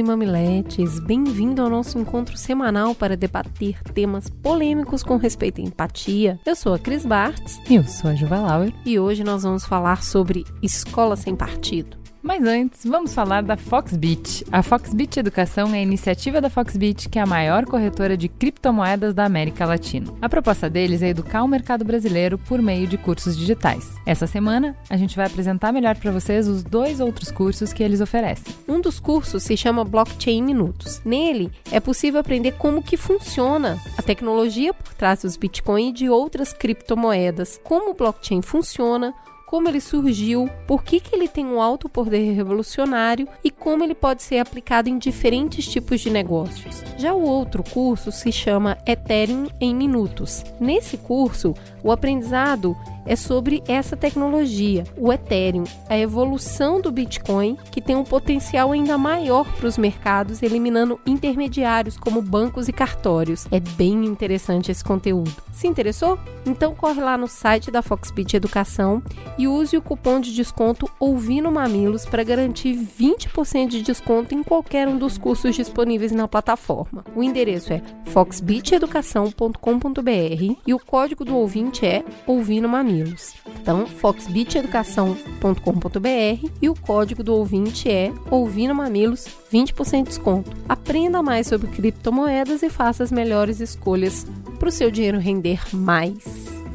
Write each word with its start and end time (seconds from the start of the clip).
e 0.00 0.02
mamiletes, 0.02 0.98
bem-vindo 0.98 1.60
ao 1.60 1.68
nosso 1.68 1.98
encontro 1.98 2.36
semanal 2.36 2.94
para 2.94 3.16
debater 3.16 3.82
temas 3.92 4.30
polêmicos 4.30 5.02
com 5.02 5.16
respeito 5.16 5.60
à 5.60 5.64
empatia. 5.64 6.40
Eu 6.44 6.56
sou 6.56 6.72
a 6.72 6.78
Cris 6.78 7.04
Bartz. 7.04 7.60
Eu 7.70 7.84
sou 7.84 8.10
a 8.10 8.14
Juva 8.14 8.40
Lauer. 8.40 8.72
E 8.86 8.98
hoje 8.98 9.22
nós 9.22 9.42
vamos 9.42 9.66
falar 9.66 10.02
sobre 10.02 10.44
escola 10.62 11.16
sem 11.16 11.36
partido. 11.36 11.99
Mas 12.22 12.44
antes, 12.44 12.84
vamos 12.84 13.14
falar 13.14 13.42
da 13.42 13.56
Foxbit. 13.56 14.44
A 14.52 14.62
Foxbit 14.62 15.18
Educação 15.18 15.74
é 15.74 15.78
a 15.78 15.82
iniciativa 15.82 16.38
da 16.38 16.50
Foxbit, 16.50 17.08
que 17.08 17.18
é 17.18 17.22
a 17.22 17.26
maior 17.26 17.64
corretora 17.64 18.14
de 18.14 18.28
criptomoedas 18.28 19.14
da 19.14 19.24
América 19.24 19.64
Latina. 19.64 20.12
A 20.20 20.28
proposta 20.28 20.68
deles 20.68 21.00
é 21.00 21.08
educar 21.08 21.42
o 21.42 21.48
mercado 21.48 21.82
brasileiro 21.82 22.36
por 22.36 22.60
meio 22.60 22.86
de 22.86 22.98
cursos 22.98 23.36
digitais. 23.36 23.94
Essa 24.04 24.26
semana, 24.26 24.76
a 24.90 24.98
gente 24.98 25.16
vai 25.16 25.26
apresentar 25.26 25.72
melhor 25.72 25.96
para 25.96 26.12
vocês 26.12 26.46
os 26.46 26.62
dois 26.62 27.00
outros 27.00 27.30
cursos 27.30 27.72
que 27.72 27.82
eles 27.82 28.02
oferecem. 28.02 28.54
Um 28.68 28.82
dos 28.82 29.00
cursos 29.00 29.42
se 29.42 29.56
chama 29.56 29.82
Blockchain 29.82 30.42
Minutos. 30.42 31.00
Nele, 31.04 31.50
é 31.72 31.80
possível 31.80 32.20
aprender 32.20 32.52
como 32.52 32.82
que 32.82 32.98
funciona 32.98 33.78
a 33.96 34.02
tecnologia 34.02 34.74
por 34.74 34.92
trás 34.92 35.22
dos 35.22 35.38
Bitcoin 35.38 35.88
e 35.88 35.92
de 35.92 36.10
outras 36.10 36.52
criptomoedas, 36.52 37.58
como 37.64 37.92
o 37.92 37.94
blockchain 37.94 38.42
funciona, 38.42 39.14
como 39.50 39.68
ele 39.68 39.80
surgiu, 39.80 40.48
por 40.64 40.84
que, 40.84 41.00
que 41.00 41.12
ele 41.12 41.26
tem 41.26 41.44
um 41.44 41.60
alto 41.60 41.88
poder 41.88 42.34
revolucionário 42.34 43.26
e 43.42 43.50
como 43.50 43.82
ele 43.82 43.96
pode 43.96 44.22
ser 44.22 44.38
aplicado 44.38 44.88
em 44.88 44.96
diferentes 44.96 45.66
tipos 45.66 46.00
de 46.00 46.08
negócios. 46.08 46.84
Já 46.96 47.12
o 47.12 47.22
outro 47.22 47.64
curso 47.64 48.12
se 48.12 48.30
chama 48.30 48.78
Ethereum 48.86 49.48
em 49.60 49.74
Minutos. 49.74 50.44
Nesse 50.60 50.96
curso, 50.96 51.52
o 51.82 51.92
aprendizado 51.92 52.76
é 53.06 53.16
sobre 53.16 53.62
essa 53.66 53.96
tecnologia, 53.96 54.84
o 54.96 55.12
Ethereum, 55.12 55.64
a 55.88 55.98
evolução 55.98 56.80
do 56.80 56.92
Bitcoin, 56.92 57.56
que 57.70 57.80
tem 57.80 57.96
um 57.96 58.04
potencial 58.04 58.72
ainda 58.72 58.98
maior 58.98 59.50
para 59.56 59.66
os 59.66 59.78
mercados, 59.78 60.42
eliminando 60.42 61.00
intermediários 61.06 61.96
como 61.96 62.20
bancos 62.22 62.68
e 62.68 62.72
cartórios. 62.72 63.46
É 63.50 63.58
bem 63.58 64.04
interessante 64.04 64.70
esse 64.70 64.84
conteúdo. 64.84 65.34
Se 65.52 65.66
interessou? 65.66 66.18
Então 66.46 66.74
corre 66.74 67.00
lá 67.00 67.18
no 67.18 67.26
site 67.26 67.70
da 67.70 67.80
Foxbit 67.82 68.36
Educação 68.36 69.02
e 69.36 69.48
use 69.48 69.76
o 69.76 69.82
cupom 69.82 70.20
de 70.20 70.34
desconto 70.34 70.90
Ouvindo 70.98 71.50
Mamilos 71.50 72.06
para 72.06 72.22
garantir 72.22 72.74
20% 72.74 73.68
de 73.68 73.82
desconto 73.82 74.34
em 74.34 74.42
qualquer 74.42 74.88
um 74.88 74.96
dos 74.96 75.18
cursos 75.18 75.54
disponíveis 75.54 76.12
na 76.12 76.26
plataforma. 76.28 77.04
O 77.14 77.22
endereço 77.22 77.72
é 77.72 77.82
foxbiteducação.com.br 78.06 80.56
e 80.66 80.74
o 80.74 80.78
código 80.78 81.24
do 81.24 81.36
ouvinte 81.36 81.69
é 81.86 82.04
Ouvindo 82.26 82.68
Mamilos. 82.68 83.34
Então, 83.60 83.86
foxbiteducação.com.br 83.86 86.48
e 86.60 86.68
o 86.68 86.74
código 86.74 87.22
do 87.22 87.34
ouvinte 87.34 87.88
é 87.88 88.12
Ouvindo 88.30 88.74
Mamilos, 88.74 89.28
20% 89.52 89.98
de 89.98 90.08
desconto. 90.08 90.50
Aprenda 90.68 91.22
mais 91.22 91.46
sobre 91.46 91.68
criptomoedas 91.68 92.62
e 92.62 92.68
faça 92.68 93.04
as 93.04 93.12
melhores 93.12 93.60
escolhas 93.60 94.26
para 94.58 94.68
o 94.68 94.72
seu 94.72 94.90
dinheiro 94.90 95.18
render 95.18 95.60
mais. 95.72 96.24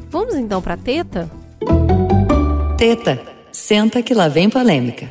Vamos 0.08 0.34
então 0.34 0.62
para 0.62 0.74
a 0.74 0.78
teta? 0.78 1.30
Teta, 2.78 3.22
senta 3.52 4.02
que 4.02 4.14
lá 4.14 4.28
vem 4.28 4.48
polêmica. 4.48 5.08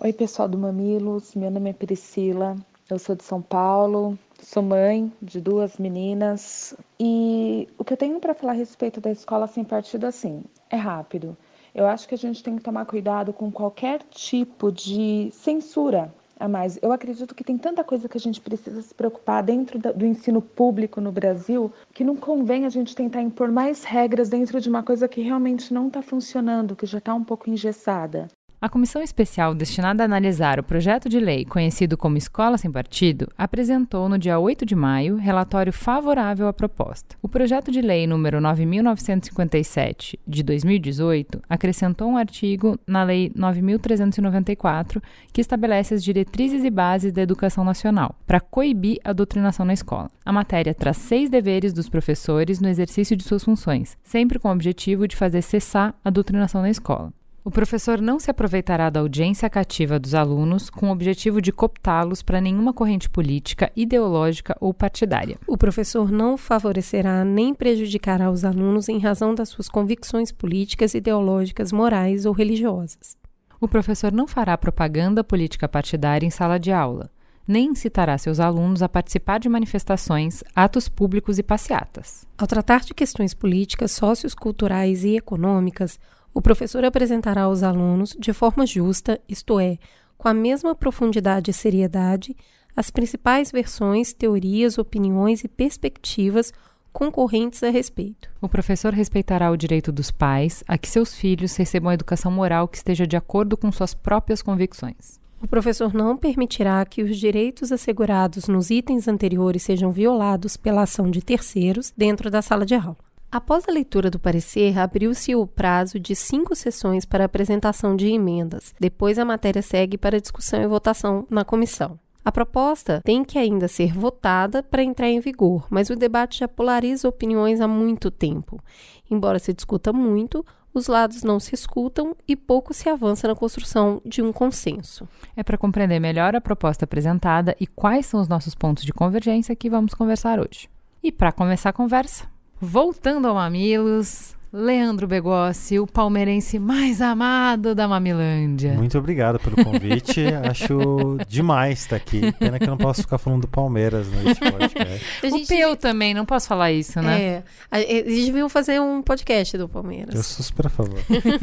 Oi, 0.00 0.12
pessoal 0.12 0.48
do 0.48 0.58
Mamilos, 0.58 1.34
meu 1.34 1.50
nome 1.50 1.70
é 1.70 1.72
Priscila, 1.72 2.56
eu 2.90 2.98
sou 2.98 3.14
de 3.14 3.24
São 3.24 3.40
Paulo, 3.40 4.18
sou 4.54 4.62
mãe 4.62 5.12
de 5.20 5.40
duas 5.40 5.78
meninas 5.78 6.76
e 7.00 7.68
o 7.76 7.82
que 7.82 7.92
eu 7.92 7.96
tenho 7.96 8.20
para 8.20 8.34
falar 8.34 8.52
a 8.52 8.54
respeito 8.54 9.00
da 9.00 9.10
escola 9.10 9.48
sem 9.48 9.64
partido 9.64 10.06
assim 10.06 10.44
é 10.70 10.76
rápido. 10.76 11.36
Eu 11.74 11.84
acho 11.88 12.06
que 12.06 12.14
a 12.14 12.18
gente 12.18 12.40
tem 12.40 12.54
que 12.54 12.62
tomar 12.62 12.84
cuidado 12.86 13.32
com 13.32 13.50
qualquer 13.50 14.00
tipo 14.10 14.70
de 14.70 15.28
censura 15.32 16.14
a 16.38 16.46
mais. 16.46 16.78
Eu 16.80 16.92
acredito 16.92 17.34
que 17.34 17.42
tem 17.42 17.58
tanta 17.58 17.82
coisa 17.82 18.08
que 18.08 18.16
a 18.16 18.20
gente 18.20 18.40
precisa 18.40 18.80
se 18.80 18.94
preocupar 18.94 19.42
dentro 19.42 19.76
do 19.92 20.06
ensino 20.06 20.40
público 20.40 21.00
no 21.00 21.10
Brasil 21.10 21.72
que 21.92 22.04
não 22.04 22.14
convém 22.14 22.64
a 22.64 22.68
gente 22.68 22.94
tentar 22.94 23.22
impor 23.22 23.50
mais 23.50 23.82
regras 23.82 24.28
dentro 24.28 24.60
de 24.60 24.68
uma 24.68 24.84
coisa 24.84 25.08
que 25.08 25.20
realmente 25.20 25.74
não 25.74 25.88
está 25.88 26.00
funcionando, 26.00 26.76
que 26.76 26.86
já 26.86 26.98
está 26.98 27.12
um 27.12 27.24
pouco 27.24 27.50
engessada. 27.50 28.28
A 28.60 28.68
comissão 28.68 29.02
especial 29.02 29.54
destinada 29.54 30.02
a 30.02 30.06
analisar 30.06 30.58
o 30.58 30.62
projeto 30.62 31.06
de 31.08 31.20
lei 31.20 31.44
conhecido 31.44 31.98
como 31.98 32.16
Escola 32.16 32.56
Sem 32.56 32.72
Partido 32.72 33.28
apresentou 33.36 34.08
no 34.08 34.18
dia 34.18 34.38
8 34.38 34.64
de 34.64 34.74
maio 34.74 35.16
relatório 35.16 35.72
favorável 35.72 36.48
à 36.48 36.52
proposta. 36.52 37.14
O 37.20 37.28
projeto 37.28 37.70
de 37.70 37.82
lei 37.82 38.06
número 38.06 38.40
9957 38.40 40.18
de 40.26 40.42
2018 40.42 41.42
acrescentou 41.48 42.08
um 42.08 42.16
artigo 42.16 42.78
na 42.86 43.02
lei 43.02 43.30
9394 43.34 45.02
que 45.30 45.42
estabelece 45.42 45.92
as 45.92 46.02
diretrizes 46.02 46.64
e 46.64 46.70
bases 46.70 47.12
da 47.12 47.20
educação 47.20 47.64
nacional 47.64 48.14
para 48.26 48.40
coibir 48.40 48.98
a 49.04 49.12
doutrinação 49.12 49.66
na 49.66 49.74
escola. 49.74 50.10
A 50.24 50.32
matéria 50.32 50.74
traz 50.74 50.96
seis 50.96 51.28
deveres 51.28 51.74
dos 51.74 51.88
professores 51.88 52.60
no 52.60 52.68
exercício 52.68 53.14
de 53.14 53.24
suas 53.24 53.44
funções, 53.44 53.98
sempre 54.02 54.38
com 54.38 54.48
o 54.48 54.52
objetivo 54.52 55.06
de 55.06 55.16
fazer 55.16 55.42
cessar 55.42 55.94
a 56.02 56.08
doutrinação 56.08 56.62
na 56.62 56.70
escola. 56.70 57.12
O 57.46 57.50
professor 57.50 58.00
não 58.00 58.18
se 58.18 58.30
aproveitará 58.30 58.88
da 58.88 59.00
audiência 59.00 59.50
cativa 59.50 59.98
dos 59.98 60.14
alunos 60.14 60.70
com 60.70 60.88
o 60.88 60.90
objetivo 60.90 61.42
de 61.42 61.52
cooptá-los 61.52 62.22
para 62.22 62.40
nenhuma 62.40 62.72
corrente 62.72 63.10
política, 63.10 63.70
ideológica 63.76 64.56
ou 64.58 64.72
partidária. 64.72 65.36
O 65.46 65.58
professor 65.58 66.10
não 66.10 66.38
favorecerá 66.38 67.22
nem 67.22 67.52
prejudicará 67.54 68.30
os 68.30 68.46
alunos 68.46 68.88
em 68.88 68.98
razão 68.98 69.34
das 69.34 69.50
suas 69.50 69.68
convicções 69.68 70.32
políticas, 70.32 70.94
ideológicas, 70.94 71.70
morais 71.70 72.24
ou 72.24 72.32
religiosas. 72.32 73.14
O 73.60 73.68
professor 73.68 74.10
não 74.10 74.26
fará 74.26 74.56
propaganda 74.56 75.22
política 75.22 75.68
partidária 75.68 76.26
em 76.26 76.30
sala 76.30 76.58
de 76.58 76.72
aula, 76.72 77.10
nem 77.46 77.72
incitará 77.72 78.16
seus 78.16 78.40
alunos 78.40 78.82
a 78.82 78.88
participar 78.88 79.38
de 79.38 79.50
manifestações, 79.50 80.42
atos 80.56 80.88
públicos 80.88 81.38
e 81.38 81.42
passeatas. 81.42 82.26
Ao 82.38 82.46
tratar 82.46 82.80
de 82.80 82.94
questões 82.94 83.34
políticas, 83.34 83.92
socioculturais 83.92 85.04
e 85.04 85.16
econômicas, 85.18 86.00
o 86.34 86.42
professor 86.42 86.84
apresentará 86.84 87.42
aos 87.42 87.62
alunos, 87.62 88.16
de 88.18 88.32
forma 88.32 88.66
justa, 88.66 89.20
isto 89.28 89.60
é, 89.60 89.78
com 90.18 90.28
a 90.28 90.34
mesma 90.34 90.74
profundidade 90.74 91.50
e 91.50 91.54
seriedade, 91.54 92.36
as 92.76 92.90
principais 92.90 93.52
versões, 93.52 94.12
teorias, 94.12 94.76
opiniões 94.76 95.44
e 95.44 95.48
perspectivas 95.48 96.52
concorrentes 96.92 97.62
a 97.62 97.70
respeito. 97.70 98.28
O 98.40 98.48
professor 98.48 98.92
respeitará 98.92 99.50
o 99.50 99.56
direito 99.56 99.92
dos 99.92 100.10
pais 100.10 100.64
a 100.66 100.76
que 100.76 100.88
seus 100.88 101.14
filhos 101.14 101.54
recebam 101.56 101.90
a 101.90 101.94
educação 101.94 102.32
moral 102.32 102.66
que 102.66 102.76
esteja 102.76 103.06
de 103.06 103.16
acordo 103.16 103.56
com 103.56 103.70
suas 103.70 103.94
próprias 103.94 104.42
convicções. 104.42 105.20
O 105.40 105.46
professor 105.46 105.92
não 105.92 106.16
permitirá 106.16 106.84
que 106.84 107.02
os 107.02 107.18
direitos 107.18 107.70
assegurados 107.70 108.48
nos 108.48 108.70
itens 108.70 109.06
anteriores 109.06 109.62
sejam 109.62 109.92
violados 109.92 110.56
pela 110.56 110.82
ação 110.82 111.10
de 111.10 111.20
terceiros 111.20 111.92
dentro 111.96 112.30
da 112.30 112.40
sala 112.40 112.64
de 112.64 112.74
aula. 112.74 112.96
Após 113.34 113.68
a 113.68 113.72
leitura 113.72 114.12
do 114.12 114.20
parecer, 114.20 114.78
abriu-se 114.78 115.34
o 115.34 115.44
prazo 115.44 115.98
de 115.98 116.14
cinco 116.14 116.54
sessões 116.54 117.04
para 117.04 117.24
apresentação 117.24 117.96
de 117.96 118.06
emendas. 118.06 118.72
Depois, 118.78 119.18
a 119.18 119.24
matéria 119.24 119.60
segue 119.60 119.98
para 119.98 120.20
discussão 120.20 120.62
e 120.62 120.68
votação 120.68 121.26
na 121.28 121.44
comissão. 121.44 121.98
A 122.24 122.30
proposta 122.30 123.00
tem 123.04 123.24
que 123.24 123.36
ainda 123.36 123.66
ser 123.66 123.92
votada 123.92 124.62
para 124.62 124.84
entrar 124.84 125.08
em 125.08 125.18
vigor, 125.18 125.66
mas 125.68 125.90
o 125.90 125.96
debate 125.96 126.38
já 126.38 126.46
polariza 126.46 127.08
opiniões 127.08 127.60
há 127.60 127.66
muito 127.66 128.08
tempo. 128.08 128.62
Embora 129.10 129.40
se 129.40 129.52
discuta 129.52 129.92
muito, 129.92 130.46
os 130.72 130.86
lados 130.86 131.24
não 131.24 131.40
se 131.40 131.56
escutam 131.56 132.14
e 132.28 132.36
pouco 132.36 132.72
se 132.72 132.88
avança 132.88 133.26
na 133.26 133.34
construção 133.34 134.00
de 134.06 134.22
um 134.22 134.32
consenso. 134.32 135.08
É 135.34 135.42
para 135.42 135.58
compreender 135.58 135.98
melhor 135.98 136.36
a 136.36 136.40
proposta 136.40 136.84
apresentada 136.84 137.56
e 137.58 137.66
quais 137.66 138.06
são 138.06 138.20
os 138.20 138.28
nossos 138.28 138.54
pontos 138.54 138.84
de 138.84 138.92
convergência 138.92 139.56
que 139.56 139.68
vamos 139.68 139.92
conversar 139.92 140.38
hoje. 140.38 140.68
E 141.02 141.10
para 141.10 141.32
começar 141.32 141.70
a 141.70 141.72
conversa, 141.72 142.32
Voltando 142.64 143.28
ao 143.28 143.34
Mamilos, 143.34 144.34
Leandro 144.50 145.06
Begossi, 145.06 145.78
o 145.78 145.86
palmeirense 145.86 146.58
mais 146.58 147.02
amado 147.02 147.74
da 147.74 147.86
Mamilândia. 147.86 148.72
Muito 148.72 148.96
obrigado 148.96 149.38
pelo 149.38 149.62
convite. 149.62 150.24
Acho 150.50 151.18
demais 151.28 151.80
estar 151.80 151.96
aqui. 151.96 152.32
Pena 152.32 152.58
que 152.58 152.64
eu 152.64 152.70
não 152.70 152.78
posso 152.78 153.02
ficar 153.02 153.18
falando 153.18 153.42
do 153.42 153.48
Palmeiras 153.48 154.08
nesse 154.08 154.40
podcast. 154.40 155.04
Gente... 155.28 155.44
O 155.44 155.46
Peu 155.46 155.76
também, 155.76 156.14
não 156.14 156.24
posso 156.24 156.48
falar 156.48 156.72
isso, 156.72 157.02
né? 157.02 157.22
É. 157.22 157.42
A 157.70 157.80
gente 157.80 158.32
veio 158.32 158.48
fazer 158.48 158.80
um 158.80 159.02
podcast 159.02 159.58
do 159.58 159.68
Palmeiras. 159.68 160.14
Eu 160.14 160.22
sou 160.22 160.42
super 160.42 160.66
a 160.66 160.70
favor. 160.70 160.98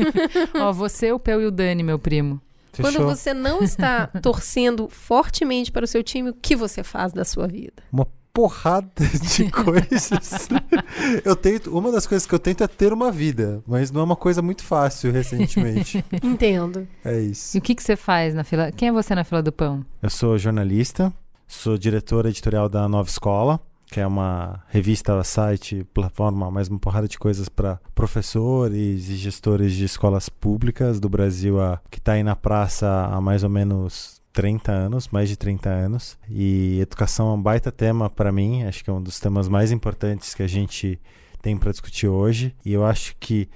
Ó, 0.60 0.74
você, 0.74 1.12
o 1.12 1.20
Peu 1.20 1.40
e 1.40 1.46
o 1.46 1.52
Dani, 1.52 1.84
meu 1.84 2.00
primo. 2.00 2.42
Fechou. 2.74 2.92
Quando 2.92 3.06
você 3.06 3.32
não 3.32 3.62
está 3.62 4.08
torcendo 4.24 4.90
fortemente 4.90 5.72
para 5.72 5.86
o 5.86 5.88
seu 5.88 6.02
time, 6.02 6.32
o 6.32 6.34
que 6.34 6.56
você 6.56 6.82
faz 6.82 7.14
da 7.14 7.24
sua 7.24 7.46
vida? 7.46 7.84
Uma 7.92 8.08
porrada 8.34 8.90
de 9.36 9.50
coisas. 9.50 10.50
eu 11.24 11.36
tento, 11.36 11.76
uma 11.78 11.92
das 11.92 12.08
coisas 12.08 12.28
que 12.28 12.34
eu 12.34 12.40
tento 12.40 12.64
é 12.64 12.68
ter 12.68 12.94
uma 12.94 13.12
vida, 13.12 13.62
mas 13.68 13.92
não 13.92 14.02
é 14.02 14.04
uma 14.04 14.16
coisa 14.16 14.42
muito 14.42 14.64
fácil 14.64 15.12
recentemente. 15.12 16.04
Entendo. 16.24 16.88
É 17.04 17.20
isso. 17.20 17.56
E 17.56 17.60
o 17.60 17.62
que, 17.62 17.76
que 17.76 17.84
você 17.84 17.96
faz 17.96 18.34
na 18.34 18.44
fila? 18.44 18.72
Quem 18.72 18.90
é 18.90 18.92
você 18.92 19.14
na 19.16 19.24
fila 19.24 19.42
do 19.42 19.52
pão? 19.52 19.86
Eu 20.02 20.10
sou 20.10 20.38
jornalista, 20.38 21.12
sou 21.48 21.78
diretor 21.78 22.26
editorial 22.26 22.70
da 22.70 22.88
Nova 22.88 23.10
Escola, 23.10 23.60
que 23.92 24.00
é 24.00 24.08
uma 24.08 24.64
revista, 24.70 25.22
site, 25.22 25.86
plataforma, 25.94 26.50
mais 26.50 26.70
uma 26.70 26.80
porrada 26.80 27.10
de 27.10 27.20
coisas 27.20 27.50
para 27.50 27.78
professores 27.94 29.10
e 29.10 29.16
gestores 29.18 29.74
de 29.74 29.84
escolas 29.84 30.30
públicas 30.30 30.98
do 30.98 31.10
Brasil, 31.10 31.60
a, 31.60 31.82
que 31.92 32.00
está 32.00 32.14
aí 32.14 32.24
na 32.24 32.36
praça 32.36 32.88
há 33.12 33.20
mais 33.20 33.44
ou 33.44 33.50
menos 33.50 34.21
30 34.34 34.72
anos, 34.72 35.08
mais 35.10 35.30
de 35.30 35.36
30 35.36 35.70
anos. 35.70 36.18
E 36.30 36.80
educação 36.80 37.30
é 37.30 37.34
um 37.34 37.42
baita 37.42 37.72
tema 37.72 38.10
para 38.10 38.32
mim, 38.32 38.64
acho 38.64 38.84
que 38.84 38.90
é 38.90 38.94
um 38.94 39.02
dos 39.02 39.20
temas 39.20 39.48
mais 39.48 39.72
importantes 39.72 40.34
que 40.34 40.44
a 40.44 40.48
gente 40.48 41.00
tem 41.42 41.58
para 41.58 41.72
discutir 41.72 42.08
hoje. 42.08 42.56
E 42.66 42.74
eu 42.74 42.86
acho 42.86 43.16
que 43.20 43.50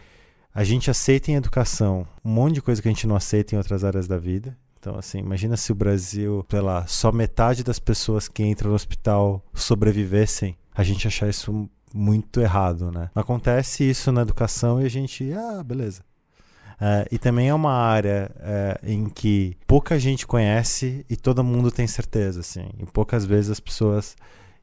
a 0.54 0.64
gente 0.64 0.90
aceita 0.90 1.32
em 1.32 1.36
educação 1.36 2.08
um 2.24 2.30
monte 2.30 2.56
de 2.56 2.62
coisa 2.62 2.82
que 2.82 2.88
a 2.88 2.92
gente 2.92 3.08
não 3.08 3.16
aceita 3.16 3.56
em 3.56 3.58
outras 3.58 3.84
áreas 3.84 4.08
da 4.08 4.18
vida. 4.18 4.58
Então, 4.80 4.98
assim, 4.98 5.18
imagina 5.18 5.58
se 5.58 5.72
o 5.72 5.76
Brasil, 5.76 6.46
sei 6.50 6.62
lá, 6.62 6.86
só 6.86 7.12
metade 7.12 7.64
das 7.64 7.80
pessoas 7.80 8.28
que 8.28 8.44
entram 8.44 8.70
no 8.70 8.76
hospital 8.76 9.44
sobrevivessem, 9.54 10.56
a 10.74 10.84
gente 10.84 11.08
achar 11.08 11.28
isso 11.28 11.68
muito 11.94 12.40
errado, 12.40 12.92
né? 12.92 13.10
Acontece 13.16 13.90
isso 13.90 14.12
na 14.12 14.22
educação 14.22 14.82
e 14.82 14.86
a 14.86 14.90
gente, 14.90 15.34
ah, 15.34 15.64
beleza. 15.64 16.04
É, 16.80 17.08
e 17.12 17.18
também 17.18 17.50
é 17.50 17.54
uma 17.54 17.72
área 17.72 18.32
é, 18.40 18.80
em 18.84 19.10
que 19.10 19.58
pouca 19.66 19.98
gente 19.98 20.28
conhece 20.28 21.06
e 21.10 21.16
todo 21.16 21.44
mundo 21.44 21.72
tem 21.72 21.88
certeza, 21.88 22.42
assim. 22.42 22.70
E 22.80 22.86
poucas 22.86 23.26
vezes 23.26 23.52
as 23.52 23.60
pessoas 23.60 24.16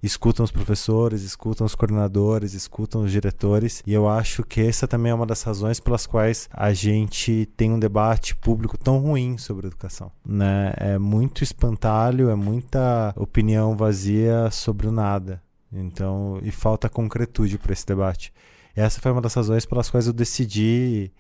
escutam 0.03 0.45
os 0.45 0.51
professores, 0.51 1.23
escutam 1.23 1.65
os 1.65 1.75
coordenadores, 1.75 2.55
escutam 2.55 3.03
os 3.03 3.13
diretores, 3.13 3.83
e 3.87 3.93
eu 3.93 4.09
acho 4.09 4.43
que 4.43 4.61
essa 4.61 4.89
também 4.89 5.13
é 5.13 5.15
uma 5.15 5.25
das 5.25 5.43
razões 5.43 5.79
pelas 5.79 6.07
quais 6.07 6.49
a 6.53 6.73
gente 6.73 7.47
tem 7.57 7.71
um 7.71 7.79
debate 7.79 8.35
público 8.35 8.77
tão 8.77 8.99
ruim 8.99 9.39
sobre 9.39 9.69
educação, 9.69 10.11
né? 10.27 10.73
É 10.77 10.99
muito 10.99 11.45
espantalho, 11.45 12.31
é 12.31 12.35
muita 12.35 13.15
opinião 13.17 13.77
vazia 13.77 14.51
sobre 14.51 14.89
o 14.89 14.93
nada. 14.93 15.41
Então, 15.73 16.39
e 16.43 16.51
falta 16.51 16.89
concretude 16.89 17.57
para 17.57 17.73
esse 17.73 17.87
debate. 17.87 18.33
Essa 18.75 19.01
foi 19.01 19.13
uma 19.13 19.23
das 19.23 19.35
razões 19.35 19.65
pelas 19.65 19.89
quais 19.89 20.07
eu 20.07 20.13
decidi 20.13 21.13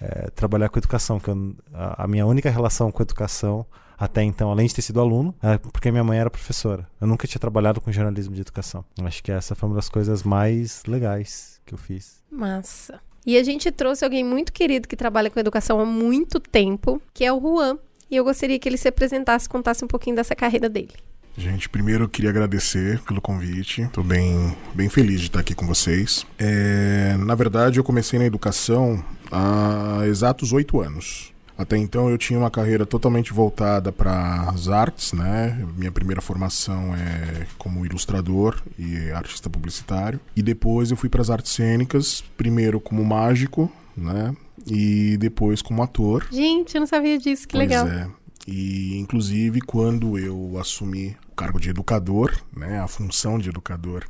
é, 0.00 0.30
trabalhar 0.30 0.68
com 0.68 0.78
educação, 0.78 1.20
que 1.20 1.28
eu, 1.28 1.54
a, 1.72 2.04
a 2.04 2.06
minha 2.08 2.26
única 2.26 2.50
relação 2.50 2.90
com 2.90 3.02
educação 3.02 3.66
até 4.00 4.22
então, 4.22 4.50
além 4.50 4.66
de 4.66 4.74
ter 4.74 4.80
sido 4.80 4.98
aluno, 4.98 5.34
é 5.42 5.58
porque 5.58 5.90
minha 5.90 6.02
mãe 6.02 6.18
era 6.18 6.30
professora. 6.30 6.88
Eu 6.98 7.06
nunca 7.06 7.28
tinha 7.28 7.38
trabalhado 7.38 7.82
com 7.82 7.92
jornalismo 7.92 8.34
de 8.34 8.40
educação. 8.40 8.82
Acho 9.02 9.22
que 9.22 9.30
essa 9.30 9.54
foi 9.54 9.68
uma 9.68 9.76
das 9.76 9.90
coisas 9.90 10.22
mais 10.22 10.82
legais 10.88 11.60
que 11.66 11.74
eu 11.74 11.78
fiz. 11.78 12.22
Massa. 12.30 12.98
E 13.26 13.36
a 13.36 13.42
gente 13.42 13.70
trouxe 13.70 14.02
alguém 14.02 14.24
muito 14.24 14.54
querido 14.54 14.88
que 14.88 14.96
trabalha 14.96 15.28
com 15.28 15.38
educação 15.38 15.78
há 15.78 15.84
muito 15.84 16.40
tempo, 16.40 17.00
que 17.12 17.26
é 17.26 17.30
o 17.30 17.38
Juan. 17.38 17.78
E 18.10 18.16
eu 18.16 18.24
gostaria 18.24 18.58
que 18.58 18.66
ele 18.66 18.78
se 18.78 18.88
apresentasse, 18.88 19.46
contasse 19.46 19.84
um 19.84 19.88
pouquinho 19.88 20.16
dessa 20.16 20.34
carreira 20.34 20.70
dele. 20.70 20.94
Gente, 21.36 21.68
primeiro 21.68 22.04
eu 22.04 22.08
queria 22.08 22.30
agradecer 22.30 23.00
pelo 23.02 23.20
convite. 23.20 23.82
Estou 23.82 24.02
bem, 24.02 24.56
bem 24.74 24.88
feliz 24.88 25.20
de 25.20 25.26
estar 25.26 25.40
aqui 25.40 25.54
com 25.54 25.66
vocês. 25.66 26.26
É, 26.38 27.16
na 27.18 27.34
verdade, 27.34 27.78
eu 27.78 27.84
comecei 27.84 28.18
na 28.18 28.24
educação 28.24 29.04
há 29.30 30.02
exatos 30.06 30.52
oito 30.52 30.80
anos. 30.80 31.32
Até 31.60 31.76
então 31.76 32.08
eu 32.08 32.16
tinha 32.16 32.38
uma 32.38 32.50
carreira 32.50 32.86
totalmente 32.86 33.34
voltada 33.34 33.92
para 33.92 34.48
as 34.48 34.68
artes, 34.68 35.12
né? 35.12 35.62
Minha 35.76 35.92
primeira 35.92 36.22
formação 36.22 36.94
é 36.96 37.46
como 37.58 37.84
ilustrador 37.84 38.62
e 38.78 39.10
artista 39.10 39.50
publicitário. 39.50 40.18
E 40.34 40.42
depois 40.42 40.90
eu 40.90 40.96
fui 40.96 41.10
para 41.10 41.20
as 41.20 41.28
artes 41.28 41.52
cênicas, 41.52 42.24
primeiro 42.34 42.80
como 42.80 43.04
mágico, 43.04 43.70
né? 43.94 44.34
E 44.66 45.18
depois 45.18 45.60
como 45.60 45.82
ator. 45.82 46.26
Gente, 46.32 46.74
eu 46.74 46.80
não 46.80 46.86
sabia 46.86 47.18
disso, 47.18 47.46
que 47.46 47.58
pois 47.58 47.68
legal. 47.68 47.86
É. 47.86 48.08
E 48.46 48.96
inclusive 48.98 49.60
quando 49.60 50.18
eu 50.18 50.56
assumi 50.58 51.14
o 51.30 51.34
cargo 51.34 51.60
de 51.60 51.68
educador, 51.68 52.32
né, 52.56 52.80
a 52.80 52.88
função 52.88 53.38
de 53.38 53.50
educador 53.50 54.04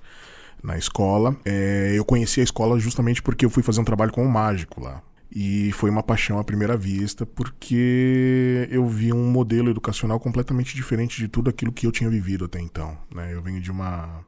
na 0.62 0.78
escola, 0.78 1.36
é, 1.44 1.92
eu 1.96 2.04
conheci 2.04 2.40
a 2.40 2.44
escola 2.44 2.78
justamente 2.78 3.20
porque 3.22 3.44
eu 3.44 3.50
fui 3.50 3.62
fazer 3.62 3.80
um 3.80 3.84
trabalho 3.84 4.12
com 4.12 4.24
o 4.24 4.30
mágico 4.30 4.80
lá. 4.80 5.02
E 5.32 5.70
foi 5.72 5.90
uma 5.90 6.02
paixão 6.02 6.38
à 6.38 6.44
primeira 6.44 6.76
vista, 6.76 7.24
porque 7.24 8.68
eu 8.70 8.86
vi 8.86 9.12
um 9.12 9.30
modelo 9.30 9.70
educacional 9.70 10.18
completamente 10.18 10.74
diferente 10.74 11.18
de 11.18 11.28
tudo 11.28 11.50
aquilo 11.50 11.72
que 11.72 11.86
eu 11.86 11.92
tinha 11.92 12.10
vivido 12.10 12.44
até 12.44 12.60
então. 12.60 12.98
Né? 13.14 13.32
Eu 13.32 13.40
venho 13.40 13.60
de 13.60 13.70
uma, 13.70 14.24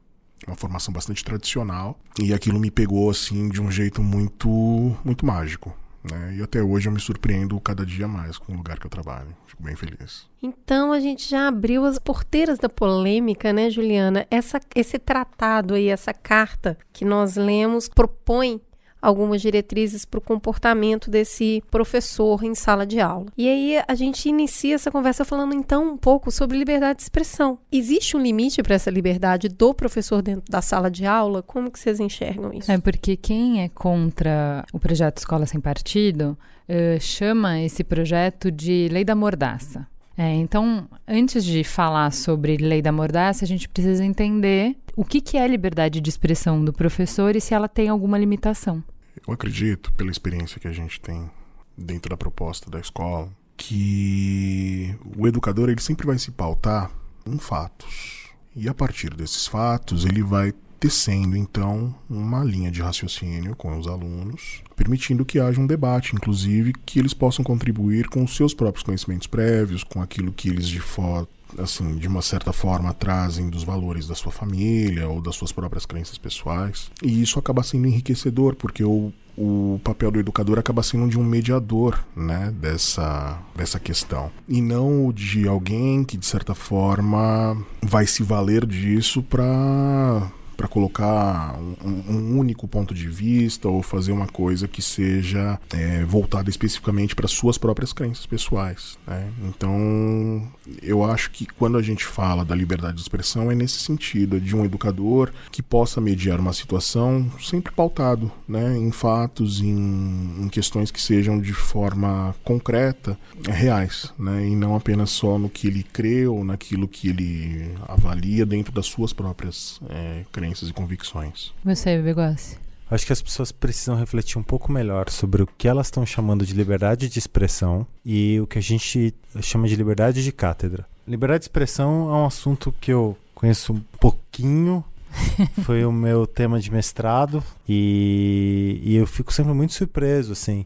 uma 0.47 0.55
formação 0.55 0.93
bastante 0.93 1.23
tradicional 1.23 1.99
e 2.17 2.33
aquilo 2.33 2.59
me 2.59 2.71
pegou 2.71 3.09
assim 3.09 3.49
de 3.49 3.61
um 3.61 3.69
jeito 3.69 4.01
muito, 4.01 4.95
muito 5.03 5.25
mágico. 5.25 5.75
Né? 6.09 6.35
E 6.37 6.41
até 6.41 6.61
hoje 6.61 6.87
eu 6.87 6.91
me 6.91 6.99
surpreendo 6.99 7.59
cada 7.59 7.85
dia 7.85 8.07
mais 8.07 8.37
com 8.37 8.53
o 8.53 8.55
lugar 8.55 8.77
que 8.79 8.85
eu 8.85 8.89
trabalho. 8.89 9.35
Fico 9.45 9.63
bem 9.63 9.75
feliz. 9.75 10.25
Então 10.41 10.91
a 10.91 10.99
gente 10.99 11.29
já 11.29 11.47
abriu 11.47 11.85
as 11.85 11.97
porteiras 11.97 12.59
da 12.59 12.67
polêmica, 12.67 13.53
né, 13.53 13.69
Juliana? 13.69 14.25
Essa, 14.29 14.59
esse 14.75 14.99
tratado 14.99 15.73
aí, 15.73 15.87
essa 15.87 16.13
carta 16.13 16.77
que 16.91 17.05
nós 17.05 17.35
lemos, 17.35 17.87
propõe 17.87 18.61
algumas 19.03 19.41
diretrizes 19.41 20.05
para 20.05 20.17
o 20.17 20.21
comportamento 20.21 21.11
desse 21.11 21.61
professor 21.69 22.41
em 22.43 22.55
sala 22.55 22.85
de 22.85 23.01
aula. 23.01 23.25
E 23.37 23.49
aí 23.49 23.83
a 23.85 23.93
gente 23.95 24.29
inicia 24.29 24.75
essa 24.75 24.89
conversa 24.89 25.25
falando 25.25 25.53
então 25.53 25.91
um 25.91 25.97
pouco 25.97 26.31
sobre 26.31 26.57
liberdade 26.57 26.97
de 26.97 27.03
expressão. 27.03 27.59
Existe 27.69 28.15
um 28.15 28.21
limite 28.21 28.63
para 28.63 28.75
essa 28.75 28.89
liberdade 28.89 29.49
do 29.49 29.73
professor 29.73 30.21
dentro 30.21 30.49
da 30.49 30.61
sala 30.61 30.89
de 30.89 31.05
aula? 31.05 31.43
Como 31.43 31.69
que 31.69 31.77
vocês 31.77 31.99
enxergam 31.99 32.53
isso? 32.53 32.71
É 32.71 32.77
porque 32.77 33.17
quem 33.17 33.61
é 33.61 33.69
contra 33.69 34.65
o 34.71 34.79
projeto 34.79 35.17
Escola 35.17 35.45
Sem 35.45 35.59
Partido 35.59 36.37
uh, 36.69 36.99
chama 37.01 37.59
esse 37.59 37.83
projeto 37.83 38.49
de 38.49 38.87
Lei 38.89 39.03
da 39.03 39.15
Mordaça. 39.15 39.85
É, 40.15 40.31
então, 40.35 40.87
antes 41.07 41.43
de 41.43 41.63
falar 41.63 42.13
sobre 42.13 42.57
lei 42.57 42.83
da 42.83 42.91
mordaça, 42.91 43.43
a 43.43 43.47
gente 43.47 43.67
precisa 43.67 44.05
entender 44.05 44.75
o 44.95 45.03
que, 45.03 45.19
que 45.19 45.37
é 45.37 45.47
liberdade 45.47 45.99
de 45.99 46.07
expressão 46.07 46.63
do 46.63 46.71
professor 46.71 47.35
e 47.35 47.41
se 47.41 47.53
ela 47.53 47.67
tem 47.67 47.89
alguma 47.89 48.17
limitação. 48.17 48.83
Eu 49.25 49.33
acredito, 49.33 49.91
pela 49.93 50.11
experiência 50.11 50.59
que 50.59 50.67
a 50.67 50.73
gente 50.73 50.99
tem 50.99 51.29
dentro 51.77 52.09
da 52.09 52.17
proposta 52.17 52.69
da 52.69 52.79
escola, 52.79 53.29
que 53.55 54.95
o 55.15 55.27
educador 55.27 55.69
ele 55.69 55.81
sempre 55.81 56.05
vai 56.05 56.17
se 56.17 56.31
pautar 56.31 56.91
em 57.25 57.37
fatos. 57.37 58.29
E 58.55 58.67
a 58.67 58.73
partir 58.73 59.13
desses 59.13 59.47
fatos, 59.47 60.05
ele 60.05 60.21
vai 60.21 60.53
tecendo 60.79 61.37
então 61.37 61.95
uma 62.09 62.43
linha 62.43 62.69
de 62.69 62.81
raciocínio 62.81 63.55
com 63.55 63.77
os 63.77 63.87
alunos, 63.87 64.61
permitindo 64.75 65.23
que 65.23 65.39
haja 65.39 65.61
um 65.61 65.65
debate, 65.65 66.13
inclusive 66.13 66.73
que 66.85 66.99
eles 66.99 67.13
possam 67.13 67.43
contribuir 67.43 68.09
com 68.09 68.21
os 68.21 68.35
seus 68.35 68.53
próprios 68.53 68.83
conhecimentos 68.83 69.25
prévios, 69.25 69.83
com 69.83 70.01
aquilo 70.01 70.33
que 70.33 70.49
eles 70.49 70.67
de 70.67 70.81
fora 70.81 71.25
assim, 71.57 71.95
de 71.95 72.07
uma 72.07 72.21
certa 72.21 72.53
forma 72.53 72.93
trazem 72.93 73.49
dos 73.49 73.63
valores 73.63 74.07
da 74.07 74.15
sua 74.15 74.31
família 74.31 75.07
ou 75.07 75.21
das 75.21 75.35
suas 75.35 75.51
próprias 75.51 75.85
crenças 75.85 76.17
pessoais. 76.17 76.91
E 77.01 77.21
isso 77.21 77.39
acaba 77.39 77.63
sendo 77.63 77.87
enriquecedor, 77.87 78.55
porque 78.55 78.83
o, 78.83 79.11
o 79.37 79.79
papel 79.83 80.11
do 80.11 80.19
educador 80.19 80.59
acaba 80.59 80.83
sendo 80.83 81.09
de 81.09 81.17
um 81.17 81.23
mediador, 81.23 82.03
né, 82.15 82.53
dessa, 82.59 83.39
dessa 83.55 83.79
questão. 83.79 84.31
E 84.47 84.61
não 84.61 85.11
de 85.11 85.47
alguém 85.47 86.03
que, 86.03 86.17
de 86.17 86.25
certa 86.25 86.53
forma, 86.53 87.57
vai 87.81 88.05
se 88.05 88.23
valer 88.23 88.65
disso 88.65 89.21
para 89.23 90.31
para 90.55 90.67
colocar 90.67 91.57
um, 91.57 92.03
um, 92.09 92.37
único 92.39 92.67
ponto 92.67 92.93
de 92.93 93.07
vista 93.07 93.67
ou 93.67 93.81
fazer 93.81 94.11
uma 94.11 94.27
coisa 94.27 94.67
que 94.67 94.81
seja 94.81 95.59
é, 95.71 96.03
voltada 96.03 96.49
especificamente 96.49 97.15
para 97.15 97.27
suas 97.27 97.57
próprias 97.57 97.93
crenças 97.93 98.25
pessoais. 98.25 98.97
Né? 99.07 99.29
Então, 99.43 100.47
eu 100.81 101.03
acho 101.03 101.31
que 101.31 101.45
quando 101.45 101.77
a 101.77 101.81
gente 101.81 102.05
fala 102.05 102.45
da 102.45 102.55
liberdade 102.55 102.95
de 102.95 103.01
expressão 103.01 103.51
é 103.51 103.55
nesse 103.55 103.79
sentido, 103.79 104.37
é 104.37 104.39
de 104.39 104.55
um 104.55 104.63
educador 104.63 105.31
que 105.51 105.61
possa 105.61 105.99
mediar 105.99 106.39
uma 106.39 106.53
situação 106.53 107.31
sempre 107.39 107.71
pautado 107.71 108.31
né, 108.47 108.77
em 108.77 108.91
fatos, 108.91 109.61
em, 109.61 110.43
em 110.43 110.49
questões 110.49 110.91
que 110.91 111.01
sejam 111.01 111.39
de 111.39 111.53
forma 111.53 112.35
concreta, 112.43 113.17
reais, 113.47 114.13
né, 114.17 114.47
e 114.47 114.55
não 114.55 114.75
apenas 114.75 115.09
só 115.09 115.37
no 115.37 115.49
que 115.49 115.67
ele 115.67 115.83
crê 115.83 116.27
ou 116.27 116.43
naquilo 116.43 116.87
que 116.87 117.09
ele 117.09 117.71
avalia 117.87 118.45
dentro 118.45 118.71
das 118.71 118.85
suas 118.85 119.13
próprias 119.13 119.79
é, 119.89 120.23
crenças 120.31 120.52
crenças 120.53 120.69
e 120.69 120.73
convicções. 120.73 121.51
Você, 121.65 121.99
Begossi? 121.99 122.57
Acho 122.89 123.07
que 123.07 123.13
as 123.13 123.21
pessoas 123.21 123.51
precisam 123.51 123.95
refletir 123.95 124.37
um 124.37 124.43
pouco 124.43 124.71
melhor 124.71 125.09
sobre 125.09 125.41
o 125.41 125.47
que 125.47 125.67
elas 125.67 125.87
estão 125.87 126.05
chamando 126.05 126.45
de 126.45 126.53
liberdade 126.53 127.09
de 127.09 127.17
expressão 127.17 127.87
e 128.05 128.39
o 128.39 128.45
que 128.45 128.59
a 128.59 128.61
gente 128.61 129.15
chama 129.41 129.67
de 129.67 129.75
liberdade 129.75 130.23
de 130.23 130.31
cátedra. 130.31 130.85
Liberdade 131.07 131.39
de 131.39 131.45
expressão 131.45 132.09
é 132.09 132.13
um 132.13 132.25
assunto 132.25 132.73
que 132.79 132.93
eu 132.93 133.17
conheço 133.33 133.73
um 133.73 133.81
pouquinho. 133.99 134.83
Foi 135.63 135.83
o 135.85 135.91
meu 135.91 136.27
tema 136.27 136.59
de 136.59 136.71
mestrado 136.71 137.43
e, 137.67 138.79
e 138.83 138.95
eu 138.95 139.07
fico 139.07 139.33
sempre 139.33 139.53
muito 139.53 139.73
surpreso, 139.73 140.33
assim, 140.33 140.63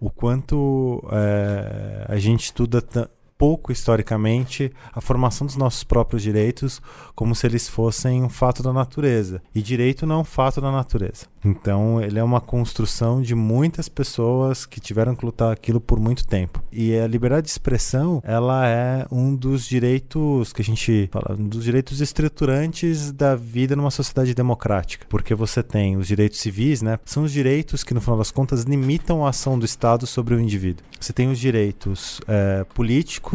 o 0.00 0.10
quanto 0.10 1.02
é, 1.10 2.06
a 2.08 2.18
gente 2.18 2.44
estuda 2.44 2.82
pouco 3.42 3.72
historicamente 3.72 4.70
a 4.92 5.00
formação 5.00 5.44
dos 5.44 5.56
nossos 5.56 5.82
próprios 5.82 6.22
direitos 6.22 6.80
como 7.12 7.34
se 7.34 7.44
eles 7.44 7.68
fossem 7.68 8.22
um 8.22 8.28
fato 8.28 8.62
da 8.62 8.72
natureza. 8.72 9.42
E 9.52 9.60
direito 9.60 10.06
não 10.06 10.14
é 10.14 10.18
um 10.18 10.24
fato 10.24 10.60
da 10.60 10.70
natureza. 10.70 11.26
Então, 11.44 12.00
ele 12.00 12.20
é 12.20 12.22
uma 12.22 12.40
construção 12.40 13.20
de 13.20 13.34
muitas 13.34 13.88
pessoas 13.88 14.64
que 14.64 14.80
tiveram 14.80 15.16
que 15.16 15.26
lutar 15.26 15.52
aquilo 15.52 15.80
por 15.80 15.98
muito 15.98 16.24
tempo. 16.24 16.62
E 16.70 16.96
a 16.96 17.06
liberdade 17.08 17.46
de 17.46 17.50
expressão, 17.50 18.22
ela 18.24 18.64
é 18.68 19.04
um 19.10 19.34
dos 19.34 19.66
direitos 19.66 20.52
que 20.52 20.62
a 20.62 20.64
gente 20.64 21.08
fala, 21.10 21.36
um 21.36 21.48
dos 21.48 21.64
direitos 21.64 22.00
estruturantes 22.00 23.10
da 23.10 23.34
vida 23.34 23.74
numa 23.74 23.90
sociedade 23.90 24.34
democrática. 24.34 25.04
Porque 25.08 25.34
você 25.34 25.64
tem 25.64 25.96
os 25.96 26.06
direitos 26.06 26.38
civis, 26.38 26.80
né? 26.80 26.96
São 27.04 27.24
os 27.24 27.32
direitos 27.32 27.82
que, 27.82 27.92
no 27.92 28.00
final 28.00 28.18
das 28.18 28.30
contas, 28.30 28.62
limitam 28.62 29.26
a 29.26 29.30
ação 29.30 29.58
do 29.58 29.64
Estado 29.64 30.06
sobre 30.06 30.36
o 30.36 30.40
indivíduo. 30.40 30.86
Você 31.00 31.12
tem 31.12 31.28
os 31.28 31.40
direitos 31.40 32.20
é, 32.28 32.64
políticos, 32.72 33.31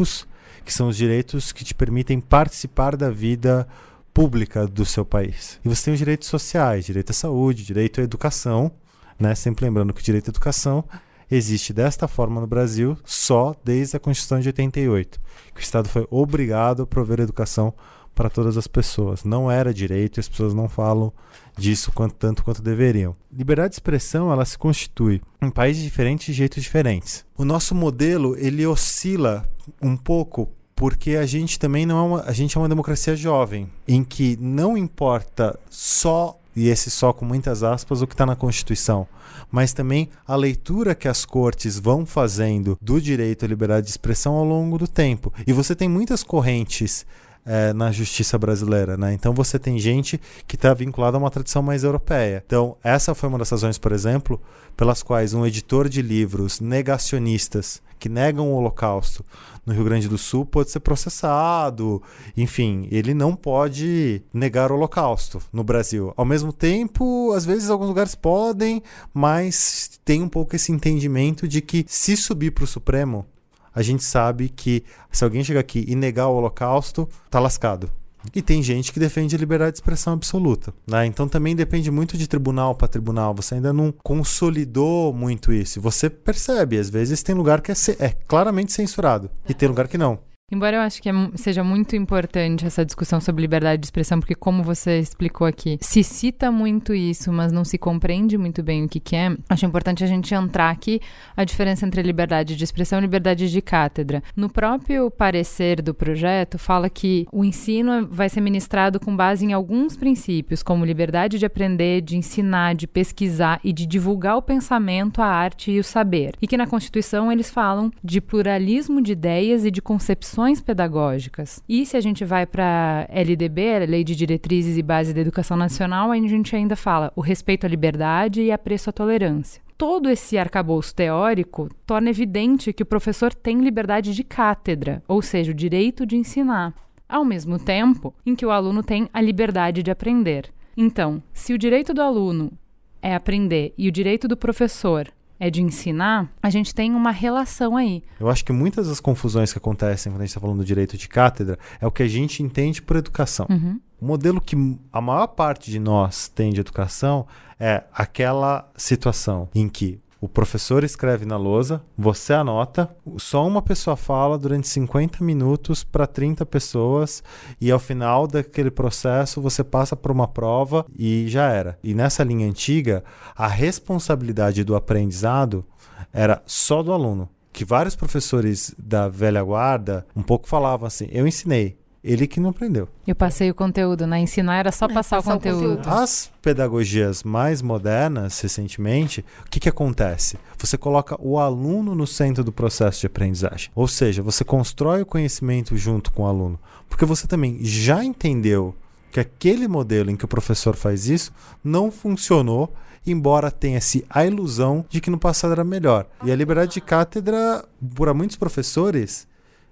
que 0.64 0.72
são 0.72 0.88
os 0.88 0.96
direitos 0.96 1.52
que 1.52 1.64
te 1.64 1.74
permitem 1.74 2.20
participar 2.20 2.96
da 2.96 3.10
vida 3.10 3.66
pública 4.12 4.66
do 4.66 4.84
seu 4.84 5.04
país. 5.04 5.60
E 5.64 5.68
você 5.68 5.84
tem 5.84 5.94
os 5.94 5.98
direitos 5.98 6.28
sociais, 6.28 6.84
direito 6.84 7.10
à 7.10 7.14
saúde, 7.14 7.64
direito 7.64 8.00
à 8.00 8.04
educação, 8.04 8.70
né? 9.18 9.34
Sempre 9.34 9.64
lembrando 9.64 9.94
que 9.94 10.00
o 10.00 10.04
direito 10.04 10.28
à 10.28 10.30
educação 10.30 10.84
existe 11.30 11.72
desta 11.72 12.08
forma 12.08 12.40
no 12.40 12.46
Brasil 12.46 12.98
só 13.04 13.54
desde 13.64 13.96
a 13.96 14.00
Constituição 14.00 14.40
de 14.40 14.48
88, 14.48 15.20
que 15.54 15.60
o 15.60 15.62
Estado 15.62 15.88
foi 15.88 16.06
obrigado 16.10 16.82
a 16.82 16.86
prover 16.86 17.20
educação 17.20 17.72
para 18.18 18.28
todas 18.28 18.56
as 18.56 18.66
pessoas. 18.66 19.22
Não 19.22 19.48
era 19.48 19.72
direito 19.72 20.18
e 20.18 20.20
as 20.20 20.28
pessoas 20.28 20.52
não 20.52 20.68
falam 20.68 21.12
disso 21.56 21.92
quanto, 21.92 22.16
tanto 22.16 22.42
quanto 22.42 22.60
deveriam. 22.60 23.14
Liberdade 23.32 23.68
de 23.68 23.74
expressão 23.76 24.32
ela 24.32 24.44
se 24.44 24.58
constitui 24.58 25.22
em 25.40 25.48
países 25.48 25.84
diferentes 25.84 26.26
de 26.26 26.32
jeitos 26.32 26.60
diferentes. 26.60 27.24
O 27.36 27.44
nosso 27.44 27.76
modelo 27.76 28.36
ele 28.36 28.66
oscila 28.66 29.48
um 29.80 29.96
pouco 29.96 30.50
porque 30.74 31.12
a 31.12 31.26
gente 31.26 31.60
também 31.60 31.86
não 31.86 31.96
é 31.96 32.02
uma, 32.02 32.22
a 32.22 32.32
gente 32.32 32.56
é 32.56 32.60
uma 32.60 32.68
democracia 32.68 33.14
jovem, 33.14 33.70
em 33.86 34.02
que 34.02 34.36
não 34.40 34.76
importa 34.76 35.56
só 35.70 36.36
e 36.56 36.68
esse 36.68 36.90
só 36.90 37.12
com 37.12 37.24
muitas 37.24 37.62
aspas 37.62 38.02
o 38.02 38.06
que 38.06 38.14
está 38.14 38.26
na 38.26 38.34
Constituição, 38.34 39.06
mas 39.48 39.72
também 39.72 40.08
a 40.26 40.34
leitura 40.34 40.92
que 40.92 41.06
as 41.06 41.24
cortes 41.24 41.78
vão 41.78 42.04
fazendo 42.04 42.76
do 42.82 43.00
direito 43.00 43.44
à 43.44 43.48
liberdade 43.48 43.86
de 43.86 43.92
expressão 43.92 44.34
ao 44.34 44.44
longo 44.44 44.76
do 44.76 44.88
tempo. 44.88 45.32
E 45.46 45.52
você 45.52 45.76
tem 45.76 45.88
muitas 45.88 46.24
correntes 46.24 47.06
é, 47.48 47.72
na 47.72 47.90
justiça 47.90 48.38
brasileira, 48.38 48.98
né? 48.98 49.14
Então 49.14 49.32
você 49.32 49.58
tem 49.58 49.78
gente 49.78 50.20
que 50.46 50.54
está 50.54 50.74
vinculada 50.74 51.16
a 51.16 51.20
uma 51.20 51.30
tradição 51.30 51.62
mais 51.62 51.82
europeia. 51.82 52.42
Então 52.46 52.76
essa 52.84 53.14
foi 53.14 53.28
uma 53.30 53.38
das 53.38 53.50
razões, 53.50 53.78
por 53.78 53.90
exemplo, 53.90 54.38
pelas 54.76 55.02
quais 55.02 55.32
um 55.32 55.46
editor 55.46 55.88
de 55.88 56.02
livros 56.02 56.60
negacionistas 56.60 57.80
que 57.98 58.08
negam 58.08 58.52
o 58.52 58.54
Holocausto 58.54 59.24
no 59.66 59.72
Rio 59.72 59.84
Grande 59.84 60.08
do 60.08 60.16
Sul 60.16 60.46
pode 60.46 60.70
ser 60.70 60.80
processado. 60.80 62.02
Enfim, 62.36 62.86
ele 62.90 63.12
não 63.12 63.34
pode 63.34 64.22
negar 64.32 64.70
o 64.70 64.74
Holocausto 64.74 65.40
no 65.52 65.64
Brasil. 65.64 66.12
Ao 66.16 66.24
mesmo 66.24 66.52
tempo, 66.52 67.32
às 67.32 67.44
vezes 67.44 67.70
alguns 67.70 67.88
lugares 67.88 68.14
podem, 68.14 68.82
mas 69.12 69.98
tem 70.04 70.22
um 70.22 70.28
pouco 70.28 70.54
esse 70.54 70.70
entendimento 70.70 71.48
de 71.48 71.60
que 71.60 71.84
se 71.88 72.16
subir 72.16 72.52
para 72.52 72.64
o 72.64 72.68
Supremo, 72.68 73.26
a 73.74 73.82
gente 73.82 74.04
sabe 74.04 74.48
que 74.48 74.84
se 75.10 75.24
alguém 75.24 75.44
chegar 75.44 75.60
aqui 75.60 75.84
e 75.88 75.94
negar 75.94 76.28
o 76.28 76.36
Holocausto, 76.36 77.08
tá 77.30 77.38
lascado. 77.38 77.90
E 78.34 78.42
tem 78.42 78.62
gente 78.62 78.92
que 78.92 79.00
defende 79.00 79.34
a 79.34 79.38
liberdade 79.38 79.72
de 79.72 79.78
expressão 79.78 80.12
absoluta. 80.12 80.74
Né? 80.86 81.06
Então 81.06 81.28
também 81.28 81.54
depende 81.54 81.90
muito 81.90 82.18
de 82.18 82.28
tribunal 82.28 82.74
para 82.74 82.88
tribunal. 82.88 83.34
Você 83.34 83.54
ainda 83.54 83.72
não 83.72 83.92
consolidou 83.92 85.12
muito 85.12 85.52
isso. 85.52 85.80
Você 85.80 86.10
percebe, 86.10 86.78
às 86.78 86.90
vezes 86.90 87.22
tem 87.22 87.34
lugar 87.34 87.60
que 87.60 87.72
é, 87.72 87.74
é 87.98 88.10
claramente 88.26 88.72
censurado 88.72 89.30
e 89.48 89.54
tem 89.54 89.68
lugar 89.68 89.88
que 89.88 89.96
não. 89.96 90.18
Embora 90.50 90.78
eu 90.78 90.80
acho 90.80 91.02
que 91.02 91.10
é, 91.10 91.12
seja 91.34 91.62
muito 91.62 91.94
importante 91.94 92.64
essa 92.64 92.82
discussão 92.82 93.20
sobre 93.20 93.42
liberdade 93.42 93.82
de 93.82 93.86
expressão, 93.86 94.18
porque 94.18 94.34
como 94.34 94.62
você 94.62 94.98
explicou 94.98 95.46
aqui, 95.46 95.76
se 95.78 96.02
cita 96.02 96.50
muito 96.50 96.94
isso, 96.94 97.30
mas 97.30 97.52
não 97.52 97.66
se 97.66 97.76
compreende 97.76 98.38
muito 98.38 98.62
bem 98.62 98.82
o 98.82 98.88
que, 98.88 98.98
que 98.98 99.14
é, 99.14 99.36
acho 99.46 99.66
importante 99.66 100.02
a 100.02 100.06
gente 100.06 100.34
entrar 100.34 100.70
aqui 100.70 101.02
a 101.36 101.44
diferença 101.44 101.84
entre 101.84 102.00
liberdade 102.00 102.56
de 102.56 102.64
expressão 102.64 102.98
e 102.98 103.02
liberdade 103.02 103.50
de 103.50 103.60
cátedra. 103.60 104.22
No 104.34 104.48
próprio 104.48 105.10
parecer 105.10 105.82
do 105.82 105.92
projeto, 105.92 106.58
fala 106.58 106.88
que 106.88 107.26
o 107.30 107.44
ensino 107.44 108.08
vai 108.10 108.30
ser 108.30 108.40
ministrado 108.40 108.98
com 108.98 109.14
base 109.14 109.44
em 109.44 109.52
alguns 109.52 109.98
princípios, 109.98 110.62
como 110.62 110.82
liberdade 110.82 111.38
de 111.38 111.44
aprender, 111.44 112.00
de 112.00 112.16
ensinar, 112.16 112.74
de 112.74 112.86
pesquisar 112.86 113.60
e 113.62 113.70
de 113.70 113.84
divulgar 113.84 114.38
o 114.38 114.42
pensamento, 114.42 115.20
a 115.20 115.26
arte 115.26 115.72
e 115.72 115.78
o 115.78 115.84
saber. 115.84 116.34
E 116.40 116.46
que 116.46 116.56
na 116.56 116.66
Constituição 116.66 117.30
eles 117.30 117.50
falam 117.50 117.92
de 118.02 118.18
pluralismo 118.18 119.02
de 119.02 119.12
ideias 119.12 119.66
e 119.66 119.70
de 119.70 119.82
concepções 119.82 120.37
pedagógicas. 120.60 121.62
E 121.68 121.84
se 121.84 121.96
a 121.96 122.00
gente 122.00 122.24
vai 122.24 122.46
para 122.46 123.06
LDB, 123.10 123.74
a 123.74 123.78
Lei 123.80 124.04
de 124.04 124.14
Diretrizes 124.14 124.76
e 124.76 124.82
Bases 124.82 125.12
da 125.12 125.20
Educação 125.20 125.56
Nacional, 125.56 126.12
a 126.12 126.16
gente 126.16 126.54
ainda 126.54 126.76
fala 126.76 127.12
o 127.16 127.20
respeito 127.20 127.66
à 127.66 127.68
liberdade 127.68 128.42
e 128.42 128.52
apreço 128.52 128.90
à 128.90 128.92
tolerância 128.92 129.60
todo 129.78 130.10
esse 130.10 130.36
arcabouço 130.36 130.92
teórico 130.92 131.68
torna 131.86 132.10
evidente 132.10 132.72
que 132.72 132.82
o 132.82 132.86
professor 132.86 133.32
tem 133.32 133.60
liberdade 133.60 134.12
de 134.12 134.24
cátedra, 134.24 135.00
ou 135.06 135.22
seja, 135.22 135.52
o 135.52 135.54
direito 135.54 136.04
de 136.04 136.16
ensinar, 136.16 136.74
ao 137.08 137.24
mesmo 137.24 137.60
tempo 137.60 138.12
em 138.26 138.34
que 138.34 138.44
o 138.44 138.50
aluno 138.50 138.82
tem 138.82 139.08
a 139.12 139.20
liberdade 139.20 139.84
de 139.84 139.90
aprender. 139.92 140.52
Então, 140.76 141.22
se 141.32 141.54
o 141.54 141.58
direito 141.58 141.94
do 141.94 142.02
aluno 142.02 142.52
é 143.00 143.14
aprender 143.14 143.72
e 143.78 143.88
o 143.88 143.92
direito 143.92 144.26
do 144.26 144.36
professor 144.36 145.08
é 145.40 145.50
de 145.50 145.62
ensinar, 145.62 146.32
a 146.42 146.50
gente 146.50 146.74
tem 146.74 146.94
uma 146.94 147.10
relação 147.10 147.76
aí. 147.76 148.02
Eu 148.18 148.28
acho 148.28 148.44
que 148.44 148.52
muitas 148.52 148.88
das 148.88 149.00
confusões 149.00 149.52
que 149.52 149.58
acontecem 149.58 150.12
quando 150.12 150.22
a 150.22 150.24
gente 150.24 150.30
está 150.30 150.40
falando 150.40 150.58
do 150.58 150.64
direito 150.64 150.96
de 150.96 151.08
cátedra 151.08 151.58
é 151.80 151.86
o 151.86 151.90
que 151.90 152.02
a 152.02 152.08
gente 152.08 152.42
entende 152.42 152.82
por 152.82 152.96
educação. 152.96 153.46
Uhum. 153.48 153.80
O 154.00 154.06
modelo 154.06 154.40
que 154.40 154.56
a 154.92 155.00
maior 155.00 155.28
parte 155.28 155.70
de 155.70 155.78
nós 155.78 156.28
tem 156.28 156.52
de 156.52 156.60
educação 156.60 157.26
é 157.58 157.84
aquela 157.92 158.70
situação 158.76 159.48
em 159.54 159.68
que 159.68 160.00
o 160.20 160.28
professor 160.28 160.82
escreve 160.82 161.24
na 161.24 161.36
lousa, 161.36 161.80
você 161.96 162.32
anota, 162.32 162.90
só 163.18 163.46
uma 163.46 163.62
pessoa 163.62 163.96
fala 163.96 164.36
durante 164.36 164.66
50 164.66 165.22
minutos 165.22 165.84
para 165.84 166.06
30 166.06 166.44
pessoas 166.44 167.22
e 167.60 167.70
ao 167.70 167.78
final 167.78 168.26
daquele 168.26 168.70
processo 168.70 169.40
você 169.40 169.62
passa 169.62 169.94
por 169.94 170.10
uma 170.10 170.26
prova 170.26 170.84
e 170.96 171.26
já 171.28 171.48
era. 171.48 171.78
E 171.84 171.94
nessa 171.94 172.24
linha 172.24 172.48
antiga, 172.48 173.04
a 173.36 173.46
responsabilidade 173.46 174.64
do 174.64 174.74
aprendizado 174.74 175.64
era 176.12 176.42
só 176.46 176.82
do 176.82 176.92
aluno. 176.92 177.28
Que 177.52 177.64
vários 177.64 177.96
professores 177.96 178.74
da 178.78 179.08
velha 179.08 179.42
guarda 179.42 180.06
um 180.14 180.22
pouco 180.22 180.48
falavam 180.48 180.86
assim: 180.86 181.08
eu 181.10 181.26
ensinei, 181.26 181.76
ele 182.02 182.26
que 182.26 182.40
não 182.40 182.50
aprendeu. 182.50 182.88
Eu 183.06 183.14
passei 183.14 183.50
o 183.50 183.54
conteúdo, 183.54 184.06
né? 184.06 184.18
Ensinar 184.20 184.58
era 184.58 184.72
só 184.72 184.86
é, 184.86 184.92
passar, 184.92 185.18
o, 185.18 185.22
conteúdo. 185.22 185.72
o, 185.72 185.76
conteúdo. 185.76 185.88
As 185.88 186.30
pedagogias 186.40 187.22
mais 187.22 187.60
modernas, 187.60 188.40
recentemente, 188.40 189.24
o 189.44 189.50
que, 189.50 189.60
que 189.60 189.68
acontece? 189.68 190.38
Você 190.58 190.78
coloca 190.78 191.16
o 191.20 191.38
aluno 191.38 191.94
no 191.94 192.06
centro 192.06 192.44
do 192.44 192.52
processo 192.52 193.00
de 193.00 193.06
aprendizagem. 193.06 193.70
Ou 193.74 193.88
seja, 193.88 194.22
você 194.22 194.44
constrói 194.44 195.02
o 195.02 195.06
conhecimento 195.06 195.76
junto 195.76 196.12
com 196.12 196.22
o 196.22 196.26
aluno. 196.26 196.58
Porque 196.88 197.04
você 197.04 197.26
também 197.26 197.58
já 197.62 198.04
entendeu 198.04 198.74
que 199.10 199.20
aquele 199.20 199.66
modelo 199.66 200.10
em 200.10 200.16
que 200.16 200.24
o 200.24 200.28
professor 200.28 200.76
faz 200.76 201.08
isso 201.08 201.32
não 201.64 201.90
funcionou, 201.90 202.72
embora 203.06 203.50
tenha-se 203.50 204.04
a 204.08 204.24
ilusão 204.24 204.84
de 204.88 205.00
que 205.00 205.10
no 205.10 205.18
passado 205.18 205.52
era 205.52 205.64
melhor. 205.64 206.06
E 206.22 206.30
a 206.30 206.36
liberdade 206.36 206.74
de 206.74 206.80
cátedra, 206.80 207.64
para 207.94 208.14
muitos 208.14 208.36
professores, 208.36 209.26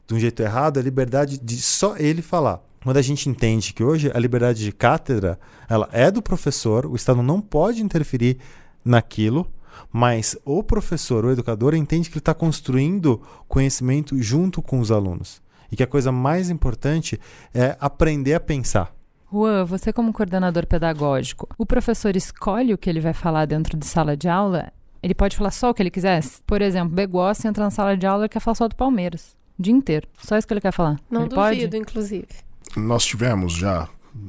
de 0.07 0.15
um 0.15 0.19
jeito 0.19 0.43
errado, 0.43 0.79
a 0.79 0.83
liberdade 0.83 1.39
de 1.39 1.57
só 1.57 1.97
ele 1.97 2.23
falar. 2.23 2.61
Quando 2.83 2.99
a 2.99 3.03
gente 3.03 3.29
entende 3.29 3.73
que 3.73 3.83
hoje 3.83 4.13
a 4.15 4.19
liberdade 4.19 4.63
de 4.63 4.71
cátedra 4.71 5.39
ela 5.69 5.89
é 5.91 6.09
do 6.11 6.23
professor, 6.23 6.87
o 6.87 6.95
Estado 6.95 7.21
não 7.23 7.41
pode 7.41 7.83
interferir 7.83 8.39
naquilo, 8.85 9.51
mas 9.93 10.37
o 10.45 10.63
professor, 10.63 11.25
o 11.25 11.33
educador, 11.33 11.75
entende 11.75 12.09
que 12.09 12.15
ele 12.15 12.21
está 12.21 12.33
construindo 12.33 13.21
conhecimento 13.49 14.17
junto 14.23 14.63
com 14.63 14.79
os 14.79 14.93
alunos. 14.93 15.43
E 15.71 15.75
que 15.75 15.83
a 15.83 15.87
coisa 15.87 16.13
mais 16.13 16.49
importante 16.49 17.19
é 17.53 17.77
aprender 17.81 18.35
a 18.35 18.41
pensar. 18.41 18.95
Juan, 19.33 19.65
você 19.65 19.93
como 19.93 20.13
coordenador 20.13 20.65
pedagógico, 20.65 21.49
o 21.59 21.67
professor 21.67 22.15
escolhe 22.15 22.73
o 22.73 22.79
que 22.79 22.89
ele 22.89 23.01
vai 23.01 23.13
falar 23.13 23.47
dentro 23.47 23.77
de 23.77 23.85
sala 23.85 24.17
de 24.17 24.29
aula? 24.29 24.73
Ele 25.03 25.15
pode 25.15 25.37
falar 25.37 25.51
só 25.51 25.71
o 25.71 25.75
que 25.75 25.83
ele 25.83 25.91
quiser? 25.91 26.23
Por 26.47 26.63
exemplo, 26.63 26.95
Begossi 26.95 27.49
entra 27.49 27.65
na 27.65 27.71
sala 27.71 27.97
de 27.97 28.07
aula 28.07 28.27
e 28.27 28.29
quer 28.29 28.39
falar 28.39 28.55
só 28.55 28.69
do 28.69 28.77
Palmeiras 28.77 29.36
o 29.59 29.63
dia 29.63 29.73
inteiro. 29.73 30.07
Só 30.23 30.37
isso 30.37 30.47
que 30.47 30.53
ele 30.53 30.61
quer 30.61 30.73
falar. 30.73 30.99
Não 31.11 31.23
ele 31.23 31.31
duvido, 31.31 31.71
pode? 31.71 31.77
inclusive. 31.77 32.27
Nós 32.77 33.05
tivemos 33.05 33.55
já, 33.55 33.89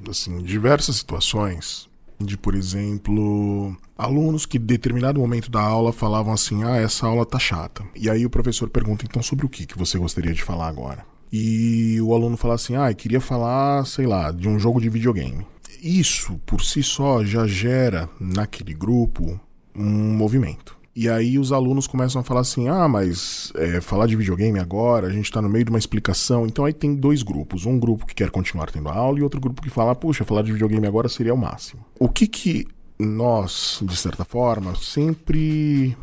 assim, 0.10 0.42
diversas 0.42 0.96
situações 0.98 1.90
de, 2.20 2.38
por 2.38 2.56
exemplo, 2.56 3.76
alunos 3.98 4.46
que 4.46 4.58
em 4.58 4.62
determinado 4.62 5.20
momento 5.20 5.52
da 5.52 5.62
aula 5.62 5.92
falavam 5.94 6.34
assim: 6.34 6.64
"Ah, 6.64 6.78
essa 6.78 7.06
aula 7.06 7.26
tá 7.26 7.40
chata". 7.40 7.84
E 7.96 8.10
aí 8.10 8.26
o 8.26 8.30
professor 8.30 8.70
pergunta: 8.70 9.06
"Então 9.06 9.22
sobre 9.22 9.46
o 9.46 9.50
que 9.50 9.66
que 9.66 9.78
você 9.78 9.98
gostaria 9.98 10.34
de 10.34 10.44
falar 10.44 10.68
agora?". 10.68 11.06
E 11.32 12.00
o 12.02 12.14
aluno 12.14 12.38
fala 12.38 12.56
assim: 12.56 12.76
"Ah, 12.76 12.90
eu 12.92 12.96
queria 12.96 13.22
falar, 13.22 13.86
sei 13.86 14.08
lá, 14.08 14.32
de 14.32 14.48
um 14.48 14.58
jogo 14.58 14.80
de 14.80 14.90
videogame". 14.90 15.46
Isso 15.82 16.40
por 16.46 16.62
si 16.62 16.82
só 16.82 17.24
já 17.24 17.46
gera 17.46 18.10
naquele 18.20 18.74
grupo 18.74 19.40
um 19.76 20.14
movimento. 20.16 20.77
E 20.98 21.08
aí 21.08 21.38
os 21.38 21.52
alunos 21.52 21.86
começam 21.86 22.20
a 22.20 22.24
falar 22.24 22.42
assim: 22.42 22.68
ah, 22.68 22.88
mas 22.88 23.54
é, 23.54 23.80
falar 23.80 24.08
de 24.08 24.16
videogame 24.16 24.60
agora, 24.60 25.06
a 25.06 25.12
gente 25.12 25.26
está 25.26 25.40
no 25.40 25.48
meio 25.48 25.64
de 25.64 25.70
uma 25.70 25.78
explicação. 25.78 26.48
Então 26.48 26.66
aí 26.66 26.74
tem 26.74 26.96
dois 26.96 27.22
grupos. 27.22 27.68
Um 27.68 27.78
grupo 27.78 28.04
que 28.04 28.16
quer 28.16 28.32
continuar 28.32 28.72
tendo 28.72 28.90
aula 28.90 29.20
e 29.20 29.22
outro 29.22 29.40
grupo 29.40 29.62
que 29.62 29.70
fala: 29.70 29.94
puxa, 29.94 30.26
falar 30.26 30.42
de 30.42 30.52
videogame 30.52 30.88
agora 30.88 31.08
seria 31.08 31.36
o 31.36 31.38
máximo. 31.38 31.86
O 32.00 32.10
que 32.10 32.26
que 32.26 32.66
nós, 32.98 33.80
de 33.84 33.96
certa 33.96 34.26
forma, 34.26 34.74
sempre 34.76 35.96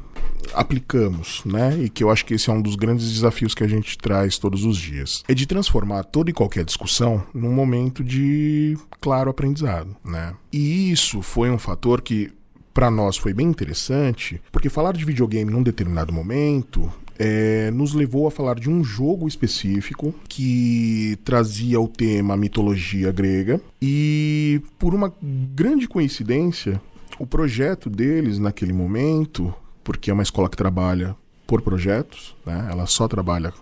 aplicamos, 0.52 1.42
né? 1.44 1.76
E 1.82 1.88
que 1.88 2.04
eu 2.04 2.10
acho 2.10 2.24
que 2.24 2.34
esse 2.34 2.48
é 2.48 2.52
um 2.52 2.62
dos 2.62 2.76
grandes 2.76 3.12
desafios 3.12 3.52
que 3.52 3.64
a 3.64 3.68
gente 3.68 3.98
traz 3.98 4.38
todos 4.38 4.64
os 4.64 4.76
dias. 4.76 5.24
É 5.26 5.34
de 5.34 5.44
transformar 5.44 6.04
toda 6.04 6.30
e 6.30 6.32
qualquer 6.32 6.64
discussão 6.64 7.20
num 7.34 7.52
momento 7.52 8.04
de 8.04 8.78
claro 9.00 9.28
aprendizado, 9.28 9.96
né? 10.04 10.36
E 10.52 10.92
isso 10.92 11.20
foi 11.20 11.50
um 11.50 11.58
fator 11.58 12.00
que 12.00 12.32
para 12.74 12.90
nós 12.90 13.16
foi 13.16 13.32
bem 13.32 13.46
interessante, 13.46 14.42
porque 14.50 14.68
falar 14.68 14.92
de 14.92 15.04
videogame 15.04 15.50
num 15.50 15.62
determinado 15.62 16.12
momento 16.12 16.92
é, 17.16 17.70
nos 17.70 17.94
levou 17.94 18.26
a 18.26 18.30
falar 18.30 18.58
de 18.58 18.68
um 18.68 18.82
jogo 18.82 19.28
específico 19.28 20.12
que 20.28 21.16
trazia 21.24 21.80
o 21.80 21.86
tema 21.86 22.36
mitologia 22.36 23.12
grega 23.12 23.60
e 23.80 24.60
por 24.78 24.92
uma 24.92 25.14
grande 25.54 25.86
coincidência 25.86 26.80
o 27.16 27.24
projeto 27.24 27.88
deles 27.88 28.40
naquele 28.40 28.72
momento 28.72 29.54
porque 29.84 30.10
é 30.10 30.14
uma 30.14 30.24
escola 30.24 30.48
que 30.48 30.56
trabalha 30.56 31.14
por 31.46 31.60
projetos, 31.60 32.34
né? 32.44 32.68
ela 32.70 32.86
só 32.86 33.06
trabalha 33.06 33.52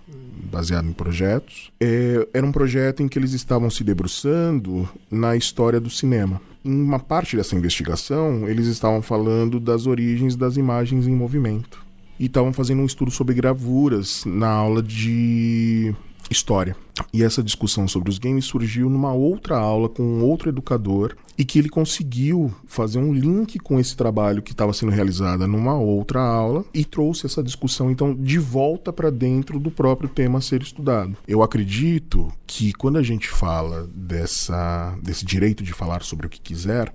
baseado 0.50 0.88
em 0.88 0.92
projetos. 0.92 1.70
É, 1.80 2.26
era 2.32 2.46
um 2.46 2.52
projeto 2.52 3.02
em 3.02 3.08
que 3.08 3.18
eles 3.18 3.32
estavam 3.32 3.68
se 3.68 3.82
debruçando 3.82 4.88
na 5.10 5.36
história 5.36 5.80
do 5.80 5.90
cinema. 5.90 6.40
Em 6.64 6.80
uma 6.80 6.98
parte 6.98 7.36
dessa 7.36 7.56
investigação, 7.56 8.48
eles 8.48 8.66
estavam 8.66 9.02
falando 9.02 9.58
das 9.58 9.86
origens 9.86 10.36
das 10.36 10.56
imagens 10.56 11.06
em 11.06 11.14
movimento. 11.14 11.84
E 12.20 12.26
estavam 12.26 12.52
fazendo 12.52 12.82
um 12.82 12.86
estudo 12.86 13.10
sobre 13.10 13.34
gravuras 13.34 14.24
na 14.24 14.48
aula 14.48 14.82
de 14.82 15.94
história. 16.32 16.76
E 17.12 17.22
essa 17.22 17.42
discussão 17.42 17.88
sobre 17.88 18.10
os 18.10 18.18
games 18.18 18.44
surgiu 18.44 18.90
numa 18.90 19.12
outra 19.12 19.56
aula 19.56 19.88
com 19.88 20.20
outro 20.20 20.48
educador 20.48 21.16
e 21.38 21.44
que 21.44 21.58
ele 21.58 21.68
conseguiu 21.68 22.52
fazer 22.66 22.98
um 22.98 23.12
link 23.12 23.58
com 23.58 23.78
esse 23.80 23.96
trabalho 23.96 24.42
que 24.42 24.52
estava 24.52 24.72
sendo 24.72 24.92
realizado 24.92 25.46
numa 25.46 25.74
outra 25.74 26.20
aula 26.20 26.64
e 26.74 26.84
trouxe 26.84 27.26
essa 27.26 27.42
discussão 27.42 27.90
então 27.90 28.14
de 28.14 28.38
volta 28.38 28.92
para 28.92 29.10
dentro 29.10 29.58
do 29.58 29.70
próprio 29.70 30.08
tema 30.08 30.38
a 30.38 30.42
ser 30.42 30.62
estudado. 30.62 31.16
Eu 31.26 31.42
acredito 31.42 32.32
que 32.46 32.72
quando 32.72 32.98
a 32.98 33.02
gente 33.02 33.28
fala 33.28 33.88
dessa 33.94 34.96
desse 35.02 35.24
direito 35.24 35.62
de 35.62 35.72
falar 35.72 36.02
sobre 36.02 36.26
o 36.26 36.30
que 36.30 36.40
quiser, 36.40 36.92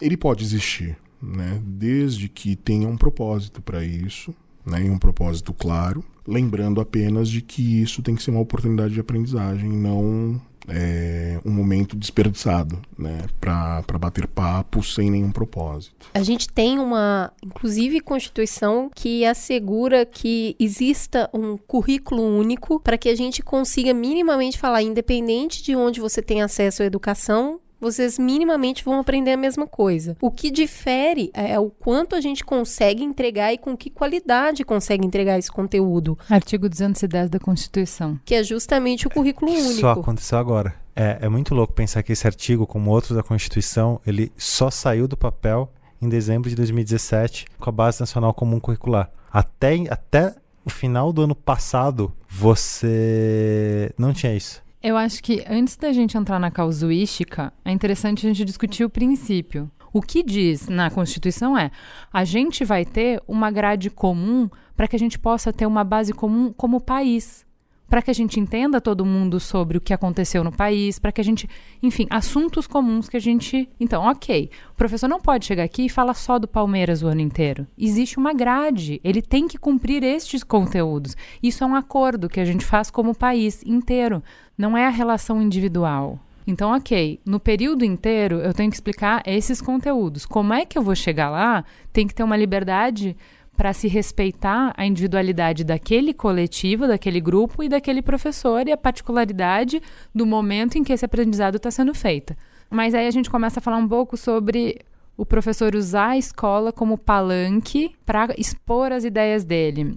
ele 0.00 0.16
pode 0.16 0.44
existir, 0.44 0.96
né? 1.22 1.60
Desde 1.64 2.28
que 2.28 2.56
tenha 2.56 2.88
um 2.88 2.96
propósito 2.96 3.60
para 3.60 3.84
isso, 3.84 4.34
né? 4.64 4.84
E 4.84 4.90
um 4.90 4.98
propósito 4.98 5.52
claro 5.52 6.04
lembrando 6.26 6.80
apenas 6.80 7.28
de 7.28 7.40
que 7.40 7.82
isso 7.82 8.02
tem 8.02 8.14
que 8.14 8.22
ser 8.22 8.30
uma 8.30 8.40
oportunidade 8.40 8.94
de 8.94 9.00
aprendizagem, 9.00 9.70
não 9.70 10.40
é, 10.68 11.38
um 11.44 11.50
momento 11.50 11.96
desperdiçado, 11.96 12.80
né, 12.98 13.18
para 13.40 13.98
bater 13.98 14.26
papo 14.26 14.82
sem 14.82 15.10
nenhum 15.10 15.30
propósito. 15.30 16.08
A 16.14 16.22
gente 16.22 16.48
tem 16.48 16.78
uma, 16.78 17.32
inclusive, 17.42 18.00
Constituição 18.00 18.90
que 18.94 19.24
assegura 19.24 20.06
que 20.06 20.56
exista 20.58 21.28
um 21.32 21.56
currículo 21.56 22.22
único 22.22 22.80
para 22.80 22.98
que 22.98 23.08
a 23.08 23.14
gente 23.14 23.42
consiga 23.42 23.92
minimamente 23.92 24.58
falar, 24.58 24.82
independente 24.82 25.62
de 25.62 25.76
onde 25.76 26.00
você 26.00 26.22
tem 26.22 26.42
acesso 26.42 26.82
à 26.82 26.86
educação, 26.86 27.60
vocês 27.80 28.18
minimamente 28.18 28.84
vão 28.84 28.98
aprender 29.00 29.32
a 29.32 29.36
mesma 29.36 29.66
coisa. 29.66 30.16
O 30.20 30.30
que 30.30 30.50
difere 30.50 31.30
é 31.34 31.58
o 31.58 31.70
quanto 31.70 32.14
a 32.14 32.20
gente 32.20 32.44
consegue 32.44 33.02
entregar 33.02 33.52
e 33.52 33.58
com 33.58 33.76
que 33.76 33.90
qualidade 33.90 34.64
consegue 34.64 35.06
entregar 35.06 35.38
esse 35.38 35.50
conteúdo. 35.50 36.18
Artigo 36.28 36.68
210 36.68 37.30
da 37.30 37.38
Constituição. 37.38 38.18
Que 38.24 38.36
é 38.36 38.42
justamente 38.42 39.06
o 39.06 39.10
currículo 39.10 39.52
único. 39.52 39.80
Só 39.80 39.92
aconteceu 39.92 40.38
agora. 40.38 40.74
É, 40.96 41.18
é 41.22 41.28
muito 41.28 41.54
louco 41.54 41.72
pensar 41.72 42.02
que 42.02 42.12
esse 42.12 42.26
artigo, 42.26 42.66
como 42.66 42.90
outros 42.90 43.16
da 43.16 43.22
Constituição, 43.22 44.00
ele 44.06 44.32
só 44.36 44.70
saiu 44.70 45.08
do 45.08 45.16
papel 45.16 45.70
em 46.00 46.08
dezembro 46.08 46.48
de 46.48 46.56
2017 46.56 47.46
com 47.58 47.70
a 47.70 47.72
Base 47.72 48.00
Nacional 48.00 48.32
Comum 48.32 48.60
Curricular. 48.60 49.10
Até, 49.32 49.74
até 49.90 50.34
o 50.64 50.70
final 50.70 51.12
do 51.12 51.22
ano 51.22 51.34
passado, 51.34 52.12
você 52.28 53.92
não 53.98 54.12
tinha 54.12 54.34
isso. 54.34 54.62
Eu 54.84 54.98
acho 54.98 55.22
que 55.22 55.42
antes 55.48 55.78
da 55.78 55.94
gente 55.94 56.14
entrar 56.14 56.38
na 56.38 56.50
causuística, 56.50 57.50
é 57.64 57.72
interessante 57.72 58.26
a 58.26 58.28
gente 58.28 58.44
discutir 58.44 58.84
o 58.84 58.90
princípio. 58.90 59.70
O 59.94 60.02
que 60.02 60.22
diz 60.22 60.68
na 60.68 60.90
Constituição 60.90 61.56
é: 61.56 61.70
a 62.12 62.22
gente 62.22 62.66
vai 62.66 62.84
ter 62.84 63.18
uma 63.26 63.50
grade 63.50 63.88
comum 63.88 64.46
para 64.76 64.86
que 64.86 64.94
a 64.94 64.98
gente 64.98 65.18
possa 65.18 65.54
ter 65.54 65.64
uma 65.64 65.84
base 65.84 66.12
comum 66.12 66.52
como 66.52 66.82
país 66.82 67.46
para 67.88 68.02
que 68.02 68.10
a 68.10 68.14
gente 68.14 68.40
entenda 68.40 68.80
todo 68.80 69.04
mundo 69.04 69.38
sobre 69.38 69.78
o 69.78 69.80
que 69.80 69.92
aconteceu 69.92 70.42
no 70.42 70.52
país, 70.52 70.98
para 70.98 71.12
que 71.12 71.20
a 71.20 71.24
gente, 71.24 71.48
enfim, 71.82 72.06
assuntos 72.10 72.66
comuns 72.66 73.08
que 73.08 73.16
a 73.16 73.20
gente. 73.20 73.68
Então, 73.78 74.04
ok, 74.04 74.50
o 74.72 74.74
professor 74.74 75.08
não 75.08 75.20
pode 75.20 75.44
chegar 75.44 75.64
aqui 75.64 75.86
e 75.86 75.90
falar 75.90 76.14
só 76.14 76.38
do 76.38 76.48
Palmeiras 76.48 77.02
o 77.02 77.06
ano 77.06 77.20
inteiro. 77.20 77.66
Existe 77.78 78.18
uma 78.18 78.32
grade, 78.32 79.00
ele 79.04 79.22
tem 79.22 79.46
que 79.46 79.58
cumprir 79.58 80.02
estes 80.02 80.42
conteúdos. 80.42 81.16
Isso 81.42 81.62
é 81.62 81.66
um 81.66 81.74
acordo 81.74 82.28
que 82.28 82.40
a 82.40 82.44
gente 82.44 82.64
faz 82.64 82.90
como 82.90 83.14
país 83.14 83.62
inteiro, 83.64 84.22
não 84.56 84.76
é 84.76 84.86
a 84.86 84.90
relação 84.90 85.40
individual. 85.40 86.18
Então, 86.46 86.72
ok, 86.72 87.20
no 87.24 87.40
período 87.40 87.84
inteiro 87.84 88.36
eu 88.40 88.52
tenho 88.52 88.70
que 88.70 88.76
explicar 88.76 89.22
esses 89.24 89.62
conteúdos. 89.62 90.26
Como 90.26 90.52
é 90.52 90.66
que 90.66 90.76
eu 90.76 90.82
vou 90.82 90.94
chegar 90.94 91.30
lá? 91.30 91.64
Tem 91.92 92.06
que 92.06 92.14
ter 92.14 92.22
uma 92.22 92.36
liberdade 92.36 93.16
para 93.56 93.72
se 93.72 93.88
respeitar 93.88 94.72
a 94.76 94.84
individualidade 94.84 95.64
daquele 95.64 96.12
coletivo, 96.12 96.86
daquele 96.86 97.20
grupo 97.20 97.62
e 97.62 97.68
daquele 97.68 98.02
professor 98.02 98.66
e 98.66 98.72
a 98.72 98.76
particularidade 98.76 99.80
do 100.14 100.26
momento 100.26 100.76
em 100.76 100.84
que 100.84 100.92
esse 100.92 101.04
aprendizado 101.04 101.56
está 101.56 101.70
sendo 101.70 101.94
feito. 101.94 102.34
Mas 102.70 102.94
aí 102.94 103.06
a 103.06 103.10
gente 103.10 103.30
começa 103.30 103.60
a 103.60 103.62
falar 103.62 103.76
um 103.76 103.88
pouco 103.88 104.16
sobre 104.16 104.80
o 105.16 105.24
professor 105.24 105.74
usar 105.74 106.10
a 106.10 106.18
escola 106.18 106.72
como 106.72 106.98
palanque 106.98 107.94
para 108.04 108.34
expor 108.36 108.92
as 108.92 109.04
ideias 109.04 109.44
dele. 109.44 109.96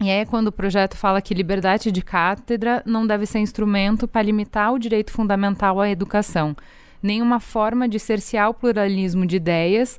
E 0.00 0.10
é 0.10 0.24
quando 0.24 0.48
o 0.48 0.52
projeto 0.52 0.96
fala 0.96 1.22
que 1.22 1.34
liberdade 1.34 1.92
de 1.92 2.02
cátedra 2.02 2.82
não 2.84 3.06
deve 3.06 3.26
ser 3.26 3.38
instrumento 3.38 4.08
para 4.08 4.22
limitar 4.22 4.72
o 4.72 4.78
direito 4.78 5.12
fundamental 5.12 5.80
à 5.80 5.88
educação, 5.88 6.56
nem 7.02 7.22
uma 7.22 7.40
forma 7.40 7.88
de 7.88 7.98
cercear 7.98 8.50
o 8.50 8.54
pluralismo 8.54 9.26
de 9.26 9.36
ideias 9.36 9.98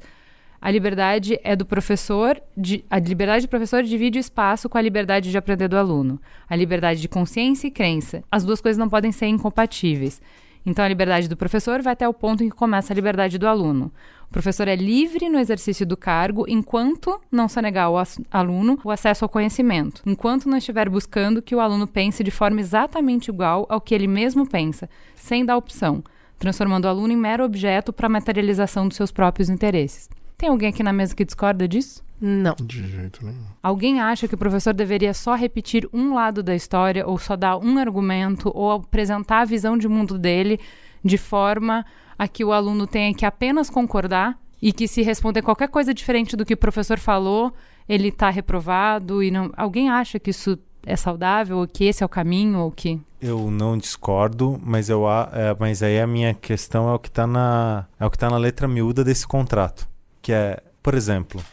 a 0.65 0.71
liberdade 0.71 1.38
é 1.43 1.58
do 1.58 1.65
professor, 1.65 2.41
de, 2.56 2.86
a 2.89 2.97
liberdade 2.97 3.45
do 3.45 3.49
professor 3.49 3.84
divide 3.84 4.17
o 4.17 4.21
espaço 4.21 4.69
com 4.69 4.78
a 4.78 4.82
liberdade 4.82 5.30
de 5.30 5.38
aprender 5.38 5.67
do 5.67 5.76
aluno. 5.76 6.21
A 6.49 6.56
liberdade 6.56 7.02
de 7.02 7.10
consciência 7.10 7.67
e 7.67 7.71
crença. 7.71 8.23
As 8.32 8.45
duas 8.45 8.62
coisas 8.62 8.78
não 8.78 8.88
podem 8.88 9.12
ser 9.12 9.26
incompatíveis. 9.26 10.21
Então, 10.65 10.86
a 10.86 10.88
liberdade 10.88 11.28
do 11.28 11.36
professor 11.36 11.82
vai 11.82 11.91
até 11.91 12.08
o 12.08 12.13
ponto 12.13 12.45
em 12.45 12.49
que 12.49 12.56
começa 12.56 12.93
a 12.93 12.95
liberdade 12.95 13.38
do 13.38 13.45
aluno. 13.45 13.91
O 14.30 14.32
professor 14.32 14.69
é 14.69 14.76
livre 14.78 15.28
no 15.28 15.38
exercício 15.38 15.86
do 15.86 15.97
cargo 15.97 16.45
enquanto 16.47 17.19
não 17.30 17.49
se 17.49 17.62
negar 17.62 17.88
ao 17.88 18.02
aluno 18.32 18.80
o 18.86 18.89
acesso 18.89 19.26
ao 19.26 19.30
conhecimento, 19.30 20.02
enquanto 20.06 20.47
não 20.47 20.58
estiver 20.58 20.88
buscando 20.88 21.41
que 21.41 21.54
o 21.54 21.60
aluno 21.60 21.86
pense 21.86 22.23
de 22.23 22.32
forma 22.32 22.62
exatamente 22.62 23.28
igual 23.28 23.65
ao 23.67 23.82
que 23.82 23.93
ele 23.93 24.08
mesmo 24.08 24.47
pensa, 24.47 24.89
sem 25.13 25.43
dar 25.43 25.58
opção, 25.58 26.02
transformando 26.39 26.86
o 26.86 26.88
aluno 26.88 27.12
em 27.12 27.17
mero 27.17 27.43
objeto 27.43 27.91
para 27.91 28.06
a 28.06 28.10
materialização 28.10 28.88
dos 28.88 28.95
seus 28.95 29.12
próprios 29.12 29.49
interesses. 29.49 30.08
Tem 30.43 30.49
alguém 30.49 30.67
aqui 30.67 30.84
na 30.84 30.91
mesa 30.91 31.15
que 31.15 31.23
discorda 31.23 31.65
disso? 31.65 32.03
Não. 32.19 32.53
De 32.62 32.86
jeito 32.86 33.25
nenhum. 33.25 33.45
Alguém 33.63 34.01
acha 34.01 34.27
que 34.27 34.36
o 34.36 34.38
professor 34.38 34.73
deveria 34.73 35.13
só 35.13 35.36
repetir 35.36 35.88
um 35.93 36.13
lado 36.13 36.43
da 36.43 36.53
história, 36.53 37.08
ou 37.08 37.17
só 37.17 37.38
dar 37.38 37.58
um 37.58 37.77
argumento, 37.77 38.51
ou 38.53 38.69
apresentar 38.69 39.39
a 39.39 39.45
visão 39.45 39.77
de 39.77 39.88
mundo 39.88 40.19
dele 40.19 40.60
de 41.01 41.17
forma 41.17 41.86
a 42.19 42.27
que 42.27 42.43
o 42.43 42.51
aluno 42.51 42.86
tenha 42.86 43.13
que 43.13 43.25
apenas 43.25 43.69
concordar 43.69 44.38
e 44.62 44.73
que 44.73 44.86
se 44.86 45.01
responder 45.01 45.41
qualquer 45.41 45.69
coisa 45.69 45.93
diferente 45.93 46.36
do 46.36 46.43
que 46.43 46.56
o 46.56 46.58
professor 46.58 46.99
falou, 46.99 47.53
ele 47.88 48.10
está 48.10 48.29
reprovado 48.29 49.23
e 49.23 49.32
não. 49.32 49.49
Alguém 49.56 49.89
acha 49.89 50.19
que 50.19 50.32
isso 50.32 50.60
é 50.86 50.97
saudável, 50.97 51.60
ou 51.60 51.65
que 51.65 51.86
esse 51.86 52.03
é 52.03 52.06
o 52.06 52.10
caminho, 52.10 52.60
ou 52.60 52.69
que 52.69 52.99
eu 53.21 53.49
não 53.49 53.77
discordo, 53.77 54.60
mas 54.62 54.89
eu 54.89 55.10
é, 55.10 55.56
mas 55.58 55.82
aí 55.82 56.01
a 56.01 56.06
minha 56.06 56.34
questão 56.34 56.89
é 56.89 56.93
o 56.93 56.99
que 56.99 57.08
está 57.08 57.25
na 57.25 57.86
é 57.97 58.06
o 58.06 58.10
que 58.10 58.17
tá 58.17 58.29
na 58.29 58.36
letra 58.36 58.67
miúda 58.67 59.06
desse 59.06 59.25
contrato 59.25 59.92
que 60.23 60.31
é, 60.31 60.63
por 60.81 60.95
exemplo, 60.95 61.43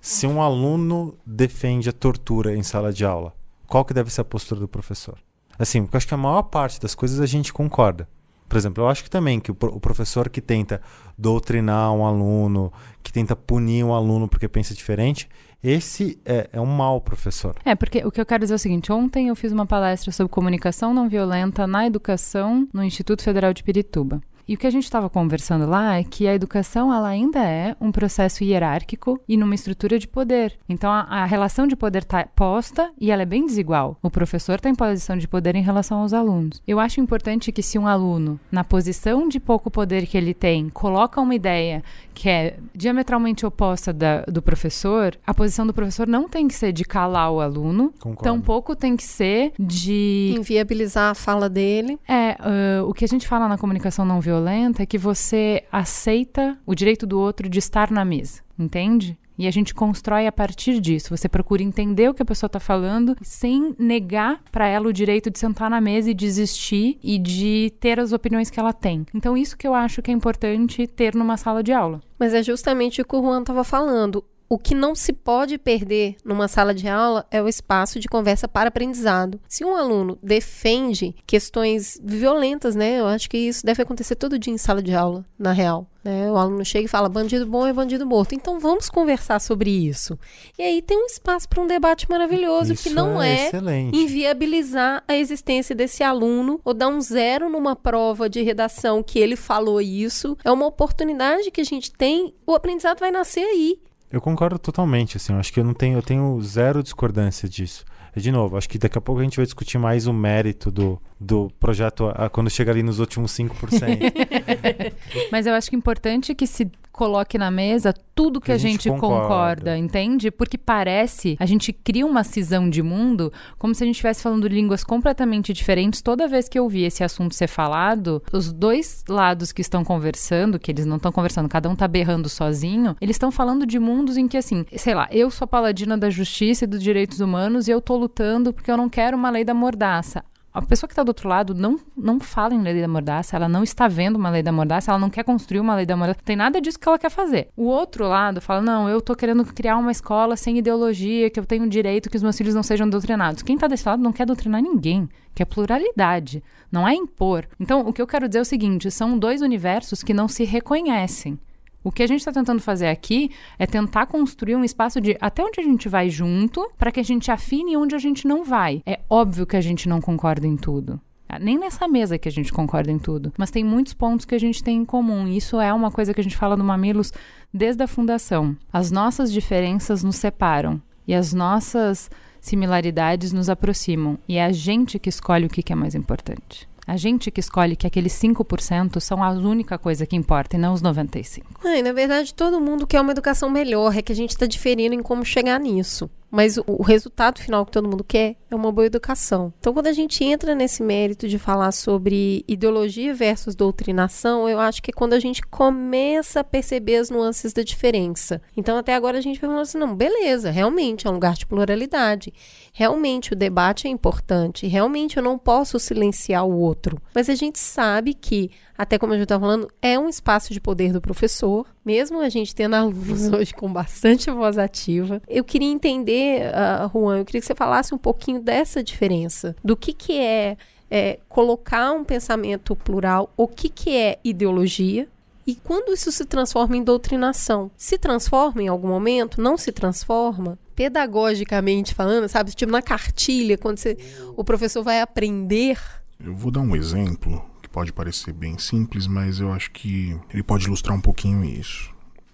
se 0.00 0.26
um 0.26 0.40
aluno 0.40 1.18
defende 1.26 1.90
a 1.90 1.92
tortura 1.92 2.56
em 2.56 2.62
sala 2.62 2.92
de 2.92 3.04
aula, 3.04 3.34
qual 3.66 3.84
que 3.84 3.92
deve 3.92 4.10
ser 4.10 4.22
a 4.22 4.24
postura 4.24 4.60
do 4.60 4.68
professor? 4.68 5.18
Assim, 5.58 5.82
porque 5.82 5.96
eu 5.96 5.98
acho 5.98 6.08
que 6.08 6.14
a 6.14 6.16
maior 6.16 6.44
parte 6.44 6.80
das 6.80 6.94
coisas 6.94 7.20
a 7.20 7.26
gente 7.26 7.52
concorda. 7.52 8.08
Por 8.48 8.56
exemplo, 8.56 8.82
eu 8.82 8.88
acho 8.88 9.04
que 9.04 9.10
também 9.10 9.38
que 9.38 9.50
o, 9.50 9.54
professor 9.54 10.28
que 10.28 10.40
tenta 10.40 10.80
doutrinar 11.18 11.92
um 11.92 12.06
aluno, 12.06 12.72
que 13.02 13.12
tenta 13.12 13.36
punir 13.36 13.84
um 13.84 13.92
aluno 13.92 14.26
porque 14.26 14.48
pensa 14.48 14.74
diferente, 14.74 15.28
esse 15.62 16.18
é, 16.24 16.48
é, 16.52 16.60
um 16.60 16.66
mau 16.66 17.00
professor. 17.00 17.54
É, 17.64 17.74
porque 17.74 18.04
o 18.04 18.10
que 18.10 18.20
eu 18.20 18.26
quero 18.26 18.40
dizer 18.40 18.54
é 18.54 18.56
o 18.56 18.58
seguinte: 18.58 18.90
ontem 18.90 19.28
eu 19.28 19.36
fiz 19.36 19.52
uma 19.52 19.66
palestra 19.66 20.10
sobre 20.10 20.32
comunicação 20.32 20.94
não 20.94 21.08
violenta 21.08 21.66
na 21.66 21.86
educação 21.86 22.66
no 22.72 22.82
Instituto 22.82 23.22
Federal 23.22 23.52
de 23.52 23.62
Pirituba. 23.62 24.20
E 24.50 24.54
o 24.54 24.58
que 24.58 24.66
a 24.66 24.70
gente 24.70 24.82
estava 24.82 25.08
conversando 25.08 25.64
lá 25.64 25.96
é 25.96 26.02
que 26.02 26.26
a 26.26 26.34
educação 26.34 26.92
ela 26.92 27.06
ainda 27.06 27.38
é 27.38 27.76
um 27.80 27.92
processo 27.92 28.42
hierárquico 28.42 29.20
e 29.28 29.36
numa 29.36 29.54
estrutura 29.54 29.96
de 29.96 30.08
poder. 30.08 30.58
Então 30.68 30.90
a, 30.90 31.02
a 31.02 31.24
relação 31.24 31.68
de 31.68 31.76
poder 31.76 32.02
está 32.02 32.26
posta 32.34 32.90
e 33.00 33.12
ela 33.12 33.22
é 33.22 33.24
bem 33.24 33.46
desigual. 33.46 33.96
O 34.02 34.10
professor 34.10 34.56
está 34.56 34.68
em 34.68 34.74
posição 34.74 35.16
de 35.16 35.28
poder 35.28 35.54
em 35.54 35.62
relação 35.62 35.98
aos 35.98 36.12
alunos. 36.12 36.60
Eu 36.66 36.80
acho 36.80 37.00
importante 37.00 37.52
que 37.52 37.62
se 37.62 37.78
um 37.78 37.86
aluno, 37.86 38.40
na 38.50 38.64
posição 38.64 39.28
de 39.28 39.38
pouco 39.38 39.70
poder 39.70 40.04
que 40.08 40.18
ele 40.18 40.34
tem, 40.34 40.68
coloca 40.68 41.20
uma 41.20 41.36
ideia 41.36 41.84
que 42.12 42.28
é 42.28 42.56
diametralmente 42.74 43.46
oposta 43.46 43.92
da, 43.92 44.22
do 44.22 44.42
professor, 44.42 45.16
a 45.24 45.32
posição 45.32 45.64
do 45.64 45.72
professor 45.72 46.08
não 46.08 46.28
tem 46.28 46.48
que 46.48 46.54
ser 46.54 46.72
de 46.72 46.84
calar 46.84 47.30
o 47.30 47.40
aluno, 47.40 47.94
Concordo. 48.00 48.24
tampouco 48.24 48.74
tem 48.74 48.96
que 48.96 49.04
ser 49.04 49.52
de 49.56 50.34
Inviabilizar 50.36 51.12
a 51.12 51.14
fala 51.14 51.48
dele. 51.48 52.00
é, 52.08 52.36
uh, 52.82 52.88
o 52.88 52.92
que 52.92 53.04
a 53.04 53.08
gente 53.08 53.28
fala 53.28 53.46
na 53.46 53.56
comunicação 53.56 54.04
não 54.04 54.20
violenta 54.20 54.39
é 54.48 54.86
que 54.86 54.98
você 54.98 55.64
aceita 55.70 56.58
o 56.66 56.74
direito 56.74 57.06
do 57.06 57.18
outro 57.18 57.48
de 57.48 57.58
estar 57.58 57.90
na 57.90 58.04
mesa, 58.04 58.40
entende? 58.58 59.18
E 59.40 59.46
a 59.46 59.50
gente 59.50 59.74
constrói 59.74 60.26
a 60.26 60.32
partir 60.32 60.78
disso. 60.80 61.16
Você 61.16 61.26
procura 61.26 61.62
entender 61.62 62.10
o 62.10 62.12
que 62.12 62.20
a 62.20 62.26
pessoa 62.26 62.46
está 62.46 62.60
falando 62.60 63.16
sem 63.22 63.74
negar 63.78 64.42
para 64.52 64.66
ela 64.66 64.86
o 64.86 64.92
direito 64.92 65.30
de 65.30 65.38
sentar 65.38 65.70
na 65.70 65.80
mesa 65.80 66.10
e 66.10 66.14
desistir 66.14 66.98
e 67.02 67.18
de 67.18 67.72
ter 67.80 67.98
as 67.98 68.12
opiniões 68.12 68.50
que 68.50 68.60
ela 68.60 68.74
tem. 68.74 69.06
Então, 69.14 69.34
isso 69.34 69.56
que 69.56 69.66
eu 69.66 69.72
acho 69.72 70.02
que 70.02 70.10
é 70.10 70.14
importante 70.14 70.86
ter 70.86 71.14
numa 71.14 71.38
sala 71.38 71.62
de 71.62 71.72
aula. 71.72 72.02
Mas 72.18 72.34
é 72.34 72.42
justamente 72.42 73.00
o 73.00 73.04
que 73.04 73.16
o 73.16 73.22
Juan 73.22 73.40
estava 73.40 73.64
falando. 73.64 74.22
O 74.52 74.58
que 74.58 74.74
não 74.74 74.96
se 74.96 75.12
pode 75.12 75.56
perder 75.58 76.16
numa 76.24 76.48
sala 76.48 76.74
de 76.74 76.88
aula 76.88 77.24
é 77.30 77.40
o 77.40 77.46
espaço 77.46 78.00
de 78.00 78.08
conversa 78.08 78.48
para 78.48 78.66
aprendizado. 78.66 79.40
Se 79.46 79.64
um 79.64 79.76
aluno 79.76 80.18
defende 80.20 81.14
questões 81.24 82.00
violentas, 82.02 82.74
né? 82.74 82.98
Eu 82.98 83.06
acho 83.06 83.30
que 83.30 83.38
isso 83.38 83.64
deve 83.64 83.80
acontecer 83.80 84.16
todo 84.16 84.40
dia 84.40 84.52
em 84.52 84.58
sala 84.58 84.82
de 84.82 84.92
aula, 84.92 85.24
na 85.38 85.52
real. 85.52 85.86
Né? 86.02 86.28
O 86.32 86.36
aluno 86.36 86.64
chega 86.64 86.86
e 86.86 86.88
fala: 86.88 87.08
bandido 87.08 87.46
bom 87.46 87.64
é 87.64 87.72
bandido 87.72 88.04
morto. 88.04 88.34
Então 88.34 88.58
vamos 88.58 88.90
conversar 88.90 89.38
sobre 89.40 89.70
isso. 89.70 90.18
E 90.58 90.62
aí 90.64 90.82
tem 90.82 91.00
um 91.00 91.06
espaço 91.06 91.48
para 91.48 91.62
um 91.62 91.66
debate 91.68 92.10
maravilhoso 92.10 92.74
que 92.74 92.88
Isso 92.88 92.94
não 92.94 93.22
é 93.22 93.46
excelente. 93.46 93.96
inviabilizar 93.96 95.04
a 95.06 95.14
existência 95.14 95.76
desse 95.76 96.02
aluno 96.02 96.60
ou 96.64 96.74
dar 96.74 96.88
um 96.88 97.00
zero 97.00 97.48
numa 97.48 97.76
prova 97.76 98.28
de 98.28 98.42
redação 98.42 99.00
que 99.00 99.20
ele 99.20 99.36
falou 99.36 99.80
isso. 99.80 100.36
É 100.44 100.50
uma 100.50 100.66
oportunidade 100.66 101.52
que 101.52 101.60
a 101.60 101.64
gente 101.64 101.92
tem. 101.92 102.34
O 102.44 102.52
aprendizado 102.52 102.98
vai 102.98 103.12
nascer 103.12 103.44
aí. 103.44 103.78
Eu 104.10 104.20
concordo 104.20 104.58
totalmente, 104.58 105.16
assim, 105.16 105.32
eu 105.32 105.38
acho 105.38 105.52
que 105.52 105.60
eu 105.60 105.64
não 105.64 105.72
tenho, 105.74 105.98
eu 105.98 106.02
tenho 106.02 106.40
zero 106.42 106.82
discordância 106.82 107.48
disso. 107.48 107.84
De 108.16 108.32
novo, 108.32 108.56
acho 108.56 108.68
que 108.68 108.76
daqui 108.76 108.98
a 108.98 109.00
pouco 109.00 109.20
a 109.20 109.24
gente 109.24 109.36
vai 109.36 109.44
discutir 109.46 109.78
mais 109.78 110.08
o 110.08 110.12
mérito 110.12 110.68
do, 110.68 111.00
do 111.18 111.48
projeto 111.60 112.08
a- 112.12 112.28
quando 112.28 112.50
chega 112.50 112.72
ali 112.72 112.82
nos 112.82 112.98
últimos 112.98 113.30
5%. 113.32 114.12
Mas 115.30 115.46
eu 115.46 115.54
acho 115.54 115.70
que 115.70 115.76
é 115.76 115.78
importante 115.78 116.34
que 116.34 116.44
se 116.46 116.68
coloque 117.00 117.38
na 117.38 117.50
mesa 117.50 117.94
tudo 118.14 118.42
que, 118.42 118.52
a 118.52 118.58
gente, 118.58 118.90
concorda. 118.90 119.22
concorda. 119.22 119.78
entende? 119.78 120.30
Porque 120.30 120.58
parece, 120.58 121.34
a 121.40 121.46
gente 121.46 121.72
cria 121.72 122.04
uma 122.04 122.22
cisão 122.22 122.68
de 122.68 122.82
mundo 122.82 123.32
como 123.58 123.74
se 123.74 123.82
a 123.82 123.86
gente 123.86 123.94
estivesse 123.94 124.22
falando 124.22 124.46
línguas 124.46 124.84
completamente 124.84 125.50
diferentes. 125.54 126.02
Toda 126.02 126.28
vez 126.28 126.46
que 126.46 126.58
eu 126.58 126.64
ouvir 126.64 126.84
esse 126.84 127.02
assunto 127.02 127.34
ser 127.34 127.46
falado, 127.46 128.22
os 128.30 128.52
dois 128.52 129.02
lados 129.08 129.50
que 129.50 129.62
estão 129.62 129.82
conversando, 129.82 130.58
que 130.58 130.70
eles 130.70 130.84
não 130.84 130.96
estão 130.96 131.10
conversando, 131.10 131.48
cada 131.48 131.70
um 131.70 131.74
tá 131.74 131.88
berrando 131.88 132.28
sozinho, 132.28 132.94
eles 133.00 133.14
estão 133.14 133.32
falando 133.32 133.64
de 133.64 133.78
mundos 133.78 134.18
em 134.18 134.28
que, 134.28 134.36
assim, 134.36 134.66
sei 134.76 134.94
lá, 134.94 135.08
eu 135.10 135.30
sou 135.30 135.48
paladina 135.48 135.96
da 135.96 136.10
justiça 136.10 136.64
e 136.64 136.68
dos 136.68 136.82
direitos 136.82 137.20
humanos 137.20 137.66
e 137.66 137.70
eu 137.70 137.80
tô 137.80 137.96
lutando 137.96 138.52
porque 138.52 138.70
eu 138.70 138.76
não 138.76 138.90
quero 138.90 139.16
uma 139.16 139.30
lei 139.30 139.42
da 139.42 139.54
mordaça. 139.54 140.22
A 140.52 140.60
pessoa 140.60 140.88
que 140.88 140.92
está 140.92 141.04
do 141.04 141.10
outro 141.10 141.28
lado 141.28 141.54
não, 141.54 141.78
não 141.96 142.18
fala 142.18 142.52
em 142.54 142.60
lei 142.60 142.80
da 142.80 142.88
mordaça, 142.88 143.36
ela 143.36 143.48
não 143.48 143.62
está 143.62 143.86
vendo 143.86 144.16
uma 144.16 144.28
lei 144.30 144.42
da 144.42 144.50
mordaça, 144.50 144.90
ela 144.90 144.98
não 144.98 145.08
quer 145.08 145.22
construir 145.22 145.60
uma 145.60 145.76
lei 145.76 145.86
da 145.86 145.96
mordaça, 145.96 146.18
tem 146.24 146.34
nada 146.34 146.60
disso 146.60 146.78
que 146.78 146.88
ela 146.88 146.98
quer 146.98 147.08
fazer. 147.08 147.50
O 147.56 147.66
outro 147.66 148.08
lado 148.08 148.40
fala: 148.40 148.60
não, 148.60 148.88
eu 148.88 149.00
tô 149.00 149.14
querendo 149.14 149.44
criar 149.44 149.76
uma 149.76 149.92
escola 149.92 150.36
sem 150.36 150.58
ideologia, 150.58 151.30
que 151.30 151.38
eu 151.38 151.46
tenho 151.46 151.68
direito 151.68 152.10
que 152.10 152.16
os 152.16 152.22
meus 152.22 152.36
filhos 152.36 152.54
não 152.54 152.64
sejam 152.64 152.90
doutrinados. 152.90 153.44
Quem 153.44 153.56
tá 153.56 153.68
desse 153.68 153.88
lado 153.88 154.02
não 154.02 154.12
quer 154.12 154.26
doutrinar 154.26 154.60
ninguém, 154.60 155.08
quer 155.36 155.44
pluralidade, 155.44 156.42
não 156.70 156.86
é 156.86 156.94
impor. 156.94 157.46
Então, 157.60 157.86
o 157.86 157.92
que 157.92 158.02
eu 158.02 158.06
quero 158.06 158.26
dizer 158.26 158.40
é 158.40 158.42
o 158.42 158.44
seguinte: 158.44 158.90
são 158.90 159.16
dois 159.16 159.42
universos 159.42 160.02
que 160.02 160.12
não 160.12 160.26
se 160.26 160.42
reconhecem. 160.42 161.38
O 161.82 161.90
que 161.90 162.02
a 162.02 162.06
gente 162.06 162.20
está 162.20 162.32
tentando 162.32 162.60
fazer 162.60 162.88
aqui 162.88 163.30
é 163.58 163.66
tentar 163.66 164.06
construir 164.06 164.54
um 164.54 164.64
espaço 164.64 165.00
de 165.00 165.16
até 165.20 165.42
onde 165.42 165.60
a 165.60 165.62
gente 165.62 165.88
vai 165.88 166.10
junto 166.10 166.70
para 166.76 166.92
que 166.92 167.00
a 167.00 167.04
gente 167.04 167.30
afine 167.30 167.76
onde 167.76 167.94
a 167.94 167.98
gente 167.98 168.26
não 168.26 168.44
vai. 168.44 168.82
É 168.84 169.00
óbvio 169.08 169.46
que 169.46 169.56
a 169.56 169.60
gente 169.60 169.88
não 169.88 170.00
concorda 170.00 170.46
em 170.46 170.56
tudo. 170.56 171.00
Ah, 171.26 171.38
Nem 171.38 171.58
nessa 171.58 171.86
mesa 171.88 172.18
que 172.18 172.28
a 172.28 172.32
gente 172.32 172.52
concorda 172.52 172.90
em 172.90 172.98
tudo, 172.98 173.32
mas 173.38 173.50
tem 173.50 173.64
muitos 173.64 173.94
pontos 173.94 174.26
que 174.26 174.34
a 174.34 174.38
gente 174.38 174.62
tem 174.62 174.78
em 174.78 174.84
comum. 174.84 175.26
Isso 175.26 175.60
é 175.60 175.72
uma 175.72 175.90
coisa 175.90 176.12
que 176.12 176.20
a 176.20 176.24
gente 176.24 176.36
fala 176.36 176.56
no 176.56 176.64
Mamilos 176.64 177.12
desde 177.54 177.82
a 177.82 177.86
fundação. 177.86 178.56
As 178.72 178.90
nossas 178.90 179.32
diferenças 179.32 180.02
nos 180.02 180.16
separam 180.16 180.82
e 181.06 181.14
as 181.14 181.32
nossas 181.32 182.10
similaridades 182.40 183.32
nos 183.32 183.48
aproximam. 183.48 184.18
E 184.28 184.36
é 184.36 184.44
a 184.44 184.52
gente 184.52 184.98
que 184.98 185.08
escolhe 185.08 185.46
o 185.46 185.48
que 185.48 185.72
é 185.72 185.76
mais 185.76 185.94
importante. 185.94 186.68
A 186.86 186.96
gente 186.96 187.30
que 187.30 187.40
escolhe 187.40 187.76
que 187.76 187.86
aqueles 187.86 188.12
5% 188.14 189.00
são 189.00 189.22
a 189.22 189.30
única 189.30 189.78
coisa 189.78 190.06
que 190.06 190.16
importa 190.16 190.56
e 190.56 190.58
não 190.58 190.72
os 190.72 190.82
95%. 190.82 191.42
Ah, 191.64 191.76
e 191.76 191.82
na 191.82 191.92
verdade, 191.92 192.34
todo 192.34 192.60
mundo 192.60 192.86
quer 192.86 193.00
uma 193.00 193.12
educação 193.12 193.48
melhor, 193.48 193.96
é 193.96 194.02
que 194.02 194.12
a 194.12 194.16
gente 194.16 194.30
está 194.30 194.46
diferindo 194.46 194.94
em 194.94 195.02
como 195.02 195.24
chegar 195.24 195.58
nisso. 195.60 196.10
Mas 196.30 196.56
o, 196.56 196.64
o 196.66 196.82
resultado 196.82 197.40
final 197.40 197.66
que 197.66 197.72
todo 197.72 197.88
mundo 197.88 198.04
quer 198.04 198.36
é 198.48 198.54
uma 198.54 198.70
boa 198.70 198.86
educação. 198.86 199.52
Então, 199.58 199.74
quando 199.74 199.88
a 199.88 199.92
gente 199.92 200.22
entra 200.22 200.54
nesse 200.54 200.82
mérito 200.82 201.26
de 201.26 201.38
falar 201.38 201.72
sobre 201.72 202.44
ideologia 202.46 203.12
versus 203.12 203.56
doutrinação, 203.56 204.48
eu 204.48 204.60
acho 204.60 204.80
que 204.80 204.92
é 204.92 204.94
quando 204.94 205.14
a 205.14 205.18
gente 205.18 205.42
começa 205.42 206.40
a 206.40 206.44
perceber 206.44 206.96
as 206.96 207.10
nuances 207.10 207.52
da 207.52 207.62
diferença. 207.62 208.40
Então, 208.56 208.76
até 208.76 208.94
agora 208.94 209.18
a 209.18 209.20
gente 209.20 209.40
vai 209.40 209.50
falando 209.50 209.62
assim: 209.62 209.78
não, 209.78 209.94
beleza, 209.94 210.50
realmente 210.50 211.06
é 211.06 211.10
um 211.10 211.14
lugar 211.14 211.34
de 211.34 211.46
pluralidade. 211.46 212.32
Realmente 212.72 213.32
o 213.32 213.36
debate 213.36 213.88
é 213.88 213.90
importante. 213.90 214.68
Realmente 214.68 215.16
eu 215.16 215.22
não 215.22 215.36
posso 215.36 215.80
silenciar 215.80 216.46
o 216.46 216.56
outro. 216.56 216.79
Mas 217.14 217.28
a 217.28 217.34
gente 217.34 217.58
sabe 217.58 218.14
que 218.14 218.50
até 218.80 218.96
como 218.96 219.12
a 219.12 219.16
gente 219.16 219.24
está 219.24 219.38
falando, 219.38 219.68
é 219.82 219.98
um 219.98 220.08
espaço 220.08 220.54
de 220.54 220.60
poder 220.60 220.90
do 220.90 221.02
professor, 221.02 221.66
mesmo 221.84 222.18
a 222.18 222.30
gente 222.30 222.54
tendo 222.54 222.72
alunos 222.76 223.30
hoje 223.30 223.52
com 223.52 223.70
bastante 223.70 224.30
voz 224.30 224.56
ativa. 224.56 225.20
Eu 225.28 225.44
queria 225.44 225.70
entender, 225.70 226.44
uh, 226.46 226.90
Juan, 226.90 227.18
eu 227.18 227.24
queria 227.26 227.42
que 227.42 227.46
você 227.46 227.54
falasse 227.54 227.94
um 227.94 227.98
pouquinho 227.98 228.40
dessa 228.40 228.82
diferença, 228.82 229.54
do 229.62 229.76
que, 229.76 229.92
que 229.92 230.18
é, 230.18 230.56
é 230.90 231.18
colocar 231.28 231.92
um 231.92 232.02
pensamento 232.02 232.74
plural, 232.74 233.30
o 233.36 233.46
que, 233.46 233.68
que 233.68 233.94
é 233.94 234.18
ideologia, 234.24 235.06
e 235.46 235.54
quando 235.56 235.92
isso 235.92 236.10
se 236.10 236.24
transforma 236.24 236.76
em 236.76 236.82
doutrinação? 236.82 237.70
Se 237.76 237.98
transforma 237.98 238.62
em 238.62 238.68
algum 238.68 238.88
momento? 238.88 239.42
Não 239.42 239.58
se 239.58 239.72
transforma? 239.72 240.58
Pedagogicamente 240.74 241.94
falando, 241.94 242.28
sabe? 242.28 242.52
Tipo 242.52 242.72
na 242.72 242.80
cartilha, 242.80 243.58
quando 243.58 243.78
você, 243.78 243.98
o 244.36 244.44
professor 244.44 244.82
vai 244.82 245.00
aprender. 245.00 245.78
Eu 246.22 246.34
vou 246.34 246.50
dar 246.50 246.60
um 246.60 246.76
exemplo 246.76 247.42
que 247.62 247.68
pode 247.68 247.92
parecer 247.92 248.32
bem 248.32 248.58
simples, 248.58 249.06
mas 249.06 249.40
eu 249.40 249.52
acho 249.52 249.70
que 249.70 250.18
ele 250.32 250.42
pode 250.42 250.66
ilustrar 250.66 250.96
um 250.96 251.00
pouquinho 251.00 251.42
isso. 251.44 251.90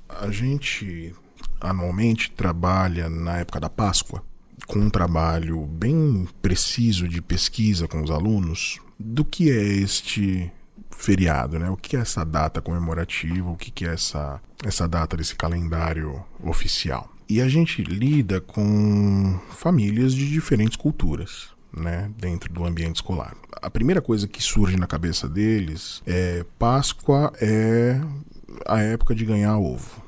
A 0.09 0.31
gente 0.31 1.15
anualmente 1.61 2.33
trabalha 2.33 3.09
na 3.09 3.39
época 3.39 3.61
da 3.61 3.71
Páscoa 3.71 4.25
com 4.67 4.81
um 4.81 4.91
trabalho 4.91 5.65
bem 5.67 6.27
preciso 6.43 7.07
de 7.09 7.23
pesquisa 7.23 7.87
com 7.87 8.03
os 8.03 8.11
alunos 8.11 8.81
do 8.99 9.25
que 9.25 9.51
é 9.51 9.63
este 9.63 10.51
feriado, 10.91 11.59
né? 11.59 11.71
O 11.71 11.77
que 11.77 11.97
é 11.97 12.01
essa 12.01 12.25
data 12.25 12.61
comemorativa, 12.61 13.49
o 13.49 13.57
que 13.57 13.85
é 13.85 13.93
essa, 13.93 14.41
essa 14.65 14.89
data 14.89 15.17
desse 15.17 15.37
calendário 15.37 16.25
oficial. 16.43 17.09
E 17.29 17.41
a 17.41 17.49
gente 17.49 17.83
lida 17.83 18.41
com 18.41 19.39
famílias 19.51 20.15
de 20.15 20.31
diferentes 20.31 20.77
culturas, 20.77 21.49
né, 21.75 22.11
dentro 22.19 22.53
do 22.53 22.65
ambiente 22.65 22.97
escolar. 22.97 23.37
A 23.61 23.71
primeira 23.71 24.01
coisa 24.01 24.27
que 24.27 24.43
surge 24.43 24.77
na 24.77 24.87
cabeça 24.87 25.29
deles 25.29 26.03
é 26.07 26.45
Páscoa 26.59 27.33
é 27.41 28.01
a 28.67 28.81
época 28.81 29.15
de 29.15 29.25
ganhar 29.25 29.57
ovo. 29.59 30.05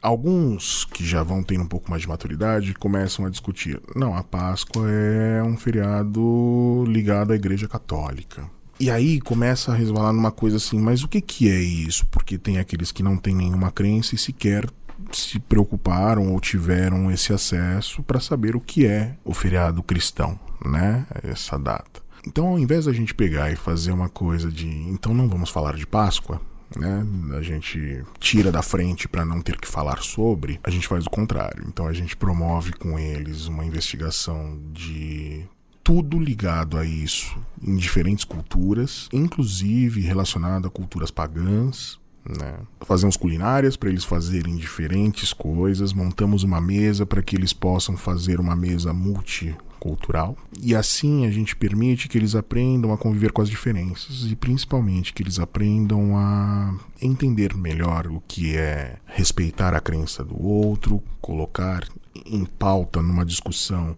Alguns 0.00 0.84
que 0.84 1.04
já 1.04 1.22
vão 1.22 1.42
tendo 1.42 1.62
um 1.62 1.66
pouco 1.66 1.90
mais 1.90 2.02
de 2.02 2.08
maturidade 2.08 2.74
começam 2.74 3.24
a 3.24 3.30
discutir: 3.30 3.80
não, 3.96 4.14
a 4.14 4.22
Páscoa 4.22 4.90
é 4.90 5.42
um 5.42 5.56
feriado 5.56 6.84
ligado 6.86 7.32
à 7.32 7.36
Igreja 7.36 7.66
Católica. 7.66 8.48
E 8.78 8.90
aí 8.90 9.20
começa 9.20 9.72
a 9.72 9.74
resvalar 9.74 10.12
numa 10.12 10.32
coisa 10.32 10.56
assim, 10.56 10.78
mas 10.78 11.02
o 11.04 11.08
que, 11.08 11.20
que 11.20 11.48
é 11.48 11.60
isso? 11.60 12.04
Porque 12.06 12.36
tem 12.36 12.58
aqueles 12.58 12.90
que 12.90 13.02
não 13.02 13.16
têm 13.16 13.34
nenhuma 13.34 13.70
crença 13.70 14.14
e 14.14 14.18
sequer 14.18 14.68
se 15.12 15.38
preocuparam 15.38 16.32
ou 16.32 16.40
tiveram 16.40 17.10
esse 17.10 17.32
acesso 17.32 18.02
para 18.02 18.20
saber 18.20 18.56
o 18.56 18.60
que 18.60 18.86
é 18.86 19.16
o 19.24 19.32
feriado 19.34 19.82
cristão, 19.82 20.38
né? 20.64 21.06
Essa 21.22 21.58
data. 21.58 22.02
Então, 22.26 22.48
ao 22.48 22.58
invés 22.58 22.86
da 22.86 22.92
gente 22.92 23.14
pegar 23.14 23.50
e 23.52 23.56
fazer 23.56 23.92
uma 23.92 24.08
coisa 24.08 24.50
de, 24.50 24.66
então 24.66 25.12
não 25.12 25.28
vamos 25.28 25.50
falar 25.50 25.76
de 25.76 25.86
Páscoa, 25.86 26.40
né? 26.76 27.06
A 27.36 27.42
gente 27.42 28.02
tira 28.18 28.50
da 28.50 28.62
frente 28.62 29.06
para 29.06 29.24
não 29.24 29.40
ter 29.40 29.58
que 29.58 29.68
falar 29.68 30.02
sobre, 30.02 30.58
a 30.64 30.70
gente 30.70 30.88
faz 30.88 31.06
o 31.06 31.10
contrário. 31.10 31.64
Então 31.68 31.86
a 31.86 31.92
gente 31.92 32.16
promove 32.16 32.72
com 32.72 32.98
eles 32.98 33.46
uma 33.46 33.64
investigação 33.64 34.58
de 34.72 35.46
tudo 35.82 36.18
ligado 36.18 36.78
a 36.78 36.84
isso, 36.86 37.36
em 37.62 37.76
diferentes 37.76 38.24
culturas, 38.24 39.06
inclusive 39.12 40.00
relacionado 40.00 40.66
a 40.66 40.70
culturas 40.70 41.10
pagãs. 41.10 42.00
Né? 42.26 42.54
Fazemos 42.80 43.16
culinárias 43.16 43.76
para 43.76 43.90
eles 43.90 44.04
fazerem 44.04 44.56
diferentes 44.56 45.32
coisas, 45.32 45.92
montamos 45.92 46.42
uma 46.42 46.60
mesa 46.60 47.04
para 47.04 47.22
que 47.22 47.36
eles 47.36 47.52
possam 47.52 47.96
fazer 47.96 48.40
uma 48.40 48.56
mesa 48.56 48.94
multicultural. 48.94 50.34
E 50.58 50.74
assim 50.74 51.26
a 51.26 51.30
gente 51.30 51.54
permite 51.54 52.08
que 52.08 52.16
eles 52.16 52.34
aprendam 52.34 52.92
a 52.92 52.98
conviver 52.98 53.30
com 53.30 53.42
as 53.42 53.50
diferenças 53.50 54.30
e 54.30 54.34
principalmente 54.34 55.12
que 55.12 55.22
eles 55.22 55.38
aprendam 55.38 56.16
a 56.16 56.74
entender 57.00 57.54
melhor 57.54 58.06
o 58.06 58.22
que 58.26 58.56
é 58.56 58.96
respeitar 59.04 59.74
a 59.74 59.80
crença 59.80 60.24
do 60.24 60.42
outro, 60.42 61.02
colocar 61.20 61.86
em 62.24 62.46
pauta 62.46 63.02
numa 63.02 63.24
discussão 63.24 63.96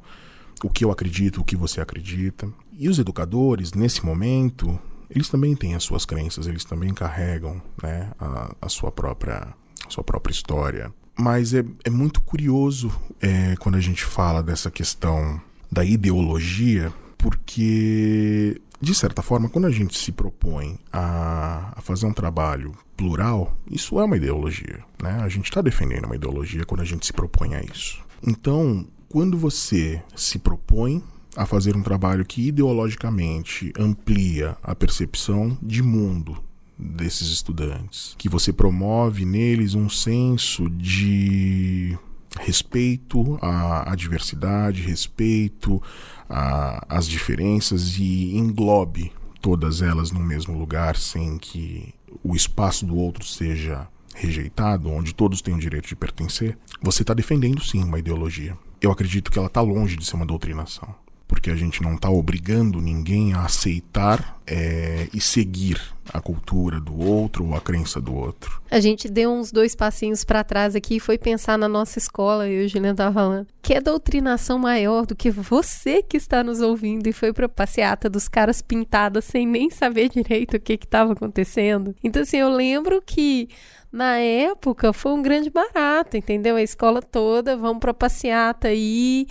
o 0.65 0.71
que 0.71 0.85
eu 0.85 0.91
acredito, 0.91 1.41
o 1.41 1.45
que 1.45 1.55
você 1.55 1.81
acredita. 1.81 2.49
E 2.73 2.89
os 2.89 2.99
educadores, 2.99 3.73
nesse 3.73 4.05
momento, 4.05 4.79
eles 5.11 5.29
também 5.29 5.55
têm 5.55 5.75
as 5.75 5.85
suas 5.85 6.05
crenças, 6.05 6.47
eles 6.47 6.65
também 6.65 6.93
carregam 6.93 7.61
né, 7.83 8.11
a, 8.19 8.55
a 8.63 8.69
sua 8.69 8.91
própria 8.91 9.55
a 9.87 9.91
sua 9.91 10.03
própria 10.03 10.33
história. 10.33 10.93
Mas 11.19 11.55
é, 11.55 11.65
é 11.85 11.91
muito 11.91 12.21
curioso 12.21 12.93
é, 13.21 13.55
quando 13.57 13.77
a 13.77 13.81
gente 13.81 14.05
fala 14.05 14.43
dessa 14.43 14.71
questão 14.71 15.41
da 15.71 15.85
ideologia, 15.85 16.93
porque, 17.17 18.61
de 18.81 18.95
certa 18.95 19.23
forma, 19.23 19.49
quando 19.49 19.67
a 19.67 19.71
gente 19.71 19.99
se 19.99 20.13
propõe 20.13 20.79
a, 20.93 21.73
a 21.77 21.81
fazer 21.81 22.07
um 22.07 22.13
trabalho 22.13 22.73
plural, 22.97 23.57
isso 23.71 23.99
é 23.99 24.05
uma 24.05 24.17
ideologia. 24.17 24.81
Né? 25.03 25.19
A 25.23 25.29
gente 25.29 25.47
está 25.47 25.63
defendendo 25.63 26.05
uma 26.05 26.17
ideologia 26.17 26.65
quando 26.65 26.83
a 26.83 26.85
gente 26.85 27.07
se 27.07 27.13
propõe 27.13 27.55
a 27.55 27.63
isso. 27.63 28.05
Então, 28.23 28.87
quando 29.09 29.39
você 29.39 30.03
se 30.15 30.39
propõe 30.39 31.03
a 31.37 31.45
fazer 31.45 31.77
um 31.77 31.83
trabalho 31.83 32.25
que 32.25 32.49
ideologicamente 32.49 33.73
amplia 33.79 34.57
a 34.63 34.75
percepção 34.75 35.57
de 35.63 35.83
mundo 35.83 36.43
desses 36.79 37.29
estudantes, 37.29 38.15
que 38.19 38.29
você 38.29 38.53
promove 38.53 39.25
neles 39.25 39.75
um 39.75 39.89
senso 39.89 40.69
de 40.71 41.97
respeito 42.41 43.39
à, 43.41 43.93
à 43.93 43.95
diversidade, 43.95 44.83
respeito 44.83 45.83
às 46.29 47.07
diferenças 47.07 47.97
e 47.99 48.37
englobe 48.37 49.13
todas 49.41 49.81
elas 49.81 50.11
no 50.11 50.21
mesmo 50.21 50.59
lugar 50.59 50.97
sem 50.97 51.39
que 51.39 51.95
o 52.23 52.35
espaço 52.35 52.85
do 52.85 52.97
outro 52.97 53.25
seja 53.25 53.87
rejeitado, 54.15 54.91
onde 54.91 55.15
todos 55.15 55.43
têm 55.43 55.55
o 55.55 55.61
direito 55.61 55.89
de 55.89 55.97
pertencer, 55.97 56.59
você 56.83 57.03
está 57.03 57.15
defendendo 57.15 57.63
sim 57.63 57.85
uma 57.85 57.99
ideologia. 57.99 58.57
Eu 58.81 58.91
acredito 58.91 59.31
que 59.31 59.39
ela 59.39 59.47
está 59.47 59.61
longe 59.61 59.97
de 59.97 60.05
ser 60.05 60.17
uma 60.17 60.27
doutrinação 60.27 60.95
porque 61.29 61.51
a 61.51 61.57
gente 61.57 61.83
não 61.83 61.95
está 61.95 62.09
obrigando 62.09 62.81
ninguém 62.81 63.33
a 63.33 63.45
aceitar 63.45 64.41
é, 64.47 65.09
e 65.13 65.21
seguir 65.21 65.81
a 66.13 66.21
cultura 66.21 66.81
do 66.81 66.97
outro 66.97 67.47
ou 67.47 67.55
a 67.55 67.61
crença 67.61 68.01
do 68.01 68.15
outro. 68.15 68.63
A 68.71 68.79
gente 68.79 69.09
deu 69.09 69.31
uns 69.33 69.51
dois 69.51 69.75
passinhos 69.75 70.25
para 70.25 70.45
trás 70.45 70.77
aqui 70.77 70.97
e 70.97 71.01
foi 71.01 71.19
pensar 71.19 71.59
na 71.59 71.69
nossa 71.69 71.99
escola, 71.99 72.49
e 72.49 72.65
o 72.65 72.69
Juliano 72.69 72.93
estava 72.93 73.13
falando. 73.13 73.47
Que 73.61 73.75
é 73.75 73.81
doutrinação 73.81 74.59
maior 74.59 75.05
do 75.05 75.17
que 75.17 75.31
você 75.31 76.03
que 76.03 76.17
está 76.17 76.45
nos 76.45 76.61
ouvindo 76.61 77.09
e 77.09 77.13
foi 77.13 77.33
para 77.33 77.49
passeata 77.49 78.09
dos 78.09 78.29
caras 78.29 78.63
pintadas 78.63 79.25
sem 79.25 79.47
nem 79.47 79.69
saber 79.69 80.09
direito 80.09 80.57
o 80.57 80.61
que 80.61 80.75
estava 80.75 81.13
acontecendo. 81.13 81.95
Então, 82.05 82.23
assim, 82.23 82.37
eu 82.37 82.49
lembro 82.49 83.03
que 83.05 83.49
na 83.91 84.19
época 84.19 84.93
foi 84.93 85.13
um 85.13 85.23
grande 85.23 85.51
barato, 85.51 86.17
entendeu? 86.17 86.57
A 86.57 86.63
escola 86.63 87.01
toda, 87.01 87.57
vamos 87.57 87.81
para 87.81 87.95
passeata 87.95 88.69
aí 88.69 89.27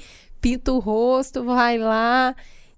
pinta 0.45 0.71
o 0.71 0.77
rosto, 0.77 1.43
vai 1.43 1.79
lá. 1.79 2.36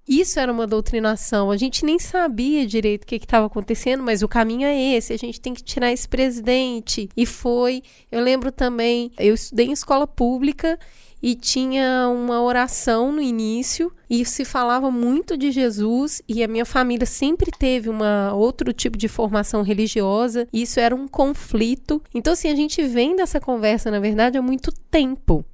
Isso 0.08 0.40
era 0.40 0.50
uma 0.50 0.66
doutrinação. 0.66 1.50
A 1.50 1.56
gente 1.58 1.84
nem 1.84 1.98
sabia 1.98 2.66
direito 2.66 3.04
o 3.04 3.06
que 3.06 3.16
estava 3.16 3.44
acontecendo, 3.44 4.02
mas 4.02 4.22
o 4.22 4.28
caminho 4.28 4.66
é 4.66 4.94
esse. 4.94 5.12
A 5.12 5.18
gente 5.18 5.38
tem 5.38 5.52
que 5.52 5.62
tirar 5.62 5.92
esse 5.92 6.08
presidente. 6.08 7.10
E 7.14 7.26
foi. 7.26 7.82
Eu 8.10 8.22
lembro 8.22 8.50
também, 8.50 9.12
eu 9.18 9.34
estudei 9.34 9.66
em 9.66 9.72
escola 9.72 10.06
pública 10.06 10.78
e 11.22 11.34
tinha 11.34 12.08
uma 12.08 12.40
oração 12.40 13.12
no 13.12 13.20
início 13.20 13.92
e 14.08 14.24
se 14.24 14.46
falava 14.46 14.90
muito 14.90 15.36
de 15.36 15.52
Jesus 15.52 16.22
e 16.26 16.42
a 16.42 16.48
minha 16.48 16.64
família 16.64 17.04
sempre 17.04 17.50
teve 17.50 17.90
uma 17.90 18.32
outro 18.32 18.72
tipo 18.72 18.96
de 18.96 19.08
formação 19.08 19.60
religiosa 19.60 20.48
e 20.50 20.62
isso 20.62 20.80
era 20.80 20.94
um 20.94 21.06
conflito. 21.06 22.00
Então 22.14 22.32
assim, 22.32 22.48
a 22.48 22.54
gente 22.54 22.82
vem 22.84 23.14
dessa 23.14 23.38
conversa, 23.38 23.90
na 23.90 24.00
verdade, 24.00 24.38
há 24.38 24.42
muito 24.42 24.72
tempo 24.90 25.44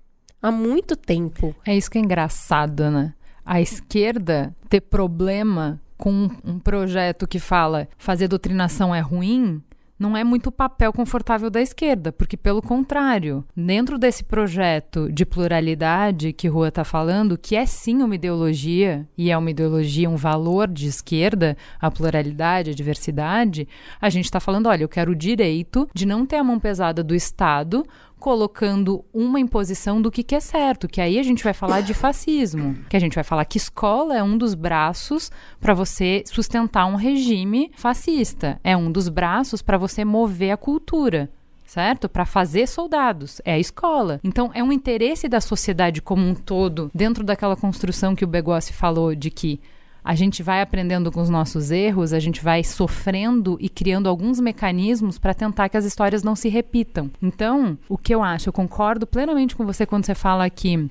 há 0.45 0.53
muito 0.53 0.95
tempo. 0.95 1.57
É 1.65 1.75
isso 1.75 1.91
que 1.91 1.97
é 1.97 2.01
engraçado, 2.03 2.91
né? 2.91 3.15
A 3.47 3.63
esquerda 3.63 4.55
ter 4.69 4.83
problema 4.83 5.81
com 5.97 6.29
um 6.45 6.59
projeto 6.59 7.27
que 7.27 7.39
fala 7.39 7.89
fazer 7.97 8.29
doutrinação 8.29 8.95
é 8.95 9.01
ruim, 9.01 9.63
não 9.99 10.17
é 10.17 10.25
muito 10.25 10.49
o 10.49 10.53
papel 10.53 10.93
confortável 10.93 11.49
da 11.49 11.63
esquerda, 11.63 12.13
porque, 12.13 12.37
pelo 12.37 12.61
contrário, 12.61 13.45
dentro 13.57 13.97
desse 13.97 14.25
projeto 14.25 15.11
de 15.11 15.25
pluralidade 15.25 16.33
que 16.33 16.49
Rua 16.49 16.69
está 16.69 16.85
falando, 16.85 17.39
que 17.39 17.55
é 17.55 17.65
sim 17.65 18.03
uma 18.03 18.15
ideologia, 18.15 19.09
e 19.17 19.31
é 19.31 19.39
uma 19.39 19.51
ideologia, 19.51 20.11
um 20.11 20.17
valor 20.17 20.69
de 20.69 20.89
esquerda, 20.89 21.57
a 21.81 21.91
pluralidade, 21.91 22.71
a 22.71 22.75
diversidade, 22.75 23.69
a 24.01 24.11
gente 24.11 24.25
está 24.25 24.41
falando: 24.41 24.69
olha, 24.69 24.83
eu 24.83 24.89
quero 24.89 25.13
o 25.13 25.17
direito 25.17 25.89
de 25.95 26.05
não 26.05 26.27
ter 26.27 26.37
a 26.37 26.45
mão 26.45 26.59
pesada 26.59 27.03
do 27.03 27.15
Estado 27.15 27.87
colocando 28.25 29.05
uma 29.13 29.39
imposição 29.39 30.01
do 30.01 30.11
que, 30.11 30.23
que 30.23 30.35
é 30.35 30.41
certo, 30.41 30.89
que 30.89 30.99
aí 30.99 31.19
a 31.19 31.23
gente 31.23 31.45
vai 31.45 31.53
falar 31.53 31.83
de 31.83 31.93
fascismo, 31.93 32.75
que 32.89 32.97
a 32.97 32.99
gente 32.99 33.17
vai 33.17 33.23
falar 33.23 33.45
que 33.45 33.59
escola 33.59 34.17
é 34.17 34.23
um 34.23 34.39
dos 34.39 34.55
braços 34.55 35.31
para 35.61 35.75
você 35.75 36.25
sustentar 36.25 36.87
um 36.87 36.95
regime 36.95 37.71
fascista, 37.77 38.59
é 38.65 38.75
um 38.75 38.91
dos 38.91 39.11
braços 39.11 39.61
para 39.61 39.77
você 39.77 40.07
mover 40.07 40.53
a 40.53 40.57
cultura 40.57 41.29
certo? 41.67 42.09
Para 42.09 42.25
fazer 42.25 42.69
soldados. 42.69 43.41
É 43.45 43.55
a 43.55 43.59
escola. 43.59 44.21
Então, 44.23 44.51
é 44.55 44.63
um 44.63 44.71
interesse 44.71 45.29
da 45.29 45.41
sociedade 45.41 46.01
como 46.01 46.25
um 46.25 46.33
todo, 46.33 46.89
dentro 46.95 47.25
daquela 47.25 47.57
construção 47.57 48.15
que 48.15 48.25
o 48.25 48.29
Begossi 48.29 48.73
falou 48.73 49.13
de 49.13 49.29
que 49.29 49.61
a 50.05 50.15
gente 50.15 50.43
vai 50.43 50.61
aprendendo 50.61 51.11
com 51.11 51.21
os 51.21 51.31
nossos 51.31 51.71
erros, 51.71 52.13
a 52.13 52.21
gente 52.21 52.45
vai 52.45 52.63
sofrendo 52.63 53.57
e 53.59 53.69
criando 53.69 54.09
alguns 54.09 54.39
mecanismos 54.39 55.19
para 55.19 55.33
tentar 55.33 55.69
que 55.71 55.77
as 55.77 55.85
histórias 55.85 56.23
não 56.23 56.37
se 56.37 56.49
repitam. 56.49 57.11
Então, 57.23 57.79
o 57.89 57.97
que 57.97 58.15
eu 58.15 58.23
acho, 58.23 58.49
eu 58.49 58.53
concordo 58.53 59.07
plenamente 59.07 59.57
com 59.57 59.65
você 59.65 59.87
quando 59.87 60.05
você 60.05 60.15
fala 60.15 60.49
que 60.51 60.91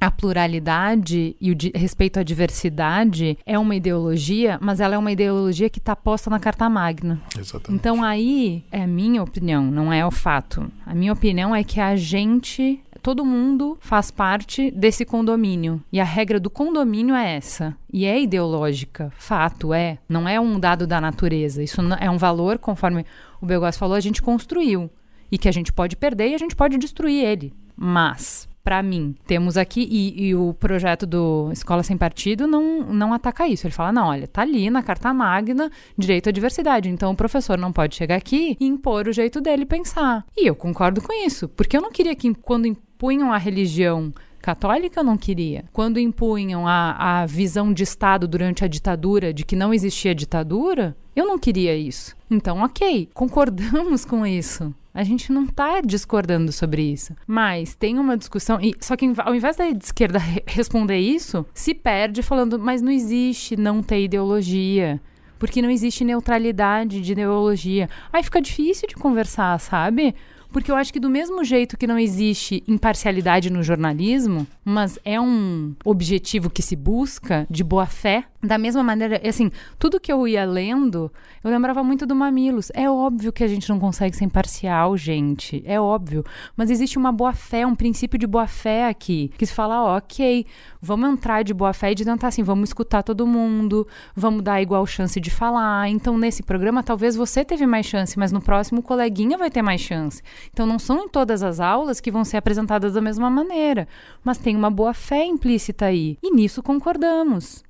a 0.00 0.10
pluralidade 0.10 1.36
e 1.38 1.52
o 1.52 1.56
respeito 1.74 2.18
à 2.18 2.22
diversidade 2.22 3.36
é 3.44 3.58
uma 3.58 3.76
ideologia, 3.76 4.58
mas 4.60 4.80
ela 4.80 4.94
é 4.94 4.98
uma 4.98 5.12
ideologia 5.12 5.68
que 5.68 5.78
está 5.78 5.94
posta 5.94 6.30
na 6.30 6.40
Carta 6.40 6.68
Magna. 6.70 7.20
Exatamente. 7.38 7.78
Então 7.78 8.02
aí 8.02 8.64
é 8.72 8.82
a 8.82 8.86
minha 8.86 9.22
opinião, 9.22 9.70
não 9.70 9.92
é 9.92 10.04
o 10.06 10.10
fato. 10.10 10.70
A 10.86 10.94
minha 10.94 11.12
opinião 11.12 11.54
é 11.54 11.62
que 11.62 11.80
a 11.80 11.96
gente 11.96 12.80
todo 13.00 13.24
mundo 13.24 13.76
faz 13.80 14.10
parte 14.10 14.70
desse 14.70 15.04
condomínio. 15.04 15.82
E 15.92 16.00
a 16.00 16.04
regra 16.04 16.38
do 16.38 16.50
condomínio 16.50 17.14
é 17.14 17.36
essa. 17.36 17.76
E 17.92 18.06
é 18.06 18.20
ideológica, 18.20 19.12
fato, 19.16 19.72
é. 19.74 19.98
Não 20.08 20.28
é 20.28 20.38
um 20.40 20.58
dado 20.58 20.86
da 20.86 21.00
natureza. 21.00 21.62
Isso 21.62 21.80
é 21.98 22.10
um 22.10 22.18
valor, 22.18 22.58
conforme 22.58 23.04
o 23.40 23.46
Belgás 23.46 23.76
falou, 23.76 23.96
a 23.96 24.00
gente 24.00 24.22
construiu. 24.22 24.90
E 25.32 25.38
que 25.38 25.48
a 25.48 25.52
gente 25.52 25.72
pode 25.72 25.96
perder 25.96 26.30
e 26.30 26.34
a 26.34 26.38
gente 26.38 26.56
pode 26.56 26.76
destruir 26.76 27.24
ele. 27.24 27.54
Mas, 27.76 28.48
para 28.62 28.82
mim, 28.82 29.14
temos 29.26 29.56
aqui, 29.56 29.88
e, 29.90 30.28
e, 30.28 30.34
o 30.34 30.52
projeto 30.52 31.06
do 31.06 31.50
Escola 31.50 31.82
Sem 31.82 31.96
Partido 31.96 32.46
não, 32.46 32.82
não 32.82 33.12
ataca 33.12 33.48
isso. 33.48 33.66
Ele 33.66 33.72
fala: 33.72 33.92
não, 33.92 34.08
olha, 34.08 34.28
tá 34.28 34.42
ali 34.42 34.68
na 34.68 34.82
Carta 34.82 35.14
Magna 35.14 35.70
direito 35.96 36.28
à 36.28 36.32
diversidade. 36.32 36.88
Então 36.88 37.10
o 37.12 37.16
professor 37.16 37.56
não 37.56 37.72
pode 37.72 37.96
chegar 37.96 38.16
aqui 38.16 38.56
e 38.60 38.66
impor 38.66 39.08
o 39.08 39.12
jeito 39.12 39.40
dele 39.40 39.64
pensar. 39.64 40.26
E 40.36 40.46
eu 40.46 40.54
concordo 40.54 41.00
com 41.00 41.12
isso, 41.26 41.48
porque 41.48 41.76
eu 41.76 41.80
não 41.80 41.90
queria 41.90 42.14
que, 42.14 42.34
quando 42.34 42.76
impunham 43.00 43.32
a 43.32 43.38
religião 43.38 44.12
católica, 44.42 45.00
eu 45.00 45.04
não 45.04 45.16
queria. 45.16 45.64
Quando 45.72 45.98
impunham 45.98 46.68
a, 46.68 47.22
a 47.22 47.26
visão 47.26 47.72
de 47.72 47.82
Estado 47.82 48.28
durante 48.28 48.62
a 48.62 48.68
ditadura, 48.68 49.32
de 49.32 49.42
que 49.42 49.56
não 49.56 49.72
existia 49.72 50.14
ditadura, 50.14 50.94
eu 51.16 51.26
não 51.26 51.38
queria 51.38 51.74
isso. 51.74 52.14
Então, 52.30 52.58
ok, 52.58 53.08
concordamos 53.14 54.04
com 54.06 54.26
isso. 54.26 54.74
A 54.92 55.02
gente 55.02 55.32
não 55.32 55.44
está 55.44 55.80
discordando 55.80 56.52
sobre 56.52 56.82
isso. 56.82 57.14
Mas 57.26 57.74
tem 57.74 57.98
uma 57.98 58.18
discussão. 58.18 58.60
E, 58.60 58.74
só 58.80 58.96
que 58.96 59.10
ao 59.18 59.34
invés 59.34 59.56
da 59.56 59.66
esquerda 59.66 60.18
re 60.18 60.42
responder 60.46 60.98
isso, 60.98 61.46
se 61.54 61.72
perde 61.72 62.22
falando, 62.22 62.58
mas 62.58 62.82
não 62.82 62.92
existe 62.92 63.56
não 63.56 63.82
ter 63.82 64.04
ideologia. 64.04 65.00
Porque 65.38 65.62
não 65.62 65.70
existe 65.70 66.04
neutralidade 66.04 67.00
de 67.00 67.12
ideologia. 67.12 67.88
Aí 68.12 68.22
fica 68.22 68.42
difícil 68.42 68.86
de 68.86 68.94
conversar, 68.94 69.58
sabe? 69.58 70.14
Porque 70.52 70.70
eu 70.70 70.76
acho 70.76 70.92
que 70.92 71.00
do 71.00 71.08
mesmo 71.08 71.44
jeito 71.44 71.76
que 71.76 71.86
não 71.86 71.98
existe 71.98 72.62
imparcialidade 72.66 73.50
no 73.50 73.62
jornalismo, 73.62 74.46
mas 74.64 74.98
é 75.04 75.20
um 75.20 75.74
objetivo 75.84 76.50
que 76.50 76.62
se 76.62 76.74
busca 76.74 77.46
de 77.48 77.62
boa 77.62 77.86
fé, 77.86 78.24
Da 78.42 78.56
mesma 78.56 78.82
maneira, 78.82 79.20
assim, 79.28 79.50
tudo 79.78 80.00
que 80.00 80.10
eu 80.10 80.26
ia 80.26 80.46
lendo, 80.46 81.12
eu 81.44 81.50
lembrava 81.50 81.84
muito 81.84 82.06
do 82.06 82.14
Mamilos. 82.14 82.70
É 82.72 82.88
óbvio 82.88 83.30
que 83.30 83.44
a 83.44 83.46
gente 83.48 83.68
não 83.68 83.78
consegue 83.78 84.16
ser 84.16 84.24
imparcial, 84.24 84.96
gente. 84.96 85.62
É 85.66 85.78
óbvio. 85.78 86.24
Mas 86.56 86.70
existe 86.70 86.96
uma 86.96 87.12
boa-fé, 87.12 87.66
um 87.66 87.74
princípio 87.74 88.18
de 88.18 88.26
boa-fé 88.26 88.88
aqui. 88.88 89.30
Que 89.36 89.44
se 89.44 89.52
fala, 89.52 89.82
ó, 89.82 89.98
ok, 89.98 90.46
vamos 90.80 91.10
entrar 91.10 91.42
de 91.42 91.52
boa-fé 91.52 91.92
e 91.92 91.94
de 91.94 92.02
tentar 92.02 92.28
assim, 92.28 92.42
vamos 92.42 92.70
escutar 92.70 93.02
todo 93.02 93.26
mundo, 93.26 93.86
vamos 94.16 94.42
dar 94.42 94.62
igual 94.62 94.86
chance 94.86 95.20
de 95.20 95.30
falar. 95.30 95.90
Então, 95.90 96.16
nesse 96.16 96.42
programa, 96.42 96.82
talvez 96.82 97.14
você 97.14 97.44
teve 97.44 97.66
mais 97.66 97.84
chance, 97.84 98.18
mas 98.18 98.32
no 98.32 98.40
próximo, 98.40 98.80
o 98.80 98.82
coleguinha 98.82 99.36
vai 99.36 99.50
ter 99.50 99.60
mais 99.60 99.82
chance. 99.82 100.22
Então, 100.50 100.64
não 100.64 100.78
são 100.78 101.04
em 101.04 101.08
todas 101.10 101.42
as 101.42 101.60
aulas 101.60 102.00
que 102.00 102.10
vão 102.10 102.24
ser 102.24 102.38
apresentadas 102.38 102.94
da 102.94 103.02
mesma 103.02 103.28
maneira. 103.28 103.86
Mas 104.24 104.38
tem 104.38 104.56
uma 104.56 104.70
boa-fé 104.70 105.26
implícita 105.26 105.84
aí. 105.84 106.16
E 106.22 106.34
nisso 106.34 106.62
concordamos. 106.62 107.68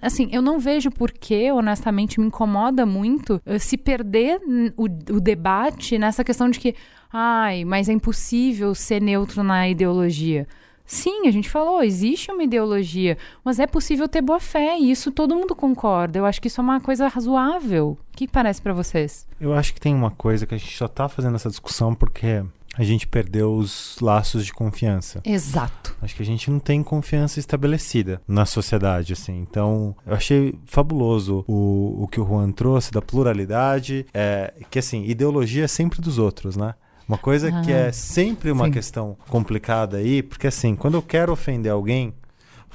Assim, 0.00 0.28
eu 0.32 0.40
não 0.40 0.58
vejo 0.58 0.90
por 0.90 1.12
que, 1.12 1.50
honestamente, 1.50 2.20
me 2.20 2.26
incomoda 2.26 2.86
muito 2.86 3.40
uh, 3.46 3.58
se 3.58 3.76
perder 3.76 4.40
o, 4.76 4.84
o 4.84 5.20
debate 5.20 5.98
nessa 5.98 6.22
questão 6.22 6.48
de 6.48 6.58
que, 6.58 6.74
ai, 7.12 7.64
mas 7.64 7.88
é 7.88 7.92
impossível 7.92 8.74
ser 8.74 9.00
neutro 9.00 9.42
na 9.42 9.68
ideologia. 9.68 10.46
Sim, 10.88 11.28
a 11.28 11.30
gente 11.30 11.50
falou, 11.50 11.82
existe 11.82 12.32
uma 12.32 12.42
ideologia, 12.42 13.18
mas 13.44 13.58
é 13.58 13.66
possível 13.66 14.08
ter 14.08 14.22
boa 14.22 14.40
fé 14.40 14.78
e 14.78 14.90
isso 14.90 15.12
todo 15.12 15.36
mundo 15.36 15.54
concorda. 15.54 16.18
Eu 16.18 16.24
acho 16.24 16.40
que 16.40 16.48
isso 16.48 16.62
é 16.62 16.64
uma 16.64 16.80
coisa 16.80 17.08
razoável. 17.08 17.88
O 17.88 18.16
que 18.16 18.26
parece 18.26 18.62
para 18.62 18.72
vocês? 18.72 19.28
Eu 19.38 19.52
acho 19.52 19.74
que 19.74 19.80
tem 19.80 19.94
uma 19.94 20.10
coisa 20.10 20.46
que 20.46 20.54
a 20.54 20.58
gente 20.58 20.74
só 20.74 20.88
tá 20.88 21.06
fazendo 21.06 21.34
essa 21.34 21.50
discussão 21.50 21.94
porque 21.94 22.42
a 22.78 22.84
gente 22.84 23.08
perdeu 23.08 23.54
os 23.54 23.96
laços 24.00 24.46
de 24.46 24.52
confiança. 24.52 25.20
Exato. 25.24 25.96
Acho 26.00 26.14
que 26.14 26.22
a 26.22 26.26
gente 26.26 26.48
não 26.48 26.60
tem 26.60 26.82
confiança 26.82 27.40
estabelecida 27.40 28.22
na 28.26 28.46
sociedade, 28.46 29.12
assim. 29.12 29.36
Então, 29.40 29.96
eu 30.06 30.14
achei 30.14 30.54
fabuloso 30.64 31.44
o, 31.48 32.04
o 32.04 32.06
que 32.06 32.20
o 32.20 32.26
Juan 32.26 32.52
trouxe 32.52 32.92
da 32.92 33.02
pluralidade, 33.02 34.06
é, 34.14 34.54
que 34.70 34.78
assim, 34.78 35.04
ideologia 35.04 35.64
é 35.64 35.68
sempre 35.68 36.00
dos 36.00 36.18
outros, 36.18 36.56
né? 36.56 36.74
Uma 37.08 37.18
coisa 37.18 37.48
ah, 37.48 37.62
que 37.62 37.72
é 37.72 37.90
sempre 37.90 38.50
uma 38.50 38.66
sim. 38.66 38.70
questão 38.70 39.16
complicada 39.28 39.96
aí, 39.96 40.22
porque 40.22 40.46
assim, 40.46 40.76
quando 40.76 40.94
eu 40.94 41.02
quero 41.02 41.32
ofender 41.32 41.72
alguém, 41.72 42.12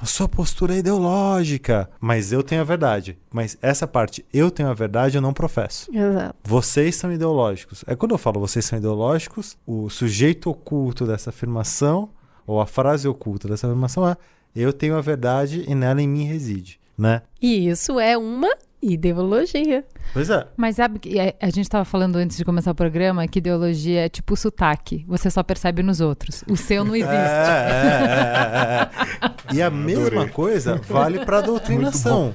a 0.04 0.06
sua 0.06 0.28
postura 0.28 0.74
é 0.74 0.78
ideológica, 0.80 1.88
mas 1.98 2.30
eu 2.30 2.42
tenho 2.42 2.60
a 2.60 2.64
verdade. 2.64 3.16
Mas 3.32 3.56
essa 3.62 3.86
parte, 3.86 4.22
eu 4.34 4.50
tenho 4.50 4.68
a 4.68 4.74
verdade, 4.74 5.16
eu 5.16 5.22
não 5.22 5.32
professo. 5.32 5.90
Exato. 5.90 6.36
Vocês 6.44 6.94
são 6.94 7.10
ideológicos. 7.10 7.82
É 7.86 7.96
quando 7.96 8.10
eu 8.10 8.18
falo 8.18 8.38
vocês 8.38 8.66
são 8.66 8.78
ideológicos, 8.78 9.56
o 9.66 9.88
sujeito 9.88 10.50
oculto 10.50 11.06
dessa 11.06 11.30
afirmação, 11.30 12.10
ou 12.46 12.60
a 12.60 12.66
frase 12.66 13.08
oculta 13.08 13.48
dessa 13.48 13.66
afirmação 13.66 14.06
é 14.06 14.14
eu 14.54 14.74
tenho 14.74 14.94
a 14.94 15.00
verdade 15.00 15.64
e 15.66 15.74
nela 15.74 16.02
em 16.02 16.06
mim 16.06 16.24
reside, 16.24 16.78
né? 16.98 17.22
E 17.40 17.66
isso 17.66 17.98
é 17.98 18.14
uma 18.18 18.54
Ideologia. 18.84 19.84
Pois 20.12 20.28
é. 20.28 20.46
Mas 20.56 20.76
sabe 20.76 20.98
que 20.98 21.18
é, 21.18 21.34
a 21.40 21.46
gente 21.46 21.62
estava 21.62 21.84
falando 21.84 22.16
antes 22.16 22.36
de 22.36 22.44
começar 22.44 22.70
o 22.70 22.74
programa 22.74 23.26
que 23.26 23.38
ideologia 23.38 24.06
é 24.06 24.08
tipo 24.08 24.36
sotaque. 24.36 25.04
Você 25.08 25.30
só 25.30 25.42
percebe 25.42 25.82
nos 25.82 26.00
outros. 26.00 26.44
O 26.48 26.56
seu 26.56 26.84
não 26.84 26.94
existe. 26.94 27.14
É, 27.14 27.66
é, 27.70 28.44
é, 28.44 29.30
é, 29.52 29.54
e 29.54 29.62
a 29.62 29.70
mesma 29.70 30.28
coisa 30.28 30.80
vale 30.88 31.24
para 31.24 31.38
a 31.38 31.40
doutrinação. 31.40 32.34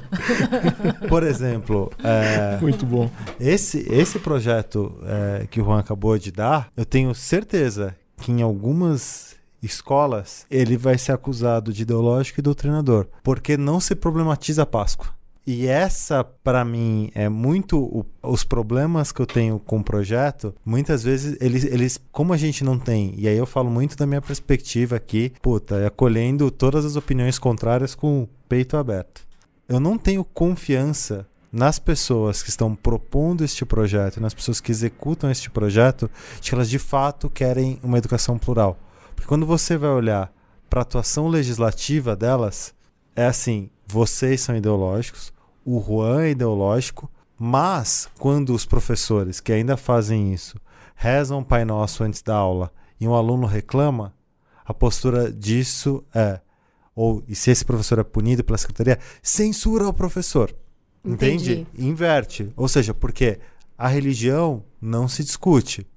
Por 1.07 1.23
exemplo, 1.23 1.91
é, 2.03 2.57
muito 2.59 2.85
bom. 2.85 3.09
Esse, 3.39 3.85
esse 3.91 4.19
projeto 4.19 4.99
é, 5.05 5.47
que 5.47 5.61
o 5.61 5.65
Juan 5.65 5.79
acabou 5.79 6.17
de 6.17 6.31
dar, 6.31 6.69
eu 6.75 6.85
tenho 6.85 7.13
certeza 7.13 7.95
que 8.17 8.31
em 8.31 8.41
algumas 8.41 9.35
escolas 9.61 10.45
ele 10.49 10.77
vai 10.77 10.97
ser 10.97 11.11
acusado 11.11 11.71
de 11.71 11.83
ideológico 11.83 12.39
e 12.39 12.43
doutrinador, 12.43 13.07
porque 13.23 13.57
não 13.57 13.79
se 13.79 13.95
problematiza 13.95 14.63
a 14.63 14.65
Páscoa. 14.65 15.18
E 15.51 15.65
essa, 15.65 16.23
para 16.23 16.63
mim, 16.63 17.09
é 17.15 17.27
muito 17.27 17.79
o, 17.79 18.05
os 18.21 18.43
problemas 18.43 19.11
que 19.11 19.19
eu 19.19 19.25
tenho 19.25 19.57
com 19.57 19.79
o 19.79 19.83
projeto. 19.83 20.53
Muitas 20.63 21.03
vezes, 21.03 21.35
eles, 21.41 21.63
eles, 21.63 21.99
como 22.11 22.33
a 22.33 22.37
gente 22.37 22.63
não 22.63 22.77
tem, 22.77 23.15
e 23.17 23.27
aí 23.27 23.35
eu 23.35 23.47
falo 23.47 23.67
muito 23.67 23.97
da 23.97 24.05
minha 24.05 24.21
perspectiva 24.21 24.97
aqui, 24.97 25.33
puta, 25.41 25.77
é 25.77 25.87
acolhendo 25.87 26.51
todas 26.51 26.85
as 26.85 26.95
opiniões 26.95 27.39
contrárias 27.39 27.95
com 27.95 28.21
o 28.21 28.29
peito 28.47 28.77
aberto. 28.77 29.27
Eu 29.67 29.79
não 29.79 29.97
tenho 29.97 30.23
confiança 30.23 31.25
nas 31.51 31.79
pessoas 31.79 32.43
que 32.43 32.49
estão 32.49 32.75
propondo 32.75 33.43
este 33.43 33.65
projeto, 33.65 34.21
nas 34.21 34.35
pessoas 34.35 34.61
que 34.61 34.69
executam 34.69 35.31
este 35.31 35.49
projeto, 35.49 36.11
de 36.39 36.47
que 36.47 36.53
elas 36.53 36.69
de 36.69 36.77
fato 36.77 37.27
querem 37.27 37.79
uma 37.81 37.97
educação 37.97 38.37
plural. 38.37 38.77
Porque 39.15 39.27
quando 39.27 39.47
você 39.47 39.77
vai 39.77 39.89
olhar 39.89 40.31
para 40.69 40.81
a 40.81 40.83
atuação 40.83 41.27
legislativa 41.27 42.15
delas, 42.15 42.71
é 43.15 43.25
assim: 43.25 43.71
vocês 43.87 44.41
são 44.41 44.55
ideológicos, 44.55 45.33
o 45.65 45.81
Juan 45.81 46.23
é 46.23 46.31
ideológico, 46.31 47.09
mas 47.37 48.09
quando 48.19 48.53
os 48.53 48.65
professores 48.65 49.39
que 49.39 49.51
ainda 49.51 49.77
fazem 49.77 50.33
isso 50.33 50.59
rezam 50.95 51.43
Pai 51.43 51.63
Nosso 51.63 52.03
antes 52.03 52.21
da 52.21 52.35
aula 52.35 52.71
e 52.99 53.07
um 53.07 53.13
aluno 53.13 53.47
reclama, 53.47 54.13
a 54.65 54.73
postura 54.73 55.31
disso 55.31 56.03
é, 56.13 56.41
ou 56.93 57.23
e 57.27 57.33
se 57.33 57.49
esse 57.49 57.63
professor 57.63 57.97
é 57.99 58.03
punido 58.03 58.43
pela 58.43 58.57
secretaria, 58.57 58.99
censura 59.23 59.87
o 59.87 59.93
professor. 59.93 60.53
Entendi. 61.03 61.61
Entende? 61.61 61.67
Inverte. 61.77 62.51
Ou 62.57 62.67
seja, 62.67 62.93
porque 62.93 63.39
a 63.77 63.87
religião 63.87 64.63
não 64.81 65.07
se 65.07 65.23
discute. 65.23 65.87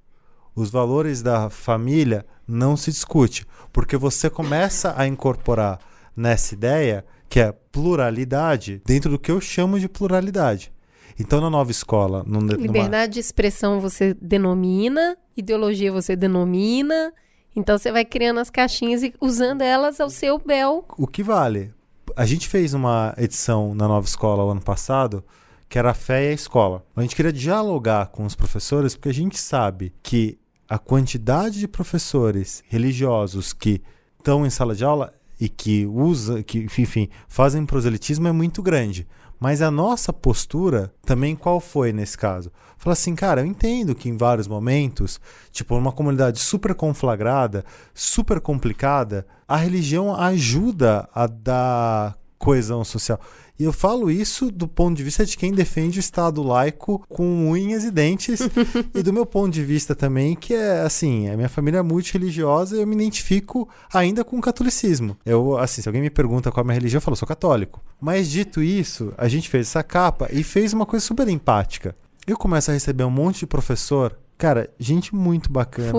Os 0.55 0.69
valores 0.69 1.21
da 1.21 1.49
família 1.49 2.25
não 2.47 2.77
se 2.77 2.91
discute, 2.91 3.45
porque 3.71 3.97
você 3.97 4.29
começa 4.29 4.93
a 4.95 5.05
incorporar 5.05 5.79
nessa 6.15 6.53
ideia 6.53 7.05
que 7.33 7.39
é 7.39 7.51
pluralidade 7.51 8.79
dentro 8.85 9.09
do 9.09 9.17
que 9.17 9.31
eu 9.31 9.41
chamo 9.41 9.79
de 9.79 9.89
pluralidade. 9.89 10.71
Então, 11.19 11.41
na 11.41 11.49
nova 11.49 11.71
escola. 11.71 12.23
Numa... 12.27 12.53
Liberdade 12.53 13.13
de 13.13 13.19
expressão 13.19 13.81
você 13.81 14.13
denomina, 14.13 15.17
ideologia 15.35 15.91
você 15.91 16.15
denomina. 16.15 17.11
Então, 17.55 17.75
você 17.75 17.91
vai 17.91 18.05
criando 18.05 18.39
as 18.39 18.51
caixinhas 18.51 19.01
e 19.01 19.15
usando 19.19 19.63
elas 19.63 19.99
ao 19.99 20.11
seu 20.11 20.37
bel. 20.37 20.85
O 20.95 21.07
que 21.07 21.23
vale? 21.23 21.73
A 22.15 22.23
gente 22.23 22.47
fez 22.47 22.75
uma 22.75 23.15
edição 23.17 23.73
na 23.73 23.87
nova 23.87 24.05
escola 24.05 24.43
o 24.43 24.51
ano 24.51 24.61
passado 24.61 25.23
que 25.67 25.79
era 25.79 25.89
a 25.89 25.95
fé 25.95 26.25
e 26.25 26.29
a 26.29 26.33
escola. 26.33 26.85
A 26.95 27.01
gente 27.01 27.15
queria 27.15 27.33
dialogar 27.33 28.09
com 28.09 28.25
os 28.25 28.35
professores 28.35 28.95
porque 28.95 29.09
a 29.09 29.13
gente 29.13 29.39
sabe 29.39 29.91
que 30.03 30.37
a 30.69 30.77
quantidade 30.77 31.57
de 31.57 31.67
professores 31.67 32.63
religiosos 32.67 33.53
que 33.53 33.81
estão 34.19 34.45
em 34.45 34.51
sala 34.51 34.75
de 34.75 34.85
aula 34.85 35.11
e 35.43 35.49
que 35.49 35.85
usa, 35.85 36.41
que 36.41 36.59
enfim, 36.59 37.09
fazem 37.27 37.65
proselitismo 37.65 38.29
é 38.29 38.31
muito 38.31 38.63
grande. 38.63 39.05
Mas 39.37 39.61
a 39.61 39.69
nossa 39.69 40.13
postura 40.13 40.93
também 41.05 41.35
qual 41.35 41.59
foi 41.59 41.91
nesse 41.91 42.17
caso? 42.17 42.49
Falar 42.77 42.93
assim, 42.93 43.13
cara, 43.13 43.41
eu 43.41 43.45
entendo 43.45 43.93
que 43.93 44.07
em 44.07 44.15
vários 44.15 44.47
momentos, 44.47 45.19
tipo, 45.51 45.75
numa 45.75 45.91
comunidade 45.91 46.39
super 46.39 46.73
conflagrada, 46.73 47.65
super 47.93 48.39
complicada, 48.39 49.27
a 49.45 49.57
religião 49.57 50.15
ajuda 50.15 51.09
a 51.13 51.27
dar 51.27 52.17
coesão 52.37 52.85
social. 52.85 53.19
E 53.59 53.63
eu 53.63 53.71
falo 53.71 54.09
isso 54.09 54.51
do 54.51 54.67
ponto 54.67 54.97
de 54.97 55.03
vista 55.03 55.25
de 55.25 55.37
quem 55.37 55.53
defende 55.53 55.99
o 55.99 56.01
Estado 56.01 56.41
laico 56.41 57.03
com 57.07 57.49
unhas 57.49 57.83
e 57.83 57.91
dentes, 57.91 58.39
e 58.93 59.03
do 59.03 59.13
meu 59.13 59.25
ponto 59.25 59.53
de 59.53 59.63
vista 59.63 59.93
também, 59.93 60.35
que 60.35 60.53
é 60.53 60.81
assim, 60.81 61.29
a 61.29 61.35
minha 61.35 61.49
família 61.49 61.77
é 61.77 61.81
multireligiosa 61.81 62.75
e 62.75 62.81
eu 62.81 62.87
me 62.87 62.95
identifico 62.95 63.69
ainda 63.93 64.23
com 64.23 64.37
o 64.37 64.41
catolicismo. 64.41 65.15
Eu, 65.25 65.57
assim, 65.57 65.81
se 65.81 65.87
alguém 65.87 66.01
me 66.01 66.09
pergunta 66.09 66.51
qual 66.51 66.61
é 66.61 66.63
a 66.63 66.65
minha 66.65 66.75
religião, 66.75 66.97
eu 66.97 67.01
falo, 67.01 67.15
sou 67.15 67.27
católico. 67.27 67.81
Mas 68.01 68.29
dito 68.29 68.61
isso, 68.61 69.13
a 69.17 69.27
gente 69.27 69.49
fez 69.49 69.67
essa 69.67 69.83
capa 69.83 70.29
e 70.31 70.43
fez 70.43 70.73
uma 70.73 70.85
coisa 70.85 71.05
super 71.05 71.27
empática. 71.27 71.95
Eu 72.25 72.37
começo 72.37 72.71
a 72.71 72.73
receber 72.73 73.03
um 73.03 73.11
monte 73.11 73.39
de 73.39 73.47
professor 73.47 74.17
Cara, 74.35 74.69
gente 74.77 75.15
muito 75.15 75.49
bacana, 75.49 75.91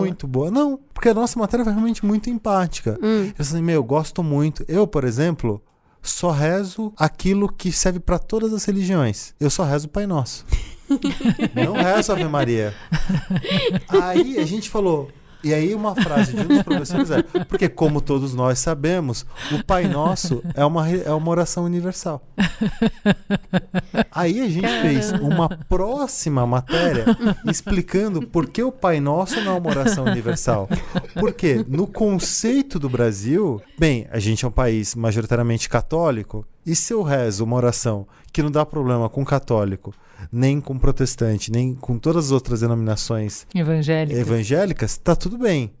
muito 0.00 0.26
boa. 0.26 0.50
Não, 0.50 0.80
porque 0.92 1.10
a 1.10 1.14
nossa 1.14 1.38
matéria 1.38 1.64
foi 1.64 1.72
realmente 1.72 2.04
muito 2.04 2.28
empática. 2.28 2.98
Hum. 3.00 3.26
Eu 3.26 3.34
assim, 3.38 3.62
meu, 3.62 3.76
eu 3.76 3.84
gosto 3.84 4.22
muito. 4.22 4.64
Eu, 4.66 4.86
por 4.86 5.04
exemplo, 5.04 5.62
só 6.04 6.30
rezo 6.30 6.92
aquilo 6.96 7.48
que 7.48 7.72
serve 7.72 7.98
para 7.98 8.18
todas 8.18 8.52
as 8.52 8.64
religiões. 8.64 9.34
Eu 9.40 9.50
só 9.50 9.64
rezo 9.64 9.86
o 9.86 9.90
Pai 9.90 10.06
Nosso. 10.06 10.44
Não 11.54 11.72
rezo 11.72 12.12
Ave 12.12 12.24
Maria. 12.24 12.74
Aí 13.88 14.38
a 14.38 14.44
gente 14.44 14.68
falou, 14.68 15.10
e 15.44 15.52
aí 15.52 15.74
uma 15.74 15.94
frase 15.94 16.32
de 16.32 16.40
um 16.40 16.48
dos 16.48 16.62
professores 16.62 17.10
é, 17.10 17.22
porque 17.48 17.68
como 17.68 18.00
todos 18.00 18.34
nós 18.34 18.58
sabemos, 18.58 19.26
o 19.52 19.62
Pai 19.62 19.86
Nosso 19.86 20.42
é 20.54 20.64
uma, 20.64 20.90
é 20.90 21.12
uma 21.12 21.30
oração 21.30 21.64
universal. 21.64 22.26
Aí 24.10 24.40
a 24.40 24.48
gente 24.48 24.62
Caramba. 24.62 24.82
fez 24.82 25.12
uma 25.12 25.48
próxima 25.48 26.46
matéria 26.46 27.04
explicando 27.46 28.26
por 28.26 28.48
que 28.48 28.62
o 28.62 28.72
Pai 28.72 29.00
Nosso 29.00 29.40
não 29.42 29.56
é 29.56 29.58
uma 29.58 29.70
oração 29.70 30.04
universal. 30.04 30.68
Porque 31.14 31.64
no 31.68 31.86
conceito 31.86 32.78
do 32.78 32.88
Brasil, 32.88 33.60
bem, 33.78 34.06
a 34.10 34.18
gente 34.18 34.44
é 34.44 34.48
um 34.48 34.52
país 34.52 34.94
majoritariamente 34.94 35.68
católico, 35.68 36.46
e 36.66 36.74
se 36.74 36.92
eu 36.92 37.02
rezo 37.02 37.44
uma 37.44 37.56
oração 37.56 38.06
que 38.32 38.42
não 38.42 38.50
dá 38.50 38.64
problema 38.64 39.08
com 39.08 39.24
católico, 39.24 39.94
nem 40.32 40.60
com 40.60 40.78
protestante, 40.78 41.50
nem 41.50 41.74
com 41.74 41.98
todas 41.98 42.26
as 42.26 42.30
outras 42.30 42.60
denominações 42.60 43.46
evangélicas, 43.54 44.18
evangélicas 44.18 44.96
tá 44.96 45.14
tudo 45.14 45.38
bem. 45.38 45.72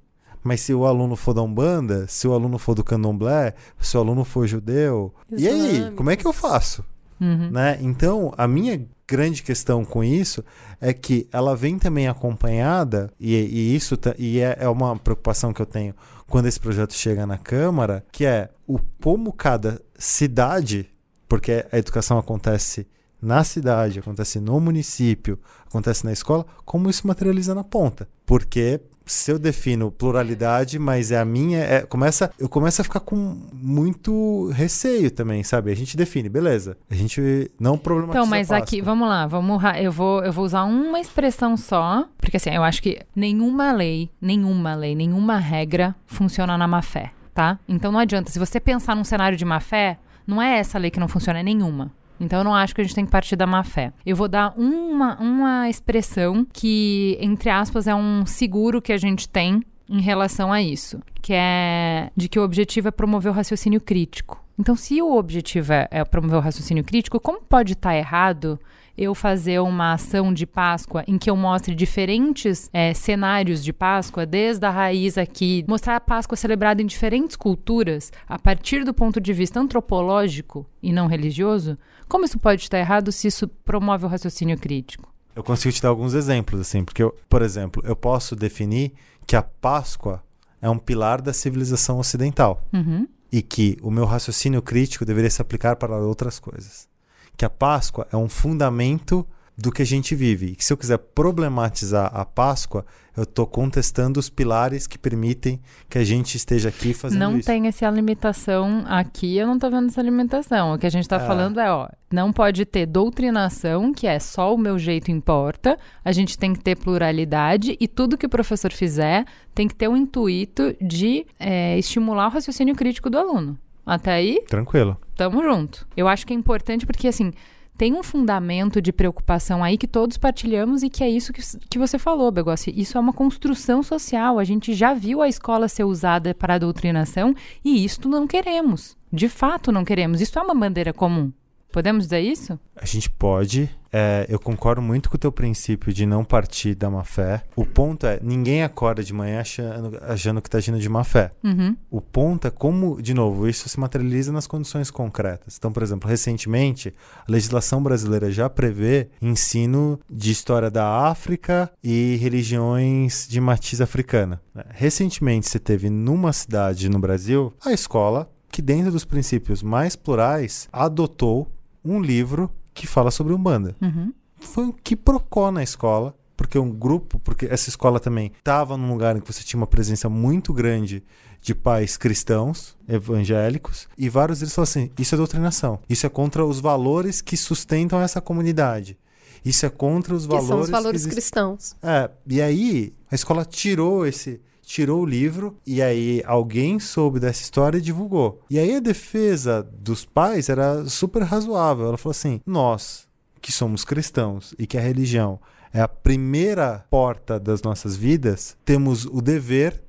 Mas 0.42 0.60
se 0.60 0.74
o 0.74 0.84
aluno 0.84 1.16
for 1.16 1.32
da 1.32 1.40
Umbanda, 1.40 2.06
se 2.06 2.28
o 2.28 2.34
aluno 2.34 2.58
for 2.58 2.74
do 2.74 2.84
Candomblé, 2.84 3.54
se 3.80 3.96
o 3.96 4.00
aluno 4.00 4.24
for 4.24 4.46
judeu, 4.46 5.14
e 5.30 5.48
aí, 5.48 5.76
Islâmico. 5.76 5.96
como 5.96 6.10
é 6.10 6.16
que 6.16 6.26
eu 6.26 6.34
faço? 6.34 6.84
Uhum. 7.20 7.50
né? 7.50 7.78
Então, 7.80 8.34
a 8.36 8.46
minha 8.46 8.84
grande 9.06 9.42
questão 9.42 9.84
com 9.84 10.02
isso 10.02 10.44
é 10.80 10.92
que 10.92 11.26
ela 11.32 11.56
vem 11.56 11.78
também 11.78 12.08
acompanhada, 12.08 13.10
e, 13.18 13.34
e 13.34 13.74
isso 13.74 13.98
e 14.18 14.40
é, 14.40 14.58
é 14.60 14.68
uma 14.68 14.96
preocupação 14.96 15.52
que 15.52 15.62
eu 15.62 15.66
tenho 15.66 15.94
quando 16.34 16.46
esse 16.46 16.58
projeto 16.58 16.94
chega 16.94 17.24
na 17.28 17.38
Câmara, 17.38 18.04
que 18.10 18.26
é 18.26 18.50
o 18.66 18.80
como 19.00 19.32
cada 19.32 19.80
cidade, 19.96 20.92
porque 21.28 21.64
a 21.70 21.78
educação 21.78 22.18
acontece 22.18 22.88
na 23.22 23.44
cidade, 23.44 24.00
acontece 24.00 24.40
no 24.40 24.58
município, 24.58 25.38
acontece 25.64 26.04
na 26.04 26.10
escola, 26.12 26.44
como 26.64 26.90
isso 26.90 27.06
materializa 27.06 27.54
na 27.54 27.62
ponta. 27.62 28.08
Porque 28.26 28.80
se 29.06 29.30
eu 29.30 29.38
defino 29.38 29.90
pluralidade, 29.90 30.78
mas 30.78 31.10
é 31.10 31.18
a 31.18 31.24
minha, 31.24 31.58
é, 31.58 31.82
começa, 31.82 32.30
eu 32.38 32.48
começo 32.48 32.80
a 32.80 32.84
ficar 32.84 33.00
com 33.00 33.36
muito 33.52 34.50
receio 34.52 35.10
também, 35.10 35.42
sabe? 35.42 35.70
A 35.70 35.76
gente 35.76 35.96
define, 35.96 36.28
beleza. 36.28 36.76
A 36.90 36.94
gente 36.94 37.50
não 37.58 37.76
problematiza 37.76 38.18
Então, 38.20 38.30
mas 38.30 38.50
aqui, 38.50 38.80
vamos 38.80 39.08
lá, 39.08 39.26
vamos 39.26 39.62
eu 39.80 39.92
vou 39.92 40.22
eu 40.24 40.32
vou 40.32 40.44
usar 40.44 40.64
uma 40.64 41.00
expressão 41.00 41.56
só, 41.56 42.06
porque 42.18 42.36
assim, 42.36 42.50
eu 42.50 42.62
acho 42.62 42.82
que 42.82 43.00
nenhuma 43.14 43.72
lei, 43.72 44.10
nenhuma 44.20 44.74
lei, 44.74 44.94
nenhuma 44.94 45.38
regra 45.38 45.94
funciona 46.06 46.56
na 46.56 46.66
má 46.66 46.82
fé, 46.82 47.12
tá? 47.32 47.58
Então 47.68 47.92
não 47.92 47.98
adianta, 47.98 48.30
se 48.30 48.38
você 48.38 48.58
pensar 48.58 48.96
num 48.96 49.04
cenário 49.04 49.36
de 49.36 49.44
má 49.44 49.60
fé, 49.60 49.98
não 50.26 50.40
é 50.40 50.58
essa 50.58 50.78
lei 50.78 50.90
que 50.90 51.00
não 51.00 51.08
funciona, 51.08 51.40
é 51.40 51.42
nenhuma. 51.42 51.92
Então 52.20 52.40
eu 52.40 52.44
não 52.44 52.54
acho 52.54 52.74
que 52.74 52.80
a 52.80 52.84
gente 52.84 52.94
tem 52.94 53.04
que 53.04 53.10
partir 53.10 53.36
da 53.36 53.46
má 53.46 53.62
fé. 53.64 53.92
Eu 54.04 54.16
vou 54.16 54.28
dar 54.28 54.54
uma, 54.56 55.16
uma 55.20 55.68
expressão 55.68 56.46
que, 56.52 57.18
entre 57.20 57.50
aspas, 57.50 57.86
é 57.86 57.94
um 57.94 58.24
seguro 58.24 58.80
que 58.80 58.92
a 58.92 58.96
gente 58.96 59.28
tem 59.28 59.62
em 59.88 60.00
relação 60.00 60.52
a 60.52 60.62
isso, 60.62 61.00
que 61.20 61.32
é 61.34 62.10
de 62.16 62.28
que 62.28 62.38
o 62.38 62.42
objetivo 62.42 62.88
é 62.88 62.90
promover 62.90 63.30
o 63.30 63.34
raciocínio 63.34 63.80
crítico. 63.80 64.42
Então, 64.58 64.76
se 64.76 65.02
o 65.02 65.16
objetivo 65.16 65.72
é, 65.72 65.88
é 65.90 66.04
promover 66.04 66.38
o 66.38 66.42
raciocínio 66.42 66.84
crítico, 66.84 67.18
como 67.20 67.42
pode 67.42 67.72
estar 67.72 67.94
errado 67.96 68.58
eu 68.96 69.14
fazer 69.14 69.60
uma 69.60 69.94
ação 69.94 70.32
de 70.32 70.46
Páscoa 70.46 71.02
em 71.08 71.18
que 71.18 71.28
eu 71.28 71.36
mostre 71.36 71.74
diferentes 71.74 72.68
é, 72.72 72.94
cenários 72.94 73.62
de 73.64 73.72
Páscoa, 73.72 74.24
desde 74.24 74.64
a 74.64 74.70
raiz 74.70 75.18
aqui, 75.18 75.64
mostrar 75.68 75.96
a 75.96 76.00
Páscoa 76.00 76.36
celebrada 76.36 76.80
em 76.80 76.86
diferentes 76.86 77.36
culturas, 77.36 78.12
a 78.28 78.38
partir 78.38 78.84
do 78.84 78.94
ponto 78.94 79.20
de 79.20 79.32
vista 79.32 79.58
antropológico 79.60 80.66
e 80.82 80.92
não 80.92 81.06
religioso? 81.06 81.76
Como 82.08 82.24
isso 82.24 82.38
pode 82.38 82.62
estar 82.62 82.78
errado 82.78 83.10
se 83.10 83.26
isso 83.28 83.48
promove 83.48 84.04
o 84.04 84.08
raciocínio 84.08 84.58
crítico? 84.58 85.12
Eu 85.34 85.42
consigo 85.42 85.74
te 85.74 85.82
dar 85.82 85.88
alguns 85.88 86.14
exemplos, 86.14 86.60
assim, 86.60 86.84
porque, 86.84 87.02
eu, 87.02 87.12
por 87.28 87.42
exemplo, 87.42 87.82
eu 87.84 87.96
posso 87.96 88.36
definir 88.36 88.92
que 89.26 89.34
a 89.34 89.42
Páscoa 89.42 90.22
é 90.62 90.70
um 90.70 90.78
pilar 90.78 91.20
da 91.20 91.32
civilização 91.32 91.98
ocidental 91.98 92.62
Uhum. 92.72 93.08
e 93.32 93.42
que 93.42 93.76
o 93.82 93.90
meu 93.90 94.04
raciocínio 94.04 94.62
crítico 94.62 95.04
deveria 95.04 95.30
se 95.30 95.42
aplicar 95.42 95.74
para 95.76 95.96
outras 95.96 96.38
coisas. 96.38 96.88
Que 97.36 97.44
a 97.44 97.50
Páscoa 97.50 98.06
é 98.12 98.16
um 98.16 98.28
fundamento 98.28 99.26
do 99.56 99.70
que 99.70 99.82
a 99.82 99.86
gente 99.86 100.16
vive. 100.16 100.46
E 100.46 100.56
que 100.56 100.64
se 100.64 100.72
eu 100.72 100.76
quiser 100.76 100.98
problematizar 100.98 102.10
a 102.12 102.24
Páscoa, 102.24 102.84
eu 103.16 103.22
estou 103.22 103.46
contestando 103.46 104.18
os 104.18 104.28
pilares 104.28 104.88
que 104.88 104.98
permitem 104.98 105.60
que 105.88 105.96
a 105.96 106.02
gente 106.02 106.36
esteja 106.36 106.70
aqui 106.70 106.92
fazendo 106.92 107.20
Não 107.20 107.38
isso. 107.38 107.46
tem 107.46 107.68
essa 107.68 107.88
limitação 107.88 108.82
aqui, 108.88 109.36
eu 109.36 109.46
não 109.46 109.56
tô 109.56 109.70
vendo 109.70 109.86
essa 109.86 110.02
limitação. 110.02 110.72
O 110.74 110.78
que 110.78 110.86
a 110.86 110.90
gente 110.90 111.08
tá 111.08 111.16
É. 111.16 111.26
falando 111.26 111.60
é, 111.60 111.70
ó, 111.70 111.88
não 112.12 112.32
pode 112.32 112.64
ter 112.64 112.86
doutrinação, 112.86 113.92
que 113.92 114.08
é 114.08 114.18
só 114.18 114.52
o 114.52 114.58
meu 114.58 114.76
jeito 114.76 115.12
importa. 115.12 115.78
A 116.04 116.10
gente 116.10 116.36
tem 116.36 116.52
que 116.52 116.58
ter 116.58 116.76
pluralidade 116.76 117.76
e 117.78 117.86
tudo 117.86 118.18
que 118.18 118.26
o 118.26 118.28
professor 118.30 118.72
fizer 118.72 119.24
tem 119.54 119.68
que 119.68 119.74
ter 119.76 119.86
o 119.86 119.96
intuito 119.96 120.74
de 120.80 121.24
é, 121.38 121.78
estimular 121.78 122.26
o 122.26 122.30
raciocínio 122.30 122.74
crítico 122.74 123.08
do 123.08 123.18
aluno. 123.18 123.56
Até 123.86 124.12
aí, 124.14 124.42
Tranquilo. 124.48 124.96
Tamo 125.14 125.42
junto. 125.42 125.86
Eu 125.96 126.08
acho 126.08 126.26
que 126.26 126.32
é 126.32 126.36
importante 126.36 126.86
porque, 126.86 127.08
assim, 127.08 127.32
tem 127.76 127.92
um 127.94 128.02
fundamento 128.02 128.80
de 128.80 128.92
preocupação 128.92 129.64
aí 129.64 129.76
que 129.76 129.88
todos 129.88 130.16
partilhamos 130.16 130.82
e 130.82 130.90
que 130.90 131.02
é 131.02 131.10
isso 131.10 131.32
que, 131.32 131.42
que 131.68 131.78
você 131.78 131.98
falou, 131.98 132.30
Begossi. 132.30 132.72
Isso 132.76 132.96
é 132.96 133.00
uma 133.00 133.12
construção 133.12 133.82
social. 133.82 134.38
A 134.38 134.44
gente 134.44 134.72
já 134.74 134.94
viu 134.94 135.20
a 135.20 135.28
escola 135.28 135.68
ser 135.68 135.84
usada 135.84 136.34
para 136.34 136.54
a 136.54 136.58
doutrinação 136.58 137.34
e 137.64 137.84
isto 137.84 138.08
não 138.08 138.26
queremos. 138.26 138.96
De 139.12 139.28
fato, 139.28 139.72
não 139.72 139.84
queremos. 139.84 140.20
Isso 140.20 140.38
é 140.38 140.42
uma 140.42 140.54
bandeira 140.54 140.92
comum. 140.92 141.32
Podemos 141.74 142.04
dizer 142.04 142.20
isso? 142.20 142.56
A 142.76 142.86
gente 142.86 143.10
pode. 143.10 143.68
é, 143.92 144.26
eu 144.28 144.38
concordo 144.38 144.80
muito 144.80 145.10
com 145.10 145.16
o 145.16 145.18
teu 145.18 145.32
princípio 145.32 145.92
de 145.92 146.06
não 146.06 146.24
partir 146.24 146.76
da 146.76 146.88
má 146.88 147.02
fé. 147.02 147.42
O 147.56 147.66
ponto 147.66 148.06
é, 148.06 148.20
ninguém 148.22 148.62
acorda 148.62 149.02
de 149.02 149.12
manhã 149.12 149.40
achando, 149.40 149.98
achando 150.02 150.40
que 150.40 150.46
está 150.46 150.58
agindo 150.58 150.78
de 150.78 150.88
má 150.88 151.02
fé. 151.02 151.32
Uhum. 151.42 151.76
O 151.90 152.00
ponto 152.00 152.46
é 152.46 152.50
como, 152.50 153.02
de 153.02 153.12
novo, 153.12 153.48
isso 153.48 153.68
se 153.68 153.80
materializa 153.80 154.30
nas 154.30 154.46
condições 154.46 154.88
concretas. 154.88 155.56
Então, 155.58 155.72
por 155.72 155.82
exemplo, 155.82 156.08
recentemente, 156.08 156.94
a 157.26 157.32
legislação 157.32 157.82
brasileira 157.82 158.30
já 158.30 158.48
prevê 158.48 159.08
ensino 159.20 159.98
de 160.08 160.30
história 160.30 160.70
da 160.70 161.08
África 161.08 161.68
e 161.82 162.16
religiões 162.20 163.26
de 163.28 163.40
matiz 163.40 163.80
africana. 163.80 164.40
né? 164.54 164.62
Recentemente, 164.70 165.48
você 165.48 165.58
teve 165.58 165.90
numa 165.90 166.32
cidade 166.32 166.88
no 166.88 167.00
Brasil 167.00 167.52
a 167.64 167.72
escola 167.72 168.30
que, 168.48 168.62
dentro 168.62 168.92
dos 168.92 169.04
princípios 169.04 169.64
mais 169.64 169.96
plurais, 169.96 170.68
adotou 170.72 171.50
um 171.84 172.00
livro 172.00 172.50
que 172.72 172.86
fala 172.86 173.10
sobre 173.10 173.32
Umbanda 173.34 173.76
Uhum. 173.80 174.12
foi 174.40 174.64
um 174.64 174.72
quiprocó 174.72 175.50
na 175.50 175.62
escola, 175.62 176.14
porque 176.36 176.58
um 176.58 176.70
grupo, 176.70 177.18
porque 177.20 177.46
essa 177.46 177.68
escola 177.68 178.00
também 178.00 178.32
estava 178.38 178.76
num 178.76 178.90
lugar 178.92 179.16
em 179.16 179.20
que 179.20 179.32
você 179.32 179.42
tinha 179.44 179.58
uma 179.60 179.66
presença 179.66 180.08
muito 180.08 180.52
grande 180.52 181.02
de 181.40 181.54
pais 181.54 181.96
cristãos, 181.96 182.76
evangélicos, 182.88 183.86
e 183.96 184.08
vários 184.08 184.40
deles 184.40 184.54
falaram 184.54 184.70
assim: 184.70 184.90
isso 184.98 185.14
é 185.14 185.18
doutrinação, 185.18 185.78
isso 185.88 186.06
é 186.06 186.08
contra 186.08 186.44
os 186.44 186.58
valores 186.60 187.20
que 187.20 187.36
sustentam 187.36 188.00
essa 188.00 188.20
comunidade. 188.20 188.98
Isso 189.44 189.66
é 189.66 189.68
contra 189.68 190.14
os 190.14 190.22
Que 190.22 190.28
valores 190.30 190.48
são 190.48 190.60
os 190.60 190.70
valores 190.70 191.06
cristãos. 191.06 191.76
é, 191.82 192.10
e 192.26 192.40
aí 192.40 192.94
a 193.10 193.14
escola 193.14 193.44
tirou 193.44 194.06
esse, 194.06 194.40
tirou 194.64 195.02
o 195.02 195.06
livro 195.06 195.56
e 195.66 195.82
aí 195.82 196.22
alguém 196.26 196.78
soube 196.80 197.20
dessa 197.20 197.42
história 197.42 197.78
e 197.78 197.82
divulgou. 197.82 198.40
E 198.48 198.58
aí 198.58 198.76
a 198.76 198.80
defesa 198.80 199.62
dos 199.62 200.04
pais 200.04 200.48
era 200.48 200.84
super 200.86 201.22
razoável. 201.22 201.88
Ela 201.88 201.98
falou 201.98 202.12
assim: 202.12 202.40
"Nós, 202.46 203.06
que 203.40 203.52
somos 203.52 203.84
cristãos 203.84 204.54
e 204.58 204.66
que 204.66 204.78
a 204.78 204.80
religião 204.80 205.38
é 205.72 205.80
a 205.80 205.88
primeira 205.88 206.86
porta 206.88 207.38
das 207.38 207.60
nossas 207.60 207.96
vidas, 207.96 208.56
temos 208.64 209.06
o 209.06 209.20
dever 209.20 209.82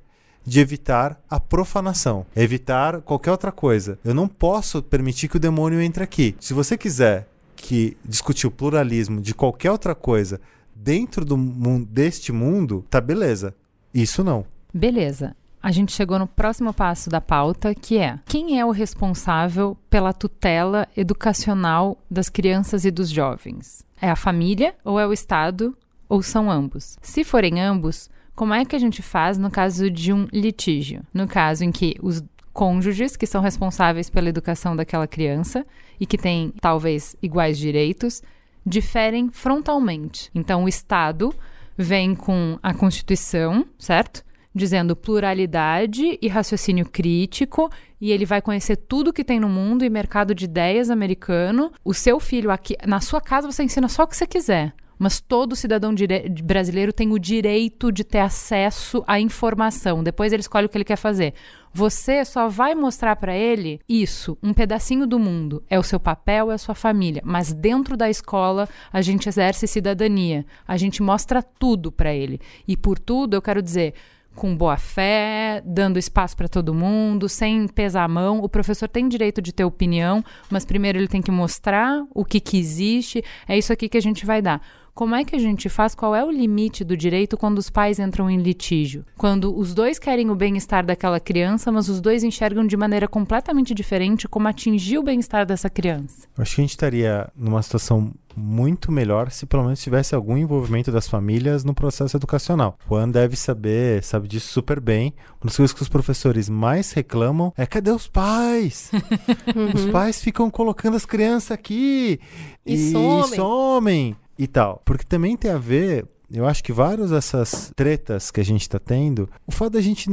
de 0.44 0.60
evitar 0.60 1.20
a 1.28 1.40
profanação, 1.40 2.26
evitar 2.34 3.00
qualquer 3.02 3.32
outra 3.32 3.50
coisa. 3.50 3.98
Eu 4.04 4.14
não 4.14 4.28
posso 4.28 4.82
permitir 4.82 5.28
que 5.28 5.36
o 5.36 5.40
demônio 5.40 5.80
entre 5.80 6.04
aqui. 6.04 6.36
Se 6.38 6.54
você 6.54 6.76
quiser 6.76 7.28
que 7.54 7.96
discutir 8.04 8.46
o 8.46 8.50
pluralismo 8.50 9.20
de 9.20 9.34
qualquer 9.34 9.72
outra 9.72 9.94
coisa 9.94 10.40
dentro 10.74 11.24
do 11.24 11.36
mundo 11.36 11.86
deste 11.86 12.30
mundo, 12.30 12.84
tá 12.90 13.00
beleza. 13.00 13.54
Isso 13.92 14.22
não. 14.22 14.44
Beleza. 14.76 15.34
A 15.62 15.72
gente 15.72 15.90
chegou 15.90 16.18
no 16.18 16.26
próximo 16.26 16.70
passo 16.70 17.08
da 17.08 17.18
pauta, 17.18 17.74
que 17.74 17.96
é 17.96 18.18
quem 18.26 18.60
é 18.60 18.64
o 18.64 18.70
responsável 18.70 19.74
pela 19.88 20.12
tutela 20.12 20.86
educacional 20.94 21.96
das 22.10 22.28
crianças 22.28 22.84
e 22.84 22.90
dos 22.90 23.08
jovens? 23.08 23.82
É 23.98 24.10
a 24.10 24.14
família 24.14 24.74
ou 24.84 25.00
é 25.00 25.06
o 25.06 25.14
Estado 25.14 25.74
ou 26.06 26.22
são 26.22 26.50
ambos? 26.50 26.98
Se 27.00 27.24
forem 27.24 27.58
ambos, 27.58 28.10
como 28.34 28.52
é 28.52 28.66
que 28.66 28.76
a 28.76 28.78
gente 28.78 29.00
faz 29.00 29.38
no 29.38 29.50
caso 29.50 29.90
de 29.90 30.12
um 30.12 30.28
litígio? 30.30 31.02
No 31.12 31.26
caso 31.26 31.64
em 31.64 31.72
que 31.72 31.96
os 32.02 32.22
cônjuges 32.52 33.16
que 33.16 33.26
são 33.26 33.40
responsáveis 33.40 34.10
pela 34.10 34.28
educação 34.28 34.76
daquela 34.76 35.06
criança 35.06 35.66
e 35.98 36.04
que 36.04 36.18
têm 36.18 36.52
talvez 36.60 37.16
iguais 37.22 37.56
direitos 37.56 38.22
diferem 38.64 39.30
frontalmente. 39.30 40.30
Então 40.34 40.64
o 40.64 40.68
Estado 40.68 41.34
vem 41.78 42.14
com 42.14 42.58
a 42.62 42.74
Constituição, 42.74 43.66
certo? 43.78 44.25
Dizendo 44.56 44.96
pluralidade 44.96 46.18
e 46.18 46.28
raciocínio 46.28 46.88
crítico, 46.88 47.70
e 48.00 48.10
ele 48.10 48.24
vai 48.24 48.40
conhecer 48.40 48.76
tudo 48.76 49.12
que 49.12 49.22
tem 49.22 49.38
no 49.38 49.50
mundo 49.50 49.84
e 49.84 49.90
mercado 49.90 50.34
de 50.34 50.46
ideias 50.46 50.88
americano. 50.88 51.70
O 51.84 51.92
seu 51.92 52.18
filho 52.18 52.50
aqui, 52.50 52.74
na 52.86 52.98
sua 52.98 53.20
casa 53.20 53.52
você 53.52 53.62
ensina 53.62 53.86
só 53.86 54.04
o 54.04 54.06
que 54.06 54.16
você 54.16 54.26
quiser. 54.26 54.72
Mas 54.98 55.20
todo 55.20 55.54
cidadão 55.54 55.94
brasileiro 56.42 56.90
tem 56.90 57.12
o 57.12 57.18
direito 57.18 57.92
de 57.92 58.02
ter 58.02 58.20
acesso 58.20 59.04
à 59.06 59.20
informação. 59.20 60.02
Depois 60.02 60.32
ele 60.32 60.40
escolhe 60.40 60.64
o 60.64 60.68
que 60.70 60.78
ele 60.78 60.84
quer 60.84 60.96
fazer. 60.96 61.34
Você 61.70 62.24
só 62.24 62.48
vai 62.48 62.74
mostrar 62.74 63.14
para 63.16 63.36
ele 63.36 63.78
isso, 63.86 64.38
um 64.42 64.54
pedacinho 64.54 65.06
do 65.06 65.18
mundo. 65.18 65.62
É 65.68 65.78
o 65.78 65.82
seu 65.82 66.00
papel, 66.00 66.50
é 66.50 66.54
a 66.54 66.58
sua 66.58 66.74
família. 66.74 67.20
Mas 67.26 67.52
dentro 67.52 67.94
da 67.94 68.08
escola, 68.08 68.66
a 68.90 69.02
gente 69.02 69.28
exerce 69.28 69.66
cidadania. 69.66 70.46
A 70.66 70.78
gente 70.78 71.02
mostra 71.02 71.42
tudo 71.42 71.92
para 71.92 72.14
ele. 72.14 72.40
E 72.66 72.74
por 72.74 72.98
tudo, 72.98 73.34
eu 73.34 73.42
quero 73.42 73.60
dizer, 73.60 73.92
com 74.36 74.54
boa 74.54 74.76
fé, 74.76 75.62
dando 75.64 75.98
espaço 75.98 76.36
para 76.36 76.46
todo 76.46 76.74
mundo, 76.74 77.28
sem 77.28 77.66
pesar 77.66 78.04
a 78.04 78.08
mão. 78.08 78.40
O 78.40 78.48
professor 78.48 78.88
tem 78.88 79.08
direito 79.08 79.40
de 79.42 79.52
ter 79.52 79.64
opinião, 79.64 80.22
mas 80.50 80.64
primeiro 80.64 80.98
ele 80.98 81.08
tem 81.08 81.22
que 81.22 81.30
mostrar 81.32 82.04
o 82.14 82.24
que, 82.24 82.38
que 82.38 82.58
existe. 82.58 83.24
É 83.48 83.56
isso 83.58 83.72
aqui 83.72 83.88
que 83.88 83.96
a 83.96 84.02
gente 84.02 84.24
vai 84.26 84.40
dar. 84.42 84.60
como 84.94 85.14
é 85.14 85.24
que 85.24 85.36
a 85.36 85.38
gente 85.38 85.68
faz? 85.68 85.94
Qual 85.94 86.14
é 86.14 86.24
o 86.24 86.30
limite 86.30 86.82
do 86.82 86.96
direito 86.96 87.36
quando 87.36 87.58
os 87.58 87.68
pais 87.68 87.98
entram 87.98 88.30
em 88.30 88.38
litígio? 88.38 89.04
Quando 89.18 89.54
os 89.54 89.74
dois 89.74 89.98
querem 89.98 90.30
o 90.30 90.34
bem-estar 90.34 90.86
daquela 90.86 91.20
criança, 91.20 91.70
mas 91.72 91.88
os 91.88 92.00
dois 92.00 92.24
enxergam 92.24 92.66
de 92.66 92.76
maneira 92.76 93.06
completamente 93.06 93.74
diferente 93.74 94.26
como 94.26 94.48
atingir 94.48 94.98
o 94.98 95.02
bem-estar 95.02 95.44
dessa 95.44 95.68
criança. 95.68 96.26
Eu 96.36 96.42
acho 96.42 96.54
que 96.54 96.60
a 96.60 96.64
gente 96.64 96.70
estaria 96.70 97.28
numa 97.36 97.62
situação 97.62 98.12
muito 98.36 98.92
melhor 98.92 99.30
se 99.30 99.46
pelo 99.46 99.64
menos 99.64 99.80
tivesse 99.80 100.14
algum 100.14 100.36
envolvimento 100.36 100.92
das 100.92 101.08
famílias 101.08 101.64
no 101.64 101.74
processo 101.74 102.16
educacional. 102.16 102.76
O 102.86 102.94
Juan 102.94 103.08
deve 103.08 103.36
saber, 103.36 104.02
sabe 104.04 104.28
disso 104.28 104.48
super 104.52 104.78
bem. 104.78 105.14
Uma 105.40 105.46
das 105.48 105.56
coisas 105.56 105.72
que 105.72 105.82
os 105.82 105.88
professores 105.88 106.48
mais 106.48 106.92
reclamam 106.92 107.52
é 107.56 107.64
cadê 107.64 107.90
os 107.90 108.06
pais? 108.06 108.90
Os 109.74 109.86
pais 109.86 110.20
ficam 110.20 110.50
colocando 110.50 110.96
as 110.96 111.06
crianças 111.06 111.52
aqui 111.52 112.20
E 112.64 112.74
e, 112.74 112.92
somem. 112.92 113.36
somem 113.36 114.16
e 114.38 114.46
tal. 114.46 114.82
Porque 114.84 115.04
também 115.04 115.36
tem 115.36 115.50
a 115.50 115.58
ver, 115.58 116.06
eu 116.30 116.46
acho 116.46 116.62
que 116.62 116.72
várias 116.72 117.10
dessas 117.10 117.72
tretas 117.74 118.30
que 118.30 118.40
a 118.40 118.44
gente 118.44 118.68
tá 118.68 118.78
tendo, 118.78 119.28
o 119.46 119.52
fato 119.52 119.72
da 119.72 119.80
gente 119.80 120.08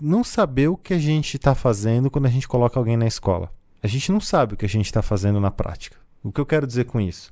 não 0.00 0.24
saber 0.24 0.68
o 0.68 0.76
que 0.76 0.94
a 0.94 0.98
gente 0.98 1.38
tá 1.38 1.54
fazendo 1.54 2.10
quando 2.10 2.26
a 2.26 2.30
gente 2.30 2.48
coloca 2.48 2.78
alguém 2.78 2.96
na 2.96 3.06
escola. 3.06 3.50
A 3.82 3.86
gente 3.86 4.10
não 4.10 4.20
sabe 4.20 4.54
o 4.54 4.56
que 4.56 4.66
a 4.66 4.68
gente 4.68 4.86
está 4.86 5.02
fazendo 5.02 5.40
na 5.40 5.50
prática. 5.50 5.96
O 6.22 6.30
que 6.30 6.40
eu 6.40 6.46
quero 6.46 6.66
dizer 6.66 6.84
com 6.84 7.00
isso? 7.00 7.31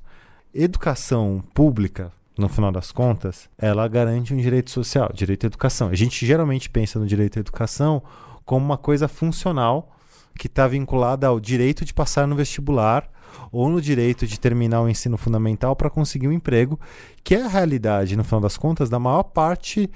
Educação 0.53 1.41
pública, 1.53 2.11
no 2.37 2.49
final 2.49 2.73
das 2.73 2.91
contas, 2.91 3.49
ela 3.57 3.87
garante 3.87 4.33
um 4.33 4.37
direito 4.37 4.69
social, 4.69 5.09
direito 5.13 5.45
à 5.45 5.47
educação. 5.47 5.87
A 5.87 5.95
gente 5.95 6.25
geralmente 6.25 6.69
pensa 6.69 6.99
no 6.99 7.07
direito 7.07 7.37
à 7.37 7.39
educação 7.39 8.03
como 8.43 8.65
uma 8.65 8.77
coisa 8.77 9.07
funcional 9.07 9.95
que 10.37 10.47
está 10.47 10.67
vinculada 10.67 11.25
ao 11.25 11.39
direito 11.39 11.85
de 11.85 11.93
passar 11.93 12.27
no 12.27 12.35
vestibular 12.35 13.09
ou 13.49 13.69
no 13.69 13.81
direito 13.81 14.27
de 14.27 14.37
terminar 14.37 14.81
o 14.81 14.89
ensino 14.89 15.17
fundamental 15.17 15.73
para 15.73 15.89
conseguir 15.89 16.27
um 16.27 16.33
emprego, 16.33 16.77
que 17.23 17.33
é 17.33 17.43
a 17.43 17.47
realidade, 17.47 18.17
no 18.17 18.23
final 18.25 18.41
das 18.41 18.57
contas, 18.57 18.89
da 18.89 18.99
maior 18.99 19.23
parte 19.23 19.89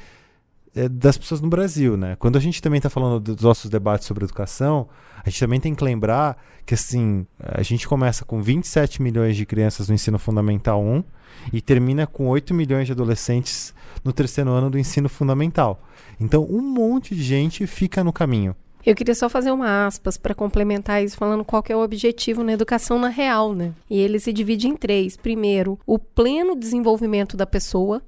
eh, 0.76 0.90
das 0.90 1.18
pessoas 1.18 1.42
no 1.42 1.48
Brasil, 1.48 1.96
né? 1.96 2.16
Quando 2.18 2.38
a 2.38 2.42
gente 2.42 2.62
também 2.62 2.78
está 2.78 2.90
falando 2.90 3.20
dos 3.20 3.44
nossos 3.44 3.70
debates 3.70 4.06
sobre 4.06 4.26
educação, 4.26 4.88
a 5.24 5.30
gente 5.30 5.40
também 5.40 5.60
tem 5.60 5.74
que 5.74 5.84
lembrar 5.84 6.38
que, 6.66 6.74
assim, 6.74 7.26
a 7.40 7.62
gente 7.64 7.88
começa 7.88 8.26
com 8.26 8.42
27 8.42 9.02
milhões 9.02 9.36
de 9.36 9.46
crianças 9.46 9.88
no 9.88 9.96
ensino 9.96 10.20
fundamental 10.20 10.84
1 10.84 11.04
e 11.54 11.62
termina 11.62 12.06
com 12.06 12.28
8 12.28 12.54
milhões 12.54 12.88
de 12.88 12.92
adolescentes 12.92 13.74
no 14.04 14.12
terceiro 14.12 14.52
ano 14.52 14.70
do 14.70 14.78
ensino 14.78 15.08
fundamental. 15.08 15.82
Então, 16.20 16.46
um 16.50 16.62
monte 16.62 17.16
de 17.16 17.24
gente 17.24 17.66
fica 17.66 18.04
no 18.04 18.14
caminho. 18.14 18.56
Eu 18.86 18.94
queria 18.94 19.16
só 19.16 19.28
fazer 19.28 19.52
uma 19.52 19.88
aspas 19.88 20.16
para 20.16 20.36
complementar 20.36 21.04
isso, 21.04 21.18
falando 21.18 21.44
qual 21.44 21.64
é 21.68 21.76
o 21.76 21.84
objetivo 21.84 22.44
na 22.44 22.54
educação 22.54 23.00
na 23.00 23.08
real, 23.08 23.54
né? 23.56 23.74
E 23.90 24.00
ele 24.00 24.20
se 24.20 24.32
divide 24.32 24.68
em 24.68 24.76
três. 24.76 25.18
Primeiro, 25.18 25.80
o 25.88 25.98
pleno 25.98 26.56
desenvolvimento 26.56 27.36
da 27.36 27.48
pessoa. 27.48 28.02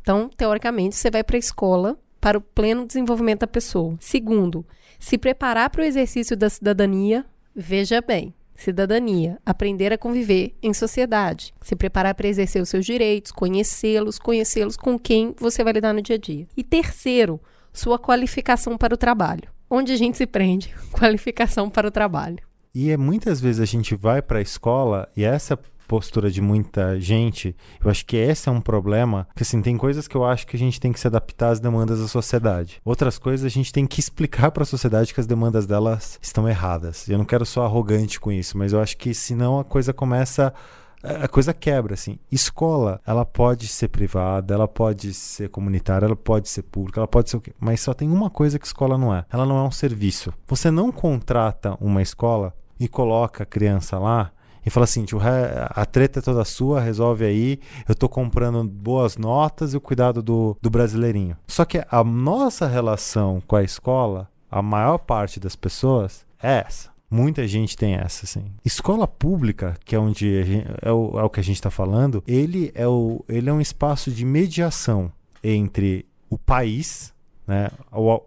Então, 0.00 0.30
teoricamente, 0.34 0.96
você 0.96 1.10
vai 1.10 1.22
para 1.22 1.36
a 1.36 1.38
escola 1.38 1.98
para 2.22 2.38
o 2.38 2.40
pleno 2.40 2.86
desenvolvimento 2.86 3.40
da 3.40 3.48
pessoa. 3.48 3.96
Segundo, 3.98 4.64
se 4.96 5.18
preparar 5.18 5.68
para 5.70 5.82
o 5.82 5.84
exercício 5.84 6.36
da 6.36 6.48
cidadania. 6.48 7.26
Veja 7.54 8.00
bem, 8.00 8.32
cidadania, 8.54 9.38
aprender 9.44 9.92
a 9.92 9.98
conviver 9.98 10.54
em 10.62 10.72
sociedade, 10.72 11.52
se 11.60 11.74
preparar 11.74 12.14
para 12.14 12.28
exercer 12.28 12.62
os 12.62 12.68
seus 12.68 12.86
direitos, 12.86 13.32
conhecê-los, 13.32 14.20
conhecê-los 14.20 14.76
com 14.76 14.96
quem 14.96 15.34
você 15.36 15.64
vai 15.64 15.72
lidar 15.72 15.92
no 15.92 16.00
dia 16.00 16.14
a 16.14 16.18
dia. 16.18 16.46
E 16.56 16.62
terceiro, 16.62 17.40
sua 17.72 17.98
qualificação 17.98 18.78
para 18.78 18.94
o 18.94 18.96
trabalho. 18.96 19.50
Onde 19.68 19.92
a 19.92 19.96
gente 19.96 20.16
se 20.16 20.26
prende? 20.26 20.72
Qualificação 20.92 21.68
para 21.68 21.88
o 21.88 21.90
trabalho. 21.90 22.38
E 22.74 22.90
é, 22.90 22.96
muitas 22.96 23.40
vezes 23.40 23.60
a 23.60 23.66
gente 23.66 23.94
vai 23.96 24.22
para 24.22 24.38
a 24.38 24.42
escola 24.42 25.10
e 25.16 25.24
essa 25.24 25.58
postura 25.92 26.30
de 26.30 26.40
muita 26.40 26.98
gente, 26.98 27.54
eu 27.84 27.90
acho 27.90 28.06
que 28.06 28.16
esse 28.16 28.48
é 28.48 28.52
um 28.52 28.62
problema, 28.62 29.28
que 29.36 29.42
assim, 29.42 29.60
tem 29.60 29.76
coisas 29.76 30.08
que 30.08 30.16
eu 30.16 30.24
acho 30.24 30.46
que 30.46 30.56
a 30.56 30.58
gente 30.58 30.80
tem 30.80 30.90
que 30.90 30.98
se 30.98 31.06
adaptar 31.06 31.50
às 31.50 31.60
demandas 31.60 32.00
da 32.00 32.08
sociedade. 32.08 32.80
Outras 32.82 33.18
coisas 33.18 33.44
a 33.44 33.50
gente 33.50 33.70
tem 33.70 33.86
que 33.86 34.00
explicar 34.00 34.50
para 34.52 34.62
a 34.62 34.66
sociedade 34.66 35.12
que 35.12 35.20
as 35.20 35.26
demandas 35.26 35.66
delas 35.66 36.18
estão 36.22 36.48
erradas. 36.48 37.06
Eu 37.10 37.18
não 37.18 37.26
quero 37.26 37.44
ser 37.44 37.60
arrogante 37.60 38.18
com 38.18 38.32
isso, 38.32 38.56
mas 38.56 38.72
eu 38.72 38.80
acho 38.80 38.96
que 38.96 39.12
senão 39.12 39.60
a 39.60 39.64
coisa 39.64 39.92
começa 39.92 40.54
a 41.02 41.28
coisa 41.28 41.52
quebra, 41.52 41.92
assim. 41.92 42.18
Escola, 42.30 42.98
ela 43.04 43.26
pode 43.26 43.68
ser 43.68 43.88
privada, 43.88 44.54
ela 44.54 44.68
pode 44.68 45.12
ser 45.12 45.50
comunitária, 45.50 46.06
ela 46.06 46.16
pode 46.16 46.48
ser 46.48 46.62
pública, 46.62 47.00
ela 47.00 47.08
pode 47.08 47.28
ser 47.28 47.36
o 47.36 47.40
quê? 47.42 47.52
Mas 47.60 47.82
só 47.82 47.92
tem 47.92 48.08
uma 48.08 48.30
coisa 48.30 48.58
que 48.58 48.66
escola 48.66 48.96
não 48.96 49.14
é. 49.14 49.26
Ela 49.30 49.44
não 49.44 49.58
é 49.58 49.62
um 49.62 49.70
serviço. 49.70 50.32
Você 50.46 50.70
não 50.70 50.90
contrata 50.90 51.76
uma 51.78 52.00
escola 52.00 52.54
e 52.80 52.88
coloca 52.88 53.42
a 53.42 53.46
criança 53.46 53.98
lá 53.98 54.32
e 54.64 54.70
fala 54.70 54.84
assim, 54.84 55.04
tio, 55.04 55.18
a 55.20 55.84
treta 55.84 56.20
é 56.20 56.22
toda 56.22 56.44
sua, 56.44 56.80
resolve 56.80 57.24
aí, 57.24 57.58
eu 57.88 57.94
tô 57.94 58.08
comprando 58.08 58.62
boas 58.64 59.16
notas 59.16 59.74
e 59.74 59.76
o 59.76 59.80
cuidado 59.80 60.22
do, 60.22 60.56
do 60.60 60.70
brasileirinho. 60.70 61.36
Só 61.46 61.64
que 61.64 61.84
a 61.90 62.04
nossa 62.04 62.66
relação 62.66 63.42
com 63.46 63.56
a 63.56 63.62
escola, 63.62 64.28
a 64.50 64.62
maior 64.62 64.98
parte 64.98 65.40
das 65.40 65.56
pessoas, 65.56 66.24
é 66.42 66.64
essa. 66.66 66.90
Muita 67.10 67.46
gente 67.46 67.76
tem 67.76 67.94
essa, 67.94 68.24
assim. 68.24 68.46
Escola 68.64 69.06
pública, 69.06 69.76
que 69.84 69.94
é 69.94 69.98
onde 69.98 70.44
gente, 70.44 70.66
é, 70.80 70.90
o, 70.90 71.18
é 71.18 71.22
o 71.22 71.28
que 71.28 71.40
a 71.40 71.44
gente 71.44 71.56
está 71.56 71.70
falando, 71.70 72.22
ele 72.26 72.72
é, 72.74 72.88
o, 72.88 73.22
ele 73.28 73.50
é 73.50 73.52
um 73.52 73.60
espaço 73.60 74.10
de 74.10 74.24
mediação 74.24 75.12
entre 75.44 76.06
o 76.30 76.38
país, 76.38 77.12
né, 77.46 77.70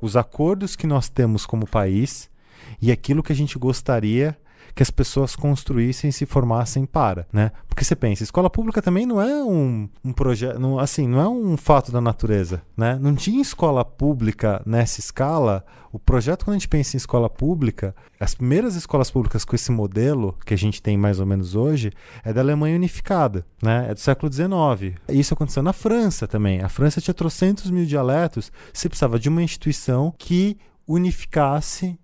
os 0.01 0.15
acordos 0.15 0.75
que 0.75 0.85
nós 0.85 1.09
temos 1.09 1.45
como 1.45 1.65
país 1.65 2.29
e 2.79 2.91
aquilo 2.91 3.23
que 3.23 3.31
a 3.31 3.35
gente 3.35 3.57
gostaria 3.57 4.37
que 4.75 4.83
as 4.83 4.91
pessoas 4.91 5.37
construíssem 5.37 6.09
e 6.09 6.13
se 6.13 6.25
formassem 6.25 6.85
para, 6.85 7.25
né? 7.31 7.51
Porque 7.67 7.83
você 7.83 7.95
pensa, 7.95 8.23
escola 8.23 8.49
pública 8.49 8.81
também 8.81 9.05
não 9.05 9.21
é 9.21 9.41
um, 9.41 9.87
um 10.03 10.11
projeto, 10.11 10.79
assim, 10.79 11.07
não 11.07 11.19
é 11.21 11.29
um 11.29 11.55
fato 11.55 11.93
da 11.93 12.01
natureza, 12.01 12.61
né? 12.75 12.99
Não 13.01 13.15
tinha 13.15 13.41
escola 13.41 13.85
pública 13.85 14.61
nessa 14.65 14.99
escala. 14.99 15.65
O 15.93 15.97
projeto, 15.97 16.43
quando 16.43 16.55
a 16.55 16.59
gente 16.59 16.67
pensa 16.67 16.95
em 16.95 16.99
escola 16.99 17.29
pública, 17.29 17.95
as 18.19 18.35
primeiras 18.35 18.75
escolas 18.75 19.09
públicas 19.09 19.45
com 19.45 19.55
esse 19.55 19.71
modelo 19.71 20.37
que 20.45 20.53
a 20.53 20.57
gente 20.57 20.81
tem 20.81 20.97
mais 20.97 21.21
ou 21.21 21.25
menos 21.25 21.55
hoje 21.55 21.91
é 22.21 22.33
da 22.33 22.41
Alemanha 22.41 22.75
unificada, 22.75 23.45
né? 23.63 23.87
É 23.89 23.93
do 23.93 23.99
século 24.01 24.31
XIX. 24.31 24.99
Isso 25.07 25.33
aconteceu 25.33 25.63
na 25.63 25.71
França 25.71 26.27
também. 26.27 26.61
A 26.61 26.67
França 26.67 26.99
tinha 26.99 27.13
trocentos 27.13 27.71
mil 27.71 27.85
dialetos. 27.85 28.51
Você 28.73 28.89
precisava 28.89 29.17
de 29.17 29.29
uma 29.29 29.41
instituição 29.41 30.13
que 30.17 30.57
unificasse 30.85 31.97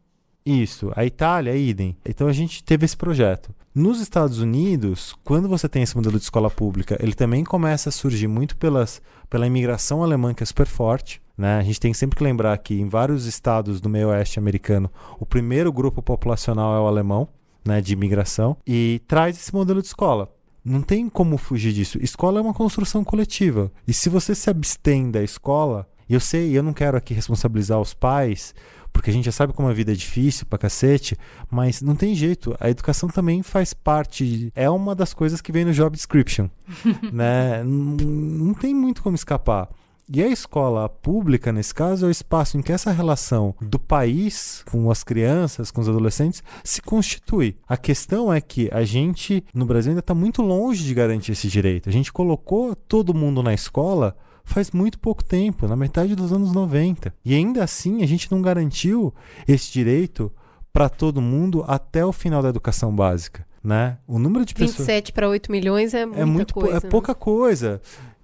isso, 0.46 0.92
a 0.96 1.06
Itália, 1.06 1.56
idem. 1.56 1.96
Então 2.06 2.28
a 2.28 2.34
gente 2.34 2.64
teve 2.64 2.86
esse 2.86 2.98
projeto. 2.98 3.54
Nos 3.74 4.02
Estados 4.02 4.39
Unidos, 4.39 5.16
quando 5.24 5.48
você 5.48 5.70
tem 5.70 5.84
esse 5.84 5.96
modelo 5.96 6.18
de 6.18 6.24
escola 6.24 6.50
pública, 6.50 6.98
ele 7.00 7.14
também 7.14 7.44
começa 7.44 7.88
a 7.88 7.92
surgir 7.92 8.28
muito 8.28 8.58
pelas, 8.58 9.02
pela 9.30 9.48
imigração 9.48 10.04
alemã, 10.04 10.34
que 10.34 10.44
é 10.44 10.46
super 10.46 10.68
forte. 10.68 11.22
Né? 11.38 11.58
A 11.58 11.64
gente 11.64 11.80
tem 11.80 11.94
sempre 11.94 12.18
que 12.18 12.24
lembrar 12.24 12.58
que 12.58 12.80
em 12.80 12.89
vários 12.89 13.26
estados 13.26 13.80
do 13.80 13.88
meio 13.89 14.10
oeste 14.10 14.38
americano, 14.38 14.92
o 15.20 15.26
primeiro 15.26 15.72
grupo 15.72 16.02
populacional 16.02 16.76
é 16.76 16.80
o 16.82 16.88
alemão, 16.88 17.30
né, 17.64 17.80
de 17.80 17.94
imigração, 17.94 18.58
e 18.68 19.02
traz 19.08 19.38
esse 19.38 19.54
modelo 19.54 19.82
de 19.82 19.88
escola. 19.88 20.30
Não 20.64 20.82
tem 20.82 21.08
como 21.08 21.38
fugir 21.38 21.74
disso. 21.74 21.98
Escola 22.02 22.39
é 22.39 22.42
uma 22.42 22.54
construção 22.54 23.04
coletiva. 23.04 23.72
E 23.88 23.94
se 23.94 24.10
você 24.10 24.36
se 24.36 24.50
abstém 24.50 25.10
da 25.10 25.24
escola, 25.24 25.88
e 26.08 26.14
eu 26.14 26.20
sei, 26.20 26.56
eu 26.56 26.62
não 26.62 26.74
quero 26.74 26.98
aqui 26.98 27.14
responsabilizar 27.14 27.80
os 27.80 27.94
pais, 27.94 28.54
porque 28.92 29.10
a 29.10 29.14
gente 29.14 29.26
já 29.26 29.32
sabe 29.32 29.54
como 29.54 29.68
a 29.68 29.74
vida 29.74 29.92
é 29.92 29.96
difícil 29.96 30.46
pra 30.46 30.60
cacete, 30.60 31.18
mas 31.50 31.82
não 31.82 31.96
tem 31.96 32.14
jeito. 32.16 32.56
A 32.60 32.70
educação 32.70 33.10
também 33.10 33.42
faz 33.44 33.74
parte, 33.74 34.52
é 34.56 34.70
uma 34.70 34.94
das 34.94 35.14
coisas 35.14 35.42
que 35.42 35.52
vem 35.52 35.66
no 35.66 35.74
job 35.74 35.96
description, 35.96 36.50
né? 37.12 37.64
Não, 37.64 37.96
não 38.06 38.54
tem 38.54 38.74
muito 38.74 39.02
como 39.02 39.16
escapar. 39.16 39.70
E 40.14 40.22
a 40.22 40.28
escola 40.28 40.89
pública, 40.89 41.54
nesse 41.54 41.74
caso, 41.74 42.06
é 42.06 42.10
o 42.10 42.12
espaço 42.12 42.58
em 42.58 42.62
que 42.62 42.74
essa 42.74 42.92
relação 42.92 43.56
do 43.62 43.80
país 43.80 44.62
com 44.70 44.92
as 44.92 45.06
crianças, 45.06 45.72
com 45.72 45.80
os 45.80 45.88
adolescentes, 45.88 46.44
se 46.66 46.82
constitui. 46.82 47.56
A 47.66 47.78
questão 47.78 48.34
é 48.34 48.42
que 48.42 48.70
a 48.74 48.84
gente, 48.84 49.42
no 49.54 49.66
Brasil, 49.66 49.92
ainda 49.92 50.02
está 50.02 50.14
muito 50.14 50.42
longe 50.42 50.84
de 50.84 50.94
garantir 50.94 51.32
esse 51.32 51.48
direito. 51.48 51.88
A 51.88 51.94
gente 51.94 52.12
colocou 52.12 52.76
todo 52.76 53.14
mundo 53.14 53.42
na 53.42 53.54
escola 53.54 54.18
faz 54.44 54.72
muito 54.72 55.00
pouco 55.00 55.24
tempo, 55.24 55.68
na 55.68 55.76
metade 55.76 56.16
dos 56.16 56.32
anos 56.32 56.52
90. 56.52 57.14
E 57.24 57.34
ainda 57.34 57.64
assim 57.64 58.04
a 58.04 58.06
gente 58.06 58.32
não 58.32 58.42
garantiu 58.42 59.14
esse 59.48 59.72
direito 59.72 60.32
para 60.74 60.89
todo 60.89 61.22
mundo 61.22 61.64
até 61.68 62.06
o 62.06 62.12
final 62.12 62.42
da 62.42 62.50
educação 62.50 62.96
básica, 62.96 63.46
né? 63.64 63.98
O 64.08 64.18
número 64.18 64.46
de 64.46 64.54
27 64.54 64.72
pessoas 64.72 64.88
27 64.88 65.12
para 65.14 65.30
8 65.30 65.52
milhões 65.52 65.94
é 65.94 66.06
muita 66.06 66.22
é 66.22 66.26
muito 66.26 66.54
coisa. 66.54 66.78
é 66.78 66.80
pouca 66.80 67.14
coisa. 67.14 67.82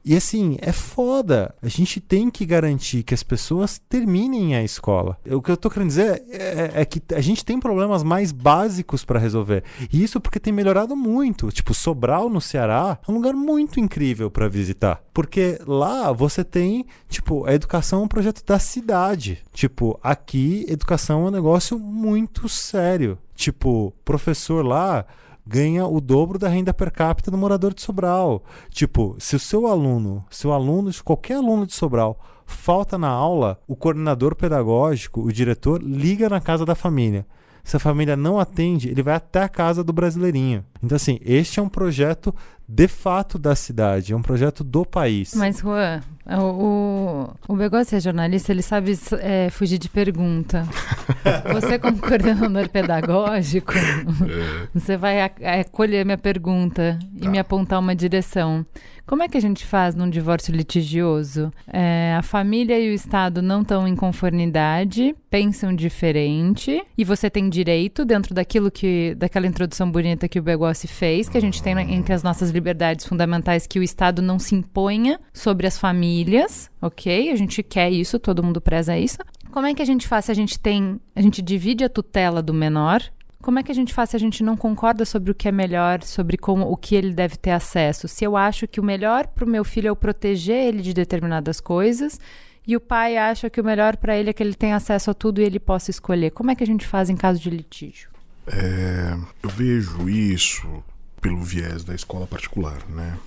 E 0.08 0.16
assim, 0.16 0.58
é 0.62 0.72
foda. 0.72 1.54
A 1.62 1.68
gente 1.68 2.00
tem 2.00 2.30
que 2.30 2.46
garantir 2.46 3.04
que 3.04 3.14
as 3.14 3.24
pessoas 3.24 3.78
terminem 3.90 4.56
a 4.56 4.64
escola. 4.64 5.18
O 5.30 5.42
que 5.42 5.52
eu 5.52 5.58
tô 5.58 5.70
querendo 5.70 5.90
dizer 5.90 6.24
é, 6.32 6.72
é 6.76 6.86
que 6.86 7.02
a 7.14 7.20
gente 7.20 7.44
tem 7.44 7.60
problemas 7.60 8.04
mais 8.04 8.32
básicos 8.32 9.04
para 9.04 9.20
resolver. 9.20 9.66
E 9.92 10.02
isso 10.02 10.22
porque 10.22 10.40
tem 10.40 10.54
melhorado 10.54 10.96
muito. 10.96 11.52
Tipo, 11.52 11.74
Sobral 11.74 12.30
no 12.30 12.40
Ceará 12.40 12.98
é 13.06 13.12
um 13.12 13.16
lugar 13.16 13.34
muito 13.34 13.82
incrível 13.82 14.32
para 14.32 14.48
visitar. 14.48 15.04
Porque 15.14 15.60
lá 15.68 16.14
você 16.14 16.42
tem, 16.42 16.86
tipo, 17.10 17.46
a 17.46 17.54
educação 17.54 18.00
é 18.00 18.04
um 18.04 18.08
projeto 18.08 18.46
da 18.46 18.60
cidade. 18.60 19.44
Tipo, 19.52 20.00
aqui, 20.02 20.66
educação 20.70 21.26
é 21.26 21.28
um 21.28 21.32
negócio 21.32 21.78
muito 21.78 22.48
sério. 22.48 23.18
Tipo, 23.36 23.94
professor 24.06 24.66
lá 24.66 25.06
ganha 25.48 25.86
o 25.88 26.02
dobro 26.02 26.38
da 26.38 26.50
renda 26.50 26.74
per 26.74 26.92
capita 26.92 27.32
do 27.32 27.38
morador 27.38 27.74
de 27.74 27.82
Sobral. 27.82 28.44
Tipo, 28.70 29.16
se 29.18 29.36
o 29.36 29.40
seu 29.40 29.66
aluno, 29.66 30.26
seu 30.30 30.52
aluno, 30.52 30.92
qualquer 31.04 31.38
aluno 31.38 31.66
de 31.66 31.74
Sobral 31.74 32.20
falta 32.46 32.98
na 32.98 33.10
aula, 33.10 33.60
o 33.68 33.76
coordenador 33.76 34.36
pedagógico, 34.36 35.22
o 35.22 35.32
diretor, 35.32 35.82
liga 35.82 36.30
na 36.30 36.40
casa 36.40 36.66
da 36.66 36.76
família. 36.76 37.26
Se 37.68 37.76
a 37.76 37.80
família 37.80 38.16
não 38.16 38.40
atende, 38.40 38.88
ele 38.88 39.04
vai 39.04 39.16
até 39.16 39.44
a 39.44 39.50
casa 39.50 39.84
do 39.84 39.92
brasileirinho. 39.92 40.64
Então, 40.82 40.96
assim, 40.96 41.20
este 41.22 41.60
é 41.60 41.62
um 41.62 41.68
projeto 41.68 42.34
de 42.66 42.88
fato 42.88 43.38
da 43.38 43.58
cidade, 43.58 44.14
é 44.14 44.16
um 44.16 44.22
projeto 44.22 44.64
do 44.64 44.86
país. 44.86 45.34
Mas, 45.36 45.60
Juan, 45.60 46.00
o, 46.26 47.30
o, 47.46 47.62
é 47.62 48.00
jornalista, 48.00 48.54
ele 48.54 48.62
sabe 48.62 48.98
é, 49.20 49.50
fugir 49.50 49.78
de 49.80 49.90
pergunta. 49.90 50.66
Você, 51.52 51.78
como 51.78 51.98
coordenador 52.00 52.70
pedagógico, 52.70 53.74
é. 53.74 54.68
você 54.74 54.96
vai 54.96 55.22
acolher 55.22 56.06
minha 56.06 56.18
pergunta 56.18 56.98
e 57.16 57.22
tá. 57.22 57.30
me 57.30 57.38
apontar 57.38 57.80
uma 57.80 57.94
direção. 57.94 58.66
Como 59.08 59.24
é 59.24 59.30
que 59.30 59.38
a 59.38 59.42
gente 59.42 59.66
faz 59.66 59.96
num 59.96 60.10
divórcio 60.10 60.54
litigioso? 60.54 61.50
É, 61.66 62.14
a 62.20 62.22
família 62.22 62.78
e 62.78 62.92
o 62.92 62.94
Estado 62.94 63.42
não 63.42 63.62
estão 63.62 63.88
em 63.88 63.96
conformidade, 63.96 65.16
pensam 65.30 65.74
diferente, 65.74 66.84
e 66.98 67.06
você 67.06 67.30
tem 67.30 67.48
direito, 67.48 68.04
dentro 68.04 68.36
daquilo 68.36 68.70
que. 68.70 69.16
daquela 69.16 69.48
introdução 69.48 69.90
bonita 69.90 70.28
que 70.28 70.38
o 70.38 70.44
Begossi 70.44 70.90
fez, 70.90 71.30
que 71.30 71.38
a 71.38 71.42
gente 71.42 71.64
tem 71.64 71.80
entre 71.94 72.14
as 72.14 72.22
nossas 72.22 72.50
liberdades 72.50 73.06
fundamentais, 73.06 73.66
que 73.66 73.80
o 73.80 73.84
Estado 73.84 74.22
não 74.22 74.38
se 74.38 74.54
imponha 74.54 75.22
sobre 75.34 75.66
as 75.66 75.78
famílias, 75.78 76.70
ok? 76.82 77.32
A 77.32 77.36
gente 77.38 77.64
quer 77.64 77.90
isso, 77.90 78.20
todo 78.20 78.44
mundo 78.44 78.60
preza 78.60 78.98
isso. 78.98 79.20
Como 79.52 79.66
é 79.66 79.74
que 79.74 79.82
a 79.82 79.86
gente 79.86 80.06
faz 80.06 80.26
se 80.26 80.32
a 80.32 80.36
gente 80.36 80.60
tem. 80.60 81.00
A 81.16 81.22
gente 81.22 81.42
divide 81.42 81.86
a 81.86 81.90
tutela 81.90 82.42
do 82.42 82.54
menor 82.54 83.02
como 83.48 83.60
é 83.60 83.64
que 83.64 83.72
a 83.72 83.76
gente 83.76 83.94
faz 83.94 84.10
se 84.10 84.16
a 84.18 84.20
gente 84.20 84.44
não 84.44 84.58
concorda 84.58 85.06
sobre 85.06 85.32
o 85.32 85.34
que 85.34 85.48
é 85.48 85.54
melhor, 85.54 86.04
sobre 86.04 86.36
como 86.36 86.70
o 86.70 86.76
que 86.76 86.96
ele 86.96 87.14
deve 87.14 87.38
ter 87.38 87.52
acesso? 87.52 88.06
Se 88.06 88.26
eu 88.26 88.36
acho 88.36 88.68
que 88.68 88.78
o 88.78 88.84
melhor 88.84 89.26
para 89.26 89.46
o 89.46 89.48
meu 89.48 89.64
filho 89.64 89.88
é 89.88 89.90
eu 89.90 89.96
proteger 89.96 90.68
ele 90.68 90.82
de 90.82 90.94
determinadas 90.94 91.62
coisas 91.62 92.20
e 92.68 92.76
o 92.76 92.82
pai 92.82 93.16
acha 93.16 93.50
que 93.50 93.62
o 93.62 93.64
melhor 93.64 93.96
para 93.96 94.18
ele 94.18 94.32
é 94.32 94.34
que 94.34 94.44
ele 94.44 94.54
tenha 94.54 94.76
acesso 94.76 95.12
a 95.12 95.14
tudo 95.14 95.40
e 95.40 95.46
ele 95.46 95.62
possa 95.62 95.90
escolher, 95.90 96.32
como 96.32 96.52
é 96.52 96.56
que 96.56 96.64
a 96.66 96.68
gente 96.68 96.86
faz 96.86 97.10
em 97.10 97.16
caso 97.16 97.40
de 97.40 97.50
litígio? 97.50 98.10
É, 98.48 99.18
eu 99.42 99.50
vejo 99.50 100.10
isso 100.10 100.84
pelo 101.22 101.42
viés 101.42 101.86
da 101.86 101.96
escola 101.96 102.28
particular, 102.28 102.86
né? 102.90 103.18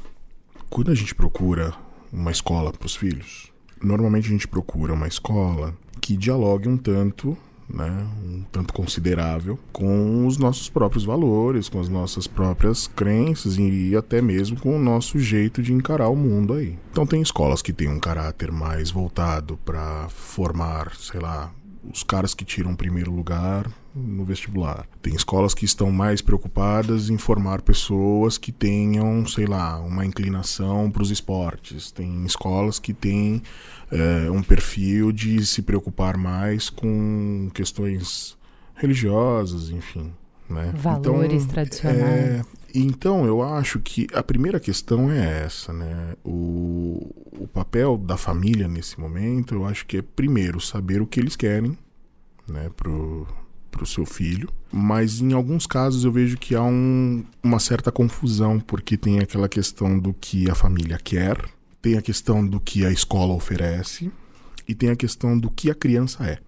Quando 0.68 0.90
a 0.90 0.94
gente 0.94 1.14
procura 1.14 1.72
uma 2.12 2.30
escola 2.30 2.70
para 2.74 2.84
os 2.84 2.94
filhos, 2.94 3.50
normalmente 3.82 4.26
a 4.26 4.32
gente 4.32 4.46
procura 4.46 4.92
uma 4.92 5.08
escola 5.08 5.74
que 5.98 6.14
dialogue 6.14 6.68
um 6.68 6.76
tanto 6.76 7.38
né, 7.72 8.06
um 8.24 8.42
tanto 8.50 8.72
considerável 8.72 9.58
com 9.72 10.26
os 10.26 10.38
nossos 10.38 10.68
próprios 10.68 11.04
valores, 11.04 11.68
com 11.68 11.80
as 11.80 11.88
nossas 11.88 12.26
próprias 12.26 12.86
crenças 12.86 13.56
e 13.58 13.96
até 13.96 14.20
mesmo 14.20 14.58
com 14.58 14.76
o 14.76 14.78
nosso 14.78 15.18
jeito 15.18 15.62
de 15.62 15.72
encarar 15.72 16.08
o 16.08 16.16
mundo 16.16 16.54
aí. 16.54 16.78
Então 16.90 17.06
tem 17.06 17.22
escolas 17.22 17.62
que 17.62 17.72
têm 17.72 17.88
um 17.88 18.00
caráter 18.00 18.50
mais 18.50 18.90
voltado 18.90 19.58
para 19.64 20.08
formar, 20.08 20.92
sei 20.96 21.20
lá, 21.20 21.52
os 21.82 22.02
caras 22.02 22.34
que 22.34 22.44
tiram 22.44 22.74
primeiro 22.74 23.10
lugar 23.10 23.70
no 23.94 24.24
vestibular. 24.24 24.86
Tem 25.02 25.14
escolas 25.14 25.54
que 25.54 25.64
estão 25.64 25.90
mais 25.90 26.20
preocupadas 26.20 27.10
em 27.10 27.18
formar 27.18 27.62
pessoas 27.62 28.38
que 28.38 28.52
tenham, 28.52 29.26
sei 29.26 29.46
lá, 29.46 29.78
uma 29.80 30.04
inclinação 30.04 30.90
para 30.90 31.02
os 31.02 31.10
esportes. 31.10 31.90
Tem 31.90 32.24
escolas 32.24 32.78
que 32.78 32.92
têm 32.92 33.42
é, 33.90 34.30
um 34.30 34.42
perfil 34.42 35.10
de 35.10 35.44
se 35.44 35.62
preocupar 35.62 36.16
mais 36.16 36.70
com 36.70 37.50
questões 37.52 38.36
religiosas, 38.74 39.70
enfim. 39.70 40.12
Né? 40.48 40.72
Valores 40.74 41.44
então, 41.44 41.54
tradicionais. 41.54 42.00
É, 42.00 42.42
então, 42.74 43.26
eu 43.26 43.42
acho 43.42 43.80
que 43.80 44.06
a 44.12 44.22
primeira 44.22 44.60
questão 44.60 45.10
é 45.10 45.44
essa, 45.44 45.72
né? 45.72 46.14
O, 46.24 47.10
o 47.38 47.48
papel 47.48 47.96
da 47.96 48.16
família 48.16 48.68
nesse 48.68 48.98
momento, 49.00 49.54
eu 49.54 49.66
acho 49.66 49.86
que 49.86 49.98
é 49.98 50.02
primeiro 50.02 50.60
saber 50.60 51.00
o 51.00 51.06
que 51.06 51.20
eles 51.20 51.36
querem, 51.36 51.76
né, 52.46 52.70
pro, 52.76 53.26
pro 53.70 53.86
seu 53.86 54.04
filho. 54.04 54.48
Mas 54.72 55.20
em 55.20 55.32
alguns 55.32 55.66
casos 55.66 56.04
eu 56.04 56.12
vejo 56.12 56.36
que 56.36 56.54
há 56.54 56.62
um, 56.62 57.24
uma 57.42 57.58
certa 57.58 57.90
confusão, 57.90 58.60
porque 58.60 58.96
tem 58.96 59.20
aquela 59.20 59.48
questão 59.48 59.98
do 59.98 60.12
que 60.12 60.50
a 60.50 60.54
família 60.54 60.98
quer, 61.02 61.36
tem 61.80 61.96
a 61.96 62.02
questão 62.02 62.46
do 62.46 62.60
que 62.60 62.84
a 62.84 62.90
escola 62.90 63.32
oferece 63.32 64.10
e 64.68 64.74
tem 64.74 64.90
a 64.90 64.96
questão 64.96 65.38
do 65.38 65.50
que 65.50 65.70
a 65.70 65.74
criança 65.74 66.24
é, 66.24 66.38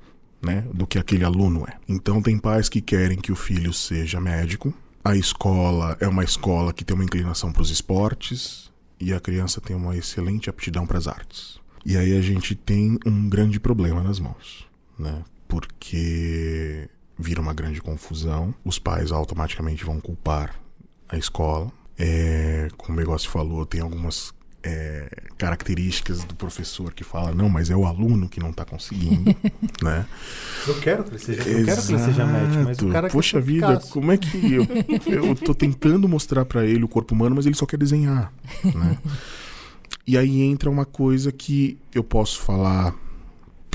né? 0.45 0.65
Do 0.73 0.87
que 0.87 0.99
aquele 0.99 1.25
aluno 1.25 1.65
é. 1.67 1.77
Então 1.89 2.23
tem 2.23 2.39
pais 2.39 2.69
que 2.69 2.81
querem 2.81 3.19
que 3.19 3.33
o 3.33 3.37
filho 3.37 3.73
seja 3.73 4.21
médico. 4.21 4.75
A 5.05 5.17
escola 5.17 5.97
é 5.99 6.07
uma 6.07 6.23
escola 6.23 6.73
que 6.73 6.85
tem 6.85 6.95
uma 6.95 7.03
inclinação 7.03 7.53
para 7.53 7.63
os 7.63 7.71
esportes 7.71 8.71
e 9.01 9.13
a 9.13 9.19
criança 9.19 9.61
tem 9.61 9.75
uma 9.75 9.97
excelente 9.97 10.49
aptidão 10.49 10.87
para 10.87 10.97
as 10.97 11.09
artes. 11.09 11.59
E 11.85 11.97
aí 11.97 12.17
a 12.17 12.21
gente 12.21 12.55
tem 12.55 12.97
um 13.05 13.29
grande 13.29 13.59
problema 13.59 14.01
nas 14.01 14.21
mãos, 14.21 14.65
né? 14.97 15.25
Porque 15.49 16.89
vira 17.19 17.41
uma 17.41 17.53
grande 17.53 17.83
confusão, 17.83 18.55
os 18.65 18.79
pais 18.79 19.11
automaticamente 19.11 19.85
vão 19.85 20.01
culpar 20.01 20.55
a 21.09 21.19
escola. 21.19 21.73
É, 21.99 22.69
como 22.77 22.97
o 22.97 23.01
negócio 23.01 23.29
falou, 23.29 23.67
tem 23.67 23.81
algumas 23.81 24.33
é, 24.63 25.09
características 25.37 26.23
do 26.25 26.35
professor 26.35 26.93
que 26.93 27.03
fala, 27.03 27.35
não, 27.35 27.49
mas 27.49 27.71
é 27.71 27.77
o 27.77 27.85
aluno 27.85 28.29
que 28.29 28.39
não 28.39 28.51
está 28.51 28.65
conseguindo, 28.65 29.35
né? 29.83 30.07
Eu 30.67 30.79
quero 30.81 31.05
que 31.05 31.11
ele 31.11 31.19
seja, 31.19 31.43
eu 31.43 31.65
quero 31.65 31.83
que 31.83 31.93
ele 31.93 32.03
seja 32.03 32.27
médico, 32.27 32.65
mas 32.65 32.79
o 32.79 32.89
cara 32.89 33.09
Poxa 33.09 33.41
vida, 33.41 33.81
como 33.91 34.13
é 34.13 34.17
que 34.17 34.53
eu, 34.53 34.67
eu 35.07 35.35
tô 35.35 35.55
tentando 35.55 36.09
mostrar 36.09 36.45
para 36.45 36.65
ele 36.65 36.85
o 36.85 36.89
corpo 36.89 37.15
humano, 37.15 37.35
mas 37.35 37.47
ele 37.47 37.57
só 37.57 37.67
quer 37.67 37.77
desenhar, 37.77 38.33
né? 38.65 38.99
E 40.07 40.17
aí 40.19 40.43
entra 40.43 40.69
uma 40.71 40.85
coisa 40.85 41.31
que 41.31 41.79
eu 41.95 42.03
posso 42.03 42.41
falar 42.41 42.95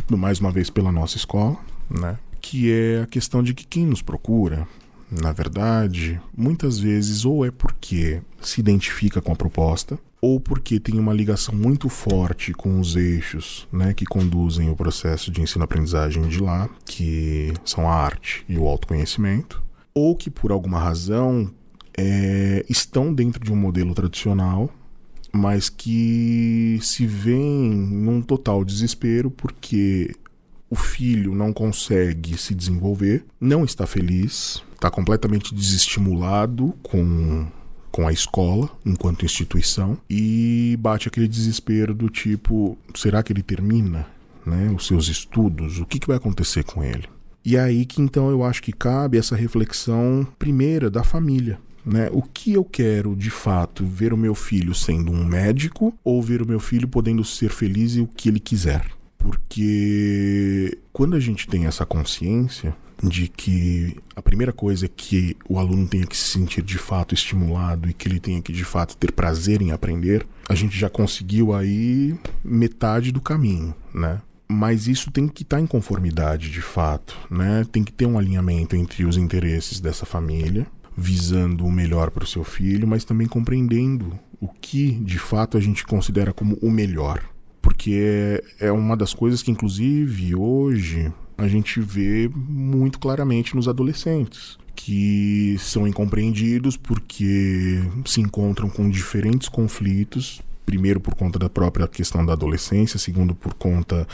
mais 0.10 0.40
uma 0.40 0.52
vez 0.52 0.70
pela 0.70 0.92
nossa 0.92 1.18
escola, 1.18 1.58
né? 1.90 2.18
Que 2.42 2.72
é 2.72 3.02
a 3.02 3.08
questão 3.08 3.44
de 3.44 3.54
que 3.54 3.66
quem 3.66 3.86
nos 3.86 4.02
procura, 4.02 4.68
na 5.10 5.32
verdade, 5.32 6.20
muitas 6.36 6.80
vezes 6.80 7.26
ou 7.26 7.46
é 7.46 7.52
porque 7.52 8.22
se 8.42 8.60
identifica 8.60 9.22
com 9.22 9.32
a 9.32 9.36
proposta, 9.36 9.98
ou 10.22 10.40
porque 10.40 10.80
tem 10.80 11.00
uma 11.00 11.14
ligação 11.14 11.54
muito 11.56 11.90
forte 11.90 12.54
com 12.54 12.80
os 12.80 12.96
eixos 12.96 13.68
né, 13.72 13.94
que 13.94 14.06
conduzem 14.06 14.70
o 14.70 14.76
processo 14.76 15.32
de 15.32 15.42
ensino-aprendizagem 15.42 16.28
de 16.28 16.40
lá, 16.40 16.70
que 16.86 17.54
são 17.64 17.90
a 17.90 17.94
arte 17.94 18.44
e 18.50 18.58
o 18.58 18.68
autoconhecimento, 18.68 19.62
ou 19.94 20.16
que 20.16 20.30
por 20.30 20.52
alguma 20.52 20.80
razão 20.80 21.52
é, 21.96 22.66
estão 22.70 23.14
dentro 23.14 23.44
de 23.44 23.52
um 23.52 23.56
modelo 23.56 23.94
tradicional, 23.94 24.70
mas 25.32 25.70
que 25.70 26.80
se 26.82 27.06
veem 27.06 27.70
num 27.72 28.22
total 28.22 28.64
desespero 28.64 29.30
porque 29.30 30.16
o 30.70 30.76
filho 30.76 31.34
não 31.34 31.54
consegue 31.54 32.38
se 32.38 32.54
desenvolver, 32.54 33.26
não 33.40 33.64
está 33.64 33.88
feliz, 33.88 34.64
está 34.74 34.90
completamente 34.90 35.54
desestimulado 35.54 36.74
com 36.84 37.48
com 37.98 38.08
a 38.08 38.12
escola 38.12 38.70
enquanto 38.86 39.26
instituição 39.26 39.98
e 40.08 40.78
bate 40.80 41.08
aquele 41.08 41.28
desespero 41.28 41.96
do 41.96 42.12
tipo, 42.12 42.78
será 42.94 43.24
que 43.24 43.34
ele 43.34 43.42
termina, 43.42 44.06
né, 44.46 44.72
os 44.72 44.86
seus 44.86 45.08
estudos? 45.08 45.80
O 45.80 45.86
que, 45.88 45.98
que 45.98 46.06
vai 46.06 46.18
acontecer 46.18 46.64
com 46.64 46.84
ele? 46.84 47.10
E 47.44 47.56
é 47.56 47.60
aí 47.60 47.88
que 47.88 48.00
então 48.00 48.30
eu 48.30 48.44
acho 48.44 48.62
que 48.62 48.72
cabe 48.72 49.18
essa 49.18 49.36
reflexão 49.36 50.28
primeira 50.38 50.92
da 50.92 51.04
família. 51.04 51.60
Né? 51.84 52.08
O 52.12 52.22
que 52.22 52.54
eu 52.54 52.64
quero 52.64 53.16
de 53.16 53.32
fato 53.32 53.84
ver 53.84 54.14
o 54.14 54.18
meu 54.18 54.36
filho 54.36 54.76
sendo 54.76 55.12
um 55.12 55.26
médico 55.26 55.92
ou 56.04 56.22
ver 56.22 56.44
o 56.44 56.48
meu 56.48 56.60
filho 56.60 56.88
podendo 56.88 57.24
ser 57.24 57.50
feliz 57.50 57.96
e 57.96 58.02
o 58.02 58.08
que 58.08 58.30
ele 58.30 58.40
quiser? 58.40 58.86
Porque 59.18 60.78
quando 60.94 61.16
a 61.16 61.20
gente 61.20 61.48
tem 61.48 61.66
essa 61.66 61.84
consciência, 61.84 62.76
de 63.02 63.28
que 63.28 63.96
a 64.16 64.22
primeira 64.22 64.52
coisa 64.52 64.86
é 64.86 64.90
que 64.90 65.36
o 65.48 65.60
aluno 65.60 65.88
tenha 65.88 66.06
que 66.06 66.18
se 66.18 66.30
sentir 66.30 66.64
de 66.64 66.78
fato 66.78 67.14
estimulado 67.14 67.90
e 67.90 67.94
que 67.94 68.08
ele 68.08 68.20
tenha 68.20 68.42
que 68.42 68.52
de 68.52 68.64
fato 68.64 68.98
ter 68.98 69.12
prazer 69.12 69.62
em 69.62 69.72
aprender, 69.72 70.26
a 70.50 70.56
gente 70.56 70.78
já 70.78 70.90
conseguiu 70.90 71.54
aí 71.54 72.16
metade 72.44 73.12
do 73.12 73.22
caminho, 73.22 73.74
né? 73.94 74.22
Mas 74.50 74.88
isso 74.88 75.12
tem 75.12 75.28
que 75.28 75.44
estar 75.44 75.60
em 75.60 75.68
conformidade 75.68 76.50
de 76.50 76.62
fato, 76.62 77.18
né? 77.30 77.66
Tem 77.72 77.84
que 77.84 77.92
ter 77.92 78.06
um 78.06 78.18
alinhamento 78.18 78.76
entre 78.76 79.06
os 79.06 79.18
interesses 79.18 79.82
dessa 79.82 80.06
família, 80.06 80.66
visando 80.96 81.66
o 81.66 81.72
melhor 81.72 82.10
para 82.10 82.24
o 82.24 82.28
seu 82.28 82.44
filho, 82.44 82.88
mas 82.88 83.04
também 83.04 83.28
compreendendo 83.28 84.18
o 84.40 84.48
que 84.48 84.92
de 84.92 85.20
fato 85.20 85.58
a 85.58 85.60
gente 85.60 85.86
considera 85.86 86.32
como 86.32 86.58
o 86.62 86.72
melhor. 86.72 87.22
Porque 87.62 88.42
é 88.60 88.72
uma 88.72 88.96
das 88.96 89.14
coisas 89.14 89.44
que, 89.44 89.52
inclusive, 89.52 90.34
hoje 90.34 91.12
a 91.38 91.48
gente 91.48 91.80
vê 91.80 92.30
muito 92.34 93.00
claramente 93.00 93.56
nos 93.56 93.68
adolescentes, 93.68 94.58
que 94.76 95.56
são 95.60 95.88
incompreendidos 95.88 96.76
porque 96.78 97.82
se 98.06 98.22
encontram 98.22 98.70
com 98.70 98.90
diferentes 98.90 99.48
conflitos 99.50 100.42
primeiro 100.68 101.00
por 101.00 101.16
conta 101.16 101.40
da 101.40 101.50
própria 101.50 101.88
questão 101.88 102.26
da 102.26 102.34
adolescência, 102.34 103.00
segundo 103.00 103.34
por 103.34 103.54
conta 103.54 104.06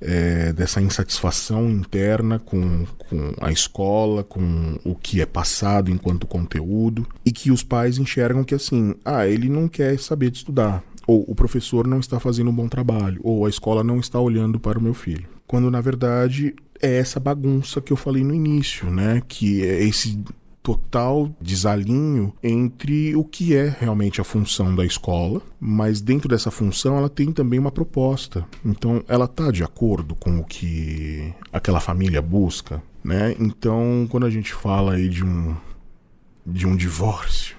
é, 0.00 0.52
dessa 0.52 0.80
insatisfação 0.80 1.68
interna 1.68 2.38
com, 2.38 2.86
com 2.96 3.34
a 3.40 3.50
escola, 3.50 4.22
com 4.22 4.78
o 4.84 4.94
que 4.94 5.20
é 5.20 5.26
passado 5.26 5.90
enquanto 5.90 6.24
conteúdo, 6.24 7.04
e 7.24 7.32
que 7.32 7.50
os 7.50 7.64
pais 7.64 7.98
enxergam 7.98 8.44
que 8.44 8.54
assim, 8.54 8.94
ah, 9.04 9.26
ele 9.26 9.48
não 9.48 9.66
quer 9.66 9.98
saber 9.98 10.30
de 10.30 10.38
estudar, 10.38 10.84
ou 11.06 11.24
o 11.28 11.34
professor 11.34 11.86
não 11.86 12.00
está 12.00 12.18
fazendo 12.18 12.50
um 12.50 12.54
bom 12.54 12.68
trabalho, 12.68 13.20
ou 13.22 13.46
a 13.46 13.48
escola 13.48 13.84
não 13.84 13.98
está 13.98 14.18
olhando 14.18 14.58
para 14.58 14.78
o 14.78 14.82
meu 14.82 14.94
filho. 14.94 15.28
Quando 15.46 15.70
na 15.70 15.80
verdade 15.80 16.54
é 16.82 16.96
essa 16.96 17.20
bagunça 17.20 17.80
que 17.80 17.92
eu 17.92 17.96
falei 17.96 18.24
no 18.24 18.34
início, 18.34 18.90
né? 18.90 19.22
Que 19.26 19.64
é 19.64 19.82
esse 19.84 20.18
total 20.66 21.30
desalinho 21.40 22.34
entre 22.42 23.14
o 23.14 23.22
que 23.22 23.54
é 23.54 23.68
realmente 23.78 24.20
a 24.20 24.24
função 24.24 24.74
da 24.74 24.84
escola, 24.84 25.40
mas 25.60 26.00
dentro 26.00 26.28
dessa 26.28 26.50
função 26.50 26.96
ela 26.96 27.08
tem 27.08 27.30
também 27.30 27.60
uma 27.60 27.70
proposta. 27.70 28.44
Então 28.64 29.04
ela 29.06 29.26
está 29.26 29.52
de 29.52 29.62
acordo 29.62 30.16
com 30.16 30.40
o 30.40 30.44
que 30.44 31.32
aquela 31.52 31.78
família 31.78 32.20
busca, 32.20 32.82
né? 33.04 33.36
Então 33.38 34.08
quando 34.10 34.26
a 34.26 34.30
gente 34.30 34.52
fala 34.52 34.94
aí 34.94 35.08
de 35.08 35.24
um 35.24 35.54
de 36.44 36.66
um 36.66 36.76
divórcio 36.76 37.56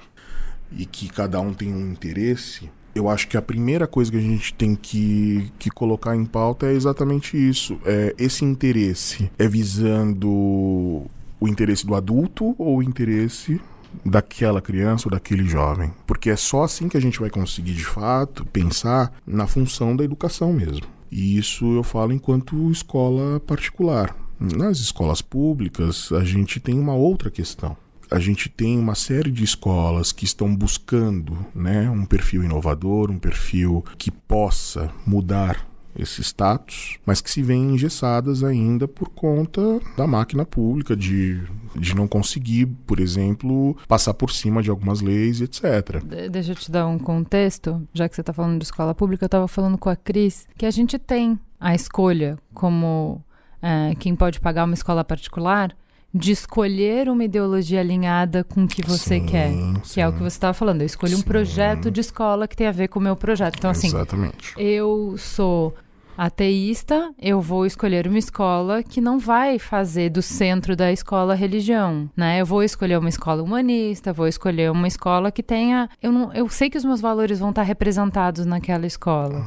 e 0.70 0.86
que 0.86 1.08
cada 1.08 1.40
um 1.40 1.54
tem 1.54 1.74
um 1.74 1.92
interesse, 1.92 2.70
eu 2.98 3.10
acho 3.10 3.28
que 3.28 3.38
a 3.38 3.42
primeira 3.42 3.86
coisa 3.88 4.12
que 4.12 4.18
a 4.18 4.22
gente 4.22 4.54
tem 4.54 4.76
que, 4.76 5.52
que 5.60 5.70
colocar 5.70 6.16
em 6.16 6.26
pauta 6.26 6.66
é 6.66 6.74
exatamente 6.74 7.38
isso. 7.38 7.80
É, 7.86 8.16
esse 8.18 8.44
interesse 8.44 9.32
é 9.38 9.48
visando 9.48 10.28
o 10.28 11.48
interesse 11.48 11.86
do 11.86 11.94
adulto 11.94 12.56
ou 12.58 12.78
o 12.78 12.84
interesse 12.84 13.62
daquela 14.04 14.62
criança 14.62 15.08
ou 15.08 15.12
daquele 15.12 15.48
jovem. 15.48 15.92
Porque 16.06 16.30
é 16.30 16.36
só 16.36 16.64
assim 16.64 16.90
que 16.90 16.98
a 16.98 17.02
gente 17.02 17.20
vai 17.20 17.30
conseguir, 17.30 17.74
de 17.74 17.86
fato, 17.86 18.46
pensar 18.46 19.14
na 19.26 19.48
função 19.48 19.96
da 19.96 20.04
educação 20.04 20.52
mesmo. 20.52 20.86
E 21.12 21.38
isso 21.38 21.66
eu 21.74 21.84
falo 21.84 22.12
enquanto 22.12 22.72
escola 22.72 23.40
particular. 23.40 24.16
Nas 24.40 24.80
escolas 24.80 25.22
públicas, 25.22 26.12
a 26.12 26.24
gente 26.24 26.60
tem 26.60 26.80
uma 26.80 26.94
outra 26.94 27.32
questão. 27.32 27.76
A 28.10 28.20
gente 28.20 28.50
tem 28.50 28.80
uma 28.80 28.96
série 28.96 29.30
de 29.30 29.44
escolas 29.44 30.12
que 30.12 30.26
estão 30.26 30.56
buscando 30.56 31.46
né, 31.54 31.90
um 31.90 32.06
perfil 32.06 32.44
inovador, 32.44 33.12
um 33.12 33.20
perfil 33.20 33.84
que 33.98 34.10
possa 34.10 34.90
mudar 35.06 35.68
esse 35.98 36.22
status, 36.22 36.98
mas 37.06 37.22
que 37.22 37.30
se 37.30 37.42
veem 37.42 37.72
engessadas 37.72 38.44
ainda 38.44 38.88
por 38.88 39.10
conta 39.10 39.80
da 39.98 40.06
máquina 40.06 40.46
pública, 40.46 40.96
de, 40.96 41.42
de 41.76 41.96
não 41.96 42.08
conseguir, 42.08 42.68
por 42.86 43.00
exemplo, 43.00 43.76
passar 43.88 44.14
por 44.14 44.32
cima 44.32 44.62
de 44.62 44.70
algumas 44.70 45.02
leis, 45.02 45.42
etc. 45.42 46.04
De 46.06 46.30
deixa 46.30 46.52
eu 46.52 46.56
te 46.56 46.72
dar 46.72 46.88
um 46.88 47.00
contexto, 47.00 47.86
já 47.94 48.08
que 48.08 48.16
você 48.16 48.22
está 48.22 48.32
falando 48.32 48.60
de 48.60 48.66
escola 48.66 48.94
pública, 48.94 49.26
eu 49.26 49.28
estava 49.28 49.48
falando 49.48 49.78
com 49.78 49.90
a 49.90 49.96
Cris 49.96 50.48
que 50.56 50.66
a 50.66 50.72
gente 50.72 51.00
tem 51.00 51.38
a 51.60 51.74
escolha 51.74 52.38
como 52.54 53.24
é, 53.62 53.96
quem 53.96 54.16
pode 54.16 54.40
pagar 54.40 54.66
uma 54.66 54.76
escola 54.76 55.04
particular 55.04 55.76
de 56.14 56.32
escolher 56.32 57.10
uma 57.10 57.24
ideologia 57.24 57.80
alinhada 57.80 58.44
com 58.44 58.64
o 58.64 58.68
que 58.68 58.82
você 58.82 59.20
Sim, 59.20 59.26
quer. 59.26 59.50
sim. 59.52 59.74
Que 59.94 60.02
é 60.02 60.08
o 60.08 60.14
que 60.14 60.20
você 60.20 60.28
estava 60.38 60.54
falando. 60.54 60.82
Eu 60.82 60.86
escolhi 60.86 61.14
um 61.14 61.18
Sim. 61.20 61.24
projeto 61.24 61.92
de 61.92 62.00
escola 62.02 62.48
que 62.48 62.56
tem 62.56 62.68
a 62.68 62.72
ver 62.72 62.88
com 62.88 63.00
o 63.00 63.02
meu 63.02 63.16
projeto. 63.16 63.56
Então, 63.58 63.70
assim, 63.70 63.88
Exatamente. 63.88 64.54
eu 64.58 65.16
sou 65.18 65.74
ateísta, 66.18 67.14
eu 67.22 67.40
vou 67.40 67.66
escolher 67.66 68.08
uma 68.08 68.18
escola 68.18 68.82
que 68.82 69.00
não 69.00 69.20
vai 69.20 69.60
fazer 69.60 70.10
do 70.10 70.22
centro 70.22 70.76
da 70.76 70.92
escola 70.92 71.36
religião, 71.36 72.10
né? 72.18 72.42
Eu 72.42 72.46
vou 72.46 72.64
escolher 72.64 72.98
uma 72.98 73.10
escola 73.10 73.44
humanista, 73.44 74.12
vou 74.12 74.28
escolher 74.28 74.72
uma 74.72 74.88
escola 74.88 75.32
que 75.32 75.44
tenha, 75.44 75.88
eu 76.02 76.12
não, 76.12 76.34
eu 76.34 76.50
sei 76.50 76.72
que 76.72 76.78
os 76.78 76.84
meus 76.84 77.00
valores 77.00 77.38
vão 77.40 77.50
estar 77.52 77.62
representados 77.62 78.48
naquela 78.48 78.88
escola, 78.88 79.46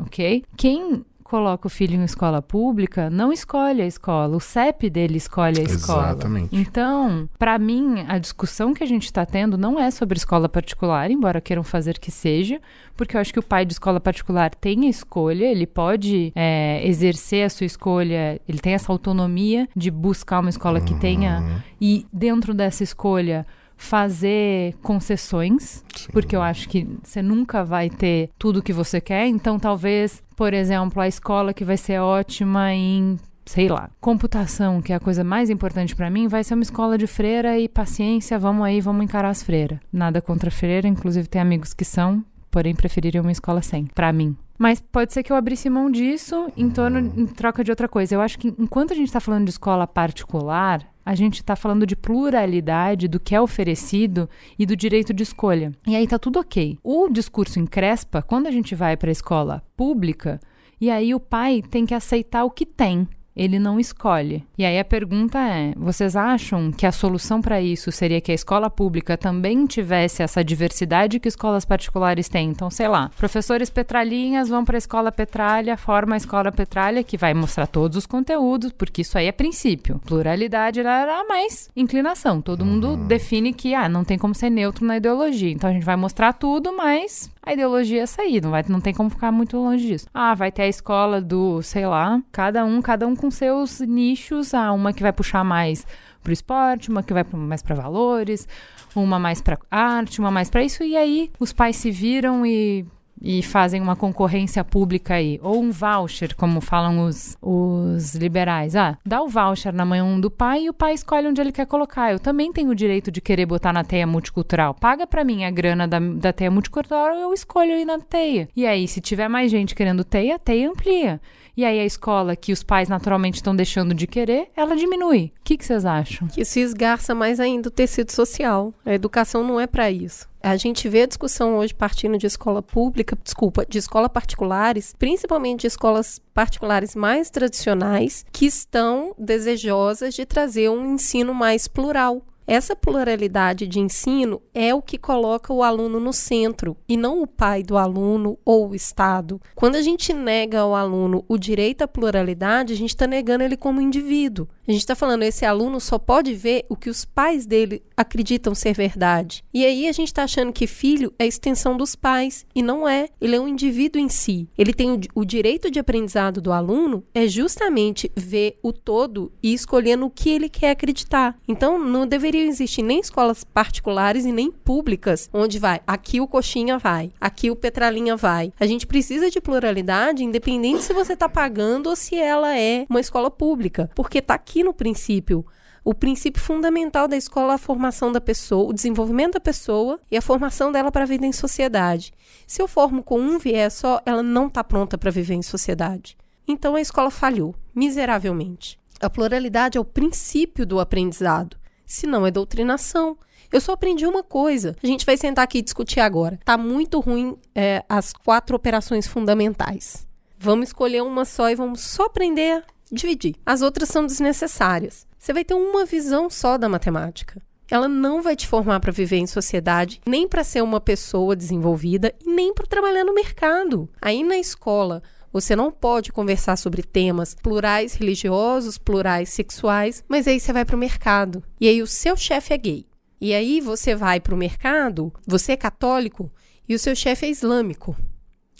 ok? 0.00 0.42
Quem 0.56 1.04
coloca 1.30 1.68
o 1.68 1.70
filho 1.70 1.94
em 1.94 2.02
escola 2.02 2.42
pública 2.42 3.08
não 3.08 3.32
escolhe 3.32 3.80
a 3.80 3.86
escola, 3.86 4.36
o 4.36 4.40
CEP 4.40 4.90
dele 4.90 5.16
escolhe 5.16 5.60
a 5.60 5.62
escola. 5.62 6.08
Exatamente. 6.08 6.48
Então, 6.56 7.28
para 7.38 7.56
mim, 7.56 8.04
a 8.08 8.18
discussão 8.18 8.74
que 8.74 8.82
a 8.82 8.86
gente 8.86 9.04
está 9.04 9.24
tendo 9.24 9.56
não 9.56 9.78
é 9.78 9.92
sobre 9.92 10.18
escola 10.18 10.48
particular, 10.48 11.08
embora 11.08 11.40
queiram 11.40 11.62
fazer 11.62 12.00
que 12.00 12.10
seja, 12.10 12.60
porque 12.96 13.16
eu 13.16 13.20
acho 13.20 13.32
que 13.32 13.38
o 13.38 13.44
pai 13.44 13.64
de 13.64 13.74
escola 13.74 14.00
particular 14.00 14.52
tem 14.52 14.86
a 14.86 14.90
escolha, 14.90 15.44
ele 15.44 15.68
pode 15.68 16.32
é, 16.34 16.84
exercer 16.84 17.44
a 17.44 17.48
sua 17.48 17.64
escolha, 17.64 18.40
ele 18.48 18.58
tem 18.58 18.74
essa 18.74 18.90
autonomia 18.90 19.68
de 19.76 19.88
buscar 19.88 20.40
uma 20.40 20.50
escola 20.50 20.80
que 20.80 20.96
tenha 20.96 21.62
e 21.80 22.04
dentro 22.12 22.52
dessa 22.52 22.82
escolha 22.82 23.46
fazer 23.80 24.74
concessões, 24.82 25.82
porque 26.12 26.36
eu 26.36 26.42
acho 26.42 26.68
que 26.68 26.86
você 27.02 27.22
nunca 27.22 27.64
vai 27.64 27.88
ter 27.88 28.28
tudo 28.38 28.58
o 28.58 28.62
que 28.62 28.74
você 28.74 29.00
quer, 29.00 29.26
então 29.26 29.58
talvez, 29.58 30.22
por 30.36 30.52
exemplo, 30.52 31.00
a 31.00 31.08
escola 31.08 31.54
que 31.54 31.64
vai 31.64 31.78
ser 31.78 31.98
ótima 31.98 32.74
em 32.74 33.18
sei 33.46 33.68
lá, 33.68 33.90
computação, 34.00 34.80
que 34.82 34.92
é 34.92 34.96
a 34.96 35.00
coisa 35.00 35.24
mais 35.24 35.50
importante 35.50 35.96
pra 35.96 36.10
mim, 36.10 36.28
vai 36.28 36.44
ser 36.44 36.54
uma 36.54 36.62
escola 36.62 36.96
de 36.96 37.06
freira 37.06 37.58
e 37.58 37.68
paciência, 37.68 38.38
vamos 38.38 38.64
aí, 38.64 38.80
vamos 38.80 39.02
encarar 39.02 39.30
as 39.30 39.42
freiras. 39.42 39.80
Nada 39.92 40.20
contra 40.20 40.50
freira, 40.50 40.86
inclusive 40.86 41.26
tem 41.26 41.40
amigos 41.40 41.72
que 41.72 41.84
são, 41.84 42.22
porém 42.50 42.74
prefeririam 42.74 43.22
uma 43.22 43.32
escola 43.32 43.62
sem, 43.62 43.86
pra 43.86 44.12
mim. 44.12 44.36
Mas 44.60 44.78
pode 44.78 45.10
ser 45.14 45.22
que 45.22 45.32
eu 45.32 45.36
abrisse 45.36 45.70
mão 45.70 45.90
disso 45.90 46.52
em 46.54 46.68
torno 46.68 46.98
em 46.98 47.24
troca 47.24 47.64
de 47.64 47.70
outra 47.70 47.88
coisa. 47.88 48.14
Eu 48.14 48.20
acho 48.20 48.38
que 48.38 48.54
enquanto 48.58 48.92
a 48.92 48.94
gente 48.94 49.06
está 49.06 49.18
falando 49.18 49.44
de 49.44 49.52
escola 49.52 49.86
particular, 49.86 50.86
a 51.02 51.14
gente 51.14 51.36
está 51.36 51.56
falando 51.56 51.86
de 51.86 51.96
pluralidade 51.96 53.08
do 53.08 53.18
que 53.18 53.34
é 53.34 53.40
oferecido 53.40 54.28
e 54.58 54.66
do 54.66 54.76
direito 54.76 55.14
de 55.14 55.22
escolha. 55.22 55.72
E 55.86 55.96
aí 55.96 56.06
tá 56.06 56.18
tudo 56.18 56.38
ok. 56.38 56.78
O 56.84 57.08
discurso 57.08 57.58
encrespa 57.58 58.20
quando 58.20 58.48
a 58.48 58.50
gente 58.50 58.74
vai 58.74 58.98
para 58.98 59.10
a 59.10 59.12
escola 59.12 59.62
pública 59.74 60.38
e 60.78 60.90
aí 60.90 61.14
o 61.14 61.20
pai 61.20 61.62
tem 61.62 61.86
que 61.86 61.94
aceitar 61.94 62.44
o 62.44 62.50
que 62.50 62.66
tem. 62.66 63.08
Ele 63.40 63.58
não 63.58 63.80
escolhe. 63.80 64.44
E 64.58 64.66
aí 64.66 64.78
a 64.78 64.84
pergunta 64.84 65.38
é: 65.38 65.72
vocês 65.74 66.14
acham 66.14 66.70
que 66.70 66.84
a 66.84 66.92
solução 66.92 67.40
para 67.40 67.58
isso 67.58 67.90
seria 67.90 68.20
que 68.20 68.30
a 68.30 68.34
escola 68.34 68.68
pública 68.68 69.16
também 69.16 69.64
tivesse 69.64 70.22
essa 70.22 70.44
diversidade 70.44 71.18
que 71.18 71.26
escolas 71.26 71.64
particulares 71.64 72.28
têm? 72.28 72.50
Então, 72.50 72.70
sei 72.70 72.86
lá, 72.86 73.10
professores 73.16 73.70
petralhinhas 73.70 74.50
vão 74.50 74.62
para 74.62 74.76
a 74.76 74.78
escola 74.78 75.10
Petralha, 75.10 75.78
forma 75.78 76.16
a 76.16 76.18
escola 76.18 76.52
Petralha 76.52 77.02
que 77.02 77.16
vai 77.16 77.32
mostrar 77.32 77.66
todos 77.66 77.96
os 77.96 78.04
conteúdos, 78.04 78.72
porque 78.72 79.00
isso 79.00 79.16
aí 79.16 79.26
é 79.26 79.32
princípio. 79.32 79.98
Pluralidade 80.04 80.80
era 80.80 81.24
mais 81.24 81.70
inclinação. 81.74 82.42
Todo 82.42 82.66
mundo 82.66 82.94
define 82.94 83.54
que 83.54 83.72
ah, 83.74 83.88
não 83.88 84.04
tem 84.04 84.18
como 84.18 84.34
ser 84.34 84.50
neutro 84.50 84.84
na 84.84 84.98
ideologia. 84.98 85.50
Então 85.50 85.70
a 85.70 85.72
gente 85.72 85.86
vai 85.86 85.96
mostrar 85.96 86.34
tudo, 86.34 86.76
mas 86.76 87.30
a 87.42 87.54
ideologia 87.54 88.02
é 88.02 88.06
sair, 88.06 88.42
não, 88.42 88.50
vai, 88.50 88.62
não 88.68 88.80
tem 88.80 88.92
como 88.92 89.08
ficar 89.08 89.32
muito 89.32 89.56
longe 89.56 89.86
disso. 89.86 90.06
Ah, 90.12 90.34
vai 90.34 90.52
ter 90.52 90.62
a 90.62 90.68
escola 90.68 91.22
do, 91.22 91.62
sei 91.62 91.86
lá, 91.86 92.22
cada 92.30 92.64
um, 92.64 92.82
cada 92.82 93.06
um 93.06 93.16
com 93.16 93.29
seus 93.30 93.80
nichos. 93.80 94.54
Ah, 94.54 94.72
uma 94.72 94.92
que 94.92 95.02
vai 95.02 95.12
puxar 95.12 95.44
mais 95.44 95.86
pro 96.22 96.32
esporte, 96.32 96.90
uma 96.90 97.02
que 97.02 97.12
vai 97.12 97.24
mais 97.32 97.62
para 97.62 97.74
valores, 97.74 98.46
uma 98.94 99.18
mais 99.18 99.40
para 99.40 99.58
arte, 99.70 100.20
uma 100.20 100.30
mais 100.30 100.50
para 100.50 100.62
isso. 100.62 100.82
E 100.82 100.96
aí 100.96 101.30
os 101.38 101.52
pais 101.52 101.76
se 101.76 101.90
viram 101.90 102.44
e 102.44 102.84
e 103.20 103.42
fazem 103.42 103.80
uma 103.80 103.96
concorrência 103.96 104.64
pública 104.64 105.14
aí, 105.14 105.38
ou 105.42 105.60
um 105.60 105.70
voucher, 105.70 106.34
como 106.34 106.60
falam 106.60 107.04
os, 107.04 107.36
os 107.40 108.14
liberais. 108.14 108.74
Ah, 108.74 108.96
dá 109.04 109.22
o 109.22 109.28
voucher 109.28 109.72
na 109.72 109.84
mão 109.84 110.20
do 110.20 110.30
pai 110.30 110.64
e 110.64 110.70
o 110.70 110.74
pai 110.74 110.94
escolhe 110.94 111.26
onde 111.26 111.40
ele 111.40 111.52
quer 111.52 111.66
colocar. 111.66 112.12
Eu 112.12 112.18
também 112.18 112.52
tenho 112.52 112.70
o 112.70 112.74
direito 112.74 113.10
de 113.10 113.20
querer 113.20 113.46
botar 113.46 113.72
na 113.72 113.84
teia 113.84 114.06
multicultural. 114.06 114.74
Paga 114.74 115.06
pra 115.06 115.24
mim 115.24 115.44
a 115.44 115.50
grana 115.50 115.86
da, 115.86 115.98
da 115.98 116.32
teia 116.32 116.50
multicultural, 116.50 117.14
eu 117.14 117.32
escolho 117.32 117.72
ir 117.72 117.84
na 117.84 117.98
teia. 117.98 118.48
E 118.56 118.66
aí, 118.66 118.88
se 118.88 119.00
tiver 119.00 119.28
mais 119.28 119.50
gente 119.50 119.74
querendo 119.74 120.04
teia, 120.04 120.36
a 120.36 120.38
teia 120.38 120.70
amplia. 120.70 121.20
E 121.56 121.64
aí 121.64 121.78
a 121.78 121.84
escola 121.84 122.36
que 122.36 122.52
os 122.52 122.62
pais 122.62 122.88
naturalmente 122.88 123.34
estão 123.34 123.54
deixando 123.54 123.92
de 123.94 124.06
querer, 124.06 124.48
ela 124.56 124.76
diminui. 124.76 125.32
O 125.40 125.44
que 125.44 125.58
que 125.58 125.64
vocês 125.64 125.84
acham? 125.84 126.28
Que 126.28 126.42
isso 126.42 126.58
esgarça 126.58 127.14
mais 127.14 127.40
ainda 127.40 127.68
o 127.68 127.72
tecido 127.72 128.12
social. 128.12 128.72
A 128.84 128.94
educação 128.94 129.44
não 129.44 129.60
é 129.60 129.66
para 129.66 129.90
isso. 129.90 130.29
A 130.42 130.56
gente 130.56 130.88
vê 130.88 131.02
a 131.02 131.06
discussão 131.06 131.58
hoje 131.58 131.74
partindo 131.74 132.16
de 132.16 132.26
escola 132.26 132.62
pública, 132.62 133.16
desculpa, 133.22 133.66
de 133.66 133.76
escola 133.76 134.08
particulares, 134.08 134.94
principalmente 134.98 135.60
de 135.60 135.66
escolas 135.66 136.20
particulares 136.32 136.96
mais 136.96 137.28
tradicionais, 137.28 138.24
que 138.32 138.46
estão 138.46 139.14
desejosas 139.18 140.14
de 140.14 140.24
trazer 140.24 140.70
um 140.70 140.94
ensino 140.94 141.34
mais 141.34 141.68
plural. 141.68 142.22
Essa 142.46 142.74
pluralidade 142.74 143.68
de 143.68 143.78
ensino 143.78 144.42
é 144.52 144.74
o 144.74 144.82
que 144.82 144.98
coloca 144.98 145.52
o 145.52 145.62
aluno 145.62 146.00
no 146.00 146.12
centro 146.12 146.76
e 146.88 146.96
não 146.96 147.22
o 147.22 147.26
pai 147.26 147.62
do 147.62 147.78
aluno 147.78 148.36
ou 148.44 148.70
o 148.70 148.74
Estado. 148.74 149.40
Quando 149.54 149.76
a 149.76 149.82
gente 149.82 150.12
nega 150.12 150.58
ao 150.58 150.74
aluno 150.74 151.24
o 151.28 151.38
direito 151.38 151.82
à 151.82 151.86
pluralidade, 151.86 152.72
a 152.72 152.76
gente 152.76 152.90
está 152.90 153.06
negando 153.06 153.44
ele 153.44 153.56
como 153.56 153.80
indivíduo. 153.80 154.48
A 154.70 154.72
gente 154.72 154.82
está 154.82 154.94
falando, 154.94 155.24
esse 155.24 155.44
aluno 155.44 155.80
só 155.80 155.98
pode 155.98 156.32
ver 156.32 156.64
o 156.68 156.76
que 156.76 156.88
os 156.88 157.04
pais 157.04 157.44
dele 157.44 157.82
acreditam 157.96 158.54
ser 158.54 158.72
verdade. 158.72 159.42
E 159.52 159.66
aí 159.66 159.88
a 159.88 159.92
gente 159.92 160.06
está 160.06 160.22
achando 160.22 160.52
que 160.52 160.64
filho 160.64 161.12
é 161.18 161.26
extensão 161.26 161.76
dos 161.76 161.96
pais, 161.96 162.46
e 162.54 162.62
não 162.62 162.88
é. 162.88 163.08
Ele 163.20 163.34
é 163.34 163.40
um 163.40 163.48
indivíduo 163.48 164.00
em 164.00 164.08
si. 164.08 164.48
Ele 164.56 164.72
tem 164.72 164.92
o, 164.92 165.00
o 165.12 165.24
direito 165.24 165.72
de 165.72 165.80
aprendizado 165.80 166.40
do 166.40 166.52
aluno 166.52 167.02
é 167.12 167.26
justamente 167.26 168.12
ver 168.14 168.60
o 168.62 168.72
todo 168.72 169.32
e 169.42 169.52
escolher 169.52 169.96
no 169.96 170.08
que 170.08 170.30
ele 170.30 170.48
quer 170.48 170.70
acreditar. 170.70 171.36
Então, 171.48 171.76
não 171.76 172.06
deveriam 172.06 172.46
existir 172.46 172.82
nem 172.82 173.00
escolas 173.00 173.42
particulares 173.42 174.24
e 174.24 174.30
nem 174.30 174.52
públicas, 174.52 175.28
onde 175.34 175.58
vai 175.58 175.80
aqui 175.84 176.20
o 176.20 176.28
coxinha 176.28 176.78
vai, 176.78 177.10
aqui 177.20 177.50
o 177.50 177.56
petralinha 177.56 178.16
vai. 178.16 178.52
A 178.60 178.66
gente 178.66 178.86
precisa 178.86 179.32
de 179.32 179.40
pluralidade, 179.40 180.22
independente 180.22 180.84
se 180.84 180.92
você 180.92 181.14
está 181.14 181.28
pagando 181.28 181.88
ou 181.88 181.96
se 181.96 182.14
ela 182.14 182.56
é 182.56 182.86
uma 182.88 183.00
escola 183.00 183.32
pública, 183.32 183.90
porque 183.96 184.18
está 184.18 184.34
aqui 184.34 184.59
no 184.62 184.74
princípio. 184.74 185.44
O 185.82 185.94
princípio 185.94 186.42
fundamental 186.42 187.08
da 187.08 187.16
escola 187.16 187.52
é 187.52 187.54
a 187.54 187.58
formação 187.58 188.12
da 188.12 188.20
pessoa, 188.20 188.68
o 188.68 188.72
desenvolvimento 188.72 189.34
da 189.34 189.40
pessoa 189.40 189.98
e 190.10 190.16
a 190.16 190.22
formação 190.22 190.70
dela 190.70 190.92
para 190.92 191.04
a 191.04 191.06
vida 191.06 191.24
em 191.24 191.32
sociedade. 191.32 192.12
Se 192.46 192.60
eu 192.60 192.68
formo 192.68 193.02
com 193.02 193.18
um 193.18 193.38
viés 193.38 193.74
só, 193.74 194.00
ela 194.04 194.22
não 194.22 194.48
está 194.48 194.62
pronta 194.62 194.98
para 194.98 195.10
viver 195.10 195.34
em 195.34 195.42
sociedade. 195.42 196.16
Então 196.46 196.74
a 196.74 196.80
escola 196.80 197.10
falhou, 197.10 197.54
miseravelmente. 197.74 198.78
A 199.00 199.08
pluralidade 199.08 199.78
é 199.78 199.80
o 199.80 199.84
princípio 199.84 200.66
do 200.66 200.78
aprendizado, 200.78 201.56
se 201.86 202.06
não 202.06 202.26
é 202.26 202.30
doutrinação. 202.30 203.16
Eu 203.50 203.60
só 203.60 203.72
aprendi 203.72 204.06
uma 204.06 204.22
coisa. 204.22 204.76
A 204.82 204.86
gente 204.86 205.06
vai 205.06 205.16
sentar 205.16 205.44
aqui 205.44 205.58
e 205.58 205.62
discutir 205.62 206.00
agora. 206.00 206.38
Tá 206.44 206.58
muito 206.58 207.00
ruim 207.00 207.36
é, 207.54 207.82
as 207.88 208.12
quatro 208.12 208.54
operações 208.54 209.06
fundamentais. 209.06 210.06
Vamos 210.38 210.68
escolher 210.68 211.02
uma 211.02 211.24
só 211.24 211.50
e 211.50 211.54
vamos 211.54 211.80
só 211.80 212.04
aprender 212.04 212.62
dividir. 212.90 213.36
As 213.44 213.62
outras 213.62 213.88
são 213.88 214.06
desnecessárias. 214.06 215.06
Você 215.18 215.32
vai 215.32 215.44
ter 215.44 215.54
uma 215.54 215.84
visão 215.84 216.30
só 216.30 216.56
da 216.56 216.68
matemática. 216.68 217.42
Ela 217.70 217.88
não 217.88 218.20
vai 218.20 218.34
te 218.34 218.48
formar 218.48 218.80
para 218.80 218.90
viver 218.90 219.18
em 219.18 219.26
sociedade, 219.26 220.00
nem 220.04 220.26
para 220.26 220.42
ser 220.42 220.60
uma 220.60 220.80
pessoa 220.80 221.36
desenvolvida 221.36 222.12
nem 222.26 222.52
para 222.52 222.66
trabalhar 222.66 223.04
no 223.04 223.14
mercado. 223.14 223.88
Aí 224.02 224.24
na 224.24 224.36
escola, 224.38 225.02
você 225.32 225.54
não 225.54 225.70
pode 225.70 226.10
conversar 226.10 226.56
sobre 226.56 226.82
temas 226.82 227.32
plurais 227.32 227.94
religiosos, 227.94 228.76
plurais 228.76 229.28
sexuais, 229.28 230.02
mas 230.08 230.26
aí 230.26 230.40
você 230.40 230.52
vai 230.52 230.64
para 230.64 230.74
o 230.74 230.78
mercado. 230.78 231.44
E 231.60 231.68
aí 231.68 231.80
o 231.80 231.86
seu 231.86 232.16
chefe 232.16 232.52
é 232.52 232.58
gay. 232.58 232.86
E 233.20 233.32
aí 233.32 233.60
você 233.60 233.94
vai 233.94 234.18
para 234.18 234.34
o 234.34 234.38
mercado, 234.38 235.12
você 235.24 235.52
é 235.52 235.56
católico 235.56 236.32
e 236.68 236.74
o 236.74 236.78
seu 236.78 236.96
chefe 236.96 237.26
é 237.26 237.30
islâmico. 237.30 237.96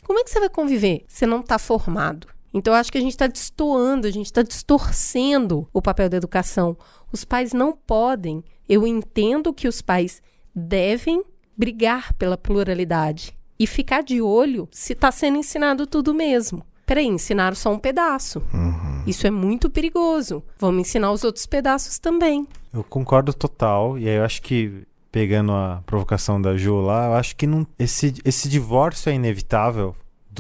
Como 0.05 0.20
é 0.20 0.24
que 0.24 0.31
você 0.31 0.39
vai 0.39 0.49
conviver? 0.49 1.05
Você 1.09 1.26
não 1.26 1.41
está 1.41 1.59
formado. 1.59 2.28
Então, 2.53 2.74
eu 2.74 2.78
acho 2.80 2.90
que 2.90 2.98
a 2.98 3.01
gente 3.01 3.12
está 3.12 3.26
destoando, 3.26 4.07
a 4.07 4.11
gente 4.11 4.26
está 4.26 4.42
distorcendo 4.42 5.68
o 5.72 5.80
papel 5.80 6.09
da 6.09 6.16
educação. 6.16 6.76
Os 7.12 7.24
pais 7.24 7.53
não 7.53 7.72
podem. 7.72 8.44
Eu 8.68 8.86
entendo 8.86 9.53
que 9.53 9.68
os 9.68 9.80
pais 9.80 10.20
devem 10.55 11.22
brigar 11.57 12.12
pela 12.14 12.36
pluralidade 12.36 13.36
e 13.59 13.66
ficar 13.66 14.03
de 14.03 14.22
olho 14.22 14.66
se 14.72 14.94
está 14.94 15.12
sendo 15.12 15.36
ensinado 15.36 15.86
tudo 15.86 16.14
mesmo. 16.14 16.64
Peraí, 16.86 17.07
ensinaram 17.07 17.55
só 17.55 17.72
um 17.72 17.78
pedaço. 17.78 18.42
Uhum. 18.53 19.05
Isso 19.07 19.26
é 19.26 19.30
muito 19.30 19.70
perigoso. 19.70 20.42
Vamos 20.59 20.80
ensinar 20.80 21.12
os 21.12 21.22
outros 21.22 21.46
pedaços 21.46 21.98
também. 21.98 22.48
Eu 22.72 22.82
concordo 22.82 23.32
total, 23.32 23.96
e 23.98 24.09
aí 24.09 24.16
eu 24.16 24.24
acho 24.24 24.42
que, 24.42 24.82
pegando 25.12 25.53
a 25.53 25.82
provocação 25.86 26.42
da 26.42 26.57
Ju 26.57 26.80
lá, 26.80 27.07
eu 27.07 27.14
acho 27.14 27.36
que 27.36 27.46
não, 27.46 27.66
esse, 27.78 28.14
esse 28.24 28.48
divórcio 28.48 29.11
é 29.11 29.14
inevitável 29.14 29.94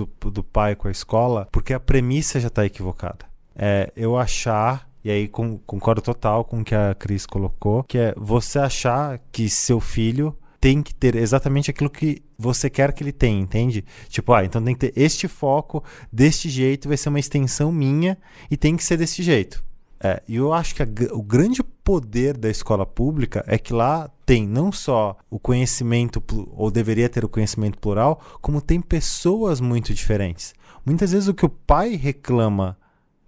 do, 0.06 0.30
do 0.30 0.44
pai 0.44 0.74
com 0.74 0.88
a 0.88 0.90
escola, 0.90 1.48
porque 1.50 1.72
a 1.72 1.80
premissa 1.80 2.40
já 2.40 2.48
está 2.48 2.64
equivocada. 2.64 3.26
É 3.54 3.92
eu 3.96 4.16
achar 4.16 4.88
e 5.04 5.10
aí 5.10 5.28
com, 5.28 5.58
concordo 5.58 6.02
total 6.02 6.44
com 6.44 6.60
o 6.60 6.64
que 6.64 6.74
a 6.74 6.94
Cris 6.94 7.26
colocou, 7.26 7.82
que 7.84 7.98
é 7.98 8.14
você 8.16 8.58
achar 8.58 9.18
que 9.32 9.48
seu 9.48 9.80
filho 9.80 10.36
tem 10.60 10.82
que 10.82 10.94
ter 10.94 11.14
exatamente 11.16 11.70
aquilo 11.70 11.88
que 11.88 12.22
você 12.38 12.68
quer 12.68 12.92
que 12.92 13.02
ele 13.02 13.12
tenha, 13.12 13.40
entende? 13.40 13.82
Tipo, 14.08 14.34
ah, 14.34 14.44
então 14.44 14.62
tem 14.62 14.74
que 14.74 14.90
ter 14.90 15.00
este 15.00 15.26
foco, 15.26 15.82
deste 16.12 16.50
jeito, 16.50 16.88
vai 16.88 16.98
ser 16.98 17.08
uma 17.08 17.18
extensão 17.18 17.72
minha 17.72 18.18
e 18.50 18.56
tem 18.56 18.76
que 18.76 18.84
ser 18.84 18.98
desse 18.98 19.22
jeito. 19.22 19.64
É, 20.02 20.22
e 20.26 20.36
eu 20.36 20.52
acho 20.52 20.74
que 20.74 20.82
a, 20.82 20.86
o 21.12 21.22
grande 21.22 21.62
poder 21.62 22.36
da 22.36 22.48
escola 22.48 22.86
pública 22.86 23.44
é 23.46 23.58
que 23.58 23.72
lá 23.72 24.10
tem 24.24 24.46
não 24.46 24.72
só 24.72 25.16
o 25.28 25.38
conhecimento, 25.38 26.22
ou 26.52 26.70
deveria 26.70 27.08
ter 27.08 27.24
o 27.24 27.28
conhecimento 27.28 27.78
plural, 27.78 28.20
como 28.40 28.62
tem 28.62 28.80
pessoas 28.80 29.60
muito 29.60 29.92
diferentes. 29.92 30.54
Muitas 30.86 31.12
vezes 31.12 31.28
o 31.28 31.34
que 31.34 31.44
o 31.44 31.50
pai 31.50 31.96
reclama 31.96 32.78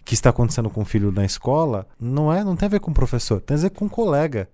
que 0.04 0.14
está 0.14 0.30
acontecendo 0.30 0.70
com 0.70 0.82
o 0.82 0.86
filho 0.86 1.12
na 1.12 1.24
escola 1.24 1.86
não 2.00 2.32
é, 2.32 2.42
não 2.42 2.56
tem 2.56 2.66
a 2.66 2.70
ver 2.70 2.80
com 2.80 2.90
o 2.90 2.94
professor, 2.94 3.40
tem 3.40 3.56
a 3.56 3.60
ver 3.60 3.70
com 3.70 3.86
o 3.86 3.90
colega. 3.90 4.48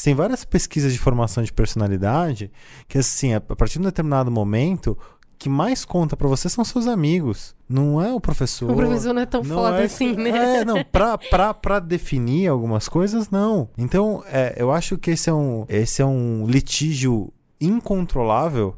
Tem 0.00 0.14
várias 0.14 0.44
pesquisas 0.44 0.92
de 0.92 0.98
formação 0.98 1.42
de 1.42 1.52
personalidade 1.52 2.52
que, 2.86 2.98
assim, 2.98 3.34
a 3.34 3.40
partir 3.40 3.74
de 3.74 3.80
um 3.80 3.86
determinado 3.86 4.30
momento, 4.30 4.96
que 5.38 5.48
mais 5.48 5.84
conta 5.84 6.16
para 6.16 6.26
você 6.26 6.48
são 6.48 6.64
seus 6.64 6.86
amigos. 6.86 7.54
Não 7.68 8.02
é 8.02 8.12
o 8.12 8.20
professor. 8.20 8.70
O 8.70 8.74
professor 8.74 9.12
não 9.12 9.22
é 9.22 9.26
tão 9.26 9.42
não 9.42 9.56
foda 9.56 9.80
é, 9.80 9.84
assim, 9.84 10.14
né? 10.16 10.60
É, 10.60 10.64
não, 10.64 10.82
pra, 10.82 11.16
pra, 11.16 11.54
pra 11.54 11.78
definir 11.78 12.48
algumas 12.48 12.88
coisas, 12.88 13.30
não. 13.30 13.68
Então, 13.78 14.24
é, 14.26 14.54
eu 14.56 14.72
acho 14.72 14.98
que 14.98 15.12
esse 15.12 15.30
é 15.30 15.32
um, 15.32 15.64
esse 15.68 16.02
é 16.02 16.06
um 16.06 16.46
litígio 16.46 17.32
incontrolável, 17.60 18.76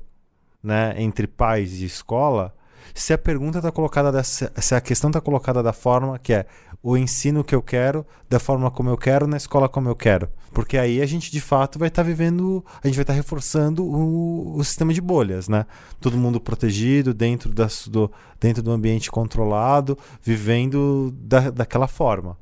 né, 0.62 0.94
entre 0.98 1.26
pais 1.26 1.80
e 1.80 1.86
escola, 1.86 2.54
se 2.94 3.12
a 3.12 3.18
pergunta 3.18 3.58
está 3.58 3.70
colocada 3.70 4.10
dessa, 4.12 4.52
se 4.56 4.74
a 4.74 4.80
questão 4.80 5.10
está 5.10 5.20
colocada 5.20 5.62
da 5.62 5.72
forma 5.72 6.18
que 6.18 6.32
é 6.32 6.46
o 6.82 6.96
ensino 6.96 7.44
que 7.44 7.54
eu 7.54 7.62
quero, 7.62 8.06
da 8.28 8.38
forma 8.38 8.70
como 8.70 8.88
eu 8.88 8.96
quero, 8.96 9.26
na 9.26 9.36
escola 9.36 9.68
como 9.68 9.88
eu 9.88 9.94
quero. 9.94 10.28
Porque 10.52 10.78
aí 10.78 11.00
a 11.00 11.06
gente 11.06 11.30
de 11.30 11.40
fato 11.40 11.78
vai 11.78 11.88
estar 11.88 12.02
tá 12.02 12.08
vivendo, 12.08 12.64
a 12.82 12.86
gente 12.86 12.96
vai 12.96 13.02
estar 13.02 13.12
tá 13.12 13.16
reforçando 13.16 13.84
o, 13.84 14.56
o, 14.56 14.64
sistema 14.64 14.92
de 14.92 15.00
bolhas, 15.00 15.48
né? 15.48 15.66
Todo 16.00 16.16
mundo 16.16 16.40
protegido, 16.40 17.14
dentro, 17.14 17.52
das, 17.52 17.86
do, 17.86 18.10
dentro 18.40 18.62
do 18.62 18.70
ambiente 18.70 19.10
controlado, 19.10 19.96
vivendo 20.22 21.14
da, 21.20 21.50
daquela 21.50 21.86
forma. 21.86 22.36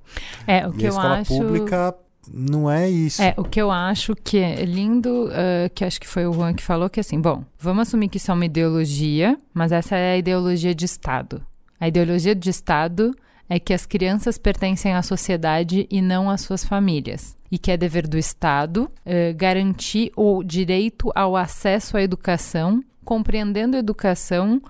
É, 0.46 0.66
o 0.66 0.70
e 0.70 0.76
que 0.78 0.86
a 0.86 0.88
eu 0.88 0.90
escola 0.90 1.18
acho. 1.18 1.36
pública 1.36 1.94
não 2.32 2.70
é 2.70 2.88
isso. 2.88 3.22
É, 3.22 3.34
o 3.36 3.44
que 3.44 3.60
eu 3.60 3.70
acho 3.70 4.14
que 4.14 4.38
é 4.38 4.64
lindo, 4.64 5.26
uh, 5.26 5.70
que 5.74 5.84
acho 5.84 6.00
que 6.00 6.06
foi 6.06 6.26
o 6.26 6.32
Juan 6.32 6.54
que 6.54 6.62
falou, 6.62 6.90
que 6.90 7.00
assim, 7.00 7.20
bom, 7.20 7.44
vamos 7.58 7.88
assumir 7.88 8.08
que 8.08 8.18
isso 8.18 8.30
é 8.30 8.34
uma 8.34 8.44
ideologia, 8.44 9.38
mas 9.54 9.72
essa 9.72 9.96
é 9.96 10.12
a 10.12 10.16
ideologia 10.16 10.74
de 10.74 10.84
Estado. 10.84 11.42
A 11.80 11.88
ideologia 11.88 12.34
de 12.34 12.50
Estado 12.50 13.14
é 13.48 13.58
que 13.58 13.72
as 13.72 13.86
crianças 13.86 14.36
pertencem 14.36 14.92
à 14.92 15.02
sociedade 15.02 15.86
e 15.90 16.02
não 16.02 16.28
às 16.28 16.42
suas 16.42 16.64
famílias. 16.64 17.36
E 17.50 17.58
que 17.58 17.70
é 17.70 17.76
dever 17.76 18.06
do 18.06 18.18
Estado 18.18 18.90
uh, 19.06 19.34
garantir 19.36 20.12
o 20.14 20.42
direito 20.42 21.10
ao 21.14 21.34
acesso 21.34 21.96
à 21.96 22.02
educação, 22.02 22.82
compreendendo 23.04 23.74
a 23.76 23.78
educação 23.78 24.60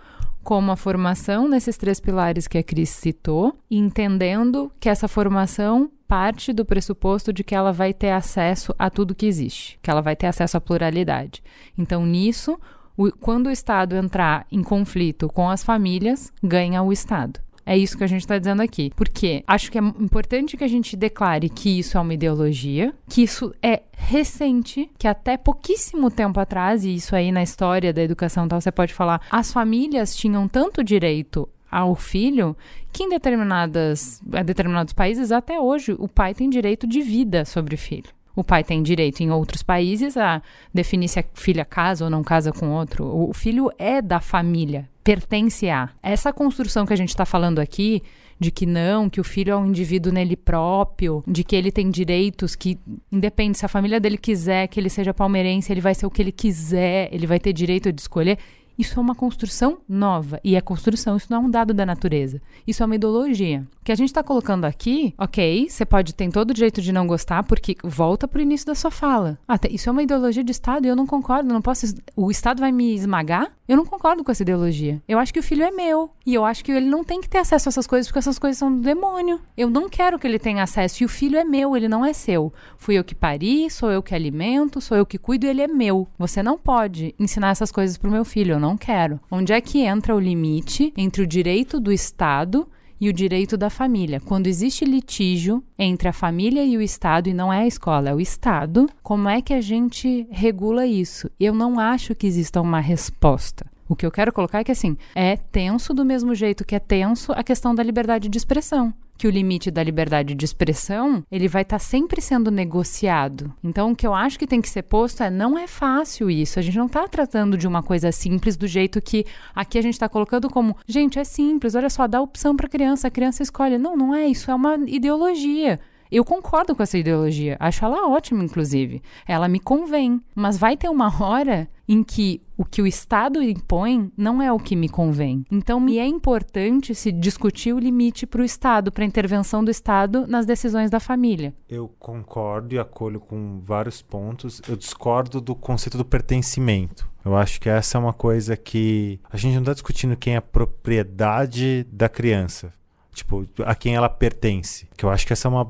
como 0.49 0.73
a 0.73 0.77
formação 0.77 1.47
nesses 1.47 1.77
três 1.77 2.01
pilares 2.01 2.49
que 2.49 2.57
a 2.57 2.63
Cris 2.63 2.89
citou, 2.89 3.55
entendendo 3.71 4.73
que 4.81 4.89
essa 4.89 5.07
formação 5.07 5.91
parte 6.09 6.55
do 6.55 6.65
pressuposto 6.65 7.35
de 7.35 7.45
que 7.45 7.55
ela 7.55 7.71
vai 7.71 7.93
ter 7.93 8.13
acesso 8.13 8.75
a 8.79 8.89
tudo 8.89 9.15
que 9.15 9.27
existe, 9.27 9.79
que 9.83 9.91
ela 9.91 10.01
vai 10.01 10.17
ter 10.17 10.27
acesso 10.27 10.57
à 10.57 10.61
pluralidade. 10.61 11.43
Então, 11.77 12.07
nisso, 12.07 12.59
o, 12.97 13.13
quando 13.13 13.49
o 13.49 13.51
Estado 13.51 13.95
entrar 13.95 14.47
em 14.51 14.63
conflito 14.63 15.29
com 15.29 15.51
as 15.51 15.63
famílias, 15.63 16.33
ganha 16.43 16.83
o 16.83 16.95
Estado. 16.95 17.41
É 17.69 17.77
isso 17.77 17.99
que 17.99 18.05
a 18.05 18.07
gente 18.07 18.23
está 18.23 18.39
dizendo 18.39 18.63
aqui. 18.63 18.91
Porque 18.97 19.45
acho 19.47 19.71
que 19.71 19.77
é 19.77 19.83
importante 19.83 20.57
que 20.57 20.65
a 20.65 20.69
gente 20.69 20.97
declare 20.97 21.51
que 21.51 21.79
isso 21.79 21.99
é 21.99 22.01
uma 22.01 22.15
ideologia, 22.15 22.95
que 23.07 23.23
isso 23.23 23.55
é 23.63 23.83
recente, 23.93 24.91
que 24.97 25.07
até 25.07 25.37
pouquíssimo 25.37 26.11
tempo 26.11 26.41
atrás, 26.41 26.83
e 26.83 26.95
isso 26.95 27.15
aí 27.15 27.31
na 27.31 27.43
história 27.43 27.93
da 27.93 28.03
educação 28.03 28.49
tal, 28.49 28.59
você 28.59 28.73
pode 28.73 28.95
falar, 28.95 29.21
as 29.31 29.53
famílias 29.53 30.17
tinham 30.17 30.49
tanto 30.49 30.83
direito 30.83 31.47
ao 31.71 31.95
filho 31.95 32.57
que 32.91 33.05
em 33.05 33.11
determinadas, 33.11 34.23
em 34.23 34.45
determinados 34.47 34.95
países, 34.95 35.31
até 35.31 35.61
hoje, 35.61 35.95
o 35.99 36.09
pai 36.09 36.33
tem 36.33 36.49
direito 36.49 36.87
de 36.87 37.03
vida 37.03 37.45
sobre 37.45 37.75
o 37.75 37.79
filho. 37.79 38.09
O 38.35 38.43
pai 38.43 38.65
tem 38.65 38.83
direito 38.83 39.21
em 39.21 39.31
outros 39.31 39.63
países 39.63 40.17
a 40.17 40.41
definir 40.73 41.09
se 41.09 41.19
a 41.19 41.25
filha 41.35 41.67
casa 41.67 42.05
ou 42.05 42.11
não 42.11 42.23
casa 42.23 42.51
com 42.51 42.71
outro. 42.71 43.05
O 43.05 43.35
filho 43.35 43.71
é 43.77 44.01
da 44.01 44.21
família, 44.21 44.89
pertence 45.09 45.71
a. 45.71 45.89
Essa 46.03 46.35
construção 46.35 46.85
que 46.85 46.93
a 46.93 46.97
gente 46.97 47.09
está 47.09 47.25
falando 47.25 47.61
aqui, 47.61 48.03
de 48.39 48.51
que 48.51 48.67
não, 48.67 49.09
que 49.09 49.19
o 49.19 49.25
filho 49.25 49.53
é 49.53 49.57
um 49.57 49.65
indivíduo 49.65 50.13
nele 50.13 50.37
próprio, 50.37 51.25
de 51.27 51.43
que 51.43 51.57
ele 51.57 51.73
tem 51.73 51.91
direitos, 51.91 52.55
que 52.55 52.79
independe 53.11 53.57
se 53.57 53.65
a 53.65 53.69
família 53.69 53.99
dele 53.99 54.19
quiser 54.19 54.67
que 54.69 54.79
ele 54.79 54.91
seja 54.91 55.15
palmeirense, 55.15 55.73
ele 55.73 55.81
vai 55.81 55.95
ser 55.95 56.05
o 56.05 56.11
que 56.11 56.21
ele 56.21 56.31
quiser, 56.31 57.09
ele 57.11 57.27
vai 57.27 57.41
ter 57.41 57.55
direito 57.55 57.91
de 57.91 58.03
escolher. 58.03 58.37
Isso 58.79 58.99
é 58.99 59.03
uma 59.03 59.15
construção 59.15 59.79
nova. 59.89 60.41
E 60.45 60.55
é 60.55 60.61
construção, 60.61 61.17
isso 61.17 61.27
não 61.29 61.39
é 61.39 61.47
um 61.47 61.51
dado 61.51 61.75
da 61.75 61.85
natureza. 61.85 62.41
Isso 62.65 62.83
é 62.83 62.87
uma 62.87 62.95
ideologia. 62.95 63.67
O 63.81 63.85
que 63.85 63.91
a 63.91 63.95
gente 63.97 64.09
está 64.09 64.23
colocando 64.23 64.65
aqui, 64.65 65.13
ok, 65.19 65.69
você 65.69 65.85
pode 65.85 66.15
ter 66.15 66.31
todo 66.31 66.51
o 66.51 66.55
direito 66.55 66.81
de 66.81 66.93
não 66.93 67.07
gostar, 67.07 67.43
porque 67.43 67.77
volta 67.83 68.29
pro 68.29 68.41
início 68.41 68.67
da 68.67 68.75
sua 68.75 68.91
fala. 68.91 69.39
Ah, 69.49 69.59
isso 69.69 69.89
é 69.89 69.93
uma 69.93 70.03
ideologia 70.03 70.45
de 70.45 70.53
Estado 70.53 70.87
e 70.87 70.89
eu 70.89 70.95
não 70.95 71.07
concordo. 71.07 71.53
Não 71.53 71.61
posso. 71.61 71.87
O 72.15 72.31
Estado 72.31 72.61
vai 72.61 72.71
me 72.71 72.95
esmagar? 72.95 73.51
Eu 73.67 73.77
não 73.77 73.85
concordo 73.85 74.23
com 74.23 74.31
essa 74.31 74.43
ideologia. 74.43 75.03
Eu 75.07 75.19
acho 75.19 75.33
que 75.33 75.41
o 75.41 75.43
filho 75.43 75.63
é 75.63 75.71
meu. 75.71 76.11
E 76.25 76.35
eu 76.35 76.45
acho 76.45 76.65
que 76.65 76.71
ele 76.71 76.89
não 76.89 77.03
tem 77.03 77.21
que 77.21 77.29
ter 77.29 77.39
acesso 77.39 77.69
a 77.69 77.71
essas 77.71 77.87
coisas, 77.87 78.07
porque 78.07 78.19
essas 78.19 78.39
coisas 78.39 78.59
são 78.59 78.73
do 78.73 78.81
demônio. 78.81 79.41
Eu 79.57 79.69
não 79.69 79.89
quero 79.89 80.19
que 80.19 80.27
ele 80.27 80.39
tenha 80.39 80.63
acesso. 80.63 81.03
E 81.03 81.07
o 81.07 81.09
filho 81.09 81.37
é 81.37 81.45
meu, 81.45 81.77
ele 81.77 81.89
não 81.89 82.05
é 82.05 82.13
seu. 82.13 82.53
Fui 82.77 82.97
eu 82.97 83.05
que 83.05 83.15
pari, 83.15 83.69
sou 83.71 83.91
eu 83.91 84.03
que 84.03 84.15
alimento, 84.15 84.81
sou 84.81 84.97
eu 84.97 85.05
que 85.05 85.19
cuido, 85.19 85.47
ele 85.47 85.63
é 85.63 85.69
meu. 85.69 86.07
Você 86.19 86.43
não 86.43 86.57
pode 86.57 87.15
ensinar 87.19 87.51
essas 87.51 87.73
coisas 87.73 87.99
pro 87.99 88.11
meu 88.11 88.25
filho, 88.25 88.55
eu 88.55 88.61
não 88.61 88.68
quero. 88.77 89.21
Onde 89.31 89.53
é 89.53 89.61
que 89.61 89.81
entra 89.81 90.15
o 90.15 90.21
limite 90.21 90.93
entre 90.97 91.23
o 91.23 91.27
direito 91.27 91.81
do 91.81 91.93
Estado 91.93 92.69
e 93.01 93.09
o 93.09 93.13
direito 93.13 93.57
da 93.57 93.71
família. 93.71 94.21
Quando 94.21 94.47
existe 94.47 94.85
litígio 94.85 95.63
entre 95.79 96.09
a 96.09 96.13
família 96.13 96.65
e 96.65 96.77
o 96.77 96.83
Estado, 96.83 97.29
e 97.29 97.35
não 97.35 97.53
é 97.53 97.61
a 97.61 97.67
escola, 97.67 98.11
é 98.11 98.15
o 98.15 98.21
Estado, 98.21 98.89
como 99.03 99.29
é 99.29 99.41
que 99.41 99.55
a 99.55 99.61
gente 99.61 100.27
regula 100.31 100.87
isso? 100.87 101.31
Eu 101.39 101.55
não 101.55 101.79
acho 101.79 102.15
que 102.15 102.27
exista 102.27 102.61
uma 102.61 102.81
resposta. 102.81 103.67
O 103.89 103.97
que 103.97 104.05
eu 104.05 104.11
quero 104.11 104.33
colocar 104.33 104.61
é 104.61 104.65
que, 104.65 104.73
assim, 104.73 104.97
é 105.15 105.37
tenso 105.37 105.95
do 105.95 106.05
mesmo 106.05 106.35
jeito 106.35 106.65
que 106.65 106.75
é 106.75 106.79
tenso 106.79 107.33
a 107.33 107.43
questão 107.43 107.75
da 107.75 107.83
liberdade 107.83 108.29
de 108.29 108.37
expressão 108.37 108.93
que 109.19 109.27
o 109.27 109.31
limite 109.31 109.71
da 109.71 109.83
liberdade 109.83 110.35
de 110.35 110.45
expressão 110.45 111.25
ele 111.31 111.49
vai 111.49 111.63
estar 111.63 111.79
tá 111.79 111.85
sempre 111.85 112.23
sendo 112.23 112.51
negociado. 112.51 113.53
Então, 113.63 113.91
o 113.91 113.97
que 113.97 114.07
eu 114.07 114.15
acho 114.15 114.39
que 114.39 114.47
tem 114.47 114.61
que 114.61 114.71
ser 114.71 114.83
posto 114.83 115.23
é 115.23 115.29
não 115.29 115.59
é 115.59 115.67
fácil 115.67 116.31
isso. 116.31 116.59
A 116.59 116.63
gente 116.63 116.79
não 116.79 116.87
está 116.87 117.07
tratando 117.09 117.59
de 117.59 117.67
uma 117.67 117.83
coisa 117.83 118.13
simples 118.13 118.57
do 118.57 118.69
jeito 118.69 119.03
que 119.03 119.27
aqui 119.55 119.77
a 119.77 119.83
gente 119.83 119.95
está 119.95 120.09
colocando 120.09 120.49
como, 120.49 120.77
gente, 120.87 121.19
é 121.19 121.25
simples. 121.25 121.75
Olha 121.75 121.91
só, 121.91 122.07
dá 122.07 122.23
opção 122.23 122.55
para 122.55 122.69
criança, 122.69 123.09
a 123.09 123.11
criança 123.11 123.43
escolhe. 123.43 123.77
Não, 123.77 123.97
não 123.97 124.15
é 124.15 124.27
isso. 124.27 124.51
É 124.51 124.55
uma 124.55 124.77
ideologia. 124.87 125.81
Eu 126.11 126.25
concordo 126.25 126.75
com 126.75 126.83
essa 126.83 126.99
ideologia, 126.99 127.57
acho 127.61 127.85
ela 127.85 128.09
ótima, 128.09 128.43
inclusive. 128.43 129.03
Ela 129.27 129.49
me 129.49 129.61
convém. 129.61 130.21
Mas 130.35 130.57
vai 130.57 130.77
ter 130.77 130.89
uma 130.89 131.13
hora 131.23 131.69
em 131.89 132.03
que 132.03 132.43
o 132.57 132.65
que 132.65 132.83
o 132.83 132.87
Estado 132.87 133.43
impõe 133.43 134.13
não 134.17 134.43
é 134.43 134.53
o 134.53 134.59
que 134.59 134.77
me 134.77 134.89
convém. 134.89 135.45
Então, 135.51 135.81
me 135.81 135.99
é 135.99 136.07
importante 136.07 136.95
se 136.95 137.11
discutir 137.11 137.73
o 137.73 137.79
limite 137.79 138.27
para 138.27 138.43
o 138.43 138.45
Estado, 138.45 138.93
para 138.93 139.05
a 139.05 139.07
intervenção 139.07 139.65
do 139.65 139.71
Estado 139.71 140.27
nas 140.27 140.45
decisões 140.45 140.91
da 140.91 141.01
família. 141.01 141.55
Eu 141.69 141.89
concordo 141.99 142.75
e 142.75 142.79
acolho 142.79 143.21
com 143.21 143.61
vários 143.61 144.03
pontos. 144.03 144.61
Eu 144.69 144.77
discordo 144.77 145.41
do 145.41 145.55
conceito 145.55 145.97
do 145.97 146.05
pertencimento. 146.05 147.09
Eu 147.25 147.37
acho 147.37 147.61
que 147.61 147.69
essa 147.69 147.97
é 147.97 148.01
uma 148.01 148.13
coisa 148.13 148.57
que 148.57 149.21
a 149.31 149.37
gente 149.37 149.55
não 149.55 149.63
está 149.63 149.73
discutindo 149.73 150.17
quem 150.17 150.35
é 150.35 150.39
a 150.39 150.43
propriedade 150.43 151.87
da 151.93 152.09
criança. 152.09 152.73
Tipo, 153.13 153.47
a 153.65 153.75
quem 153.75 153.97
ela 153.97 154.09
pertence. 154.09 154.89
Que 154.97 155.05
eu 155.05 155.11
acho 155.11 155.27
que 155.27 155.33
essa 155.33 155.49
é 155.49 155.51
uma 155.51 155.69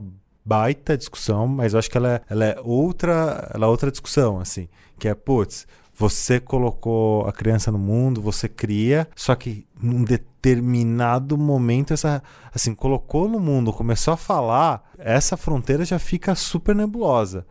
baita 0.48 0.96
discussão, 0.96 1.46
mas 1.46 1.74
eu 1.74 1.78
acho 1.78 1.90
que 1.90 1.98
ela 1.98 2.14
é, 2.14 2.20
ela 2.30 2.44
é 2.46 2.56
outra, 2.64 3.50
ela 3.52 3.66
é 3.66 3.68
outra 3.68 3.90
discussão, 3.90 4.40
assim, 4.40 4.66
que 4.98 5.06
é, 5.06 5.14
putz, 5.14 5.66
você 5.94 6.40
colocou 6.40 7.26
a 7.26 7.32
criança 7.32 7.70
no 7.70 7.78
mundo, 7.78 8.22
você 8.22 8.48
cria, 8.48 9.06
só 9.14 9.34
que 9.34 9.66
num 9.78 10.02
determinado 10.02 11.36
momento 11.36 11.92
essa 11.92 12.22
assim, 12.54 12.74
colocou 12.74 13.28
no 13.28 13.38
mundo, 13.38 13.74
começou 13.74 14.14
a 14.14 14.16
falar, 14.16 14.90
essa 14.96 15.36
fronteira 15.36 15.84
já 15.84 15.98
fica 15.98 16.34
super 16.34 16.74
nebulosa. 16.74 17.44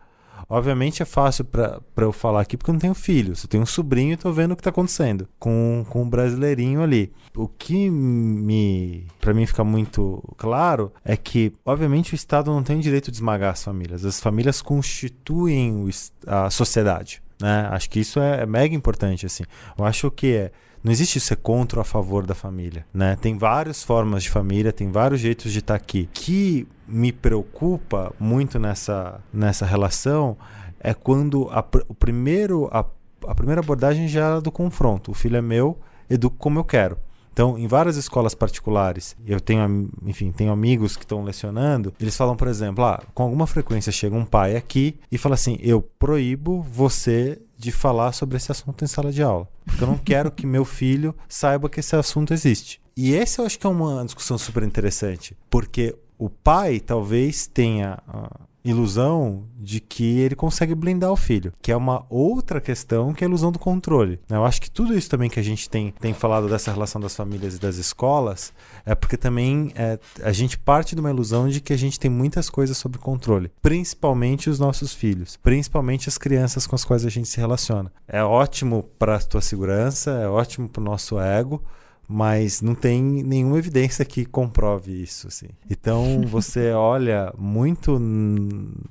Obviamente 0.48 1.02
é 1.02 1.04
fácil 1.04 1.44
para 1.44 1.80
eu 1.98 2.12
falar 2.12 2.40
aqui 2.40 2.56
porque 2.56 2.70
eu 2.70 2.72
não 2.72 2.80
tenho 2.80 2.94
filho. 2.94 3.34
Eu 3.34 3.48
tenho 3.48 3.62
um 3.62 3.66
sobrinho 3.66 4.12
e 4.12 4.14
estou 4.14 4.32
vendo 4.32 4.52
o 4.52 4.56
que 4.56 4.60
está 4.60 4.70
acontecendo 4.70 5.28
com, 5.38 5.84
com 5.90 6.02
um 6.02 6.08
brasileirinho 6.08 6.82
ali. 6.82 7.12
O 7.36 7.46
que 7.46 7.90
me 7.90 9.06
para 9.20 9.34
mim 9.34 9.44
fica 9.44 9.62
muito 9.62 10.22
claro 10.38 10.90
é 11.04 11.16
que, 11.16 11.52
obviamente, 11.66 12.14
o 12.14 12.16
Estado 12.16 12.50
não 12.50 12.62
tem 12.62 12.78
o 12.78 12.82
direito 12.82 13.10
de 13.10 13.18
esmagar 13.18 13.52
as 13.52 13.62
famílias. 13.62 14.04
As 14.04 14.20
famílias 14.20 14.62
constituem 14.62 15.70
o, 15.84 15.90
a 16.26 16.48
sociedade. 16.48 17.22
Né? 17.40 17.68
Acho 17.70 17.90
que 17.90 18.00
isso 18.00 18.18
é, 18.18 18.42
é 18.42 18.46
mega 18.46 18.74
importante. 18.74 19.26
assim. 19.26 19.44
Eu 19.76 19.84
acho 19.84 20.10
que 20.10 20.34
é 20.34 20.52
não 20.82 20.92
existe 20.92 21.20
ser 21.20 21.36
contra 21.36 21.78
ou 21.78 21.82
a 21.82 21.84
favor 21.84 22.26
da 22.26 22.34
família, 22.34 22.86
né? 22.92 23.16
Tem 23.20 23.36
várias 23.36 23.82
formas 23.82 24.22
de 24.22 24.30
família, 24.30 24.72
tem 24.72 24.90
vários 24.90 25.20
jeitos 25.20 25.52
de 25.52 25.58
estar 25.58 25.74
aqui. 25.74 26.08
Que 26.12 26.66
me 26.86 27.12
preocupa 27.12 28.12
muito 28.18 28.58
nessa, 28.58 29.20
nessa 29.32 29.66
relação 29.66 30.36
é 30.80 30.94
quando 30.94 31.48
a, 31.50 31.64
o 31.88 31.94
primeiro, 31.94 32.68
a, 32.72 32.84
a 33.26 33.34
primeira 33.34 33.60
abordagem 33.60 34.08
já 34.08 34.36
é 34.36 34.40
do 34.40 34.50
confronto. 34.50 35.10
O 35.10 35.14
filho 35.14 35.36
é 35.36 35.42
meu, 35.42 35.78
educo 36.08 36.36
como 36.38 36.58
eu 36.58 36.64
quero. 36.64 36.96
Então, 37.32 37.56
em 37.56 37.68
várias 37.68 37.96
escolas 37.96 38.34
particulares, 38.34 39.16
eu 39.24 39.38
tenho, 39.40 39.88
enfim, 40.04 40.32
tenho 40.32 40.50
amigos 40.50 40.96
que 40.96 41.04
estão 41.04 41.22
lecionando, 41.22 41.94
eles 42.00 42.16
falam, 42.16 42.34
por 42.34 42.48
exemplo, 42.48 42.84
ah, 42.84 43.00
com 43.14 43.22
alguma 43.22 43.46
frequência 43.46 43.92
chega 43.92 44.16
um 44.16 44.24
pai 44.24 44.56
aqui 44.56 44.98
e 45.10 45.16
fala 45.16 45.36
assim: 45.36 45.56
"Eu 45.60 45.80
proíbo 45.80 46.60
você 46.62 47.40
de 47.58 47.72
falar 47.72 48.12
sobre 48.12 48.36
esse 48.36 48.52
assunto 48.52 48.84
em 48.84 48.86
sala 48.86 49.10
de 49.10 49.22
aula, 49.22 49.48
porque 49.66 49.82
eu 49.82 49.88
não 49.88 49.98
quero 49.98 50.30
que 50.30 50.46
meu 50.46 50.64
filho 50.64 51.14
saiba 51.28 51.68
que 51.68 51.80
esse 51.80 51.96
assunto 51.96 52.32
existe". 52.32 52.80
E 52.96 53.12
esse 53.12 53.40
eu 53.40 53.44
acho 53.44 53.58
que 53.58 53.66
é 53.66 53.70
uma 53.70 54.04
discussão 54.04 54.38
super 54.38 54.62
interessante, 54.62 55.36
porque 55.50 55.94
o 56.16 56.30
pai 56.30 56.80
talvez 56.80 57.46
tenha 57.46 57.98
ilusão 58.70 59.44
de 59.58 59.80
que 59.80 60.20
ele 60.20 60.34
consegue 60.34 60.74
blindar 60.74 61.10
o 61.10 61.16
filho, 61.16 61.52
que 61.60 61.72
é 61.72 61.76
uma 61.76 62.06
outra 62.08 62.60
questão 62.60 63.12
que 63.12 63.24
é 63.24 63.26
a 63.26 63.28
ilusão 63.28 63.50
do 63.52 63.58
controle. 63.58 64.20
Eu 64.28 64.44
acho 64.44 64.60
que 64.60 64.70
tudo 64.70 64.96
isso 64.96 65.10
também 65.10 65.28
que 65.28 65.40
a 65.40 65.42
gente 65.42 65.68
tem, 65.68 65.92
tem 66.00 66.14
falado 66.14 66.48
dessa 66.48 66.72
relação 66.72 67.00
das 67.00 67.14
famílias 67.14 67.56
e 67.56 67.60
das 67.60 67.76
escolas 67.76 68.52
é 68.84 68.94
porque 68.94 69.16
também 69.16 69.72
é, 69.74 69.98
a 70.22 70.32
gente 70.32 70.58
parte 70.58 70.94
de 70.94 71.00
uma 71.00 71.10
ilusão 71.10 71.48
de 71.48 71.60
que 71.60 71.72
a 71.72 71.76
gente 71.76 71.98
tem 71.98 72.10
muitas 72.10 72.48
coisas 72.48 72.76
sob 72.76 72.98
controle, 72.98 73.50
principalmente 73.60 74.48
os 74.48 74.58
nossos 74.58 74.94
filhos, 74.94 75.36
principalmente 75.36 76.08
as 76.08 76.18
crianças 76.18 76.66
com 76.66 76.74
as 76.74 76.84
quais 76.84 77.04
a 77.04 77.10
gente 77.10 77.28
se 77.28 77.38
relaciona. 77.38 77.92
É 78.06 78.22
ótimo 78.22 78.84
para 78.98 79.16
a 79.16 79.20
tua 79.20 79.40
segurança, 79.40 80.10
é 80.12 80.28
ótimo 80.28 80.68
para 80.68 80.80
o 80.80 80.84
nosso 80.84 81.18
ego, 81.18 81.62
mas 82.08 82.62
não 82.62 82.74
tem 82.74 83.02
nenhuma 83.02 83.58
evidência 83.58 84.02
que 84.02 84.24
comprove 84.24 85.02
isso. 85.02 85.28
Assim. 85.28 85.48
Então, 85.68 86.22
você 86.26 86.72
olha 86.72 87.30
muito 87.36 88.00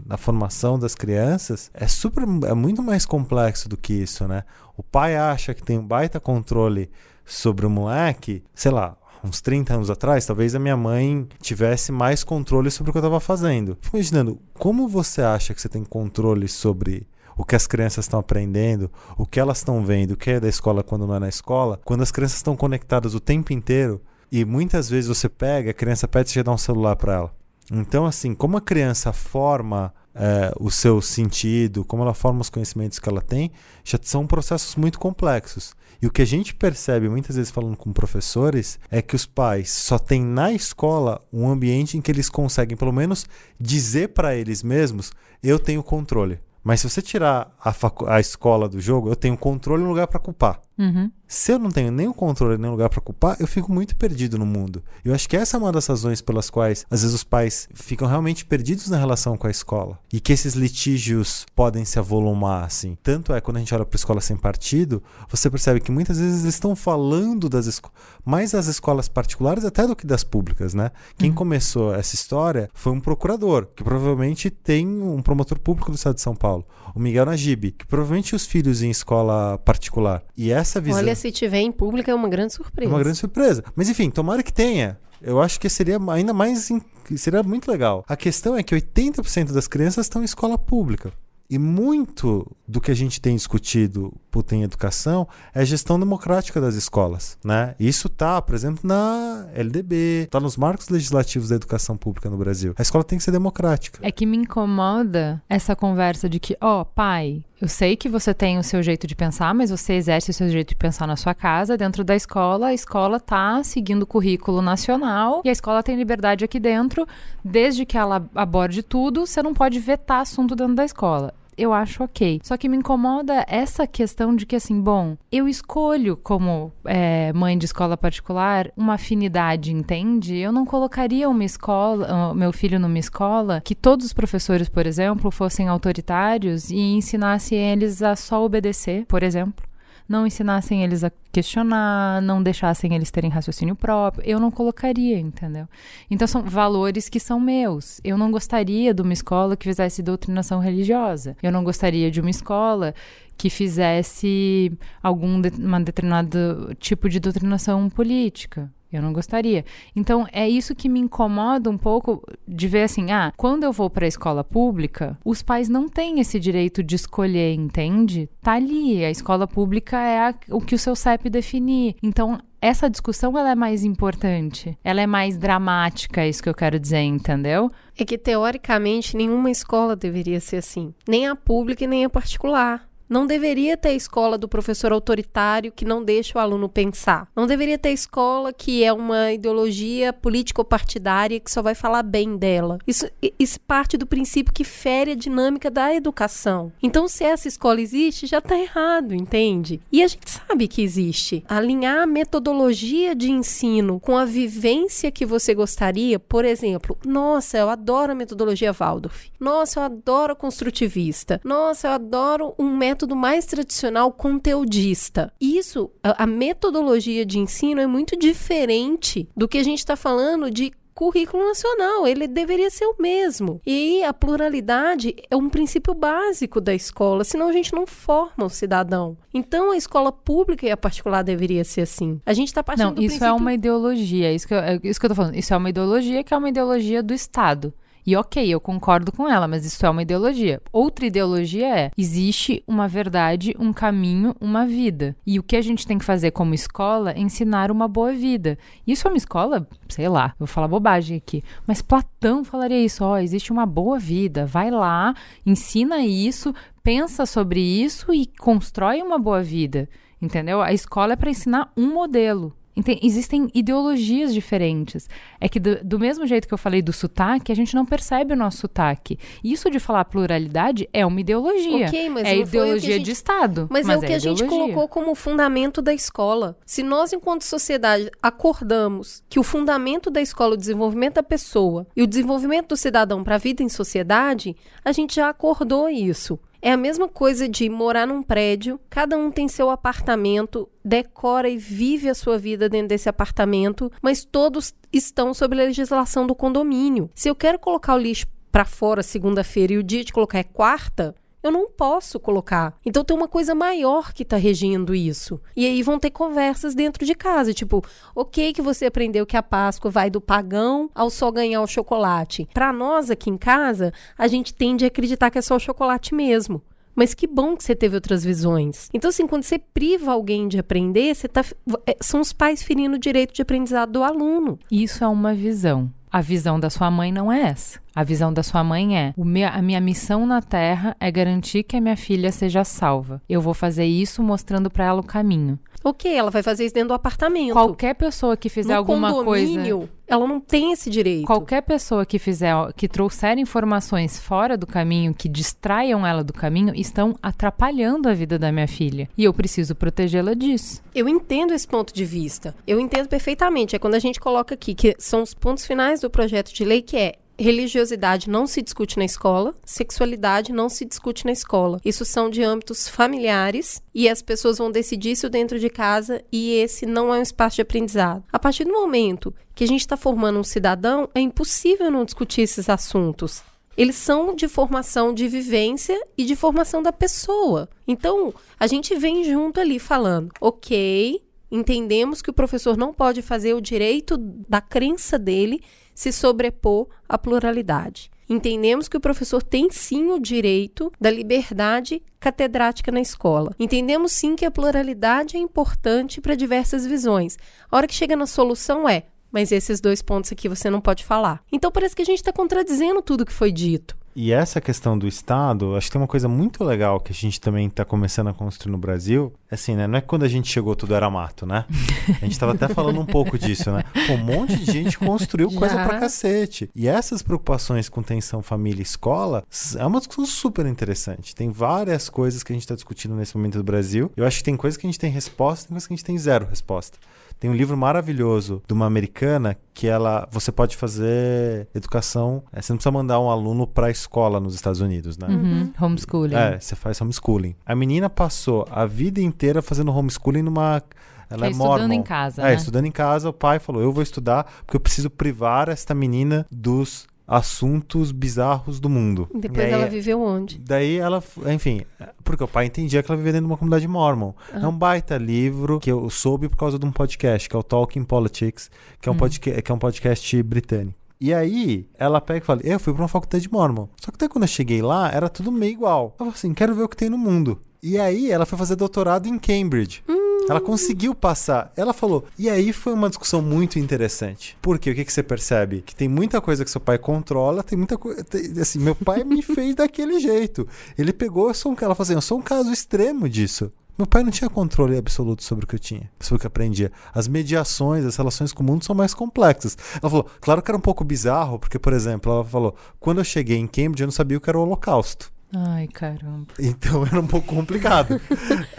na 0.05 0.17
formação 0.17 0.77
das 0.77 0.93
crianças, 0.93 1.71
é 1.73 1.87
super, 1.87 2.23
é 2.47 2.53
muito 2.53 2.83
mais 2.83 3.05
complexo 3.07 3.67
do 3.67 3.75
que 3.75 3.93
isso, 3.93 4.27
né? 4.27 4.43
O 4.77 4.83
pai 4.83 5.17
acha 5.17 5.55
que 5.55 5.63
tem 5.63 5.79
um 5.79 5.85
baita 5.85 6.19
controle 6.19 6.91
sobre 7.25 7.65
o 7.65 7.69
moleque, 7.69 8.43
sei 8.53 8.71
lá, 8.71 8.95
uns 9.23 9.41
30 9.41 9.73
anos 9.73 9.89
atrás, 9.89 10.25
talvez 10.25 10.53
a 10.53 10.59
minha 10.59 10.77
mãe 10.77 11.27
tivesse 11.41 11.91
mais 11.91 12.23
controle 12.23 12.69
sobre 12.69 12.91
o 12.91 12.93
que 12.93 12.99
eu 12.99 13.01
estava 13.01 13.19
fazendo. 13.19 13.75
Fico 13.81 13.97
imaginando, 13.97 14.39
como 14.53 14.87
você 14.87 15.23
acha 15.23 15.55
que 15.55 15.61
você 15.61 15.67
tem 15.67 15.83
controle 15.83 16.47
sobre 16.47 17.07
o 17.37 17.45
que 17.45 17.55
as 17.55 17.67
crianças 17.67 18.05
estão 18.05 18.19
aprendendo, 18.19 18.91
o 19.17 19.25
que 19.25 19.39
elas 19.39 19.59
estão 19.59 19.85
vendo, 19.85 20.11
o 20.11 20.17
que 20.17 20.31
é 20.31 20.39
da 20.39 20.49
escola 20.49 20.83
quando 20.83 21.05
não 21.05 21.15
é 21.15 21.19
na 21.19 21.29
escola, 21.29 21.79
quando 21.85 22.01
as 22.01 22.11
crianças 22.11 22.37
estão 22.37 22.55
conectadas 22.55 23.13
o 23.13 23.19
tempo 23.19 23.53
inteiro 23.53 24.01
e 24.31 24.43
muitas 24.43 24.89
vezes 24.89 25.07
você 25.07 25.29
pega, 25.29 25.71
a 25.71 25.73
criança 25.73 26.07
pede 26.07 26.29
você 26.29 26.43
dar 26.43 26.51
um 26.51 26.57
celular 26.57 26.95
para 26.95 27.13
ela. 27.13 27.37
Então, 27.71 28.05
assim, 28.05 28.33
como 28.33 28.57
a 28.57 28.61
criança 28.61 29.11
forma 29.11 29.93
é, 30.15 30.53
o 30.59 30.71
seu 30.71 31.01
sentido, 31.01 31.85
como 31.85 32.01
ela 32.01 32.13
forma 32.13 32.41
os 32.41 32.49
conhecimentos 32.49 32.97
que 32.97 33.07
ela 33.07 33.21
tem, 33.21 33.51
já 33.83 33.99
são 34.01 34.25
processos 34.25 34.75
muito 34.75 34.97
complexos. 34.97 35.75
E 36.01 36.07
o 36.07 36.11
que 36.11 36.21
a 36.21 36.25
gente 36.25 36.55
percebe 36.55 37.09
muitas 37.09 37.35
vezes 37.35 37.51
falando 37.51 37.75
com 37.75 37.91
professores 37.91 38.79
é 38.89 39.01
que 39.01 39.15
os 39.15 39.25
pais 39.25 39.71
só 39.71 39.97
têm 39.97 40.23
na 40.23 40.51
escola 40.51 41.21
um 41.31 41.49
ambiente 41.49 41.97
em 41.97 42.01
que 42.01 42.11
eles 42.11 42.29
conseguem, 42.29 42.77
pelo 42.77 42.93
menos, 42.93 43.25
dizer 43.59 44.09
para 44.09 44.35
eles 44.35 44.63
mesmos: 44.63 45.11
eu 45.41 45.59
tenho 45.59 45.83
controle. 45.83 46.39
Mas 46.63 46.81
se 46.81 46.89
você 46.89 47.01
tirar 47.01 47.55
a, 47.63 47.73
a 48.07 48.19
escola 48.19 48.67
do 48.67 48.79
jogo, 48.79 49.09
eu 49.09 49.15
tenho 49.15 49.37
controle 49.37 49.83
um 49.83 49.87
lugar 49.87 50.07
para 50.07 50.19
culpar. 50.19 50.61
Uhum. 50.77 51.11
Se 51.27 51.51
eu 51.51 51.59
não 51.59 51.69
tenho 51.69 51.91
nem 51.91 52.07
o 52.07 52.13
controle 52.13 52.57
nem 52.57 52.71
lugar 52.71 52.89
para 52.89 53.01
culpar, 53.01 53.35
eu 53.39 53.47
fico 53.47 53.71
muito 53.71 53.95
perdido 53.95 54.37
no 54.37 54.45
mundo. 54.45 54.81
Eu 55.03 55.13
acho 55.13 55.27
que 55.27 55.35
essa 55.35 55.57
é 55.57 55.59
uma 55.59 55.71
das 55.71 55.85
razões 55.85 56.21
pelas 56.21 56.49
quais 56.49 56.85
às 56.89 57.01
vezes 57.01 57.13
os 57.13 57.23
pais 57.23 57.67
ficam 57.73 58.07
realmente 58.07 58.45
perdidos 58.45 58.87
na 58.87 58.97
relação 58.97 59.35
com 59.35 59.47
a 59.47 59.51
escola 59.51 59.99
e 60.11 60.21
que 60.21 60.31
esses 60.31 60.53
litígios 60.53 61.45
podem 61.53 61.83
se 61.83 61.99
avolumar 61.99 62.63
assim. 62.63 62.97
Tanto 63.03 63.33
é 63.33 63.41
quando 63.41 63.57
a 63.57 63.59
gente 63.59 63.73
olha 63.73 63.85
para 63.85 63.97
escola 63.97 64.21
sem 64.21 64.37
partido, 64.37 65.03
você 65.29 65.49
percebe 65.49 65.81
que 65.81 65.91
muitas 65.91 66.17
vezes 66.17 66.43
eles 66.43 66.55
estão 66.55 66.75
falando 66.75 67.49
das 67.49 67.81
mais 68.23 68.51
das 68.51 68.67
escolas 68.67 69.09
particulares 69.09 69.65
até 69.65 69.85
do 69.85 69.95
que 69.95 70.07
das 70.07 70.23
públicas, 70.23 70.73
né? 70.73 70.91
Quem 71.17 71.29
uhum. 71.29 71.35
começou 71.35 71.93
essa 71.93 72.15
história 72.15 72.69
foi 72.73 72.93
um 72.93 72.99
procurador, 72.99 73.67
que 73.75 73.83
provavelmente 73.83 74.49
tem 74.49 74.87
um 74.87 75.21
promotor 75.21 75.59
público 75.59 75.91
do 75.91 75.95
estado 75.95 76.15
de 76.15 76.21
São 76.21 76.35
Paulo, 76.35 76.65
o 76.95 76.99
Miguel 76.99 77.25
Najib, 77.25 77.71
que 77.71 77.85
provavelmente 77.85 78.35
os 78.35 78.45
filhos 78.45 78.81
em 78.81 78.89
escola 78.89 79.57
particular. 79.59 80.23
E 80.35 80.51
essa 80.51 80.66
essa 80.67 80.81
visão. 80.81 80.99
Olha, 80.99 81.15
se 81.15 81.31
tiver 81.31 81.59
em 81.59 81.71
público 81.71 82.09
é 82.09 82.15
uma 82.15 82.29
grande 82.29 82.53
surpresa. 82.53 82.91
É 82.91 82.93
uma 82.93 82.99
grande 82.99 83.17
surpresa. 83.17 83.63
Mas 83.75 83.89
enfim, 83.89 84.09
tomara 84.09 84.43
que 84.43 84.53
tenha. 84.53 84.99
Eu 85.21 85.41
acho 85.41 85.59
que 85.59 85.67
seria 85.69 85.97
ainda 86.11 86.33
mais. 86.33 86.69
Seria 87.15 87.41
muito 87.41 87.69
legal. 87.71 88.05
A 88.07 88.15
questão 88.15 88.55
é 88.55 88.61
que 88.61 88.75
80% 88.75 89.51
das 89.51 89.67
crianças 89.67 90.05
estão 90.05 90.21
em 90.21 90.25
escola 90.25 90.57
pública. 90.57 91.11
E 91.49 91.57
muito 91.57 92.45
do 92.67 92.81
que 92.81 92.91
a 92.91 92.93
gente 92.93 93.21
tem 93.21 93.35
discutido 93.35 94.13
disputem 94.37 94.63
educação 94.63 95.27
é 95.53 95.61
a 95.61 95.65
gestão 95.65 95.99
democrática 95.99 96.61
das 96.61 96.75
escolas, 96.75 97.37
né? 97.43 97.75
Isso 97.79 98.07
tá, 98.07 98.41
por 98.41 98.53
exemplo, 98.53 98.81
na 98.83 99.47
LDB, 99.53 100.27
tá 100.29 100.39
nos 100.39 100.55
marcos 100.55 100.89
legislativos 100.89 101.49
da 101.49 101.55
educação 101.55 101.97
pública 101.97 102.29
no 102.29 102.37
Brasil. 102.37 102.73
A 102.77 102.81
escola 102.81 103.03
tem 103.03 103.17
que 103.17 103.23
ser 103.23 103.31
democrática. 103.31 103.99
É 104.01 104.11
que 104.11 104.25
me 104.25 104.37
incomoda 104.37 105.41
essa 105.49 105.75
conversa 105.75 106.29
de 106.29 106.39
que, 106.39 106.55
ó, 106.61 106.81
oh, 106.81 106.85
pai, 106.85 107.43
eu 107.59 107.67
sei 107.67 107.95
que 107.95 108.07
você 108.07 108.33
tem 108.33 108.59
o 108.59 108.63
seu 108.63 108.83
jeito 108.83 109.07
de 109.07 109.15
pensar, 109.15 109.53
mas 109.55 109.71
você 109.71 109.93
exerce 109.93 110.29
o 110.29 110.33
seu 110.33 110.47
jeito 110.49 110.69
de 110.69 110.75
pensar 110.75 111.07
na 111.07 111.15
sua 111.15 111.33
casa, 111.33 111.75
dentro 111.75 112.03
da 112.03 112.15
escola. 112.15 112.67
A 112.67 112.73
escola 112.73 113.19
tá 113.19 113.63
seguindo 113.63 114.03
o 114.03 114.07
currículo 114.07 114.61
nacional 114.61 115.41
e 115.43 115.49
a 115.49 115.51
escola 115.51 115.81
tem 115.81 115.95
liberdade 115.95 116.45
aqui 116.45 116.59
dentro, 116.59 117.07
desde 117.43 117.85
que 117.85 117.97
ela 117.97 118.29
aborde 118.35 118.83
tudo, 118.83 119.25
você 119.25 119.41
não 119.41 119.53
pode 119.53 119.79
vetar 119.79 120.21
assunto 120.21 120.55
dentro 120.55 120.75
da 120.75 120.85
escola 120.85 121.33
eu 121.57 121.73
acho 121.73 122.03
ok. 122.03 122.39
Só 122.43 122.55
que 122.55 122.69
me 122.69 122.77
incomoda 122.77 123.45
essa 123.47 123.87
questão 123.87 124.35
de 124.35 124.45
que, 124.45 124.55
assim, 124.55 124.79
bom, 124.79 125.17
eu 125.31 125.47
escolho 125.47 126.15
como 126.15 126.71
é, 126.85 127.33
mãe 127.33 127.57
de 127.57 127.65
escola 127.65 127.97
particular 127.97 128.71
uma 128.77 128.93
afinidade, 128.93 129.73
entende? 129.73 130.37
Eu 130.37 130.51
não 130.51 130.65
colocaria 130.65 131.29
uma 131.29 131.43
escola, 131.43 132.33
meu 132.33 132.53
filho 132.53 132.79
numa 132.79 132.99
escola 132.99 133.61
que 133.63 133.75
todos 133.75 134.05
os 134.05 134.13
professores, 134.13 134.69
por 134.69 134.85
exemplo, 134.85 135.31
fossem 135.31 135.67
autoritários 135.67 136.69
e 136.69 136.77
ensinassem 136.77 137.57
eles 137.57 138.01
a 138.01 138.15
só 138.15 138.43
obedecer, 138.43 139.05
por 139.05 139.23
exemplo 139.23 139.67
não 140.07 140.25
ensinassem 140.25 140.83
eles 140.83 141.03
a 141.03 141.11
questionar, 141.31 142.21
não 142.21 142.41
deixassem 142.41 142.93
eles 142.93 143.11
terem 143.11 143.29
raciocínio 143.29 143.75
próprio, 143.75 144.23
eu 144.25 144.39
não 144.39 144.49
colocaria, 144.49 145.19
entendeu? 145.19 145.67
Então 146.09 146.27
são 146.27 146.41
valores 146.43 147.09
que 147.09 147.19
são 147.19 147.39
meus. 147.39 147.99
Eu 148.03 148.17
não 148.17 148.31
gostaria 148.31 148.93
de 148.93 149.01
uma 149.01 149.13
escola 149.13 149.55
que 149.55 149.65
fizesse 149.65 150.01
doutrinação 150.01 150.59
religiosa. 150.59 151.35
Eu 151.43 151.51
não 151.51 151.63
gostaria 151.63 152.09
de 152.09 152.21
uma 152.21 152.29
escola 152.29 152.93
que 153.37 153.49
fizesse 153.49 154.71
algum 155.01 155.39
de, 155.39 155.49
uma 155.49 155.79
determinado 155.79 156.75
tipo 156.79 157.07
de 157.07 157.19
doutrinação 157.19 157.89
política. 157.89 158.71
Eu 158.91 159.01
não 159.01 159.11
gostaria. 159.11 159.65
Então, 159.95 160.25
é 160.31 160.47
isso 160.47 160.75
que 160.75 160.87
me 160.87 160.99
incomoda 160.99 161.69
um 161.69 161.77
pouco 161.77 162.23
de 162.47 162.67
ver 162.67 162.83
assim: 162.83 163.11
ah, 163.11 163.33
quando 163.35 163.63
eu 163.63 163.71
vou 163.71 163.89
para 163.89 164.05
a 164.05 164.07
escola 164.07 164.43
pública, 164.43 165.17
os 165.25 165.41
pais 165.41 165.67
não 165.67 165.89
têm 165.89 166.19
esse 166.19 166.39
direito 166.39 166.81
de 166.81 166.95
escolher, 166.95 167.53
entende? 167.53 168.29
Tá 168.41 168.53
ali. 168.53 169.03
A 169.03 169.11
escola 169.11 169.47
pública 169.47 169.97
é 169.97 170.29
a, 170.29 170.35
o 170.49 170.61
que 170.61 170.75
o 170.75 170.79
seu 170.79 170.95
CEP 170.95 171.29
definir. 171.29 171.95
Então, 172.01 172.39
essa 172.61 172.89
discussão 172.89 173.37
ela 173.37 173.51
é 173.51 173.55
mais 173.55 173.83
importante, 173.83 174.77
ela 174.83 174.99
é 174.99 175.05
mais 175.05 175.37
dramática, 175.37 176.21
é 176.21 176.29
isso 176.29 176.41
que 176.41 176.49
eu 176.49 176.55
quero 176.55 176.79
dizer, 176.79 177.01
entendeu? 177.01 177.71
É 177.95 178.03
que 178.03 178.17
teoricamente 178.17 179.15
nenhuma 179.15 179.51
escola 179.51 179.95
deveria 179.95 180.39
ser 180.39 180.57
assim, 180.57 180.93
nem 181.07 181.27
a 181.27 181.35
pública 181.35 181.83
e 181.83 181.87
nem 181.87 182.05
a 182.05 182.09
particular. 182.09 182.86
Não 183.09 183.25
deveria 183.25 183.77
ter 183.77 183.93
escola 183.93 184.37
do 184.37 184.47
professor 184.47 184.91
autoritário 184.91 185.71
que 185.71 185.85
não 185.85 186.03
deixa 186.03 186.37
o 186.37 186.41
aluno 186.41 186.67
pensar. 186.67 187.27
Não 187.35 187.47
deveria 187.47 187.77
ter 187.77 187.91
escola 187.91 188.51
que 188.51 188.83
é 188.83 188.91
uma 188.91 189.31
ideologia 189.31 190.11
político-partidária 190.11 191.39
que 191.39 191.49
só 191.49 191.61
vai 191.61 191.73
falar 191.73 192.03
bem 192.03 192.35
dela. 192.35 192.79
Isso, 192.85 193.09
isso 193.39 193.59
parte 193.61 193.97
do 193.97 194.05
princípio 194.05 194.53
que 194.53 194.63
fere 194.63 195.11
a 195.11 195.15
dinâmica 195.15 195.71
da 195.71 195.93
educação. 195.93 196.71
Então, 196.83 197.07
se 197.07 197.23
essa 197.23 197.47
escola 197.47 197.79
existe, 197.79 198.27
já 198.27 198.39
está 198.39 198.57
errado, 198.57 199.13
entende? 199.13 199.79
E 199.91 200.03
a 200.03 200.07
gente 200.07 200.29
sabe 200.29 200.67
que 200.67 200.81
existe. 200.81 201.43
Alinhar 201.47 202.03
a 202.03 202.07
metodologia 202.07 203.15
de 203.15 203.31
ensino 203.31 203.99
com 203.99 204.17
a 204.17 204.25
vivência 204.25 205.11
que 205.11 205.25
você 205.25 205.53
gostaria, 205.53 206.19
por 206.19 206.43
exemplo, 206.43 206.97
nossa, 207.05 207.57
eu 207.57 207.69
adoro 207.69 208.11
a 208.11 208.15
metodologia 208.15 208.73
Waldorf. 208.73 209.31
Nossa, 209.39 209.79
eu 209.79 209.83
adoro 209.83 210.33
a 210.33 210.35
construtivista. 210.35 211.39
Nossa, 211.43 211.87
eu 211.87 211.91
adoro 211.91 212.53
um 212.59 212.75
método 212.75 212.96
método 212.97 213.15
mais 213.15 213.45
tradicional 213.45 214.11
conteudista. 214.11 215.31
Isso, 215.39 215.91
a, 216.03 216.23
a 216.23 216.25
metodologia 216.25 217.23
de 217.23 217.37
ensino 217.37 217.79
é 217.79 217.85
muito 217.85 218.17
diferente 218.17 219.29
do 219.37 219.47
que 219.47 219.59
a 219.59 219.63
gente 219.63 219.77
está 219.77 219.95
falando 219.95 220.49
de 220.49 220.71
currículo 220.95 221.45
nacional, 221.45 222.07
ele 222.07 222.27
deveria 222.27 222.71
ser 222.71 222.85
o 222.87 222.95
mesmo. 222.99 223.61
E 223.63 224.03
a 224.03 224.11
pluralidade 224.11 225.15
é 225.29 225.35
um 225.35 225.47
princípio 225.47 225.93
básico 225.93 226.59
da 226.59 226.73
escola, 226.73 227.23
senão 227.23 227.49
a 227.49 227.51
gente 227.51 227.71
não 227.71 227.85
forma 227.85 228.45
o 228.45 228.49
cidadão. 228.49 229.15
Então 229.31 229.69
a 229.69 229.77
escola 229.77 230.11
pública 230.11 230.65
e 230.65 230.71
a 230.71 230.75
particular 230.75 231.21
deveria 231.21 231.63
ser 231.63 231.81
assim. 231.81 232.19
A 232.25 232.33
gente 232.33 232.47
está 232.47 232.63
partindo 232.63 232.85
Não, 232.85 232.93
isso 232.93 233.19
princípio... 233.19 233.27
é 233.27 233.31
uma 233.31 233.53
ideologia, 233.53 234.33
isso 234.33 234.47
que, 234.47 234.55
eu, 234.55 234.57
é 234.57 234.79
isso 234.83 234.99
que 234.99 235.05
eu 235.05 235.09
tô 235.09 235.15
falando. 235.15 235.35
Isso 235.35 235.53
é 235.53 235.57
uma 235.57 235.69
ideologia 235.69 236.23
que 236.23 236.33
é 236.33 236.37
uma 236.37 236.49
ideologia 236.49 237.03
do 237.03 237.13
Estado. 237.13 237.71
E 238.07 238.15
ok, 238.15 238.47
eu 238.47 238.61
concordo 238.61 239.11
com 239.11 239.27
ela, 239.27 239.49
mas 239.49 239.65
isso 239.65 239.85
é 239.85 239.89
uma 239.89 240.01
ideologia. 240.01 240.61
Outra 240.71 241.05
ideologia 241.05 241.77
é: 241.77 241.91
existe 241.97 242.63
uma 242.65 242.87
verdade, 242.87 243.53
um 243.59 243.73
caminho, 243.73 244.33
uma 244.39 244.65
vida. 244.65 245.13
E 245.25 245.37
o 245.37 245.43
que 245.43 245.57
a 245.57 245.61
gente 245.61 245.85
tem 245.85 245.97
que 245.97 246.05
fazer 246.05 246.31
como 246.31 246.53
escola 246.53 247.11
é 247.11 247.19
ensinar 247.19 247.69
uma 247.69 247.85
boa 247.85 248.13
vida. 248.13 248.57
Isso 248.87 249.05
é 249.05 249.11
uma 249.11 249.17
escola, 249.17 249.67
sei 249.89 250.07
lá, 250.07 250.33
vou 250.39 250.47
falar 250.47 250.69
bobagem 250.69 251.17
aqui, 251.17 251.43
mas 251.67 251.81
Platão 251.81 252.45
falaria 252.45 252.81
isso: 252.81 253.03
ó, 253.03 253.15
oh, 253.15 253.17
existe 253.17 253.51
uma 253.51 253.65
boa 253.65 253.99
vida, 253.99 254.45
vai 254.45 254.71
lá, 254.71 255.13
ensina 255.45 255.99
isso, 255.99 256.55
pensa 256.81 257.25
sobre 257.25 257.59
isso 257.59 258.13
e 258.13 258.25
constrói 258.39 259.01
uma 259.01 259.19
boa 259.19 259.43
vida. 259.43 259.89
Entendeu? 260.21 260.61
A 260.61 260.71
escola 260.71 261.11
é 261.11 261.15
para 261.17 261.29
ensinar 261.29 261.73
um 261.75 261.93
modelo. 261.93 262.56
Existem 263.01 263.49
ideologias 263.53 264.33
diferentes. 264.33 265.09
É 265.39 265.49
que 265.49 265.59
do, 265.59 265.83
do, 265.83 265.99
mesmo 265.99 266.25
jeito 266.27 266.47
que 266.47 266.53
eu 266.53 266.57
falei 266.57 266.81
do 266.81 266.93
sotaque, 266.93 267.51
a 267.51 267.55
gente 267.55 267.75
não 267.75 267.85
percebe 267.85 268.33
o 268.33 268.35
nosso 268.35 268.59
sotaque. 268.59 269.17
Isso 269.43 269.69
de 269.69 269.79
falar 269.79 270.05
pluralidade 270.05 270.87
é 270.93 271.05
uma 271.05 271.19
ideologia. 271.19 271.87
Okay, 271.87 272.09
mas 272.09 272.27
é 272.27 272.37
ideologia 272.37 272.95
gente... 272.95 273.05
de 273.05 273.11
Estado. 273.11 273.67
Mas, 273.69 273.85
mas 273.85 273.95
é 273.95 273.97
o 273.97 274.07
que 274.07 274.13
é 274.13 274.15
a 274.15 274.19
gente 274.19 274.43
colocou 274.45 274.87
como 274.87 275.15
fundamento 275.15 275.81
da 275.81 275.93
escola. 275.93 276.57
Se 276.65 276.83
nós, 276.83 277.13
enquanto 277.13 277.43
sociedade, 277.43 278.11
acordamos 278.21 279.23
que 279.29 279.39
o 279.39 279.43
fundamento 279.43 280.09
da 280.09 280.21
escola 280.21 280.53
é 280.53 280.55
o 280.55 280.57
desenvolvimento 280.57 281.15
da 281.15 281.23
pessoa 281.23 281.87
e 281.95 282.03
o 282.03 282.07
desenvolvimento 282.07 282.69
do 282.69 282.77
cidadão 282.77 283.23
para 283.23 283.35
a 283.35 283.39
vida 283.39 283.63
em 283.63 283.69
sociedade, 283.69 284.55
a 284.83 284.91
gente 284.91 285.15
já 285.15 285.29
acordou 285.29 285.89
isso. 285.89 286.39
É 286.61 286.71
a 286.71 286.77
mesma 286.77 287.07
coisa 287.07 287.47
de 287.47 287.69
morar 287.69 288.07
num 288.07 288.23
prédio, 288.23 288.79
cada 288.89 289.17
um 289.17 289.31
tem 289.31 289.47
seu 289.47 289.69
apartamento, 289.69 290.67
decora 290.83 291.49
e 291.49 291.57
vive 291.57 292.09
a 292.09 292.15
sua 292.15 292.37
vida 292.37 292.67
dentro 292.67 292.89
desse 292.89 293.07
apartamento, 293.07 293.91
mas 294.01 294.25
todos 294.25 294.73
estão 294.91 295.33
sob 295.33 295.55
a 295.55 295.65
legislação 295.65 296.25
do 296.25 296.35
condomínio. 296.35 297.09
Se 297.13 297.29
eu 297.29 297.35
quero 297.35 297.59
colocar 297.59 297.95
o 297.95 297.99
lixo 297.99 298.25
para 298.51 298.65
fora 298.65 299.03
segunda-feira 299.03 299.73
e 299.73 299.77
o 299.77 299.83
dia 299.83 300.03
de 300.03 300.11
colocar 300.11 300.39
é 300.39 300.43
quarta, 300.43 301.13
eu 301.47 301.51
não 301.51 301.69
posso 301.69 302.19
colocar. 302.19 302.77
Então 302.85 303.03
tem 303.03 303.15
uma 303.15 303.27
coisa 303.27 303.55
maior 303.55 304.13
que 304.13 304.23
está 304.23 304.37
regindo 304.37 304.93
isso. 304.93 305.39
E 305.55 305.65
aí 305.65 305.81
vão 305.81 305.99
ter 305.99 306.11
conversas 306.11 306.75
dentro 306.75 307.05
de 307.05 307.15
casa, 307.15 307.53
tipo, 307.53 307.83
ok 308.15 308.53
que 308.53 308.61
você 308.61 308.85
aprendeu 308.85 309.25
que 309.25 309.37
a 309.37 309.43
Páscoa 309.43 309.89
vai 309.89 310.09
do 310.09 310.21
pagão 310.21 310.89
ao 310.93 311.09
só 311.09 311.31
ganhar 311.31 311.61
o 311.61 311.67
chocolate. 311.67 312.47
Para 312.53 312.71
nós 312.71 313.09
aqui 313.09 313.29
em 313.29 313.37
casa, 313.37 313.93
a 314.17 314.27
gente 314.27 314.53
tende 314.53 314.85
a 314.85 314.87
acreditar 314.87 315.29
que 315.29 315.37
é 315.37 315.41
só 315.41 315.55
o 315.55 315.59
chocolate 315.59 316.13
mesmo. 316.13 316.61
Mas 316.95 317.13
que 317.13 317.27
bom 317.27 317.55
que 317.55 317.63
você 317.63 317.75
teve 317.75 317.93
outras 317.93 318.23
visões. 318.23 318.89
Então, 318.91 319.09
assim, 319.09 319.27
quando 319.27 319.43
você 319.43 319.59
priva 319.59 320.11
alguém 320.11 320.47
de 320.47 320.57
aprender, 320.57 321.13
você 321.13 321.27
tá, 321.27 321.45
é, 321.85 321.95
são 322.01 322.19
os 322.19 322.33
pais 322.33 322.63
ferindo 322.63 322.95
o 322.95 322.99
direito 322.99 323.35
de 323.35 323.41
aprendizado 323.43 323.91
do 323.91 324.03
aluno. 324.03 324.57
Isso 324.71 325.03
é 325.03 325.07
uma 325.07 325.31
visão. 325.31 325.93
A 326.11 326.21
visão 326.21 326.59
da 326.59 326.71
sua 326.71 326.89
mãe 326.89 327.11
não 327.11 327.31
é 327.31 327.41
essa. 327.41 327.79
A 327.97 328.03
visão 328.03 328.31
da 328.31 328.43
sua 328.43 328.63
mãe 328.63 328.95
é: 328.95 329.11
meu, 329.17 329.49
a 329.49 329.59
minha 329.59 329.81
missão 329.81 330.23
na 330.27 330.39
Terra 330.39 330.95
é 330.99 331.09
garantir 331.09 331.63
que 331.63 331.75
a 331.75 331.81
minha 331.81 331.97
filha 331.97 332.31
seja 332.31 332.63
salva. 332.63 333.19
Eu 333.27 333.41
vou 333.41 333.55
fazer 333.55 333.85
isso 333.85 334.21
mostrando 334.21 334.69
para 334.69 334.85
ela 334.85 335.01
o 335.01 335.03
caminho. 335.03 335.57
Ok, 335.83 336.13
ela 336.13 336.29
vai 336.29 336.43
fazer 336.43 336.65
isso 336.65 336.75
dentro 336.75 336.89
do 336.89 336.93
apartamento. 336.93 337.53
Qualquer 337.53 337.95
pessoa 337.95 338.37
que 338.37 338.49
fizer 338.49 338.73
no 338.73 338.77
alguma 338.77 339.23
coisa. 339.23 339.89
Ela 340.07 340.27
não 340.27 340.39
tem 340.39 340.73
esse 340.73 340.91
direito. 340.91 341.25
Qualquer 341.25 341.61
pessoa 341.61 342.05
que 342.05 342.19
fizer, 342.19 342.53
que 342.75 342.87
trouxer 342.87 343.39
informações 343.39 344.19
fora 344.19 344.55
do 344.55 344.67
caminho, 344.67 345.11
que 345.11 345.27
distraiam 345.27 346.05
ela 346.05 346.23
do 346.23 346.33
caminho, 346.33 346.75
estão 346.75 347.15
atrapalhando 347.19 348.07
a 348.07 348.13
vida 348.13 348.37
da 348.37 348.51
minha 348.51 348.67
filha. 348.67 349.09
E 349.17 349.23
eu 349.23 349.33
preciso 349.33 349.73
protegê-la 349.73 350.35
disso. 350.35 350.83
Eu 350.93 351.09
entendo 351.09 351.51
esse 351.51 351.67
ponto 351.67 351.91
de 351.91 352.05
vista. 352.05 352.53
Eu 352.67 352.79
entendo 352.79 353.07
perfeitamente. 353.07 353.75
É 353.75 353.79
quando 353.79 353.95
a 353.95 353.99
gente 353.99 354.19
coloca 354.19 354.53
aqui 354.53 354.75
que 354.75 354.95
são 354.99 355.23
os 355.23 355.33
pontos 355.33 355.65
finais 355.65 356.01
do 356.01 356.11
projeto 356.11 356.53
de 356.53 356.63
lei, 356.63 356.83
que 356.83 356.95
é 356.95 357.15
religiosidade 357.39 358.29
não 358.29 358.47
se 358.47 358.61
discute 358.61 358.97
na 358.97 359.05
escola, 359.05 359.53
sexualidade 359.63 360.51
não 360.51 360.69
se 360.69 360.85
discute 360.85 361.25
na 361.25 361.31
escola. 361.31 361.79
Isso 361.85 362.03
são 362.03 362.29
de 362.29 362.43
âmbitos 362.43 362.87
familiares 362.87 363.81
e 363.93 364.09
as 364.09 364.21
pessoas 364.21 364.57
vão 364.57 364.71
decidir 364.71 365.11
isso 365.11 365.29
dentro 365.29 365.59
de 365.59 365.69
casa 365.69 366.23
e 366.31 366.53
esse 366.55 366.85
não 366.85 367.13
é 367.13 367.19
um 367.19 367.21
espaço 367.21 367.57
de 367.57 367.61
aprendizado. 367.61 368.23
A 368.31 368.39
partir 368.39 368.63
do 368.63 368.71
momento 368.71 369.33
que 369.53 369.63
a 369.63 369.67
gente 369.67 369.81
está 369.81 369.97
formando 369.97 370.39
um 370.39 370.43
cidadão, 370.43 371.09
é 371.13 371.19
impossível 371.19 371.91
não 371.91 372.05
discutir 372.05 372.41
esses 372.41 372.69
assuntos. 372.69 373.43
Eles 373.75 373.95
são 373.95 374.33
de 374.33 374.47
formação 374.47 375.13
de 375.13 375.27
vivência 375.27 375.99
e 376.17 376.25
de 376.25 376.35
formação 376.35 376.81
da 376.81 376.91
pessoa. 376.91 377.69
Então, 377.87 378.33
a 378.59 378.65
gente 378.65 378.95
vem 378.95 379.23
junto 379.23 379.59
ali 379.59 379.77
falando, 379.77 380.31
ok, 380.41 381.21
entendemos 381.51 382.21
que 382.21 382.29
o 382.29 382.33
professor 382.33 382.75
não 382.75 382.91
pode 382.91 383.21
fazer 383.21 383.53
o 383.53 383.61
direito 383.61 384.17
da 384.17 384.59
crença 384.59 385.19
dele 385.19 385.61
se 385.97 386.11
sobrepor 386.11 386.87
à 387.09 387.17
pluralidade. 387.17 388.11
Entendemos 388.29 388.87
que 388.87 388.95
o 388.95 388.99
professor 388.99 389.41
tem 389.41 389.71
sim 389.71 390.11
o 390.11 390.19
direito 390.19 390.91
da 391.01 391.09
liberdade 391.09 392.03
catedrática 392.19 392.91
na 392.91 393.01
escola. 393.01 393.55
Entendemos 393.57 394.11
sim 394.11 394.35
que 394.35 394.45
a 394.45 394.51
pluralidade 394.51 395.37
é 395.37 395.39
importante 395.39 396.21
para 396.21 396.35
diversas 396.35 396.85
visões. 396.85 397.35
A 397.71 397.75
hora 397.75 397.87
que 397.87 397.95
chega 397.95 398.15
na 398.15 398.27
solução 398.27 398.87
é 398.87 399.05
mas 399.29 399.51
esses 399.51 399.81
dois 399.81 400.01
pontos 400.01 400.31
aqui 400.31 400.47
você 400.47 400.69
não 400.69 400.79
pode 400.79 401.03
falar. 401.03 401.43
Então 401.51 401.69
parece 401.69 401.95
que 401.95 402.01
a 402.01 402.05
gente 402.05 402.19
está 402.19 402.31
contradizendo 402.31 403.01
tudo 403.01 403.25
que 403.25 403.33
foi 403.33 403.51
dito. 403.51 403.97
E 404.19 404.31
essa 404.31 404.59
questão 404.59 404.97
do 404.97 405.07
Estado, 405.07 405.75
acho 405.75 405.85
que 405.85 405.91
tem 405.91 406.01
uma 406.01 406.07
coisa 406.07 406.27
muito 406.27 406.63
legal 406.63 406.99
que 406.99 407.11
a 407.11 407.15
gente 407.15 407.39
também 407.39 407.67
está 407.67 407.85
começando 407.85 408.29
a 408.29 408.33
construir 408.33 408.71
no 408.71 408.77
Brasil. 408.79 409.31
Assim, 409.51 409.75
né? 409.75 409.85
Não 409.85 409.99
é 409.99 410.01
que 410.01 410.07
quando 410.07 410.23
a 410.23 410.27
gente 410.27 410.51
chegou 410.51 410.75
tudo 410.75 410.95
era 410.95 411.07
mato, 411.07 411.45
né? 411.45 411.65
A 412.09 412.25
gente 412.25 412.31
estava 412.31 412.53
até 412.53 412.67
falando 412.67 412.99
um 412.99 413.05
pouco 413.05 413.37
disso, 413.37 413.71
né? 413.71 413.83
Um 414.09 414.17
monte 414.17 414.57
de 414.57 414.71
gente 414.71 414.97
construiu 414.97 415.51
coisa 415.51 415.75
pra 415.75 415.99
cacete. 415.99 416.67
E 416.73 416.87
essas 416.87 417.21
preocupações 417.21 417.89
com 417.89 418.01
tensão 418.01 418.41
família 418.41 418.81
e 418.81 418.81
escola 418.81 419.43
é 419.77 419.85
uma 419.85 419.99
discussão 419.99 420.25
super 420.25 420.65
interessante. 420.65 421.35
Tem 421.35 421.51
várias 421.51 422.09
coisas 422.09 422.41
que 422.41 422.51
a 422.51 422.55
gente 422.55 422.63
está 422.63 422.73
discutindo 422.73 423.13
nesse 423.13 423.37
momento 423.37 423.59
do 423.59 423.63
Brasil. 423.63 424.11
Eu 424.17 424.25
acho 424.25 424.39
que 424.39 424.45
tem 424.45 424.57
coisas 424.57 424.77
que 424.77 424.87
a 424.87 424.89
gente 424.89 424.99
tem 424.99 425.11
resposta, 425.11 425.67
tem 425.67 425.75
coisas 425.75 425.85
que 425.85 425.93
a 425.93 425.95
gente 425.95 426.05
tem 426.05 426.17
zero 426.17 426.47
resposta. 426.47 426.97
Tem 427.39 427.49
um 427.49 427.53
livro 427.53 427.77
maravilhoso 427.77 428.61
de 428.67 428.73
uma 428.73 428.85
americana 428.85 429.55
que 429.73 429.87
ela 429.87 430.27
você 430.31 430.51
pode 430.51 430.75
fazer 430.75 431.67
educação. 431.73 432.43
É, 432.51 432.61
você 432.61 432.73
não 432.73 432.77
precisa 432.77 432.91
mandar 432.91 433.19
um 433.19 433.29
aluno 433.29 433.67
para 433.67 433.87
a 433.87 433.91
escola 433.91 434.39
nos 434.39 434.55
Estados 434.55 434.81
Unidos, 434.81 435.17
né? 435.17 435.27
Uhum. 435.27 435.71
Homeschooling. 435.79 436.35
É, 436.35 436.59
você 436.59 436.75
faz 436.75 436.99
homeschooling. 436.99 437.55
A 437.65 437.75
menina 437.75 438.09
passou 438.09 438.65
a 438.71 438.85
vida 438.85 439.21
inteira 439.21 439.61
fazendo 439.61 439.91
homeschooling 439.91 440.41
numa 440.41 440.81
ela 441.29 441.45
é, 441.45 441.49
é 441.49 441.51
estudando 441.51 441.79
mormon. 441.79 441.93
em 441.93 442.03
casa. 442.03 442.41
É, 442.41 442.45
né? 442.45 442.55
estudando 442.55 442.85
em 442.85 442.91
casa, 442.91 443.29
o 443.29 443.33
pai 443.33 443.59
falou: 443.59 443.81
Eu 443.81 443.91
vou 443.91 444.01
estudar 444.01 444.45
porque 444.65 444.77
eu 444.77 444.81
preciso 444.81 445.09
privar 445.09 445.69
esta 445.69 445.93
menina 445.93 446.45
dos 446.51 447.07
assuntos 447.27 448.11
bizarros 448.11 448.79
do 448.79 448.89
mundo. 448.89 449.27
Depois 449.35 449.63
E 449.63 449.67
aí- 449.67 449.71
ela 449.73 449.87
viveu 449.87 450.21
onde? 450.21 450.57
Daí 450.59 450.97
ela, 450.97 451.21
enfim, 451.53 451.81
porque 452.23 452.43
o 452.43 452.47
pai 452.47 452.65
entendia 452.67 453.03
que 453.03 453.11
ela 453.11 453.17
vivia 453.17 453.33
dentro 453.33 453.47
de 453.47 453.51
uma 453.51 453.57
comunidade 453.57 453.87
mormon. 453.87 454.31
É 454.53 454.65
um 454.65 454.71
baita 454.77 455.17
livro 455.17 455.79
que 455.79 455.91
eu 455.91 456.09
soube 456.09 456.47
por 456.47 456.55
causa 456.57 456.79
de 456.79 456.85
um 456.85 456.91
podcast, 456.91 457.49
que 457.49 457.55
é 457.55 457.59
o 457.59 457.63
Talking 457.63 458.03
Politics, 458.05 458.71
que 459.01 459.09
é 459.09 459.11
um, 459.11 459.17
podca 459.17 459.61
que 459.61 459.71
é 459.71 459.75
um 459.75 459.79
podcast 459.79 460.41
britânico. 460.43 460.97
E 461.19 461.33
aí, 461.33 461.87
ela 461.97 462.21
pega 462.21 462.39
e 462.43 462.45
fala: 462.45 462.61
Eu 462.63 462.79
fui 462.79 462.93
pra 462.93 463.01
uma 463.01 463.07
faculdade 463.07 463.51
mormon. 463.51 463.87
Só 463.99 464.11
que 464.11 464.15
até 464.17 464.27
quando 464.29 464.43
eu 464.43 464.47
cheguei 464.47 464.83
lá, 464.83 465.11
era 465.11 465.27
tudo 465.27 465.51
meio 465.51 465.71
igual. 465.71 466.13
Eu 466.13 466.17
falei 466.19 466.33
assim: 466.33 466.53
quero 466.53 466.75
ver 466.75 466.83
o 466.83 466.87
que 466.87 466.95
tem 466.95 467.09
no 467.09 467.17
mundo. 467.17 467.59
E 467.81 467.97
aí, 467.97 468.31
ela 468.31 468.45
foi 468.45 468.57
fazer 468.57 468.75
doutorado 468.75 469.27
em 469.27 469.37
Cambridge. 469.37 470.03
Ela 470.49 470.61
conseguiu 470.61 471.13
passar. 471.13 471.73
Ela 471.75 471.93
falou. 471.93 472.25
E 472.39 472.49
aí 472.49 472.71
foi 472.71 472.93
uma 472.93 473.09
discussão 473.09 473.41
muito 473.41 473.77
interessante. 473.77 474.57
Porque 474.61 474.89
o 474.89 474.95
que, 474.95 475.03
que 475.03 475.11
você 475.11 475.21
percebe? 475.21 475.81
Que 475.81 475.93
tem 475.93 476.07
muita 476.07 476.39
coisa 476.39 476.63
que 476.63 476.71
seu 476.71 476.79
pai 476.79 476.97
controla, 476.97 477.61
tem 477.61 477.77
muita 477.77 477.97
coisa. 477.97 478.25
Assim, 478.61 478.79
meu 478.79 478.95
pai 478.95 479.23
me 479.25 479.41
fez 479.43 479.75
daquele 479.75 480.19
jeito. 480.19 480.65
Ele 480.97 481.11
pegou, 481.11 481.49
eu 481.49 481.53
sou 481.53 481.73
um, 481.73 481.75
ela 481.81 481.93
falou 481.93 482.03
assim, 482.03 482.13
eu 482.13 482.21
sou 482.21 482.39
um 482.39 482.41
caso 482.41 482.71
extremo 482.71 483.27
disso. 483.27 483.71
Meu 483.97 484.05
pai 484.05 484.23
não 484.23 484.29
tinha 484.29 484.49
controle 484.49 484.95
absoluto 484.95 485.43
sobre 485.43 485.65
o 485.65 485.67
que 485.67 485.73
eu 485.73 485.79
tinha, 485.79 486.09
sobre 486.19 486.35
o 486.35 486.39
que 486.39 486.45
eu 486.45 486.49
aprendia. 486.49 486.91
As 487.13 487.27
mediações, 487.27 488.05
as 488.05 488.15
relações 488.15 488.53
com 488.53 488.61
o 488.61 488.65
mundo 488.65 488.85
são 488.85 488.95
mais 488.95 489.13
complexas. 489.13 489.75
Ela 489.99 490.09
falou, 490.09 490.27
claro 490.39 490.61
que 490.61 490.69
era 490.69 490.77
um 490.77 490.81
pouco 490.81 491.03
bizarro, 491.03 491.57
porque, 491.57 491.79
por 491.79 491.93
exemplo, 491.93 492.31
ela 492.31 492.45
falou, 492.45 492.75
quando 492.99 493.17
eu 493.17 493.23
cheguei 493.23 493.57
em 493.57 493.65
Cambridge, 493.65 494.03
eu 494.03 494.07
não 494.07 494.11
sabia 494.11 494.37
o 494.37 494.41
que 494.41 494.49
era 494.49 494.59
o 494.59 494.61
Holocausto. 494.61 495.31
Ai, 495.55 495.87
caramba. 495.87 496.47
Então 496.59 497.05
era 497.07 497.19
um 497.19 497.27
pouco 497.27 497.47
complicado. 497.55 498.19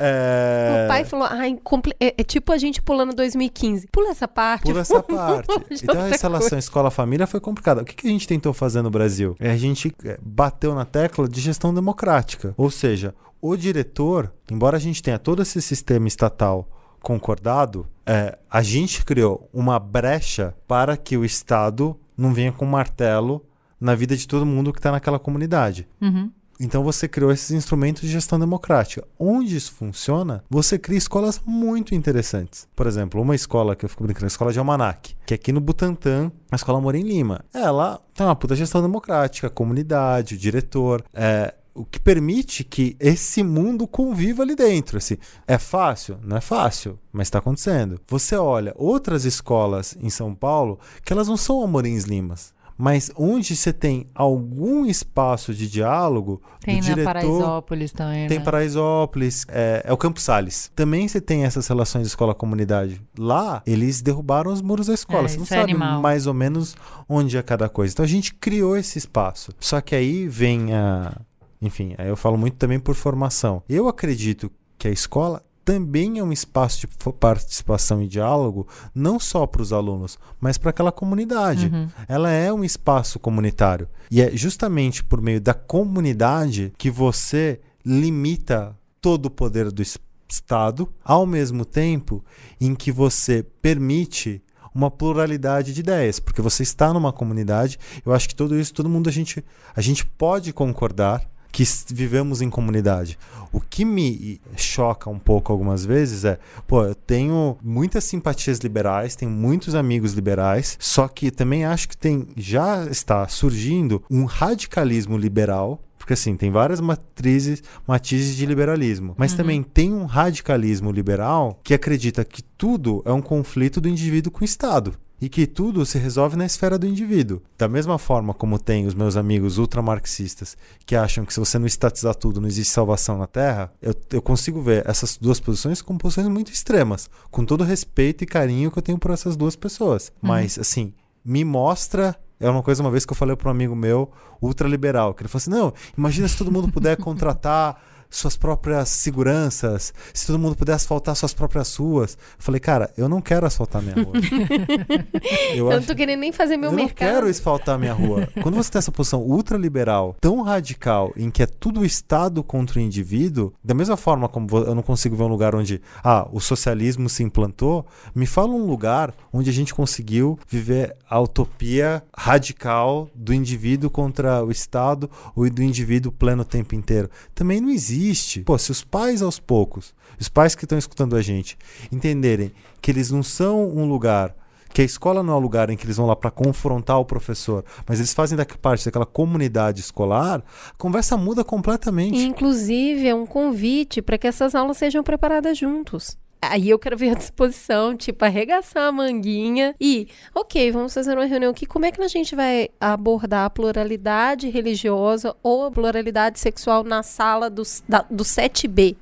É... 0.00 0.84
O 0.84 0.88
pai 0.88 1.04
falou, 1.04 1.26
ai, 1.28 1.58
compli- 1.64 1.94
é, 1.98 2.14
é 2.16 2.22
tipo 2.22 2.52
a 2.52 2.56
gente 2.58 2.80
pulando 2.80 3.12
2015. 3.16 3.88
Pula 3.88 4.10
essa 4.10 4.28
parte. 4.28 4.64
Por 4.64 4.76
essa 4.76 5.02
parte. 5.02 5.48
Então 5.82 6.06
essa 6.06 6.28
relação 6.28 6.56
escola-família 6.58 7.26
foi 7.26 7.40
complicada. 7.40 7.82
O 7.82 7.84
que, 7.84 7.96
que 7.96 8.06
a 8.06 8.10
gente 8.10 8.28
tentou 8.28 8.52
fazer 8.52 8.80
no 8.82 8.90
Brasil? 8.90 9.34
É, 9.40 9.50
a 9.50 9.56
gente 9.56 9.92
é, 10.04 10.16
bateu 10.22 10.72
na 10.74 10.84
tecla 10.84 11.28
de 11.28 11.40
gestão 11.40 11.74
democrática. 11.74 12.54
Ou 12.56 12.70
seja, 12.70 13.12
o 13.42 13.56
diretor, 13.56 14.32
embora 14.50 14.76
a 14.76 14.80
gente 14.80 15.02
tenha 15.02 15.18
todo 15.18 15.42
esse 15.42 15.60
sistema 15.60 16.06
estatal 16.06 16.68
concordado, 17.02 17.86
é, 18.06 18.38
a 18.50 18.62
gente 18.62 19.04
criou 19.04 19.48
uma 19.52 19.78
brecha 19.80 20.54
para 20.66 20.96
que 20.96 21.16
o 21.16 21.24
Estado 21.24 21.98
não 22.16 22.32
venha 22.32 22.52
com 22.52 22.64
martelo 22.64 23.44
na 23.80 23.94
vida 23.94 24.16
de 24.16 24.26
todo 24.26 24.46
mundo 24.46 24.72
que 24.72 24.78
está 24.78 24.90
naquela 24.92 25.18
comunidade. 25.18 25.88
Uhum. 26.00 26.30
Então 26.60 26.82
você 26.82 27.06
criou 27.06 27.30
esses 27.30 27.50
instrumentos 27.50 28.02
de 28.02 28.08
gestão 28.08 28.38
democrática. 28.38 29.06
Onde 29.18 29.56
isso 29.56 29.72
funciona, 29.72 30.42
você 30.50 30.78
cria 30.78 30.98
escolas 30.98 31.40
muito 31.46 31.94
interessantes. 31.94 32.66
Por 32.74 32.86
exemplo, 32.86 33.20
uma 33.20 33.34
escola 33.34 33.76
que 33.76 33.84
eu 33.84 33.88
fico 33.88 34.02
brincando, 34.02 34.26
a 34.26 34.28
escola 34.28 34.52
de 34.52 34.58
Almanac, 34.58 35.14
que 35.24 35.34
é 35.34 35.36
aqui 35.36 35.52
no 35.52 35.60
Butantã, 35.60 36.32
a 36.50 36.56
escola 36.56 36.80
mora 36.80 36.98
em 36.98 37.02
Lima. 37.02 37.44
Ela 37.54 38.00
tem 38.14 38.26
uma 38.26 38.36
puta 38.36 38.56
gestão 38.56 38.82
democrática, 38.82 39.48
comunidade, 39.48 40.34
o 40.34 40.38
diretor, 40.38 41.04
é, 41.14 41.54
o 41.78 41.84
que 41.84 42.00
permite 42.00 42.64
que 42.64 42.96
esse 42.98 43.42
mundo 43.44 43.86
conviva 43.86 44.42
ali 44.42 44.56
dentro. 44.56 44.98
Assim, 44.98 45.16
é 45.46 45.58
fácil? 45.58 46.18
Não 46.24 46.36
é 46.36 46.40
fácil, 46.40 46.98
mas 47.12 47.28
está 47.28 47.38
acontecendo. 47.38 48.00
Você 48.08 48.34
olha 48.34 48.74
outras 48.76 49.24
escolas 49.24 49.96
em 50.00 50.10
São 50.10 50.34
Paulo 50.34 50.80
que 51.04 51.12
elas 51.12 51.28
não 51.28 51.36
são 51.36 51.62
Amorins 51.62 52.04
Limas. 52.04 52.52
Mas 52.78 53.10
onde 53.16 53.56
você 53.56 53.72
tem 53.72 54.06
algum 54.14 54.86
espaço 54.86 55.52
de 55.52 55.68
diálogo 55.68 56.40
Tem 56.60 56.76
do 56.76 56.82
na 56.82 56.94
diretor, 56.94 57.12
Paraisópolis 57.12 57.92
também, 57.92 58.28
tem 58.28 58.38
né? 58.38 58.44
Paraisópolis, 58.44 59.44
é, 59.48 59.82
é 59.84 59.92
o 59.92 59.96
Campos 59.96 60.22
Sales. 60.22 60.70
Também 60.76 61.08
você 61.08 61.20
tem 61.20 61.44
essas 61.44 61.66
relações 61.66 62.06
escola-comunidade. 62.06 63.02
Lá, 63.18 63.60
eles 63.66 64.00
derrubaram 64.00 64.52
os 64.52 64.62
muros 64.62 64.86
da 64.86 64.94
escola. 64.94 65.24
É, 65.24 65.28
você 65.28 65.36
não 65.36 65.42
é 65.42 65.46
sabe 65.46 65.72
animal. 65.72 66.00
mais 66.00 66.28
ou 66.28 66.34
menos 66.34 66.76
onde 67.08 67.36
é 67.36 67.42
cada 67.42 67.68
coisa. 67.68 67.92
Então 67.92 68.04
a 68.04 68.08
gente 68.08 68.32
criou 68.32 68.76
esse 68.76 68.96
espaço. 68.96 69.52
Só 69.58 69.80
que 69.80 69.96
aí 69.96 70.28
vem 70.28 70.72
a. 70.72 71.20
Enfim, 71.60 71.96
aí 71.98 72.08
eu 72.08 72.16
falo 72.16 72.38
muito 72.38 72.56
também 72.56 72.78
por 72.78 72.94
formação. 72.94 73.60
Eu 73.68 73.88
acredito 73.88 74.48
que 74.78 74.86
a 74.86 74.92
escola 74.92 75.42
também 75.68 76.18
é 76.18 76.24
um 76.24 76.32
espaço 76.32 76.80
de 76.80 76.86
participação 77.20 78.00
e 78.02 78.08
diálogo, 78.08 78.66
não 78.94 79.20
só 79.20 79.46
para 79.46 79.60
os 79.60 79.70
alunos, 79.70 80.18
mas 80.40 80.56
para 80.56 80.70
aquela 80.70 80.90
comunidade. 80.90 81.66
Uhum. 81.66 81.86
Ela 82.08 82.30
é 82.30 82.50
um 82.50 82.64
espaço 82.64 83.18
comunitário. 83.18 83.86
E 84.10 84.22
é 84.22 84.30
justamente 84.34 85.04
por 85.04 85.20
meio 85.20 85.42
da 85.42 85.52
comunidade 85.52 86.72
que 86.78 86.90
você 86.90 87.60
limita 87.84 88.74
todo 88.98 89.26
o 89.26 89.30
poder 89.30 89.70
do 89.70 89.82
es- 89.82 89.98
Estado, 90.30 90.88
ao 91.04 91.26
mesmo 91.26 91.64
tempo 91.66 92.22
em 92.60 92.74
que 92.74 92.90
você 92.92 93.42
permite 93.62 94.42
uma 94.74 94.90
pluralidade 94.90 95.72
de 95.74 95.80
ideias, 95.80 96.18
porque 96.20 96.40
você 96.42 96.62
está 96.62 96.92
numa 96.94 97.12
comunidade. 97.12 97.78
Eu 98.04 98.12
acho 98.14 98.26
que 98.28 98.34
tudo 98.34 98.58
isso, 98.58 98.72
todo 98.74 98.88
mundo 98.90 99.08
a 99.08 99.12
gente, 99.12 99.44
a 99.76 99.80
gente 99.82 100.04
pode 100.06 100.50
concordar 100.52 101.22
que 101.50 101.64
vivemos 101.88 102.42
em 102.42 102.50
comunidade. 102.50 103.18
O 103.52 103.60
que 103.60 103.84
me 103.84 104.40
choca 104.56 105.08
um 105.08 105.18
pouco 105.18 105.52
algumas 105.52 105.84
vezes 105.84 106.24
é, 106.24 106.38
pô, 106.66 106.84
eu 106.84 106.94
tenho 106.94 107.56
muitas 107.62 108.04
simpatias 108.04 108.58
liberais, 108.58 109.16
tenho 109.16 109.30
muitos 109.30 109.74
amigos 109.74 110.12
liberais, 110.12 110.76
só 110.78 111.08
que 111.08 111.30
também 111.30 111.64
acho 111.64 111.88
que 111.88 111.96
tem 111.96 112.28
já 112.36 112.84
está 112.86 113.26
surgindo 113.26 114.02
um 114.10 114.24
radicalismo 114.24 115.16
liberal 115.16 115.80
porque 116.08 116.14
assim, 116.14 116.38
tem 116.38 116.50
várias 116.50 116.80
matrizes, 116.80 117.62
matizes 117.86 118.34
de 118.34 118.46
liberalismo. 118.46 119.14
Mas 119.18 119.34
também 119.34 119.62
tem 119.62 119.92
um 119.92 120.06
radicalismo 120.06 120.90
liberal 120.90 121.60
que 121.62 121.74
acredita 121.74 122.24
que 122.24 122.40
tudo 122.40 123.02
é 123.04 123.12
um 123.12 123.20
conflito 123.20 123.78
do 123.78 123.90
indivíduo 123.90 124.32
com 124.32 124.40
o 124.40 124.44
Estado. 124.44 124.94
E 125.20 125.28
que 125.28 125.46
tudo 125.46 125.84
se 125.84 125.98
resolve 125.98 126.36
na 126.36 126.46
esfera 126.46 126.78
do 126.78 126.86
indivíduo. 126.86 127.42
Da 127.56 127.68
mesma 127.68 127.98
forma 127.98 128.32
como 128.32 128.58
tem 128.58 128.86
os 128.86 128.94
meus 128.94 129.16
amigos 129.16 129.58
ultramarxistas 129.58 130.56
que 130.86 130.94
acham 130.94 131.24
que 131.24 131.34
se 131.34 131.40
você 131.40 131.58
não 131.58 131.66
estatizar 131.66 132.14
tudo, 132.14 132.40
não 132.40 132.48
existe 132.48 132.72
salvação 132.72 133.18
na 133.18 133.26
Terra, 133.26 133.72
eu, 133.82 133.94
eu 134.12 134.22
consigo 134.22 134.60
ver 134.60 134.88
essas 134.88 135.16
duas 135.16 135.40
posições 135.40 135.82
como 135.82 135.98
posições 135.98 136.28
muito 136.28 136.52
extremas. 136.52 137.10
Com 137.30 137.44
todo 137.44 137.62
o 137.62 137.64
respeito 137.64 138.22
e 138.22 138.26
carinho 138.26 138.70
que 138.70 138.78
eu 138.78 138.82
tenho 138.82 138.98
por 138.98 139.10
essas 139.10 139.36
duas 139.36 139.56
pessoas. 139.56 140.12
Mas, 140.22 140.58
assim, 140.58 140.94
me 141.24 141.44
mostra. 141.44 142.16
É 142.40 142.48
uma 142.48 142.62
coisa, 142.62 142.82
uma 142.82 142.90
vez 142.90 143.04
que 143.04 143.12
eu 143.12 143.16
falei 143.16 143.34
para 143.34 143.48
um 143.48 143.50
amigo 143.50 143.74
meu, 143.74 144.10
ultraliberal, 144.40 145.12
que 145.12 145.22
ele 145.22 145.28
falou 145.28 145.42
assim: 145.42 145.50
não, 145.50 145.74
imagina 145.96 146.28
se 146.28 146.38
todo 146.38 146.52
mundo 146.52 146.70
puder 146.70 146.96
contratar 147.02 147.82
suas 148.10 148.36
próprias 148.36 148.88
seguranças, 148.88 149.92
se 150.14 150.26
todo 150.26 150.38
mundo 150.38 150.56
puder 150.56 150.72
asfaltar 150.74 151.14
suas 151.14 151.34
próprias 151.34 151.74
ruas. 151.76 152.14
Eu 152.14 152.18
falei, 152.42 152.60
cara, 152.60 152.90
eu 152.96 153.08
não 153.08 153.20
quero 153.20 153.46
asfaltar 153.46 153.82
minha 153.82 153.94
rua. 153.96 154.12
Eu 155.54 155.66
não 155.70 155.76
acho- 155.78 155.86
tô 155.86 155.94
querendo 155.94 156.20
nem 156.20 156.32
fazer 156.32 156.56
meu 156.56 156.70
eu 156.70 156.76
mercado. 156.76 157.06
não 157.08 157.14
quero 157.14 157.28
asfaltar 157.28 157.78
minha 157.78 157.92
rua. 157.92 158.28
Quando 158.42 158.54
você 158.54 158.70
tem 158.70 158.78
essa 158.78 158.92
posição 158.92 159.20
ultraliberal, 159.22 160.16
tão 160.20 160.42
radical, 160.42 161.12
em 161.16 161.30
que 161.30 161.42
é 161.42 161.46
tudo 161.46 161.80
o 161.80 161.84
Estado 161.84 162.42
contra 162.42 162.78
o 162.78 162.82
indivíduo, 162.82 163.52
da 163.62 163.74
mesma 163.74 163.96
forma 163.96 164.28
como 164.28 164.46
eu 164.58 164.74
não 164.74 164.82
consigo 164.82 165.16
ver 165.16 165.24
um 165.24 165.28
lugar 165.28 165.54
onde 165.54 165.80
ah, 166.02 166.26
o 166.32 166.40
socialismo 166.40 167.08
se 167.08 167.22
implantou, 167.22 167.86
me 168.14 168.26
fala 168.26 168.50
um 168.50 168.66
lugar 168.66 169.14
onde 169.32 169.50
a 169.50 169.52
gente 169.52 169.74
conseguiu 169.74 170.38
viver 170.48 170.96
a 171.08 171.20
utopia 171.20 172.02
radical 172.16 173.08
do 173.14 173.32
indivíduo 173.34 173.90
contra 173.90 174.44
o 174.44 174.50
Estado 174.50 175.10
ou 175.34 175.48
do 175.50 175.62
indivíduo 175.62 176.12
pleno 176.12 176.42
o 176.42 176.44
tempo 176.44 176.74
inteiro. 176.74 177.10
Também 177.34 177.60
não 177.60 177.70
existe. 177.70 177.97
Pô, 178.44 178.56
se 178.58 178.70
os 178.70 178.82
pais 178.82 179.22
aos 179.22 179.38
poucos, 179.38 179.94
os 180.20 180.28
pais 180.28 180.54
que 180.54 180.64
estão 180.64 180.78
escutando 180.78 181.16
a 181.16 181.22
gente, 181.22 181.56
entenderem 181.90 182.52
que 182.80 182.90
eles 182.90 183.10
não 183.10 183.22
são 183.22 183.68
um 183.68 183.86
lugar 183.86 184.34
que 184.72 184.82
a 184.82 184.84
escola 184.84 185.22
não 185.22 185.32
é 185.32 185.36
o 185.36 185.40
lugar 185.40 185.70
em 185.70 185.76
que 185.76 185.86
eles 185.86 185.96
vão 185.96 186.06
lá 186.06 186.14
para 186.14 186.30
confrontar 186.30 186.98
o 187.00 187.04
professor, 187.04 187.64
mas 187.86 187.98
eles 187.98 188.12
fazem 188.12 188.36
da 188.36 188.44
parte 188.44 188.84
daquela 188.84 189.06
comunidade 189.06 189.80
escolar, 189.80 190.44
a 190.70 190.76
conversa 190.76 191.16
muda 191.16 191.42
completamente. 191.42 192.18
Inclusive, 192.18 193.08
é 193.08 193.14
um 193.14 193.26
convite 193.26 194.02
para 194.02 194.18
que 194.18 194.26
essas 194.26 194.54
aulas 194.54 194.76
sejam 194.76 195.02
preparadas 195.02 195.56
juntos. 195.56 196.16
Aí 196.40 196.70
eu 196.70 196.78
quero 196.78 196.96
ver 196.96 197.10
a 197.10 197.14
disposição, 197.14 197.96
tipo, 197.96 198.24
arregaçar 198.24 198.84
a 198.88 198.92
manguinha 198.92 199.74
e, 199.80 200.06
ok, 200.34 200.70
vamos 200.70 200.94
fazer 200.94 201.14
uma 201.18 201.24
reunião 201.24 201.50
aqui. 201.50 201.66
Como 201.66 201.84
é 201.84 201.90
que 201.90 202.00
a 202.00 202.08
gente 202.08 202.34
vai 202.36 202.68
abordar 202.80 203.46
a 203.46 203.50
pluralidade 203.50 204.48
religiosa 204.48 205.34
ou 205.42 205.64
a 205.66 205.70
pluralidade 205.70 206.38
sexual 206.38 206.84
na 206.84 207.02
sala 207.02 207.50
do, 207.50 207.62
da, 207.88 208.04
do 208.08 208.22
7B? 208.24 208.96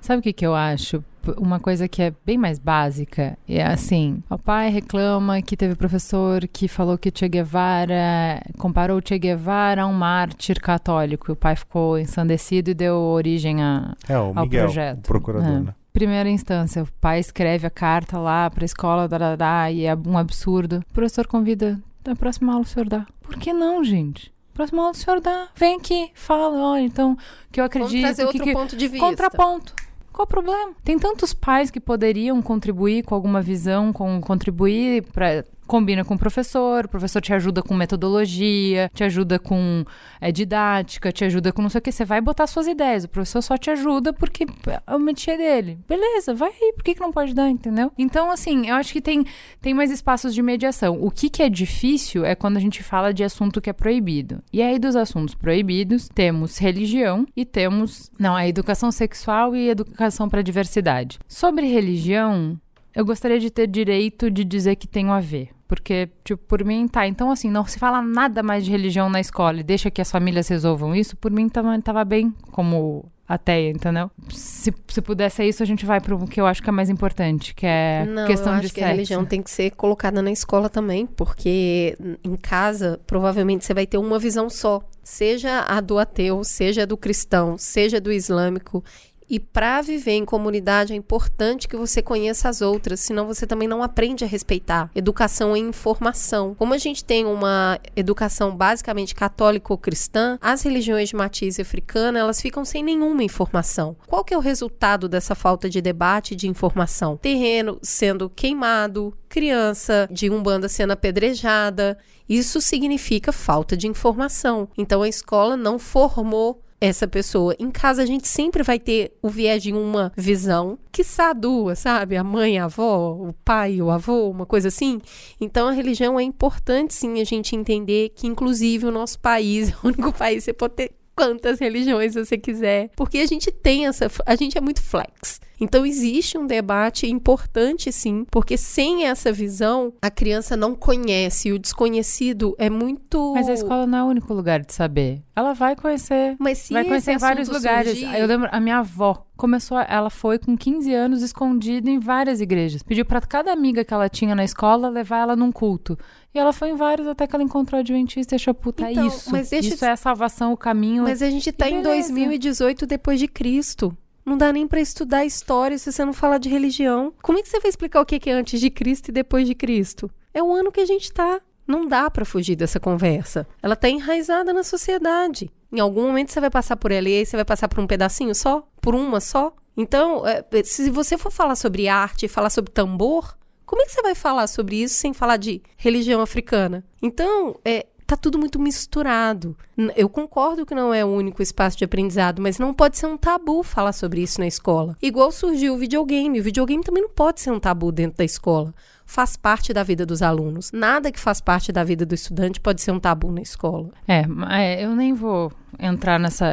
Sabe 0.00 0.20
o 0.20 0.22
que, 0.22 0.32
que 0.32 0.46
eu 0.46 0.54
acho? 0.54 1.02
Uma 1.38 1.58
coisa 1.58 1.88
que 1.88 2.00
é 2.00 2.12
bem 2.24 2.38
mais 2.38 2.56
básica 2.56 3.36
é 3.48 3.64
assim: 3.64 4.22
o 4.30 4.38
pai 4.38 4.70
reclama 4.70 5.42
que 5.42 5.56
teve 5.56 5.74
professor 5.74 6.46
que 6.46 6.68
falou 6.68 6.96
que 6.96 7.10
Che 7.12 7.28
Guevara 7.28 8.40
comparou 8.58 9.00
Che 9.04 9.18
Guevara 9.18 9.82
a 9.82 9.86
um 9.88 9.92
mártir 9.92 10.60
católico. 10.60 11.28
E 11.28 11.32
o 11.32 11.36
pai 11.36 11.56
ficou 11.56 11.98
ensandecido 11.98 12.70
e 12.70 12.74
deu 12.74 12.94
origem 12.96 13.60
a, 13.60 13.96
é, 14.08 14.16
o 14.16 14.32
ao 14.36 14.44
Miguel, 14.44 14.66
projeto. 14.66 14.98
O 14.98 15.02
procurador, 15.02 15.48
É. 15.50 15.60
né? 15.62 15.74
Primeira 15.96 16.28
instância, 16.28 16.82
o 16.82 16.88
pai 17.00 17.18
escreve 17.18 17.66
a 17.66 17.70
carta 17.70 18.18
lá 18.18 18.50
pra 18.50 18.66
escola, 18.66 19.08
dá, 19.08 19.16
dá, 19.16 19.34
dá, 19.34 19.70
e 19.70 19.86
é 19.86 19.96
um 19.96 20.18
absurdo. 20.18 20.84
O 20.90 20.92
professor 20.92 21.26
convida, 21.26 21.80
na 22.04 22.14
próxima 22.14 22.52
aula 22.52 22.64
o 22.64 22.68
senhor 22.68 22.86
dá. 22.86 23.06
Por 23.22 23.38
que 23.38 23.50
não, 23.50 23.82
gente? 23.82 24.30
Próxima 24.52 24.82
aula 24.82 24.92
o 24.92 24.94
senhor 24.94 25.22
dá. 25.22 25.48
Vem 25.56 25.78
aqui, 25.78 26.10
fala, 26.12 26.54
olha, 26.54 26.82
então, 26.82 27.12
o 27.14 27.16
que 27.50 27.58
eu 27.58 27.64
acredito. 27.64 27.92
Vamos 27.92 28.14
trazer 28.14 28.22
que, 28.24 28.26
outro 28.26 28.44
que... 28.44 28.52
ponto 28.52 28.76
de 28.76 28.88
vista. 28.88 29.06
Contraponto. 29.06 29.74
Qual 30.12 30.26
o 30.26 30.28
problema? 30.28 30.72
Tem 30.84 30.98
tantos 30.98 31.32
pais 31.32 31.70
que 31.70 31.80
poderiam 31.80 32.42
contribuir 32.42 33.02
com 33.02 33.14
alguma 33.14 33.40
visão, 33.40 33.90
com 33.90 34.20
contribuir 34.20 35.02
para 35.14 35.46
combina 35.66 36.04
com 36.04 36.14
o 36.14 36.18
professor, 36.18 36.84
o 36.84 36.88
professor 36.88 37.20
te 37.20 37.32
ajuda 37.32 37.62
com 37.62 37.74
metodologia, 37.74 38.90
te 38.94 39.04
ajuda 39.04 39.38
com 39.38 39.84
é, 40.20 40.30
didática, 40.30 41.12
te 41.12 41.24
ajuda 41.24 41.52
com 41.52 41.62
não 41.62 41.68
sei 41.68 41.78
o 41.78 41.82
que. 41.82 41.92
Você 41.92 42.04
vai 42.04 42.20
botar 42.20 42.46
suas 42.46 42.66
ideias, 42.66 43.04
o 43.04 43.08
professor 43.08 43.42
só 43.42 43.56
te 43.56 43.70
ajuda 43.70 44.12
porque 44.12 44.46
é 44.66 44.94
o 44.94 44.98
métier 44.98 45.36
dele. 45.36 45.78
Beleza, 45.88 46.34
vai 46.34 46.50
aí, 46.50 46.72
por 46.74 46.84
que, 46.84 46.94
que 46.94 47.00
não 47.00 47.12
pode 47.12 47.34
dar, 47.34 47.48
entendeu? 47.48 47.92
Então, 47.98 48.30
assim, 48.30 48.68
eu 48.68 48.76
acho 48.76 48.92
que 48.92 49.00
tem, 49.00 49.24
tem 49.60 49.74
mais 49.74 49.90
espaços 49.90 50.34
de 50.34 50.42
mediação. 50.42 50.98
O 51.02 51.10
que, 51.10 51.28
que 51.28 51.42
é 51.42 51.48
difícil 51.48 52.24
é 52.24 52.34
quando 52.34 52.56
a 52.56 52.60
gente 52.60 52.82
fala 52.82 53.12
de 53.12 53.24
assunto 53.24 53.60
que 53.60 53.70
é 53.70 53.72
proibido. 53.72 54.42
E 54.52 54.62
aí, 54.62 54.78
dos 54.78 54.96
assuntos 54.96 55.34
proibidos, 55.34 56.08
temos 56.14 56.58
religião 56.58 57.26
e 57.36 57.44
temos. 57.44 58.10
Não, 58.18 58.34
a 58.34 58.46
educação 58.46 58.90
sexual 58.92 59.54
e 59.54 59.68
educação 59.68 60.28
para 60.28 60.42
diversidade. 60.42 61.18
Sobre 61.26 61.66
religião, 61.66 62.58
eu 62.96 63.04
gostaria 63.04 63.38
de 63.38 63.50
ter 63.50 63.66
direito 63.66 64.30
de 64.30 64.42
dizer 64.42 64.74
que 64.76 64.88
tenho 64.88 65.12
a 65.12 65.20
ver. 65.20 65.50
Porque, 65.68 66.08
tipo, 66.24 66.42
por 66.46 66.64
mim, 66.64 66.88
tá. 66.88 67.06
Então, 67.06 67.30
assim, 67.30 67.50
não 67.50 67.66
se 67.66 67.78
fala 67.78 68.00
nada 68.00 68.42
mais 68.42 68.64
de 68.64 68.70
religião 68.70 69.10
na 69.10 69.20
escola 69.20 69.60
e 69.60 69.62
deixa 69.62 69.90
que 69.90 70.00
as 70.00 70.10
famílias 70.10 70.48
resolvam 70.48 70.94
isso, 70.94 71.14
por 71.14 71.30
mim 71.30 71.46
tava, 71.46 71.78
tava 71.82 72.04
bem 72.04 72.32
como 72.52 73.04
ateia, 73.28 73.70
entendeu? 73.70 74.10
Se, 74.30 74.72
se 74.88 75.02
pudesse 75.02 75.36
ser 75.36 75.44
isso, 75.44 75.62
a 75.62 75.66
gente 75.66 75.84
vai 75.84 76.00
pro 76.00 76.24
que 76.26 76.40
eu 76.40 76.46
acho 76.46 76.62
que 76.62 76.70
é 76.70 76.72
mais 76.72 76.88
importante, 76.88 77.54
que 77.54 77.66
é 77.66 78.06
Não, 78.06 78.26
questão 78.26 78.52
eu 78.52 78.58
acho 78.58 78.68
de 78.68 78.72
que 78.72 78.80
sexo. 78.80 78.86
a 78.88 78.92
religião 78.92 79.24
tem 79.26 79.42
que 79.42 79.50
ser 79.50 79.72
colocada 79.72 80.22
na 80.22 80.30
escola 80.30 80.70
também, 80.70 81.04
porque 81.04 81.98
em 82.24 82.36
casa, 82.36 82.98
provavelmente, 83.06 83.64
você 83.64 83.74
vai 83.74 83.86
ter 83.86 83.98
uma 83.98 84.18
visão 84.18 84.48
só. 84.48 84.80
Seja 85.02 85.66
a 85.68 85.80
do 85.80 85.98
ateu, 85.98 86.42
seja 86.44 86.84
a 86.84 86.86
do 86.86 86.96
cristão, 86.96 87.58
seja 87.58 88.00
do 88.00 88.10
islâmico. 88.10 88.82
E 89.28 89.40
para 89.40 89.82
viver 89.82 90.12
em 90.12 90.24
comunidade 90.24 90.92
é 90.92 90.96
importante 90.96 91.66
que 91.66 91.76
você 91.76 92.00
conheça 92.00 92.48
as 92.48 92.60
outras, 92.60 93.00
senão 93.00 93.26
você 93.26 93.46
também 93.46 93.66
não 93.66 93.82
aprende 93.82 94.24
a 94.24 94.26
respeitar. 94.26 94.90
Educação 94.94 95.54
é 95.54 95.58
informação. 95.58 96.54
Como 96.54 96.74
a 96.74 96.78
gente 96.78 97.04
tem 97.04 97.26
uma 97.26 97.78
educação 97.94 98.56
basicamente 98.56 99.14
católica 99.14 99.72
ou 99.72 99.78
cristã, 99.78 100.38
as 100.40 100.62
religiões 100.62 101.08
de 101.08 101.16
matiz 101.16 101.58
africana, 101.58 102.18
elas 102.18 102.40
ficam 102.40 102.64
sem 102.64 102.82
nenhuma 102.82 103.24
informação. 103.24 103.96
Qual 104.06 104.24
que 104.24 104.32
é 104.32 104.38
o 104.38 104.40
resultado 104.40 105.08
dessa 105.08 105.34
falta 105.34 105.68
de 105.68 105.80
debate 105.80 106.36
de 106.36 106.48
informação? 106.48 107.16
Terreno 107.16 107.78
sendo 107.82 108.30
queimado, 108.30 109.16
criança 109.28 110.08
de 110.10 110.30
umbanda 110.30 110.68
sendo 110.68 110.92
apedrejada. 110.92 111.98
Isso 112.28 112.60
significa 112.60 113.32
falta 113.32 113.76
de 113.76 113.86
informação. 113.86 114.68
Então 114.76 115.02
a 115.02 115.08
escola 115.08 115.56
não 115.56 115.78
formou 115.78 116.62
essa 116.80 117.08
pessoa. 117.08 117.54
Em 117.58 117.70
casa 117.70 118.02
a 118.02 118.06
gente 118.06 118.28
sempre 118.28 118.62
vai 118.62 118.78
ter 118.78 119.16
o 119.22 119.28
viés 119.28 119.62
de 119.62 119.72
uma 119.72 120.12
visão, 120.16 120.78
que 120.92 121.02
duas, 121.36 121.78
sabe? 121.78 122.16
A 122.16 122.24
mãe, 122.24 122.58
a 122.58 122.64
avó, 122.64 123.12
o 123.12 123.32
pai, 123.44 123.80
o 123.80 123.90
avô, 123.90 124.30
uma 124.30 124.46
coisa 124.46 124.68
assim. 124.68 125.00
Então 125.40 125.68
a 125.68 125.72
religião 125.72 126.18
é 126.18 126.22
importante 126.22 126.94
sim 126.94 127.20
a 127.20 127.24
gente 127.24 127.56
entender 127.56 128.10
que 128.14 128.26
inclusive 128.26 128.86
o 128.86 128.90
nosso 128.90 129.18
país 129.18 129.70
é 129.70 129.74
o 129.82 129.88
único 129.88 130.12
país 130.12 130.44
que 130.44 130.44
você 130.46 130.52
pode 130.52 130.74
ter 130.74 130.92
quantas 131.16 131.58
religiões 131.58 132.14
você 132.14 132.36
quiser, 132.36 132.90
porque 132.94 133.18
a 133.18 133.26
gente 133.26 133.50
tem 133.50 133.86
essa, 133.86 134.10
a 134.26 134.36
gente 134.36 134.58
é 134.58 134.60
muito 134.60 134.82
flex. 134.82 135.40
Então 135.60 135.86
existe 135.86 136.36
um 136.36 136.46
debate 136.46 137.06
importante 137.06 137.90
sim, 137.90 138.26
porque 138.30 138.56
sem 138.56 139.06
essa 139.06 139.32
visão 139.32 139.92
a 140.02 140.10
criança 140.10 140.56
não 140.56 140.74
conhece, 140.74 141.48
e 141.48 141.52
o 141.52 141.58
desconhecido 141.58 142.54
é 142.58 142.68
muito 142.68 143.32
Mas 143.34 143.48
a 143.48 143.54
escola 143.54 143.86
não 143.86 143.98
é 143.98 144.02
o 144.04 144.06
único 144.06 144.32
lugar 144.34 144.60
de 144.60 144.72
saber. 144.72 145.22
Ela 145.34 145.52
vai 145.52 145.76
conhecer. 145.76 146.36
Mas 146.38 146.68
vai 146.70 146.84
conhecer 146.84 147.12
em 147.12 147.18
vários 147.18 147.48
lugares. 147.48 147.98
surgir- 147.98 148.18
Eu 148.18 148.26
lembro, 148.26 148.48
a 148.50 148.58
minha 148.60 148.78
avó 148.78 149.26
começou, 149.36 149.78
ela 149.78 150.08
foi 150.10 150.38
com 150.38 150.56
15 150.56 150.92
anos 150.94 151.22
escondida 151.22 151.90
em 151.90 151.98
várias 151.98 152.40
igrejas. 152.40 152.82
Pediu 152.82 153.04
pra 153.04 153.20
cada 153.20 153.52
amiga 153.52 153.84
que 153.84 153.92
ela 153.92 154.08
tinha 154.08 154.34
na 154.34 154.44
escola 154.44 154.88
levar 154.88 155.18
ela 155.18 155.36
num 155.36 155.52
culto. 155.52 155.96
E 156.34 156.38
ela 156.38 156.52
foi 156.52 156.70
em 156.70 156.74
vários 156.76 157.06
até 157.06 157.26
que 157.26 157.34
ela 157.36 157.42
encontrou 157.44 157.78
a 157.78 157.80
Adventista 157.80 158.34
e 158.34 158.36
achou, 158.36 158.54
puta, 158.54 158.90
Então, 158.90 159.04
é 159.04 159.06
isso. 159.06 159.30
mas 159.30 159.50
deixa 159.50 159.74
isso 159.74 159.84
é 159.84 159.90
a 159.90 159.96
salvação, 159.96 160.52
o 160.52 160.56
caminho. 160.56 161.02
Mas 161.04 161.20
a 161.22 161.28
gente 161.30 161.50
tá 161.52 161.68
E 161.68 161.74
em 161.74 161.82
beleza. 161.82 162.08
2018 162.12 162.86
depois 162.86 163.18
de 163.18 163.28
Cristo. 163.28 163.96
Não 164.26 164.36
dá 164.36 164.52
nem 164.52 164.66
pra 164.66 164.80
estudar 164.80 165.24
história 165.24 165.78
se 165.78 165.92
você 165.92 166.04
não 166.04 166.12
falar 166.12 166.38
de 166.38 166.48
religião. 166.48 167.14
Como 167.22 167.38
é 167.38 167.42
que 167.42 167.48
você 167.48 167.60
vai 167.60 167.68
explicar 167.68 168.00
o 168.00 168.04
que 168.04 168.28
é 168.28 168.32
antes 168.32 168.58
de 168.60 168.68
Cristo 168.68 169.08
e 169.08 169.12
depois 169.12 169.46
de 169.46 169.54
Cristo? 169.54 170.10
É 170.34 170.42
o 170.42 170.52
ano 170.52 170.72
que 170.72 170.80
a 170.80 170.84
gente 170.84 171.12
tá. 171.12 171.40
Não 171.64 171.86
dá 171.86 172.10
pra 172.10 172.24
fugir 172.24 172.56
dessa 172.56 172.80
conversa. 172.80 173.46
Ela 173.62 173.76
tá 173.76 173.88
enraizada 173.88 174.52
na 174.52 174.64
sociedade. 174.64 175.48
Em 175.72 175.78
algum 175.78 176.08
momento 176.08 176.32
você 176.32 176.40
vai 176.40 176.50
passar 176.50 176.76
por 176.76 176.90
ela 176.90 177.08
e 177.08 177.18
aí 177.18 177.24
você 177.24 177.36
vai 177.36 177.44
passar 177.44 177.68
por 177.68 177.78
um 177.78 177.86
pedacinho 177.86 178.34
só? 178.34 178.66
Por 178.80 178.96
uma 178.96 179.20
só? 179.20 179.54
Então, 179.76 180.26
é, 180.26 180.44
se 180.64 180.90
você 180.90 181.16
for 181.16 181.30
falar 181.30 181.54
sobre 181.54 181.86
arte, 181.86 182.26
falar 182.26 182.50
sobre 182.50 182.72
tambor, 182.72 183.36
como 183.64 183.82
é 183.82 183.84
que 183.84 183.92
você 183.92 184.02
vai 184.02 184.14
falar 184.14 184.48
sobre 184.48 184.82
isso 184.82 184.94
sem 184.94 185.12
falar 185.12 185.36
de 185.36 185.62
religião 185.76 186.20
africana? 186.20 186.84
Então, 187.00 187.60
é, 187.64 187.86
tá 188.06 188.16
tudo 188.16 188.38
muito 188.38 188.58
misturado. 188.58 189.56
Eu 189.96 190.08
concordo 190.08 190.64
que 190.64 190.74
não 190.74 190.94
é 190.94 191.04
o 191.04 191.08
único 191.08 191.42
espaço 191.42 191.76
de 191.76 191.84
aprendizado, 191.84 192.40
mas 192.40 192.58
não 192.58 192.72
pode 192.72 192.96
ser 192.96 193.06
um 193.06 193.16
tabu 193.16 193.62
falar 193.62 193.92
sobre 193.92 194.22
isso 194.22 194.40
na 194.40 194.46
escola. 194.46 194.96
Igual 195.02 195.32
surgiu 195.32 195.74
o 195.74 195.78
videogame. 195.78 196.40
O 196.40 196.42
videogame 196.42 196.82
também 196.82 197.02
não 197.02 197.10
pode 197.10 197.40
ser 197.40 197.50
um 197.50 197.58
tabu 197.58 197.90
dentro 197.90 198.18
da 198.18 198.24
escola. 198.24 198.72
Faz 199.04 199.36
parte 199.36 199.72
da 199.72 199.82
vida 199.82 200.06
dos 200.06 200.22
alunos. 200.22 200.72
Nada 200.72 201.12
que 201.12 201.20
faz 201.20 201.40
parte 201.40 201.70
da 201.70 201.84
vida 201.84 202.06
do 202.06 202.14
estudante 202.14 202.60
pode 202.60 202.80
ser 202.80 202.90
um 202.90 202.98
tabu 202.98 203.30
na 203.30 203.40
escola. 203.40 203.90
É, 204.06 204.24
é, 204.50 204.84
eu 204.84 204.96
nem 204.96 205.12
vou 205.12 205.52
entrar 205.78 206.18
nessa. 206.18 206.46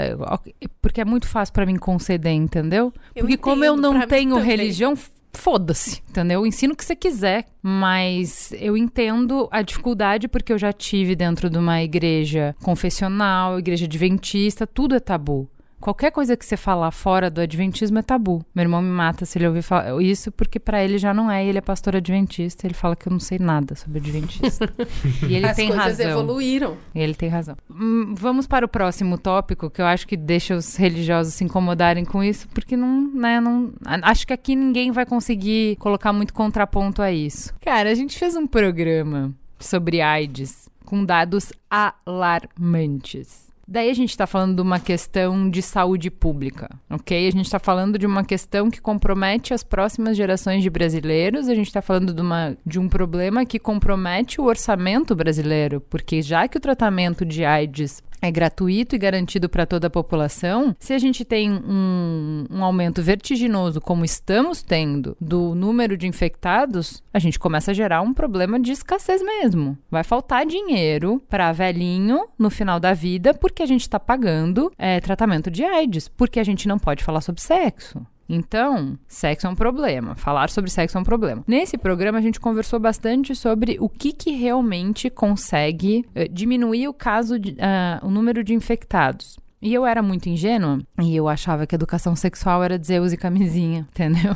Porque 0.81 1.01
é 1.01 1.05
muito 1.05 1.27
fácil 1.27 1.53
pra 1.53 1.65
mim 1.65 1.77
conceder, 1.77 2.33
entendeu? 2.33 2.93
Eu 3.15 3.23
Porque 3.23 3.37
como 3.37 3.63
eu 3.63 3.73
entendo, 3.73 3.93
não 3.93 4.07
tenho 4.07 4.37
religião, 4.37 4.95
foda-se, 5.33 6.01
entendeu? 6.09 6.41
Eu 6.41 6.45
ensino 6.45 6.73
o 6.73 6.75
que 6.75 6.85
você 6.85 6.95
quiser, 6.95 7.45
mas 7.61 8.53
eu 8.59 8.77
entendo 8.77 9.47
a 9.51 9.61
dificuldade 9.61 10.27
porque 10.27 10.53
eu 10.53 10.57
já 10.57 10.71
tive 10.71 11.15
dentro 11.15 11.49
de 11.49 11.57
uma 11.57 11.81
igreja 11.81 12.55
confessional, 12.63 13.59
igreja 13.59 13.85
adventista, 13.85 14.67
tudo 14.67 14.95
é 14.95 14.99
tabu. 14.99 15.49
Qualquer 15.83 16.11
coisa 16.11 16.37
que 16.37 16.45
você 16.45 16.55
falar 16.55 16.91
fora 16.91 17.29
do 17.29 17.41
adventismo 17.41 17.99
é 17.99 18.01
tabu. 18.01 18.41
Meu 18.55 18.63
irmão 18.63 18.81
me 18.81 18.87
mata 18.87 19.25
se 19.25 19.37
ele 19.37 19.47
ouvir 19.47 19.61
falar 19.61 20.01
isso, 20.01 20.31
porque 20.31 20.57
pra 20.57 20.81
ele 20.81 20.97
já 20.97 21.13
não 21.13 21.29
é. 21.29 21.45
Ele 21.45 21.57
é 21.57 21.61
pastor 21.61 21.97
adventista. 21.97 22.65
Ele 22.65 22.73
fala 22.73 22.95
que 22.95 23.05
eu 23.05 23.11
não 23.11 23.19
sei 23.19 23.37
nada 23.37 23.75
sobre 23.75 23.99
adventista. 23.99 24.73
e 25.27 25.35
ele 25.35 25.45
As 25.45 25.57
tem 25.57 25.67
coisas 25.67 25.85
razão. 25.85 26.09
evoluíram. 26.09 26.77
Ele 26.95 27.13
tem 27.13 27.27
razão. 27.27 27.57
Hum, 27.69 28.15
vamos 28.17 28.47
para 28.47 28.65
o 28.65 28.69
próximo 28.69 29.17
tópico, 29.17 29.69
que 29.69 29.81
eu 29.81 29.85
acho 29.85 30.07
que 30.07 30.15
deixa 30.15 30.55
os 30.55 30.77
religiosos 30.77 31.33
se 31.33 31.43
incomodarem 31.43 32.05
com 32.05 32.23
isso, 32.23 32.47
porque 32.53 32.77
não, 32.77 33.11
né, 33.13 33.41
não. 33.41 33.73
Acho 34.03 34.25
que 34.25 34.31
aqui 34.31 34.55
ninguém 34.55 34.89
vai 34.89 35.05
conseguir 35.05 35.75
colocar 35.79 36.13
muito 36.13 36.33
contraponto 36.33 37.01
a 37.01 37.11
isso. 37.11 37.53
Cara, 37.59 37.91
a 37.91 37.93
gente 37.93 38.17
fez 38.17 38.37
um 38.37 38.47
programa 38.47 39.33
sobre 39.59 39.99
AIDS 39.99 40.69
com 40.85 41.03
dados 41.03 41.51
alarmantes. 41.69 43.51
Daí 43.67 43.89
a 43.89 43.93
gente 43.93 44.09
está 44.09 44.27
falando 44.27 44.57
de 44.57 44.61
uma 44.61 44.79
questão 44.79 45.49
de 45.49 45.61
saúde 45.61 46.11
pública, 46.11 46.69
ok? 46.89 47.27
A 47.27 47.31
gente 47.31 47.45
está 47.45 47.59
falando 47.59 47.97
de 47.97 48.05
uma 48.05 48.23
questão 48.23 48.69
que 48.69 48.81
compromete 48.81 49.53
as 49.53 49.63
próximas 49.63 50.17
gerações 50.17 50.61
de 50.61 50.69
brasileiros, 50.69 51.47
a 51.47 51.55
gente 51.55 51.67
está 51.67 51.81
falando 51.81 52.13
de, 52.13 52.21
uma, 52.21 52.57
de 52.65 52.77
um 52.77 52.89
problema 52.89 53.45
que 53.45 53.57
compromete 53.57 54.41
o 54.41 54.45
orçamento 54.45 55.15
brasileiro, 55.15 55.79
porque 55.89 56.21
já 56.21 56.45
que 56.47 56.57
o 56.57 56.61
tratamento 56.61 57.23
de 57.23 57.45
AIDS 57.45 58.03
é 58.23 58.31
gratuito 58.31 58.95
e 58.95 58.97
garantido 58.97 59.49
para 59.49 59.65
toda 59.65 59.87
a 59.87 59.89
população, 59.89 60.73
se 60.79 60.93
a 60.93 60.97
gente 60.97 61.25
tem 61.25 61.51
um, 61.51 62.45
um, 62.49 62.63
aumento 62.63 63.03
vertiginoso, 63.03 63.81
como 63.81 64.05
estamos 64.05 64.61
tendo, 64.61 65.17
do 65.19 65.53
número 65.53 65.97
de 65.97 66.07
infectados, 66.07 67.03
a 67.13 67.19
gente 67.19 67.37
começa 67.37 67.71
a 67.71 67.73
gerar 67.73 68.01
um 68.01 68.13
problema 68.13 68.57
de 68.57 68.71
escassez 68.71 69.21
mesmo. 69.21 69.77
Vai 69.91 70.05
faltar 70.05 70.45
dinheiro 70.45 71.21
para 71.27 71.51
velhinho 71.51 72.25
no 72.39 72.49
final 72.49 72.79
da 72.79 72.93
vida 72.93 73.33
porque 73.33 73.61
a 73.61 73.65
gente 73.65 73.81
está 73.81 73.99
pagando 73.99 74.71
é, 74.77 75.01
tratamento 75.01 75.51
de 75.51 75.65
AIDS, 75.65 76.07
porque 76.07 76.39
a 76.39 76.43
gente 76.45 76.65
não 76.65 76.79
pode 76.79 77.03
falar 77.03 77.19
sobre 77.19 77.41
sexo. 77.41 78.05
Então, 78.27 78.97
sexo 79.07 79.47
é 79.47 79.49
um 79.49 79.55
problema. 79.55 80.15
Falar 80.15 80.49
sobre 80.49 80.71
sexo 80.71 80.97
é 80.97 81.01
um 81.01 81.03
problema. 81.03 81.43
Nesse 81.47 81.77
programa, 81.77 82.17
a 82.17 82.21
gente 82.21 82.39
conversou 82.39 82.79
bastante 82.79 83.35
sobre 83.35 83.77
o 83.79 83.89
que, 83.89 84.13
que 84.13 84.31
realmente 84.31 85.09
consegue 85.09 86.05
uh, 86.15 86.31
diminuir 86.31 86.87
o 86.87 86.93
caso, 86.93 87.37
de, 87.37 87.51
uh, 87.51 88.05
o 88.05 88.09
número 88.09 88.43
de 88.43 88.53
infectados. 88.53 89.37
E 89.61 89.73
eu 89.73 89.85
era 89.85 90.01
muito 90.01 90.27
ingênua 90.27 90.81
e 91.01 91.15
eu 91.15 91.29
achava 91.29 91.65
que 91.65 91.73
educação 91.73 92.17
sexual 92.17 92.61
era 92.61 92.77
dizer 92.77 93.01
use 93.01 93.15
camisinha, 93.15 93.87
entendeu? 93.91 94.35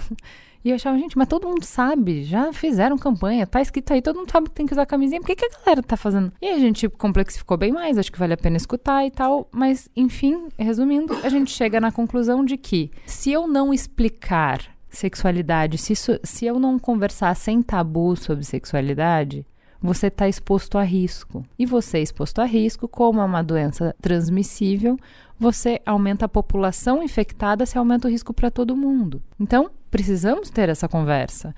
E 0.63 0.69
eu 0.69 0.75
achava, 0.75 0.97
gente, 0.97 1.17
mas 1.17 1.27
todo 1.27 1.47
mundo 1.47 1.63
sabe, 1.63 2.23
já 2.23 2.51
fizeram 2.51 2.97
campanha, 2.97 3.47
tá 3.47 3.61
escrito 3.61 3.93
aí, 3.93 4.01
todo 4.01 4.17
mundo 4.17 4.31
sabe 4.31 4.49
que 4.49 4.55
tem 4.55 4.65
que 4.65 4.73
usar 4.73 4.85
camisinha, 4.85 5.21
por 5.21 5.27
que, 5.27 5.35
que 5.35 5.45
a 5.45 5.59
galera 5.59 5.84
tá 5.84 5.95
fazendo? 5.95 6.31
E 6.41 6.47
a 6.47 6.59
gente 6.59 6.89
complexificou 6.89 7.57
bem 7.57 7.71
mais, 7.71 7.97
acho 7.97 8.11
que 8.11 8.19
vale 8.19 8.34
a 8.34 8.38
pena 8.38 8.57
escutar 8.57 9.05
e 9.05 9.11
tal, 9.11 9.47
mas 9.51 9.89
enfim, 9.95 10.47
resumindo, 10.57 11.15
a 11.23 11.29
gente 11.29 11.51
chega 11.51 11.79
na 11.79 11.91
conclusão 11.91 12.43
de 12.43 12.57
que 12.57 12.91
se 13.05 13.31
eu 13.31 13.47
não 13.47 13.73
explicar 13.73 14.61
sexualidade, 14.89 15.77
se, 15.77 15.93
isso, 15.93 16.19
se 16.23 16.45
eu 16.45 16.59
não 16.59 16.79
conversar 16.79 17.35
sem 17.35 17.61
tabu 17.61 18.15
sobre 18.15 18.43
sexualidade, 18.43 19.45
você 19.81 20.07
está 20.07 20.27
exposto 20.27 20.77
a 20.77 20.84
risco. 20.84 21.45
E 21.57 21.65
você 21.65 21.99
exposto 21.99 22.39
a 22.39 22.45
risco, 22.45 22.88
como 22.88 23.21
é 23.21 23.23
uma 23.23 23.43
doença 23.43 23.95
transmissível, 24.01 24.97
você 25.39 25.80
aumenta 25.85 26.26
a 26.26 26.30
população 26.30 27.03
infectada, 27.03 27.65
se 27.65 27.77
aumenta 27.77 28.07
o 28.07 28.11
risco 28.11 28.34
para 28.34 28.51
todo 28.51 28.76
mundo. 28.76 29.22
Então, 29.39 29.69
precisamos 29.91 30.49
ter 30.49 30.69
essa 30.69 30.88
conversa. 30.88 31.53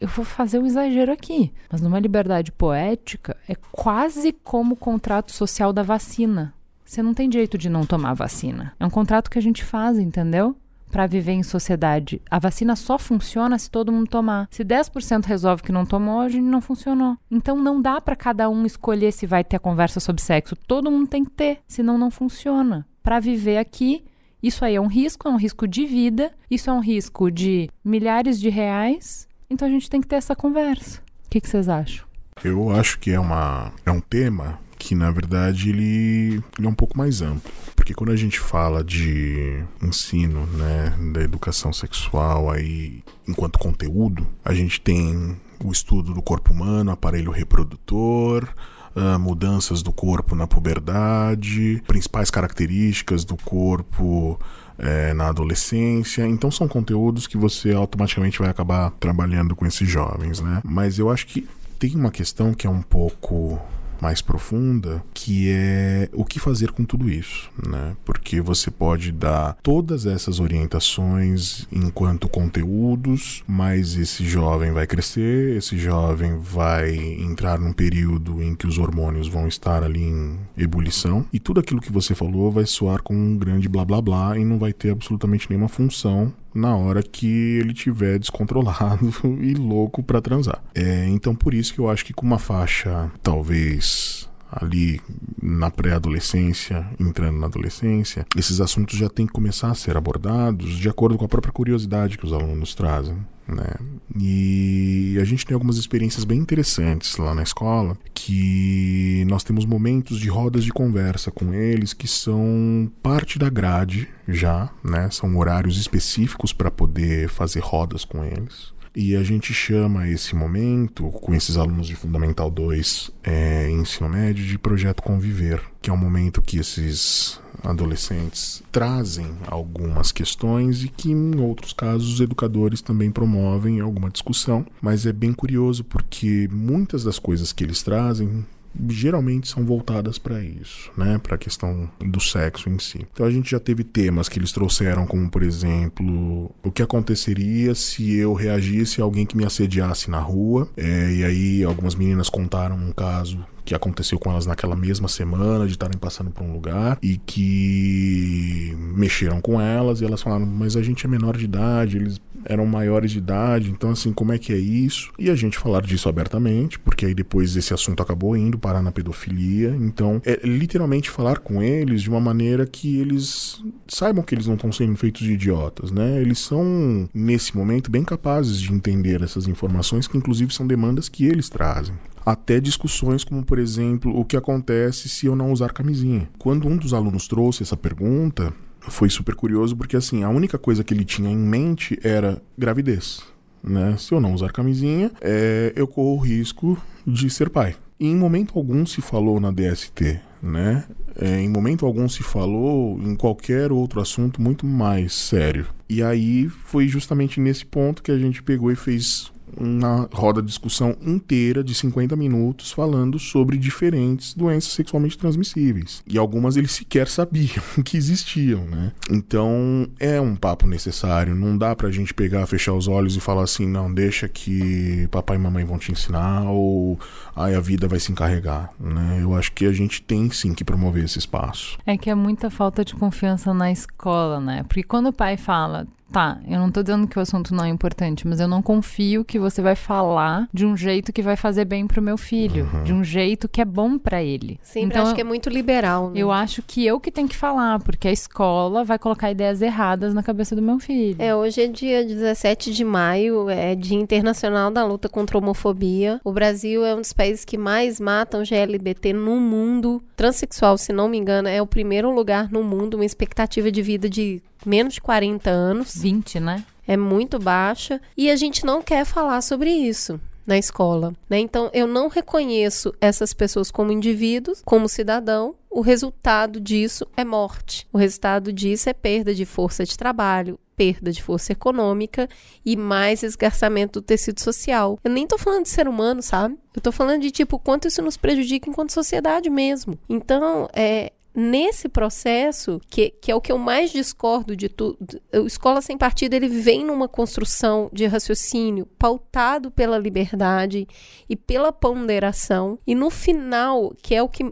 Eu 0.00 0.08
vou 0.08 0.24
fazer 0.24 0.58
um 0.58 0.66
exagero 0.66 1.12
aqui, 1.12 1.52
mas 1.70 1.80
numa 1.80 1.98
liberdade 1.98 2.52
poética 2.52 3.36
é 3.48 3.54
quase 3.72 4.32
como 4.32 4.74
o 4.74 4.78
contrato 4.78 5.32
social 5.32 5.72
da 5.72 5.82
vacina. 5.82 6.52
Você 6.84 7.02
não 7.02 7.14
tem 7.14 7.28
direito 7.28 7.56
de 7.56 7.68
não 7.68 7.86
tomar 7.86 8.14
vacina. 8.14 8.74
É 8.78 8.84
um 8.84 8.90
contrato 8.90 9.30
que 9.30 9.38
a 9.38 9.42
gente 9.42 9.64
faz, 9.64 9.98
entendeu? 9.98 10.54
Para 10.90 11.06
viver 11.06 11.32
em 11.32 11.42
sociedade. 11.42 12.20
A 12.30 12.38
vacina 12.38 12.76
só 12.76 12.98
funciona 12.98 13.58
se 13.58 13.70
todo 13.70 13.90
mundo 13.90 14.08
tomar. 14.08 14.46
Se 14.50 14.64
10% 14.64 15.24
resolve 15.24 15.62
que 15.62 15.72
não 15.72 15.86
tomou, 15.86 16.20
a 16.20 16.28
gente 16.28 16.44
não 16.44 16.60
funcionou. 16.60 17.16
Então 17.30 17.58
não 17.58 17.80
dá 17.80 18.00
para 18.00 18.14
cada 18.14 18.48
um 18.48 18.66
escolher 18.66 19.12
se 19.12 19.26
vai 19.26 19.42
ter 19.42 19.56
a 19.56 19.60
conversa 19.60 19.98
sobre 19.98 20.22
sexo. 20.22 20.54
Todo 20.54 20.90
mundo 20.90 21.08
tem 21.08 21.24
que 21.24 21.30
ter, 21.30 21.60
senão 21.66 21.96
não 21.96 22.10
funciona. 22.10 22.86
Para 23.04 23.20
viver 23.20 23.58
aqui, 23.58 24.02
isso 24.42 24.64
aí 24.64 24.76
é 24.76 24.80
um 24.80 24.86
risco, 24.86 25.28
é 25.28 25.30
um 25.30 25.36
risco 25.36 25.68
de 25.68 25.84
vida, 25.84 26.32
isso 26.50 26.70
é 26.70 26.72
um 26.72 26.80
risco 26.80 27.30
de 27.30 27.68
milhares 27.84 28.40
de 28.40 28.48
reais. 28.48 29.28
Então 29.50 29.68
a 29.68 29.70
gente 29.70 29.90
tem 29.90 30.00
que 30.00 30.06
ter 30.06 30.16
essa 30.16 30.34
conversa. 30.34 31.02
O 31.26 31.28
que, 31.28 31.46
vocês 31.46 31.68
acham? 31.68 32.06
Eu 32.42 32.70
acho 32.70 32.98
que 32.98 33.10
é, 33.10 33.20
uma, 33.20 33.74
é 33.84 33.90
um 33.90 34.00
tema 34.00 34.58
que 34.78 34.94
na 34.94 35.10
verdade 35.10 35.68
ele, 35.68 36.42
ele, 36.58 36.66
é 36.66 36.68
um 36.68 36.74
pouco 36.74 36.96
mais 36.96 37.20
amplo. 37.20 37.52
Porque 37.76 37.92
quando 37.92 38.10
a 38.10 38.16
gente 38.16 38.40
fala 38.40 38.82
de 38.82 39.62
ensino, 39.82 40.46
né, 40.46 40.94
da 41.12 41.20
educação 41.20 41.74
sexual 41.74 42.50
aí 42.50 43.04
enquanto 43.28 43.58
conteúdo, 43.58 44.26
a 44.42 44.54
gente 44.54 44.80
tem 44.80 45.36
o 45.62 45.70
estudo 45.70 46.14
do 46.14 46.22
corpo 46.22 46.52
humano, 46.52 46.90
aparelho 46.90 47.30
reprodutor, 47.30 48.48
uh, 48.96 49.18
mudanças 49.18 49.82
do 49.82 49.92
corpo 49.92 50.34
na 50.34 50.46
puberdade, 50.46 51.82
principais 51.86 52.30
características 52.30 53.24
do 53.24 53.36
corpo 53.36 54.38
é, 54.78 55.12
na 55.14 55.28
adolescência. 55.28 56.26
Então 56.26 56.50
são 56.50 56.66
conteúdos 56.66 57.26
que 57.26 57.36
você 57.36 57.72
automaticamente 57.72 58.38
vai 58.38 58.48
acabar 58.48 58.90
trabalhando 58.92 59.54
com 59.54 59.66
esses 59.66 59.88
jovens, 59.88 60.40
né? 60.40 60.60
Mas 60.64 60.98
eu 60.98 61.10
acho 61.10 61.26
que 61.26 61.48
tem 61.78 61.94
uma 61.94 62.10
questão 62.10 62.54
que 62.54 62.66
é 62.66 62.70
um 62.70 62.82
pouco 62.82 63.60
mais 64.00 64.20
profunda, 64.20 65.02
que 65.12 65.50
é 65.50 66.08
o 66.12 66.24
que 66.24 66.38
fazer 66.38 66.70
com 66.72 66.84
tudo 66.84 67.08
isso, 67.08 67.50
né? 67.66 67.96
Porque 68.04 68.40
você 68.40 68.70
pode 68.70 69.12
dar 69.12 69.56
todas 69.62 70.06
essas 70.06 70.40
orientações 70.40 71.66
enquanto 71.72 72.28
conteúdos, 72.28 73.42
mas 73.46 73.96
esse 73.96 74.24
jovem 74.24 74.72
vai 74.72 74.86
crescer, 74.86 75.56
esse 75.56 75.78
jovem 75.78 76.38
vai 76.38 76.94
entrar 76.94 77.58
num 77.58 77.72
período 77.72 78.42
em 78.42 78.54
que 78.54 78.66
os 78.66 78.78
hormônios 78.78 79.28
vão 79.28 79.46
estar 79.46 79.82
ali 79.82 80.02
em 80.02 80.38
ebulição 80.56 81.26
e 81.32 81.38
tudo 81.38 81.60
aquilo 81.60 81.80
que 81.80 81.92
você 81.92 82.14
falou 82.14 82.50
vai 82.50 82.66
soar 82.66 83.02
com 83.02 83.14
um 83.14 83.36
grande 83.36 83.68
blá 83.68 83.84
blá 83.84 84.00
blá 84.00 84.38
e 84.38 84.44
não 84.44 84.58
vai 84.58 84.72
ter 84.72 84.90
absolutamente 84.90 85.48
nenhuma 85.48 85.68
função 85.68 86.32
na 86.54 86.76
hora 86.76 87.02
que 87.02 87.26
ele 87.58 87.74
tiver 87.74 88.18
descontrolado 88.18 89.12
e 89.40 89.54
louco 89.54 90.02
para 90.02 90.22
transar. 90.22 90.62
É, 90.74 91.06
então 91.08 91.34
por 91.34 91.52
isso 91.52 91.74
que 91.74 91.80
eu 91.80 91.90
acho 91.90 92.04
que 92.04 92.12
com 92.12 92.24
uma 92.24 92.38
faixa 92.38 93.10
talvez 93.22 94.28
ali 94.60 95.00
na 95.42 95.70
pré-adolescência, 95.70 96.86
entrando 96.98 97.38
na 97.38 97.46
adolescência, 97.46 98.26
esses 98.36 98.60
assuntos 98.60 98.98
já 98.98 99.08
têm 99.08 99.26
que 99.26 99.32
começar 99.32 99.70
a 99.70 99.74
ser 99.74 99.96
abordados 99.96 100.76
de 100.76 100.88
acordo 100.88 101.18
com 101.18 101.24
a 101.24 101.28
própria 101.28 101.52
curiosidade 101.52 102.16
que 102.16 102.24
os 102.24 102.32
alunos 102.32 102.74
trazem. 102.74 103.16
Né? 103.46 103.74
E 104.18 105.18
a 105.20 105.24
gente 105.24 105.44
tem 105.44 105.54
algumas 105.54 105.76
experiências 105.76 106.24
bem 106.24 106.38
interessantes 106.38 107.18
lá 107.18 107.34
na 107.34 107.42
escola, 107.42 107.96
que 108.14 109.24
nós 109.28 109.44
temos 109.44 109.66
momentos 109.66 110.18
de 110.18 110.28
rodas 110.28 110.64
de 110.64 110.72
conversa 110.72 111.30
com 111.30 111.52
eles 111.52 111.92
que 111.92 112.08
são 112.08 112.90
parte 113.02 113.38
da 113.38 113.50
grade 113.50 114.08
já, 114.26 114.70
né? 114.82 115.10
São 115.10 115.36
horários 115.36 115.78
específicos 115.78 116.54
para 116.54 116.70
poder 116.70 117.28
fazer 117.28 117.60
rodas 117.60 118.04
com 118.04 118.24
eles. 118.24 118.72
E 118.96 119.16
a 119.16 119.24
gente 119.24 119.52
chama 119.52 120.08
esse 120.08 120.36
momento, 120.36 121.10
com 121.10 121.34
esses 121.34 121.56
alunos 121.56 121.88
de 121.88 121.96
Fundamental 121.96 122.48
2 122.48 123.10
é, 123.24 123.68
ensino 123.68 124.08
médio, 124.08 124.44
de 124.44 124.56
Projeto 124.56 125.02
Conviver, 125.02 125.60
que 125.82 125.90
é 125.90 125.92
um 125.92 125.96
momento 125.96 126.40
que 126.40 126.58
esses 126.58 127.40
adolescentes 127.60 128.62
trazem 128.70 129.26
algumas 129.48 130.12
questões 130.12 130.84
e 130.84 130.88
que, 130.88 131.10
em 131.10 131.40
outros 131.40 131.72
casos, 131.72 132.14
os 132.14 132.20
educadores 132.20 132.80
também 132.80 133.10
promovem 133.10 133.80
alguma 133.80 134.10
discussão. 134.10 134.64
Mas 134.80 135.06
é 135.06 135.12
bem 135.12 135.32
curioso 135.32 135.82
porque 135.82 136.48
muitas 136.52 137.02
das 137.02 137.18
coisas 137.18 137.52
que 137.52 137.64
eles 137.64 137.82
trazem 137.82 138.46
geralmente 138.88 139.48
são 139.48 139.64
voltadas 139.64 140.18
para 140.18 140.42
isso, 140.42 140.90
né, 140.96 141.18
para 141.18 141.36
a 141.36 141.38
questão 141.38 141.88
do 142.00 142.20
sexo 142.20 142.68
em 142.68 142.78
si. 142.78 143.06
Então 143.12 143.26
a 143.26 143.30
gente 143.30 143.50
já 143.50 143.60
teve 143.60 143.84
temas 143.84 144.28
que 144.28 144.38
eles 144.38 144.52
trouxeram, 144.52 145.06
como 145.06 145.30
por 145.30 145.42
exemplo, 145.42 146.50
o 146.62 146.70
que 146.70 146.82
aconteceria 146.82 147.74
se 147.74 148.14
eu 148.14 148.32
reagisse 148.32 149.00
a 149.00 149.04
alguém 149.04 149.26
que 149.26 149.36
me 149.36 149.44
assediasse 149.44 150.10
na 150.10 150.18
rua. 150.18 150.68
É, 150.76 151.12
e 151.12 151.24
aí 151.24 151.64
algumas 151.64 151.94
meninas 151.94 152.28
contaram 152.28 152.76
um 152.76 152.92
caso 152.92 153.44
que 153.64 153.74
aconteceu 153.74 154.18
com 154.18 154.30
elas 154.30 154.46
naquela 154.46 154.76
mesma 154.76 155.08
semana, 155.08 155.66
de 155.66 155.72
estarem 155.72 155.98
passando 155.98 156.30
por 156.30 156.44
um 156.44 156.52
lugar 156.52 156.98
e 157.02 157.16
que 157.18 158.76
mexeram 158.94 159.40
com 159.40 159.60
elas 159.60 160.00
e 160.00 160.04
elas 160.04 160.22
falaram: 160.22 160.46
Mas 160.46 160.76
a 160.76 160.82
gente 160.82 161.06
é 161.06 161.08
menor 161.08 161.36
de 161.36 161.44
idade, 161.44 161.96
eles 161.96 162.20
eram 162.44 162.66
maiores 162.66 163.10
de 163.10 163.18
idade, 163.18 163.70
então 163.70 163.90
assim, 163.90 164.12
como 164.12 164.32
é 164.32 164.38
que 164.38 164.52
é 164.52 164.58
isso? 164.58 165.10
E 165.18 165.30
a 165.30 165.34
gente 165.34 165.58
falar 165.58 165.82
disso 165.82 166.08
abertamente, 166.08 166.78
porque 166.78 167.06
aí 167.06 167.14
depois 167.14 167.56
esse 167.56 167.72
assunto 167.72 168.02
acabou 168.02 168.36
indo 168.36 168.58
parar 168.58 168.82
na 168.82 168.92
pedofilia. 168.92 169.74
Então, 169.80 170.20
é 170.24 170.40
literalmente 170.44 171.08
falar 171.08 171.38
com 171.38 171.62
eles 171.62 172.02
de 172.02 172.10
uma 172.10 172.20
maneira 172.20 172.66
que 172.66 172.98
eles 172.98 173.62
saibam 173.88 174.22
que 174.22 174.34
eles 174.34 174.46
não 174.46 174.54
estão 174.54 174.70
sendo 174.70 174.96
feitos 174.96 175.22
de 175.22 175.32
idiotas, 175.32 175.90
né? 175.90 176.20
Eles 176.20 176.38
são, 176.38 177.08
nesse 177.14 177.56
momento, 177.56 177.90
bem 177.90 178.04
capazes 178.04 178.60
de 178.60 178.72
entender 178.72 179.22
essas 179.22 179.48
informações, 179.48 180.06
que 180.06 180.18
inclusive 180.18 180.52
são 180.52 180.66
demandas 180.66 181.08
que 181.08 181.24
eles 181.24 181.48
trazem 181.48 181.94
até 182.24 182.60
discussões 182.60 183.24
como, 183.24 183.44
por 183.44 183.58
exemplo, 183.58 184.18
o 184.18 184.24
que 184.24 184.36
acontece 184.36 185.08
se 185.08 185.26
eu 185.26 185.36
não 185.36 185.52
usar 185.52 185.72
camisinha. 185.72 186.28
Quando 186.38 186.66
um 186.68 186.76
dos 186.76 186.94
alunos 186.94 187.28
trouxe 187.28 187.62
essa 187.62 187.76
pergunta, 187.76 188.52
foi 188.80 189.10
super 189.10 189.34
curioso 189.34 189.76
porque 189.76 189.96
assim, 189.96 190.22
a 190.22 190.28
única 190.28 190.58
coisa 190.58 190.84
que 190.84 190.94
ele 190.94 191.04
tinha 191.04 191.30
em 191.30 191.36
mente 191.36 191.98
era 192.02 192.40
gravidez. 192.56 193.22
Né? 193.62 193.96
Se 193.98 194.12
eu 194.12 194.20
não 194.20 194.34
usar 194.34 194.52
camisinha, 194.52 195.10
é, 195.20 195.72
eu 195.74 195.86
corro 195.86 196.16
o 196.16 196.20
risco 196.20 196.78
de 197.06 197.30
ser 197.30 197.48
pai. 197.48 197.76
E 197.98 198.06
em 198.06 198.16
momento 198.16 198.58
algum 198.58 198.84
se 198.84 199.00
falou 199.00 199.38
na 199.40 199.50
DST, 199.50 200.20
né? 200.42 200.84
É, 201.16 201.40
em 201.40 201.48
momento 201.48 201.86
algum 201.86 202.08
se 202.08 202.22
falou 202.22 203.00
em 203.00 203.14
qualquer 203.14 203.70
outro 203.70 204.00
assunto 204.00 204.42
muito 204.42 204.66
mais 204.66 205.14
sério. 205.14 205.66
E 205.88 206.02
aí 206.02 206.48
foi 206.48 206.88
justamente 206.88 207.40
nesse 207.40 207.64
ponto 207.64 208.02
que 208.02 208.10
a 208.10 208.18
gente 208.18 208.42
pegou 208.42 208.70
e 208.70 208.76
fez 208.76 209.32
uma 209.58 210.08
roda 210.12 210.40
de 210.40 210.48
discussão 210.48 210.96
inteira 211.02 211.62
de 211.62 211.74
50 211.74 212.16
minutos 212.16 212.72
falando 212.72 213.18
sobre 213.18 213.56
diferentes 213.56 214.34
doenças 214.34 214.72
sexualmente 214.72 215.18
transmissíveis. 215.18 216.02
E 216.06 216.18
algumas 216.18 216.56
eles 216.56 216.72
sequer 216.72 217.08
sabiam 217.08 217.62
que 217.84 217.96
existiam, 217.96 218.64
né? 218.64 218.92
Então 219.10 219.88
é 219.98 220.20
um 220.20 220.36
papo 220.36 220.66
necessário. 220.66 221.34
Não 221.34 221.56
dá 221.56 221.74
pra 221.74 221.90
gente 221.90 222.14
pegar, 222.14 222.46
fechar 222.46 222.72
os 222.72 222.88
olhos 222.88 223.16
e 223.16 223.20
falar 223.20 223.42
assim, 223.42 223.66
não, 223.66 223.92
deixa 223.92 224.28
que 224.28 225.08
papai 225.10 225.36
e 225.36 225.40
mamãe 225.40 225.64
vão 225.64 225.78
te 225.78 225.92
ensinar 225.92 226.50
ou 226.50 226.98
aí 227.34 227.54
a 227.54 227.60
vida 227.60 227.88
vai 227.88 228.00
se 228.00 228.12
encarregar, 228.12 228.72
né? 228.78 229.18
Eu 229.20 229.34
acho 229.34 229.52
que 229.52 229.66
a 229.66 229.72
gente 229.72 230.02
tem 230.02 230.30
sim 230.30 230.54
que 230.54 230.64
promover 230.64 231.04
esse 231.04 231.18
espaço. 231.18 231.78
É 231.86 231.96
que 231.96 232.10
é 232.10 232.14
muita 232.14 232.50
falta 232.50 232.84
de 232.84 232.94
confiança 232.94 233.52
na 233.52 233.70
escola, 233.70 234.40
né? 234.40 234.64
Porque 234.64 234.82
quando 234.82 235.08
o 235.08 235.12
pai 235.12 235.36
fala, 235.36 235.86
tá, 236.14 236.38
eu 236.48 236.60
não 236.60 236.70
tô 236.70 236.80
dizendo 236.80 237.08
que 237.08 237.18
o 237.18 237.22
assunto 237.22 237.52
não 237.52 237.64
é 237.64 237.68
importante, 237.68 238.24
mas 238.26 238.38
eu 238.38 238.46
não 238.46 238.62
confio 238.62 239.24
que 239.24 239.36
você 239.36 239.60
vai 239.60 239.74
falar 239.74 240.48
de 240.52 240.64
um 240.64 240.76
jeito 240.76 241.12
que 241.12 241.20
vai 241.20 241.34
fazer 241.34 241.64
bem 241.64 241.88
pro 241.88 242.00
meu 242.00 242.16
filho, 242.16 242.70
Uhum. 242.72 242.84
de 242.84 242.92
um 242.92 243.02
jeito 243.02 243.48
que 243.48 243.60
é 243.60 243.64
bom 243.64 243.98
pra 243.98 244.22
ele. 244.22 244.60
Sempre 244.62 244.90
então, 244.90 245.02
acho 245.02 245.14
que 245.14 245.20
é 245.20 245.24
muito 245.24 245.48
liberal. 245.50 246.10
Né? 246.10 246.20
eu 246.20 246.30
acho 246.30 246.62
que 246.62 246.86
eu 246.86 247.00
que 247.00 247.10
tenho 247.10 247.26
que 247.26 247.36
falar, 247.36 247.80
porque 247.80 248.06
a 248.06 248.12
escola 248.12 248.84
vai 248.84 248.96
colocar 248.98 249.28
ideias 249.30 249.60
erradas 249.60 250.14
na 250.14 250.22
cabeça 250.22 250.54
do 250.54 250.62
meu 250.62 250.78
filho. 250.78 251.16
É, 251.18 251.34
hoje 251.34 251.62
é 251.62 251.66
dia 251.66 252.04
17 252.04 252.72
de 252.72 252.84
maio, 252.84 253.50
é 253.50 253.74
Dia 253.74 253.98
Internacional 253.98 254.70
da 254.70 254.84
Luta 254.86 255.08
contra 255.08 255.36
a 255.36 255.40
Homofobia. 255.40 256.20
O 256.22 256.32
Brasil 256.32 256.84
é 256.84 256.94
um 256.94 257.00
dos 257.00 257.12
países 257.12 257.44
que 257.44 257.58
mais 257.58 257.98
matam 257.98 258.44
GLBT 258.44 259.12
no 259.12 259.40
mundo. 259.40 260.00
Transsexual, 260.16 260.78
se 260.78 260.92
não 260.92 261.08
me 261.08 261.18
engano, 261.18 261.48
é 261.48 261.60
o 261.60 261.66
primeiro 261.66 262.10
lugar 262.14 262.50
no 262.52 262.62
mundo, 262.62 262.94
uma 262.94 263.04
expectativa 263.04 263.70
de 263.72 263.82
vida 263.82 264.08
de 264.08 264.40
menos 264.64 264.94
de 264.94 265.00
40 265.00 265.50
anos. 265.50 265.94
20, 265.96 266.40
né? 266.40 266.64
é 266.86 266.96
muito 266.96 267.38
baixa 267.38 268.00
e 268.16 268.30
a 268.30 268.36
gente 268.36 268.64
não 268.64 268.82
quer 268.82 269.04
falar 269.04 269.40
sobre 269.40 269.70
isso 269.70 270.20
na 270.46 270.58
escola, 270.58 271.14
né? 271.28 271.38
Então 271.38 271.70
eu 271.72 271.86
não 271.86 272.08
reconheço 272.08 272.94
essas 273.00 273.32
pessoas 273.32 273.70
como 273.70 273.92
indivíduos, 273.92 274.60
como 274.64 274.88
cidadão. 274.88 275.54
O 275.70 275.80
resultado 275.80 276.60
disso 276.60 277.06
é 277.16 277.24
morte. 277.24 277.86
O 277.92 277.96
resultado 277.96 278.52
disso 278.52 278.90
é 278.90 278.92
perda 278.92 279.34
de 279.34 279.46
força 279.46 279.84
de 279.84 279.96
trabalho, 279.96 280.58
perda 280.76 281.10
de 281.10 281.22
força 281.22 281.52
econômica 281.52 282.28
e 282.64 282.76
mais 282.76 283.22
esgarçamento 283.22 284.00
do 284.00 284.04
tecido 284.04 284.38
social. 284.40 284.98
Eu 285.02 285.10
nem 285.10 285.26
tô 285.26 285.38
falando 285.38 285.62
de 285.62 285.70
ser 285.70 285.88
humano, 285.88 286.22
sabe? 286.22 286.58
Eu 286.76 286.82
tô 286.82 286.92
falando 286.92 287.22
de 287.22 287.30
tipo 287.30 287.58
quanto 287.58 287.88
isso 287.88 288.02
nos 288.02 288.18
prejudica 288.18 288.68
enquanto 288.68 288.92
sociedade 288.92 289.48
mesmo. 289.48 289.98
Então, 290.08 290.68
é 290.74 291.10
nesse 291.34 291.88
processo, 291.88 292.80
que, 292.88 293.10
que 293.10 293.30
é 293.30 293.34
o 293.34 293.40
que 293.40 293.50
eu 293.50 293.58
mais 293.58 293.90
discordo 293.90 294.56
de 294.56 294.68
tudo, 294.68 294.96
o 295.32 295.46
Escola 295.46 295.80
Sem 295.80 295.98
Partido, 295.98 296.34
ele 296.34 296.48
vem 296.48 296.84
numa 296.84 297.08
construção 297.08 297.90
de 297.92 298.06
raciocínio 298.06 298.86
pautado 298.98 299.70
pela 299.70 299.98
liberdade 299.98 300.86
e 301.28 301.34
pela 301.34 301.72
ponderação, 301.72 302.78
e 302.86 302.94
no 302.94 303.10
final, 303.10 303.92
que 304.00 304.14
é 304.14 304.22
o 304.22 304.28
que... 304.28 304.44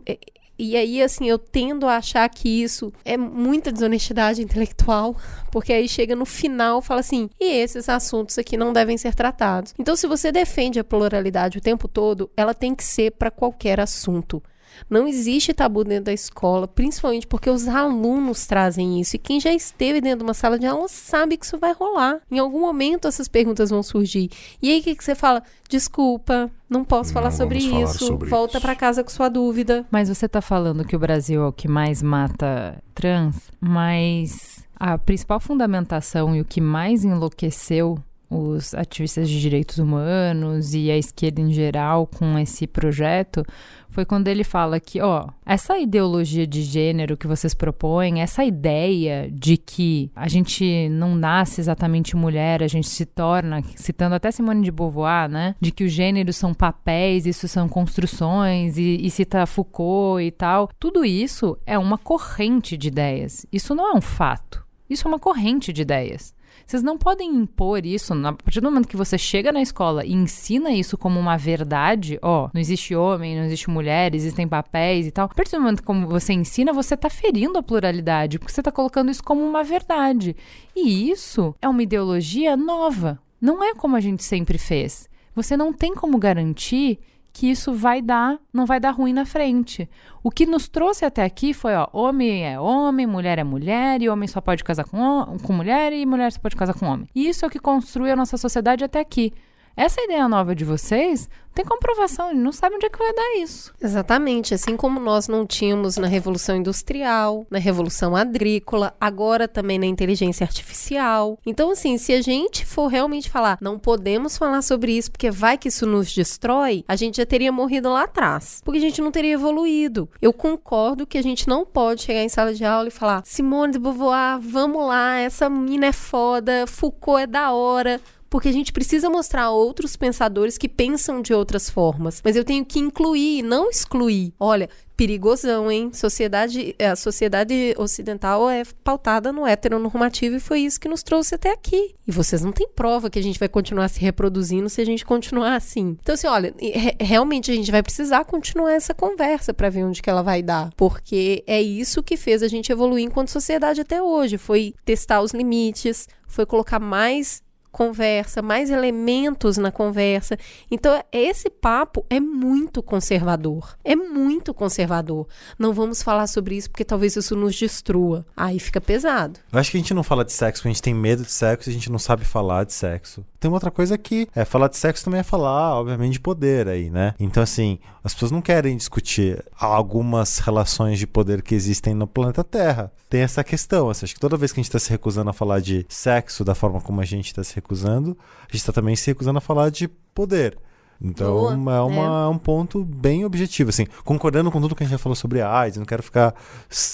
E 0.58 0.76
aí, 0.76 1.02
assim, 1.02 1.28
eu 1.28 1.38
tendo 1.38 1.88
a 1.88 1.96
achar 1.96 2.28
que 2.28 2.48
isso 2.48 2.92
é 3.04 3.16
muita 3.16 3.72
desonestidade 3.72 4.42
intelectual, 4.42 5.16
porque 5.50 5.72
aí 5.72 5.88
chega 5.88 6.14
no 6.14 6.24
final 6.24 6.78
e 6.78 6.82
fala 6.82 7.00
assim: 7.00 7.28
e 7.40 7.50
esses 7.56 7.88
assuntos 7.88 8.38
aqui 8.38 8.56
não 8.56 8.72
devem 8.72 8.96
ser 8.96 9.12
tratados. 9.12 9.74
Então, 9.76 9.96
se 9.96 10.06
você 10.06 10.30
defende 10.30 10.78
a 10.78 10.84
pluralidade 10.84 11.58
o 11.58 11.60
tempo 11.60 11.88
todo, 11.88 12.30
ela 12.36 12.54
tem 12.54 12.76
que 12.76 12.84
ser 12.84 13.12
para 13.12 13.30
qualquer 13.30 13.80
assunto. 13.80 14.40
Não 14.88 15.06
existe 15.06 15.52
tabu 15.52 15.84
dentro 15.84 16.04
da 16.04 16.12
escola, 16.12 16.66
principalmente 16.68 17.26
porque 17.26 17.48
os 17.50 17.66
alunos 17.68 18.46
trazem 18.46 19.00
isso. 19.00 19.16
E 19.16 19.18
quem 19.18 19.40
já 19.40 19.52
esteve 19.52 20.00
dentro 20.00 20.18
de 20.18 20.24
uma 20.24 20.34
sala 20.34 20.58
de 20.58 20.66
aula 20.66 20.88
sabe 20.88 21.36
que 21.36 21.44
isso 21.44 21.58
vai 21.58 21.72
rolar. 21.72 22.20
Em 22.30 22.38
algum 22.38 22.60
momento 22.60 23.08
essas 23.08 23.28
perguntas 23.28 23.70
vão 23.70 23.82
surgir. 23.82 24.30
E 24.60 24.70
aí 24.70 24.80
o 24.80 24.82
que, 24.82 24.94
que 24.94 25.04
você 25.04 25.14
fala? 25.14 25.42
Desculpa, 25.68 26.50
não 26.68 26.84
posso 26.84 27.10
Não 27.10 27.14
falar 27.14 27.30
sobre 27.30 27.60
falar 27.60 27.82
isso. 27.84 28.06
sobre 28.06 28.28
Volta 28.28 28.58
isso." 28.58 28.60
para 28.66 28.74
casa 28.76 29.02
com 29.02 29.10
sua 29.10 29.28
dúvida. 29.28 29.86
Mas 29.90 30.08
você 30.08 30.28
tá 30.28 30.40
falando 30.40 30.84
que 30.84 30.94
o 30.96 30.98
Brasil 30.98 31.42
é 31.42 31.46
o 31.46 31.52
que 31.52 31.68
mais 31.68 32.02
mata 32.02 32.82
trans, 32.94 33.50
mas 33.60 34.64
a 34.78 34.98
principal 34.98 35.40
fundamentação 35.40 36.34
e 36.36 36.40
o 36.40 36.44
que 36.44 36.60
mais 36.60 37.04
enlouqueceu 37.04 37.98
os 38.32 38.72
ativistas 38.74 39.28
de 39.28 39.40
direitos 39.40 39.78
humanos 39.78 40.74
e 40.74 40.90
a 40.90 40.96
esquerda 40.96 41.40
em 41.40 41.52
geral 41.52 42.06
com 42.06 42.38
esse 42.38 42.66
projeto 42.66 43.44
foi 43.92 44.06
quando 44.06 44.28
ele 44.28 44.42
fala 44.42 44.80
que, 44.80 45.02
ó, 45.02 45.28
essa 45.44 45.78
ideologia 45.78 46.46
de 46.46 46.62
gênero 46.62 47.14
que 47.14 47.26
vocês 47.26 47.52
propõem, 47.52 48.22
essa 48.22 48.42
ideia 48.42 49.30
de 49.30 49.58
que 49.58 50.10
a 50.16 50.28
gente 50.28 50.88
não 50.88 51.14
nasce 51.14 51.60
exatamente 51.60 52.16
mulher, 52.16 52.62
a 52.62 52.68
gente 52.68 52.88
se 52.88 53.04
torna, 53.04 53.62
citando 53.76 54.14
até 54.14 54.30
Simone 54.30 54.64
de 54.64 54.70
Beauvoir, 54.70 55.28
né, 55.28 55.54
de 55.60 55.70
que 55.70 55.84
os 55.84 55.92
gêneros 55.92 56.36
são 56.36 56.54
papéis, 56.54 57.26
isso 57.26 57.46
são 57.46 57.68
construções 57.68 58.78
e, 58.78 58.96
e 59.02 59.10
cita 59.10 59.44
Foucault 59.44 60.24
e 60.24 60.30
tal, 60.30 60.70
tudo 60.78 61.04
isso 61.04 61.58
é 61.66 61.78
uma 61.78 61.98
corrente 61.98 62.78
de 62.78 62.88
ideias. 62.88 63.44
Isso 63.52 63.74
não 63.74 63.92
é 63.92 63.94
um 63.94 64.00
fato. 64.00 64.64
Isso 64.88 65.06
é 65.06 65.08
uma 65.08 65.18
corrente 65.18 65.70
de 65.70 65.82
ideias. 65.82 66.34
Vocês 66.66 66.82
não 66.82 66.96
podem 66.96 67.28
impor 67.28 67.84
isso, 67.84 68.12
a 68.14 68.32
partir 68.32 68.60
do 68.60 68.70
momento 68.70 68.88
que 68.88 68.96
você 68.96 69.18
chega 69.18 69.52
na 69.52 69.60
escola 69.60 70.04
e 70.04 70.12
ensina 70.12 70.70
isso 70.70 70.96
como 70.96 71.18
uma 71.18 71.36
verdade, 71.36 72.18
ó, 72.22 72.48
não 72.52 72.60
existe 72.60 72.94
homem, 72.94 73.36
não 73.36 73.44
existe 73.44 73.68
mulher, 73.70 74.14
existem 74.14 74.46
papéis 74.48 75.06
e 75.06 75.10
tal. 75.10 75.26
A 75.26 75.34
partir 75.34 75.52
do 75.52 75.60
momento 75.60 75.82
que 75.82 75.92
você 76.06 76.32
ensina, 76.32 76.72
você 76.72 76.96
tá 76.96 77.10
ferindo 77.10 77.58
a 77.58 77.62
pluralidade, 77.62 78.38
porque 78.38 78.52
você 78.52 78.62
tá 78.62 78.72
colocando 78.72 79.10
isso 79.10 79.22
como 79.22 79.42
uma 79.42 79.62
verdade. 79.62 80.36
E 80.74 81.10
isso 81.10 81.54
é 81.60 81.68
uma 81.68 81.82
ideologia 81.82 82.56
nova. 82.56 83.18
Não 83.40 83.62
é 83.62 83.74
como 83.74 83.96
a 83.96 84.00
gente 84.00 84.22
sempre 84.22 84.56
fez. 84.58 85.08
Você 85.34 85.56
não 85.56 85.72
tem 85.72 85.94
como 85.94 86.18
garantir 86.18 86.98
que 87.32 87.50
isso 87.50 87.72
vai 87.72 88.02
dar, 88.02 88.38
não 88.52 88.66
vai 88.66 88.78
dar 88.78 88.90
ruim 88.90 89.12
na 89.12 89.24
frente. 89.24 89.88
O 90.22 90.30
que 90.30 90.44
nos 90.44 90.68
trouxe 90.68 91.04
até 91.04 91.24
aqui 91.24 91.54
foi, 91.54 91.74
ó, 91.74 91.88
homem 91.92 92.44
é 92.44 92.60
homem, 92.60 93.06
mulher 93.06 93.38
é 93.38 93.44
mulher, 93.44 94.02
e 94.02 94.08
homem 94.08 94.28
só 94.28 94.40
pode 94.40 94.62
casar 94.62 94.84
com, 94.84 95.38
com 95.42 95.52
mulher 95.52 95.92
e 95.92 96.04
mulher 96.04 96.30
só 96.30 96.38
pode 96.38 96.56
casar 96.56 96.74
com 96.74 96.86
homem. 96.86 97.08
E 97.14 97.28
isso 97.28 97.44
é 97.44 97.48
o 97.48 97.50
que 97.50 97.58
construi 97.58 98.10
a 98.10 98.16
nossa 98.16 98.36
sociedade 98.36 98.84
até 98.84 99.00
aqui. 99.00 99.32
Essa 99.76 100.02
ideia 100.02 100.28
nova 100.28 100.54
de 100.54 100.64
vocês 100.64 101.28
tem 101.54 101.64
comprovação, 101.64 102.30
eles 102.30 102.42
não 102.42 102.52
sabem 102.52 102.76
onde 102.76 102.86
é 102.86 102.88
que 102.88 102.98
vai 102.98 103.12
dar 103.12 103.36
isso. 103.36 103.74
Exatamente, 103.80 104.54
assim 104.54 104.76
como 104.76 104.98
nós 104.98 105.28
não 105.28 105.46
tínhamos 105.46 105.98
na 105.98 106.06
Revolução 106.06 106.56
Industrial, 106.56 107.46
na 107.50 107.58
Revolução 107.58 108.16
Agrícola, 108.16 108.94
agora 108.98 109.46
também 109.46 109.78
na 109.78 109.84
inteligência 109.84 110.44
artificial. 110.44 111.38
Então, 111.44 111.70
assim, 111.70 111.98
se 111.98 112.12
a 112.14 112.22
gente 112.22 112.64
for 112.64 112.86
realmente 112.86 113.30
falar, 113.30 113.58
não 113.60 113.78
podemos 113.78 114.36
falar 114.38 114.62
sobre 114.62 114.96
isso 114.96 115.10
porque 115.10 115.30
vai 115.30 115.58
que 115.58 115.68
isso 115.68 115.86
nos 115.86 116.12
destrói, 116.12 116.84
a 116.88 116.96
gente 116.96 117.18
já 117.18 117.26
teria 117.26 117.52
morrido 117.52 117.90
lá 117.90 118.04
atrás, 118.04 118.62
porque 118.64 118.78
a 118.78 118.82
gente 118.82 119.02
não 119.02 119.10
teria 119.10 119.34
evoluído. 119.34 120.08
Eu 120.22 120.32
concordo 120.32 121.06
que 121.06 121.18
a 121.18 121.22
gente 121.22 121.46
não 121.46 121.66
pode 121.66 122.02
chegar 122.02 122.22
em 122.22 122.30
sala 122.30 122.54
de 122.54 122.64
aula 122.64 122.88
e 122.88 122.90
falar, 122.90 123.22
Simone 123.26 123.72
de 123.72 123.78
Beauvoir, 123.78 124.38
vamos 124.40 124.86
lá, 124.86 125.18
essa 125.18 125.50
mina 125.50 125.86
é 125.86 125.92
foda, 125.92 126.66
Foucault 126.66 127.22
é 127.22 127.26
da 127.26 127.52
hora, 127.52 128.00
porque 128.32 128.48
a 128.48 128.52
gente 128.52 128.72
precisa 128.72 129.10
mostrar 129.10 129.42
a 129.42 129.50
outros 129.50 129.94
pensadores 129.94 130.56
que 130.56 130.66
pensam 130.66 131.20
de 131.20 131.34
outras 131.34 131.68
formas. 131.68 132.22
Mas 132.24 132.34
eu 132.34 132.42
tenho 132.42 132.64
que 132.64 132.78
incluir, 132.78 133.42
não 133.42 133.68
excluir. 133.68 134.32
Olha, 134.40 134.70
perigosão, 134.96 135.70
hein? 135.70 135.90
Sociedade, 135.92 136.74
a 136.80 136.96
sociedade 136.96 137.74
ocidental 137.76 138.48
é 138.48 138.62
pautada 138.82 139.32
no 139.32 139.46
heteronormativo 139.46 140.36
e 140.36 140.40
foi 140.40 140.60
isso 140.60 140.80
que 140.80 140.88
nos 140.88 141.02
trouxe 141.02 141.34
até 141.34 141.52
aqui. 141.52 141.94
E 142.06 142.10
vocês 142.10 142.40
não 142.40 142.52
têm 142.52 142.68
prova 142.68 143.10
que 143.10 143.18
a 143.18 143.22
gente 143.22 143.38
vai 143.38 143.50
continuar 143.50 143.88
se 143.88 144.00
reproduzindo 144.00 144.70
se 144.70 144.80
a 144.80 144.86
gente 144.86 145.04
continuar 145.04 145.54
assim. 145.54 145.98
Então, 146.00 146.14
assim, 146.14 146.26
olha, 146.26 146.54
re- 146.58 146.96
realmente 146.98 147.50
a 147.50 147.54
gente 147.54 147.70
vai 147.70 147.82
precisar 147.82 148.24
continuar 148.24 148.72
essa 148.72 148.94
conversa 148.94 149.52
para 149.52 149.68
ver 149.68 149.84
onde 149.84 150.00
que 150.00 150.08
ela 150.08 150.22
vai 150.22 150.42
dar. 150.42 150.70
Porque 150.74 151.44
é 151.46 151.60
isso 151.60 152.02
que 152.02 152.16
fez 152.16 152.42
a 152.42 152.48
gente 152.48 152.72
evoluir 152.72 153.04
enquanto 153.04 153.28
sociedade 153.28 153.82
até 153.82 154.02
hoje. 154.02 154.38
Foi 154.38 154.72
testar 154.86 155.20
os 155.20 155.32
limites, 155.32 156.08
foi 156.26 156.46
colocar 156.46 156.80
mais 156.80 157.41
conversa, 157.72 158.42
mais 158.42 158.70
elementos 158.70 159.56
na 159.56 159.72
conversa. 159.72 160.38
Então, 160.70 161.02
esse 161.10 161.48
papo 161.48 162.04
é 162.08 162.20
muito 162.20 162.82
conservador. 162.82 163.76
É 163.82 163.96
muito 163.96 164.52
conservador. 164.52 165.26
Não 165.58 165.72
vamos 165.72 166.02
falar 166.02 166.26
sobre 166.26 166.56
isso 166.56 166.70
porque 166.70 166.84
talvez 166.84 167.16
isso 167.16 167.34
nos 167.34 167.58
destrua. 167.58 168.24
Aí 168.36 168.60
fica 168.60 168.80
pesado. 168.80 169.40
Eu 169.50 169.58
acho 169.58 169.70
que 169.70 169.78
a 169.78 169.80
gente 169.80 169.94
não 169.94 170.02
fala 170.02 170.24
de 170.24 170.32
sexo 170.32 170.62
a 170.68 170.70
gente 170.70 170.82
tem 170.82 170.94
medo 170.94 171.22
de 171.22 171.32
sexo 171.32 171.68
e 171.68 171.70
a 171.70 171.72
gente 171.72 171.90
não 171.90 171.98
sabe 171.98 172.24
falar 172.24 172.64
de 172.64 172.72
sexo. 172.72 173.24
Tem 173.40 173.48
uma 173.50 173.56
outra 173.56 173.70
coisa 173.70 173.98
que 173.98 174.28
é 174.34 174.44
falar 174.44 174.68
de 174.68 174.76
sexo 174.76 175.04
também 175.04 175.20
é 175.20 175.24
falar, 175.24 175.74
obviamente, 175.74 176.12
de 176.12 176.20
poder 176.20 176.68
aí, 176.68 176.90
né? 176.90 177.14
Então, 177.18 177.42
assim, 177.42 177.78
as 178.04 178.14
pessoas 178.14 178.30
não 178.30 178.40
querem 178.40 178.76
discutir 178.76 179.44
algumas 179.58 180.38
relações 180.38 180.98
de 180.98 181.06
poder 181.06 181.42
que 181.42 181.54
existem 181.54 181.94
no 181.94 182.06
planeta 182.06 182.44
Terra. 182.44 182.92
Tem 183.08 183.20
essa 183.20 183.42
questão. 183.42 183.90
Assim, 183.90 184.06
acho 184.06 184.14
que 184.14 184.20
toda 184.20 184.36
vez 184.36 184.52
que 184.52 184.60
a 184.60 184.62
gente 184.62 184.68
está 184.68 184.78
se 184.78 184.90
recusando 184.90 185.30
a 185.30 185.32
falar 185.32 185.60
de 185.60 185.84
sexo 185.88 186.44
da 186.44 186.54
forma 186.54 186.80
como 186.80 187.00
a 187.00 187.04
gente 187.04 187.26
está 187.26 187.42
se 187.42 187.54
recusando, 187.62 188.16
a 188.40 188.44
gente 188.46 188.56
está 188.56 188.72
também 188.72 188.96
se 188.96 189.06
recusando 189.06 189.38
a 189.38 189.40
falar 189.40 189.70
de 189.70 189.88
poder. 189.88 190.58
Então 191.00 191.32
Boa, 191.32 191.74
é 191.74 191.80
uma, 191.80 192.28
um 192.28 192.38
ponto 192.38 192.84
bem 192.84 193.24
objetivo, 193.24 193.70
assim, 193.70 193.86
concordando 194.04 194.50
com 194.50 194.60
tudo 194.60 194.74
que 194.74 194.82
a 194.82 194.86
gente 194.86 194.92
já 194.92 194.98
falou 194.98 195.16
sobre 195.16 195.40
a 195.40 195.52
AIDS, 195.52 195.78
não 195.78 195.86
quero 195.86 196.02
ficar 196.02 196.34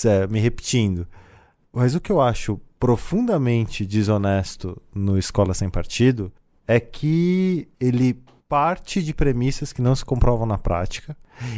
é, 0.07 0.27
me 0.27 0.41
repetindo. 0.41 1.07
Mas 1.73 1.95
o 1.95 2.01
que 2.01 2.11
eu 2.11 2.21
acho 2.21 2.59
profundamente 2.81 3.85
desonesto 3.85 4.81
no 4.95 5.19
Escola 5.19 5.53
Sem 5.53 5.69
Partido 5.69 6.33
é 6.67 6.79
que 6.81 7.69
ele 7.79 8.23
parte 8.49 9.03
de 9.03 9.13
premissas 9.13 9.73
que 9.73 9.83
não 9.83 9.95
se 9.95 10.05
comprovam 10.05 10.47
na 10.47 10.57
prática. 10.57 11.17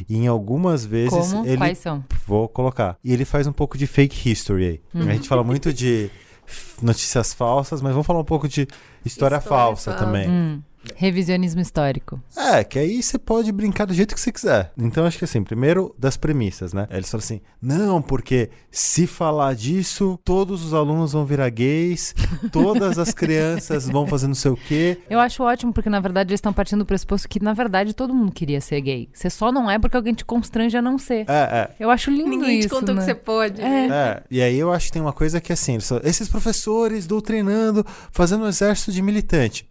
E 0.09 0.16
em 0.16 0.27
algumas 0.27 0.85
vezes 0.85 1.32
Como? 1.32 1.47
ele 1.47 1.57
Quais 1.57 1.78
são? 1.78 2.05
vou 2.27 2.49
colocar. 2.49 2.99
E 3.03 3.12
ele 3.12 3.24
faz 3.24 3.47
um 3.47 3.53
pouco 3.53 3.78
de 3.78 3.87
fake 3.87 4.28
history 4.28 4.66
aí. 4.66 4.81
Hum. 4.95 5.09
A 5.09 5.12
gente 5.12 5.28
fala 5.28 5.43
muito 5.43 5.73
de 5.73 6.11
notícias 6.82 7.32
falsas, 7.32 7.81
mas 7.81 7.93
vamos 7.93 8.07
falar 8.07 8.20
um 8.20 8.24
pouco 8.24 8.49
de 8.49 8.66
história, 9.05 9.36
História 9.36 9.40
falsa, 9.40 9.90
falsa. 9.93 10.05
também. 10.05 10.28
Hum, 10.28 10.62
revisionismo 10.97 11.61
histórico. 11.61 12.20
É, 12.36 12.65
que 12.65 12.78
aí 12.78 13.02
você 13.02 13.19
pode 13.19 13.52
brincar 13.52 13.85
do 13.85 13.94
jeito 13.94 14.15
que 14.15 14.20
você 14.20 14.32
quiser. 14.32 14.73
Então, 14.78 15.05
acho 15.05 15.19
que 15.19 15.24
assim, 15.24 15.43
primeiro 15.43 15.94
das 15.98 16.16
premissas, 16.16 16.73
né? 16.73 16.86
Eles 16.90 17.11
falam 17.11 17.23
assim: 17.23 17.40
não, 17.61 18.01
porque 18.01 18.51
se 18.70 19.07
falar 19.07 19.55
disso, 19.55 20.19
todos 20.24 20.65
os 20.65 20.74
alunos 20.74 21.12
vão 21.12 21.24
virar 21.24 21.48
gays, 21.51 22.15
todas 22.51 22.98
as 22.98 23.12
crianças 23.12 23.89
vão 23.89 24.07
fazer 24.07 24.27
não 24.27 24.35
sei 24.35 24.51
o 24.51 24.57
quê. 24.57 24.98
Eu 25.09 25.20
acho 25.20 25.43
ótimo, 25.43 25.73
porque 25.73 25.90
na 25.90 26.01
verdade 26.01 26.31
eles 26.31 26.39
estão 26.39 26.52
partindo 26.52 26.81
do 26.81 26.86
pressuposto 26.86 27.28
que, 27.28 27.43
na 27.43 27.52
verdade, 27.52 27.94
todo 27.94 28.15
mundo 28.15 28.32
queria 28.32 28.61
ser 28.61 28.81
gay. 28.81 29.09
Você 29.12 29.28
só 29.28 29.52
não 29.52 29.70
é 29.70 29.78
porque 29.78 29.97
alguém 29.97 30.15
te 30.15 30.24
constrange 30.24 30.77
a 30.77 30.82
não 30.82 30.98
ser. 30.98 31.27
É, 31.28 31.69
é. 31.69 31.70
Eu 31.78 31.90
acho 31.90 32.11
lindo 32.11 32.31
Ninguém 32.31 32.59
isso. 32.59 32.69
te 32.69 32.74
contou 32.74 32.94
né? 32.94 33.01
que 33.01 33.07
você 33.07 33.15
pode. 33.15 33.61
É. 33.61 33.86
É, 33.89 34.23
e 34.31 34.40
aí 34.40 34.59
eu 34.59 34.73
acho 34.73 34.86
que 34.86 34.93
tem 34.93 35.02
uma 35.02 35.12
coisa 35.12 35.40
que 35.40 35.52
assim, 35.52 35.74
eles 35.74 35.89
falam, 35.89 36.05
esses 36.05 36.28
professores 36.28 37.07
doutrinando, 37.07 37.85
fazendo 38.11 38.44
um 38.44 38.48
exército 38.48 38.93
de 38.93 39.02
militante. 39.02 39.69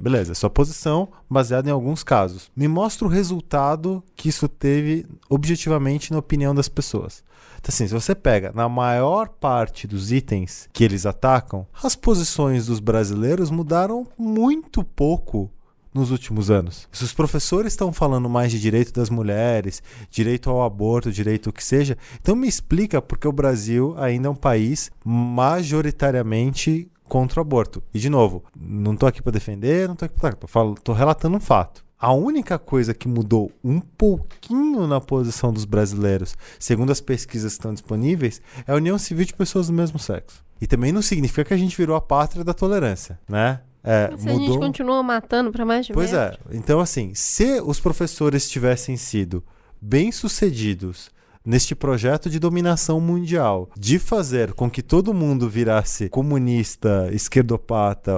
Beleza, 0.00 0.34
sua 0.34 0.50
posição 0.50 1.08
baseada 1.28 1.68
em 1.68 1.72
alguns 1.72 2.02
casos. 2.02 2.50
Me 2.54 2.68
mostra 2.68 3.06
o 3.06 3.10
resultado 3.10 4.02
que 4.14 4.28
isso 4.28 4.48
teve 4.48 5.06
objetivamente 5.28 6.12
na 6.12 6.18
opinião 6.18 6.54
das 6.54 6.68
pessoas. 6.68 7.24
Então, 7.58 7.68
assim, 7.72 7.86
se 7.86 7.94
você 7.94 8.14
pega 8.14 8.52
na 8.54 8.68
maior 8.68 9.28
parte 9.28 9.86
dos 9.86 10.10
itens 10.10 10.68
que 10.72 10.82
eles 10.82 11.06
atacam, 11.06 11.66
as 11.82 11.94
posições 11.94 12.66
dos 12.66 12.80
brasileiros 12.80 13.50
mudaram 13.50 14.06
muito 14.18 14.82
pouco 14.82 15.50
nos 15.94 16.10
últimos 16.10 16.50
anos. 16.50 16.88
Se 16.90 17.04
os 17.04 17.12
professores 17.12 17.72
estão 17.72 17.92
falando 17.92 18.28
mais 18.28 18.50
de 18.50 18.58
direito 18.58 18.92
das 18.92 19.10
mulheres, 19.10 19.82
direito 20.10 20.50
ao 20.50 20.62
aborto, 20.62 21.12
direito 21.12 21.50
o 21.50 21.52
que 21.52 21.62
seja, 21.62 21.96
então 22.20 22.34
me 22.34 22.48
explica 22.48 23.00
porque 23.00 23.28
o 23.28 23.32
Brasil 23.32 23.94
ainda 23.98 24.28
é 24.28 24.30
um 24.30 24.34
país 24.34 24.90
majoritariamente 25.04 26.90
contra 27.12 27.40
o 27.40 27.42
aborto. 27.42 27.82
E 27.92 27.98
de 27.98 28.08
novo, 28.08 28.42
não 28.58 28.96
tô 28.96 29.04
aqui 29.04 29.20
para 29.20 29.32
defender, 29.32 29.86
não 29.86 29.94
tô 29.94 30.06
aqui 30.06 30.18
para, 30.18 30.34
falo, 30.46 30.74
tô 30.82 30.94
relatando 30.94 31.36
um 31.36 31.40
fato. 31.40 31.84
A 31.98 32.10
única 32.10 32.58
coisa 32.58 32.94
que 32.94 33.06
mudou 33.06 33.52
um 33.62 33.80
pouquinho 33.80 34.86
na 34.86 34.98
posição 34.98 35.52
dos 35.52 35.66
brasileiros, 35.66 36.34
segundo 36.58 36.90
as 36.90 37.02
pesquisas 37.02 37.52
que 37.52 37.58
estão 37.58 37.74
disponíveis, 37.74 38.40
é 38.66 38.72
a 38.72 38.76
união 38.76 38.96
civil 38.96 39.26
de 39.26 39.34
pessoas 39.34 39.66
do 39.66 39.74
mesmo 39.74 39.98
sexo. 39.98 40.42
E 40.58 40.66
também 40.66 40.90
não 40.90 41.02
significa 41.02 41.44
que 41.44 41.52
a 41.52 41.56
gente 41.58 41.76
virou 41.76 41.96
a 41.96 42.00
pátria 42.00 42.42
da 42.42 42.54
tolerância, 42.54 43.20
né? 43.28 43.60
É, 43.84 44.10
Se 44.16 44.30
a 44.30 44.32
gente 44.32 44.58
continua 44.58 45.02
matando 45.02 45.52
pra 45.52 45.66
mais 45.66 45.84
de 45.84 45.92
Pois 45.92 46.12
metro. 46.12 46.40
é. 46.50 46.56
Então, 46.56 46.80
assim, 46.80 47.12
se 47.12 47.60
os 47.60 47.78
professores 47.78 48.48
tivessem 48.48 48.96
sido 48.96 49.44
bem-sucedidos 49.78 51.10
neste 51.44 51.74
projeto 51.74 52.30
de 52.30 52.38
dominação 52.38 53.00
mundial, 53.00 53.68
de 53.76 53.98
fazer 53.98 54.52
com 54.52 54.70
que 54.70 54.82
todo 54.82 55.14
mundo 55.14 55.48
virasse 55.48 56.08
comunista, 56.08 57.08
esquerdopata, 57.12 58.12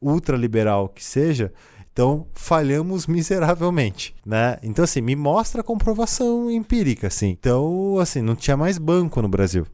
ultraliberal 0.00 0.88
que 0.88 1.04
seja, 1.04 1.52
então 1.92 2.26
falhamos 2.34 3.06
miseravelmente, 3.06 4.14
né? 4.24 4.58
Então, 4.62 4.84
assim, 4.84 5.00
me 5.00 5.16
mostra 5.16 5.62
a 5.62 5.64
comprovação 5.64 6.50
empírica, 6.50 7.06
assim. 7.06 7.28
Então, 7.28 7.98
assim, 7.98 8.20
não 8.20 8.36
tinha 8.36 8.56
mais 8.56 8.76
banco 8.76 9.22
no 9.22 9.28
Brasil 9.28 9.66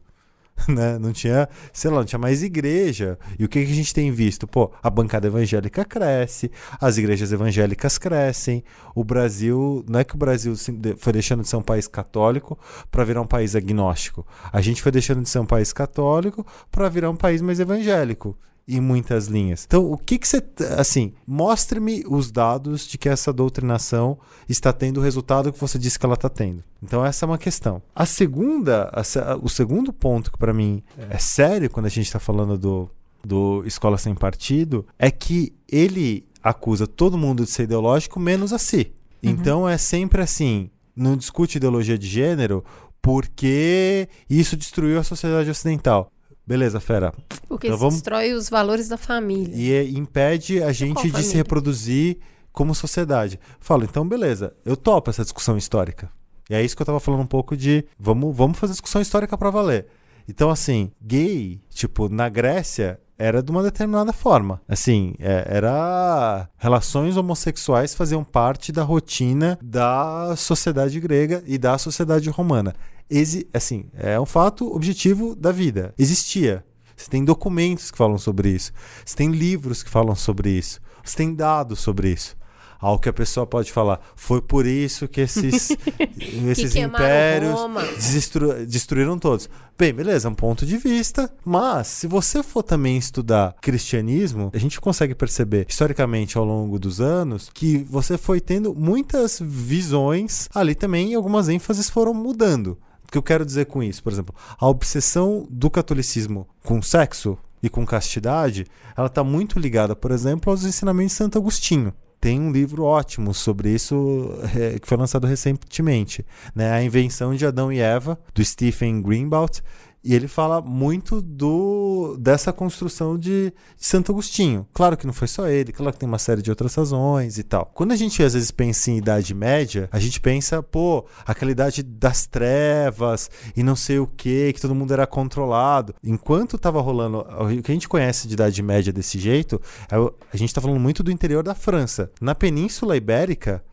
né? 0.67 0.97
Não 0.97 1.11
tinha, 1.11 1.47
sei 1.71 1.89
lá, 1.89 1.97
não 1.97 2.05
tinha 2.05 2.19
mais 2.19 2.43
igreja. 2.43 3.17
E 3.37 3.45
o 3.45 3.49
que, 3.49 3.65
que 3.65 3.71
a 3.71 3.75
gente 3.75 3.93
tem 3.93 4.11
visto? 4.11 4.47
Pô, 4.47 4.71
a 4.81 4.89
bancada 4.89 5.27
evangélica 5.27 5.83
cresce, 5.83 6.51
as 6.79 6.97
igrejas 6.97 7.31
evangélicas 7.31 7.97
crescem. 7.97 8.63
O 8.95 9.03
Brasil, 9.03 9.83
não 9.87 9.99
é 9.99 10.03
que 10.03 10.15
o 10.15 10.17
Brasil 10.17 10.53
foi 10.97 11.13
deixando 11.13 11.41
de 11.41 11.49
ser 11.49 11.55
um 11.55 11.61
país 11.61 11.87
católico 11.87 12.57
para 12.91 13.03
virar 13.03 13.21
um 13.21 13.27
país 13.27 13.55
agnóstico. 13.55 14.25
A 14.51 14.61
gente 14.61 14.81
foi 14.81 14.91
deixando 14.91 15.21
de 15.21 15.29
ser 15.29 15.39
um 15.39 15.45
país 15.45 15.73
católico 15.73 16.45
para 16.71 16.89
virar 16.89 17.09
um 17.09 17.15
país 17.15 17.41
mais 17.41 17.59
evangélico. 17.59 18.37
Em 18.67 18.79
muitas 18.79 19.27
linhas. 19.27 19.65
Então, 19.67 19.91
o 19.91 19.97
que 19.97 20.17
que 20.17 20.27
você. 20.27 20.41
Assim, 20.77 21.13
mostre-me 21.27 22.03
os 22.07 22.31
dados 22.31 22.87
de 22.87 22.97
que 22.97 23.09
essa 23.09 23.33
doutrinação 23.33 24.17
está 24.47 24.71
tendo 24.71 24.99
o 24.99 25.03
resultado 25.03 25.51
que 25.51 25.59
você 25.59 25.77
disse 25.77 25.99
que 25.99 26.05
ela 26.05 26.15
está 26.15 26.29
tendo. 26.29 26.63
Então, 26.81 27.05
essa 27.05 27.25
é 27.25 27.27
uma 27.27 27.37
questão. 27.37 27.81
A 27.93 28.05
segunda, 28.05 28.89
a 28.93 29.35
o 29.41 29.49
segundo 29.49 29.91
ponto 29.91 30.31
que 30.31 30.37
para 30.37 30.53
mim 30.53 30.81
é 31.09 31.17
sério 31.17 31.69
quando 31.69 31.87
a 31.87 31.89
gente 31.89 32.05
está 32.05 32.19
falando 32.19 32.57
do, 32.57 32.89
do 33.23 33.63
Escola 33.65 33.97
Sem 33.97 34.15
Partido 34.15 34.85
é 34.97 35.11
que 35.11 35.53
ele 35.69 36.25
acusa 36.41 36.87
todo 36.87 37.17
mundo 37.17 37.43
de 37.43 37.49
ser 37.49 37.63
ideológico, 37.63 38.19
menos 38.19 38.53
a 38.53 38.57
si. 38.57 38.93
Então, 39.21 39.67
é 39.67 39.77
sempre 39.77 40.21
assim: 40.21 40.69
não 40.95 41.17
discute 41.17 41.57
ideologia 41.57 41.97
de 41.97 42.07
gênero 42.07 42.63
porque 43.01 44.07
isso 44.29 44.55
destruiu 44.55 44.97
a 44.97 45.03
sociedade 45.03 45.49
ocidental. 45.49 46.09
Beleza, 46.45 46.79
fera. 46.79 47.13
Porque 47.47 47.67
Então 47.67 47.77
vamos- 47.79 47.95
destrói 47.95 48.33
os 48.33 48.49
valores 48.49 48.87
da 48.89 48.97
família. 48.97 49.55
E 49.55 49.71
é- 49.71 49.83
impede 49.89 50.61
a 50.61 50.71
gente 50.73 51.09
de 51.09 51.23
se 51.23 51.35
reproduzir 51.35 52.17
como 52.51 52.75
sociedade. 52.75 53.39
Falo, 53.59 53.83
então 53.83 54.07
beleza, 54.07 54.53
eu 54.65 54.75
topo 54.75 55.09
essa 55.09 55.23
discussão 55.23 55.57
histórica. 55.57 56.09
E 56.49 56.53
é 56.55 56.61
isso 56.61 56.75
que 56.75 56.81
eu 56.81 56.85
tava 56.85 56.99
falando 56.99 57.21
um 57.21 57.25
pouco 57.27 57.55
de 57.55 57.85
vamos, 57.97 58.35
vamos 58.35 58.59
fazer 58.59 58.73
discussão 58.73 59.01
histórica 59.01 59.37
pra 59.37 59.49
valer. 59.49 59.87
Então, 60.27 60.49
assim, 60.49 60.91
gay, 61.01 61.61
tipo, 61.69 62.07
na 62.09 62.29
Grécia 62.29 62.99
era 63.17 63.41
de 63.43 63.49
uma 63.51 63.63
determinada 63.63 64.11
forma. 64.13 64.61
Assim, 64.67 65.15
é- 65.19 65.45
era. 65.47 66.49
Relações 66.57 67.15
homossexuais 67.17 67.93
faziam 67.95 68.23
parte 68.23 68.71
da 68.71 68.83
rotina 68.83 69.57
da 69.61 70.33
sociedade 70.37 70.99
grega 70.99 71.41
e 71.45 71.57
da 71.57 71.77
sociedade 71.77 72.29
romana. 72.29 72.73
Exi 73.15 73.47
assim, 73.53 73.85
é 73.93 74.19
um 74.19 74.25
fato 74.25 74.73
objetivo 74.75 75.35
da 75.35 75.51
vida. 75.51 75.93
Existia. 75.97 76.65
Você 76.95 77.09
tem 77.09 77.23
documentos 77.25 77.91
que 77.91 77.97
falam 77.97 78.17
sobre 78.17 78.49
isso. 78.49 78.71
Você 79.05 79.15
tem 79.15 79.31
livros 79.31 79.83
que 79.83 79.89
falam 79.89 80.15
sobre 80.15 80.49
isso. 80.51 80.79
Você 81.03 81.17
tem 81.17 81.33
dados 81.33 81.79
sobre 81.79 82.09
isso. 82.09 82.35
Algo 82.79 83.01
que 83.01 83.07
a 83.07 83.13
pessoa 83.13 83.47
pode 83.47 83.71
falar. 83.71 83.99
Foi 84.15 84.41
por 84.41 84.65
isso 84.65 85.07
que 85.07 85.21
esses, 85.21 85.69
esses 86.49 86.73
queimaram 86.73 87.05
impérios 87.05 88.11
destru- 88.11 88.65
destruíram 88.65 89.17
todos. 89.17 89.49
Bem, 89.77 89.93
beleza, 89.93 90.27
é 90.27 90.31
um 90.31 90.35
ponto 90.35 90.65
de 90.65 90.77
vista. 90.77 91.33
Mas, 91.45 91.87
se 91.87 92.07
você 92.07 92.43
for 92.43 92.61
também 92.61 92.97
estudar 92.97 93.55
cristianismo, 93.61 94.51
a 94.53 94.57
gente 94.57 94.81
consegue 94.81 95.15
perceber, 95.15 95.65
historicamente, 95.69 96.37
ao 96.37 96.43
longo 96.43 96.77
dos 96.77 96.99
anos, 96.99 97.49
que 97.53 97.77
você 97.89 98.17
foi 98.17 98.41
tendo 98.41 98.75
muitas 98.75 99.39
visões 99.41 100.49
ali 100.53 100.75
também 100.75 101.11
e 101.11 101.15
algumas 101.15 101.47
ênfases 101.49 101.89
foram 101.89 102.13
mudando. 102.13 102.77
Que 103.13 103.17
eu 103.19 103.21
quero 103.21 103.45
dizer 103.45 103.67
com 103.67 103.83
isso? 103.83 104.01
Por 104.01 104.11
exemplo, 104.11 104.33
a 104.59 104.67
obsessão 104.67 105.45
do 105.47 105.69
catolicismo 105.69 106.47
com 106.63 106.81
sexo 106.81 107.37
e 107.61 107.69
com 107.69 107.85
castidade, 107.85 108.65
ela 108.97 109.05
está 109.05 109.23
muito 109.23 109.59
ligada, 109.59 109.95
por 109.95 110.09
exemplo, 110.09 110.49
aos 110.49 110.63
ensinamentos 110.63 111.11
de 111.11 111.17
Santo 111.19 111.37
Agostinho. 111.37 111.93
Tem 112.19 112.41
um 112.41 112.51
livro 112.51 112.83
ótimo 112.83 113.31
sobre 113.31 113.69
isso 113.69 114.31
eh, 114.55 114.79
que 114.79 114.87
foi 114.87 114.97
lançado 114.97 115.27
recentemente, 115.27 116.25
né? 116.55 116.71
A 116.71 116.83
Invenção 116.83 117.35
de 117.35 117.45
Adão 117.45 117.71
e 117.71 117.77
Eva, 117.77 118.19
do 118.33 118.43
Stephen 118.43 118.99
Greenblatt, 118.99 119.61
e 120.03 120.15
ele 120.15 120.27
fala 120.27 120.59
muito 120.59 121.21
do 121.21 121.82
dessa 122.17 122.53
construção 122.53 123.17
de, 123.17 123.53
de 123.77 123.85
Santo 123.85 124.11
Agostinho. 124.11 124.67
Claro 124.73 124.97
que 124.97 125.05
não 125.05 125.13
foi 125.13 125.27
só 125.27 125.47
ele, 125.47 125.71
claro 125.71 125.93
que 125.93 125.99
tem 125.99 126.07
uma 126.07 126.19
série 126.19 126.41
de 126.41 126.49
outras 126.49 126.75
razões 126.75 127.37
e 127.37 127.43
tal. 127.43 127.71
Quando 127.73 127.91
a 127.91 127.95
gente 127.95 128.21
às 128.23 128.33
vezes 128.33 128.51
pensa 128.51 128.91
em 128.91 128.97
Idade 128.97 129.33
Média, 129.33 129.89
a 129.91 129.99
gente 129.99 130.19
pensa, 130.19 130.61
pô, 130.61 131.05
aquela 131.25 131.51
idade 131.51 131.83
das 131.83 132.25
trevas 132.25 133.29
e 133.55 133.63
não 133.63 133.75
sei 133.75 133.99
o 133.99 134.07
que, 134.07 134.53
que 134.53 134.61
todo 134.61 134.75
mundo 134.75 134.93
era 134.93 135.07
controlado. 135.07 135.93
Enquanto 136.03 136.57
tava 136.57 136.81
rolando 136.81 137.19
o 137.19 137.61
que 137.61 137.71
a 137.71 137.73
gente 137.73 137.89
conhece 137.89 138.27
de 138.27 138.33
Idade 138.33 138.61
Média 138.61 138.93
desse 138.93 139.19
jeito, 139.19 139.61
é 139.91 139.95
a 140.31 140.37
gente 140.37 140.53
tá 140.53 140.61
falando 140.61 140.79
muito 140.79 141.03
do 141.03 141.11
interior 141.11 141.43
da 141.43 141.55
França. 141.55 142.11
Na 142.19 142.35
Península 142.35 142.97
Ibérica, 142.97 143.63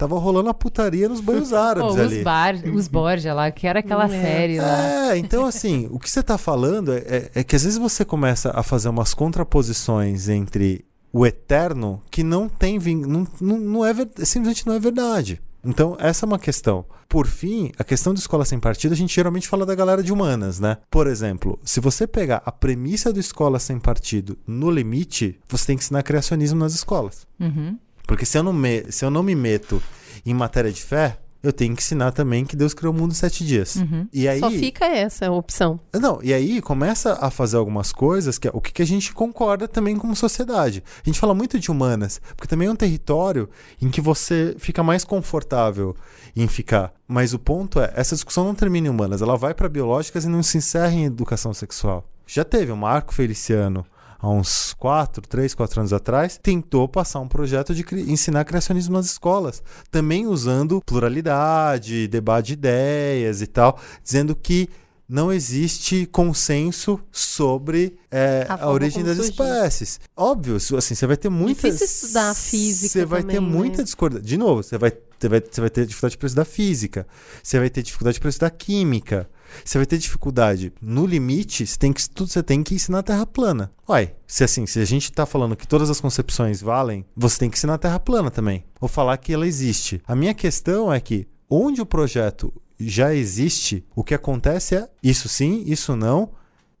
tava 0.00 0.18
rolando 0.18 0.48
a 0.48 0.54
putaria 0.54 1.08
nos 1.08 1.20
banhos 1.20 1.50
Pô, 1.50 1.56
árabes 1.56 1.96
ali. 1.96 2.18
os, 2.18 2.24
bar, 2.24 2.54
os 2.74 2.88
Borgia 2.88 3.34
lá, 3.34 3.50
que 3.50 3.66
era 3.66 3.80
aquela 3.80 4.08
série 4.08 4.58
lá. 4.58 5.12
É, 5.12 5.16
então 5.18 5.44
assim, 5.46 5.88
o 5.90 5.98
que 5.98 6.10
você 6.10 6.20
está 6.20 6.36
falando 6.38 6.92
é, 6.92 6.98
é- 6.98 7.30
é 7.36 7.44
que 7.44 7.54
às 7.54 7.62
vezes 7.64 7.78
você 7.78 8.04
começa 8.04 8.50
a 8.54 8.62
fazer 8.62 8.88
umas 8.88 9.12
contraposições 9.14 10.28
entre 10.28 10.84
o 11.12 11.26
eterno 11.26 12.00
que 12.10 12.22
não 12.22 12.48
tem 12.48 12.78
ving... 12.78 13.04
não, 13.06 13.26
não, 13.40 13.58
não 13.58 13.84
é 13.84 13.92
ver- 13.92 14.08
simplesmente 14.18 14.66
não 14.66 14.74
é 14.74 14.78
verdade. 14.80 15.40
Então, 15.62 15.94
essa 16.00 16.24
é 16.24 16.26
uma 16.26 16.38
questão. 16.38 16.86
Por 17.06 17.26
fim, 17.26 17.70
a 17.78 17.84
questão 17.84 18.14
de 18.14 18.20
escola 18.20 18.46
sem 18.46 18.58
partido, 18.58 18.92
a 18.92 18.96
gente 18.96 19.14
geralmente 19.14 19.46
fala 19.48 19.66
da 19.66 19.74
galera 19.74 20.02
de 20.02 20.10
humanas, 20.12 20.58
né? 20.58 20.78
Por 20.90 21.06
exemplo, 21.06 21.58
se 21.62 21.80
você 21.80 22.06
pegar 22.06 22.40
a 22.46 22.50
premissa 22.52 23.12
do 23.12 23.20
escola 23.20 23.58
sem 23.58 23.78
partido 23.78 24.38
no 24.46 24.70
limite, 24.70 25.38
você 25.48 25.66
tem 25.66 25.76
que 25.76 25.82
ensinar 25.84 26.02
criacionismo 26.02 26.58
nas 26.58 26.72
escolas. 26.74 27.26
Uhum. 27.38 27.76
Porque 28.10 28.26
se 28.26 28.36
eu 28.36 28.42
não, 28.42 28.52
me, 28.52 28.90
se 28.90 29.04
eu 29.04 29.10
não 29.10 29.22
me 29.22 29.36
meto 29.36 29.80
em 30.26 30.34
matéria 30.34 30.72
de 30.72 30.82
fé, 30.82 31.16
eu 31.40 31.52
tenho 31.52 31.76
que 31.76 31.80
ensinar 31.80 32.10
também 32.10 32.44
que 32.44 32.56
Deus 32.56 32.74
criou 32.74 32.92
o 32.92 32.96
mundo 32.96 33.12
em 33.12 33.14
sete 33.14 33.46
dias. 33.46 33.76
Uhum. 33.76 34.04
E 34.12 34.26
aí, 34.26 34.40
Só 34.40 34.50
fica 34.50 34.84
essa 34.84 35.30
opção. 35.30 35.78
não, 35.94 36.18
e 36.20 36.34
aí 36.34 36.60
começa 36.60 37.16
a 37.20 37.30
fazer 37.30 37.56
algumas 37.56 37.92
coisas 37.92 38.36
que 38.36 38.48
é 38.48 38.50
o 38.52 38.60
que, 38.60 38.72
que 38.72 38.82
a 38.82 38.86
gente 38.86 39.14
concorda 39.14 39.68
também 39.68 39.96
como 39.96 40.16
sociedade. 40.16 40.82
A 41.06 41.08
gente 41.08 41.20
fala 41.20 41.32
muito 41.34 41.56
de 41.56 41.70
humanas, 41.70 42.20
porque 42.36 42.48
também 42.48 42.66
é 42.66 42.72
um 42.72 42.74
território 42.74 43.48
em 43.80 43.88
que 43.88 44.00
você 44.00 44.56
fica 44.58 44.82
mais 44.82 45.04
confortável 45.04 45.94
em 46.34 46.48
ficar. 46.48 46.92
Mas 47.06 47.32
o 47.32 47.38
ponto 47.38 47.78
é, 47.78 47.92
essa 47.94 48.16
discussão 48.16 48.42
não 48.44 48.56
termina 48.56 48.88
em 48.88 48.90
humanas, 48.90 49.22
ela 49.22 49.36
vai 49.36 49.54
para 49.54 49.68
biológicas 49.68 50.24
e 50.24 50.28
não 50.28 50.42
se 50.42 50.58
encerra 50.58 50.90
em 50.90 51.04
educação 51.04 51.54
sexual. 51.54 52.04
Já 52.26 52.44
teve 52.44 52.72
o 52.72 52.76
Marco 52.76 53.14
Feliciano 53.14 53.86
há 54.20 54.28
uns 54.28 54.74
4, 54.74 55.22
3, 55.26 55.54
4 55.54 55.80
anos 55.80 55.92
atrás, 55.92 56.38
tentou 56.42 56.88
passar 56.88 57.20
um 57.20 57.28
projeto 57.28 57.74
de 57.74 57.84
ensinar 58.10 58.44
criacionismo 58.44 58.94
nas 58.94 59.06
escolas, 59.06 59.62
também 59.90 60.26
usando 60.26 60.82
pluralidade, 60.84 62.06
debate 62.08 62.48
de 62.48 62.52
ideias 62.54 63.40
e 63.42 63.46
tal, 63.46 63.78
dizendo 64.02 64.34
que 64.36 64.68
não 65.08 65.32
existe 65.32 66.06
consenso 66.06 67.00
sobre 67.10 67.98
é, 68.12 68.46
A 68.48 68.66
a, 68.66 68.70
origem 68.70 69.02
das 69.02 69.16
surgiu. 69.16 69.32
espécies. 69.32 69.98
Óbvio, 70.16 70.54
assim, 70.56 70.94
você 70.94 71.04
vai 71.04 71.16
ter 71.16 71.28
muita... 71.28 71.68
Difícil 71.68 71.86
estudar 71.86 72.32
física 72.32 72.92
Você 72.92 73.04
vai 73.04 73.22
ter 73.24 73.34
também, 73.34 73.50
né? 73.50 73.56
muita 73.56 73.82
discordância. 73.82 74.24
De 74.24 74.38
novo, 74.38 74.62
você 74.62 74.78
vai, 74.78 74.92
você, 75.18 75.28
vai, 75.28 75.40
você 75.40 75.60
vai 75.60 75.70
ter 75.70 75.84
dificuldade 75.84 76.16
para 76.16 76.26
estudar 76.28 76.44
física, 76.44 77.06
você 77.42 77.58
vai 77.58 77.68
ter 77.68 77.82
dificuldade 77.82 78.20
para 78.20 78.28
estudar 78.28 78.50
química, 78.50 79.28
você 79.64 79.78
vai 79.78 79.86
ter 79.86 79.98
dificuldade. 79.98 80.72
No 80.80 81.06
limite, 81.06 81.66
você 81.66 81.78
tem 81.78 81.92
que, 81.92 82.08
tudo 82.08 82.30
você 82.30 82.42
tem 82.42 82.62
que 82.62 82.74
ensinar 82.74 83.00
a 83.00 83.02
terra 83.02 83.26
plana. 83.26 83.72
Uai, 83.88 84.14
se 84.26 84.44
assim, 84.44 84.66
se 84.66 84.80
a 84.80 84.84
gente 84.84 85.12
tá 85.12 85.26
falando 85.26 85.56
que 85.56 85.66
todas 85.66 85.90
as 85.90 86.00
concepções 86.00 86.60
valem, 86.60 87.04
você 87.16 87.38
tem 87.38 87.50
que 87.50 87.56
ensinar 87.56 87.74
a 87.74 87.78
terra 87.78 88.00
plana 88.00 88.30
também. 88.30 88.64
Ou 88.80 88.88
falar 88.88 89.16
que 89.16 89.32
ela 89.32 89.46
existe. 89.46 90.00
A 90.06 90.14
minha 90.14 90.34
questão 90.34 90.92
é 90.92 91.00
que 91.00 91.26
onde 91.48 91.80
o 91.80 91.86
projeto 91.86 92.52
já 92.78 93.14
existe, 93.14 93.84
o 93.94 94.02
que 94.02 94.14
acontece 94.14 94.76
é 94.76 94.88
isso 95.02 95.28
sim, 95.28 95.62
isso 95.66 95.94
não. 95.94 96.30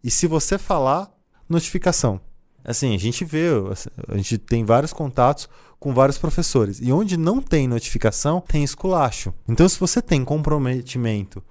E 0.02 0.10
se 0.10 0.26
você 0.26 0.56
falar, 0.56 1.10
notificação. 1.48 2.20
Assim, 2.64 2.94
a 2.94 2.98
gente 2.98 3.24
vê, 3.24 3.48
a 4.08 4.16
gente 4.16 4.38
tem 4.38 4.64
vários 4.64 4.92
contatos 4.92 5.48
com 5.78 5.94
vários 5.94 6.18
professores. 6.18 6.78
E 6.80 6.92
onde 6.92 7.16
não 7.16 7.40
tem 7.40 7.66
notificação, 7.66 8.42
tem 8.46 8.62
esculacho. 8.62 9.32
Então, 9.48 9.68
se 9.68 9.80
você 9.80 10.00
tem 10.02 10.24
comprometimento 10.24 11.42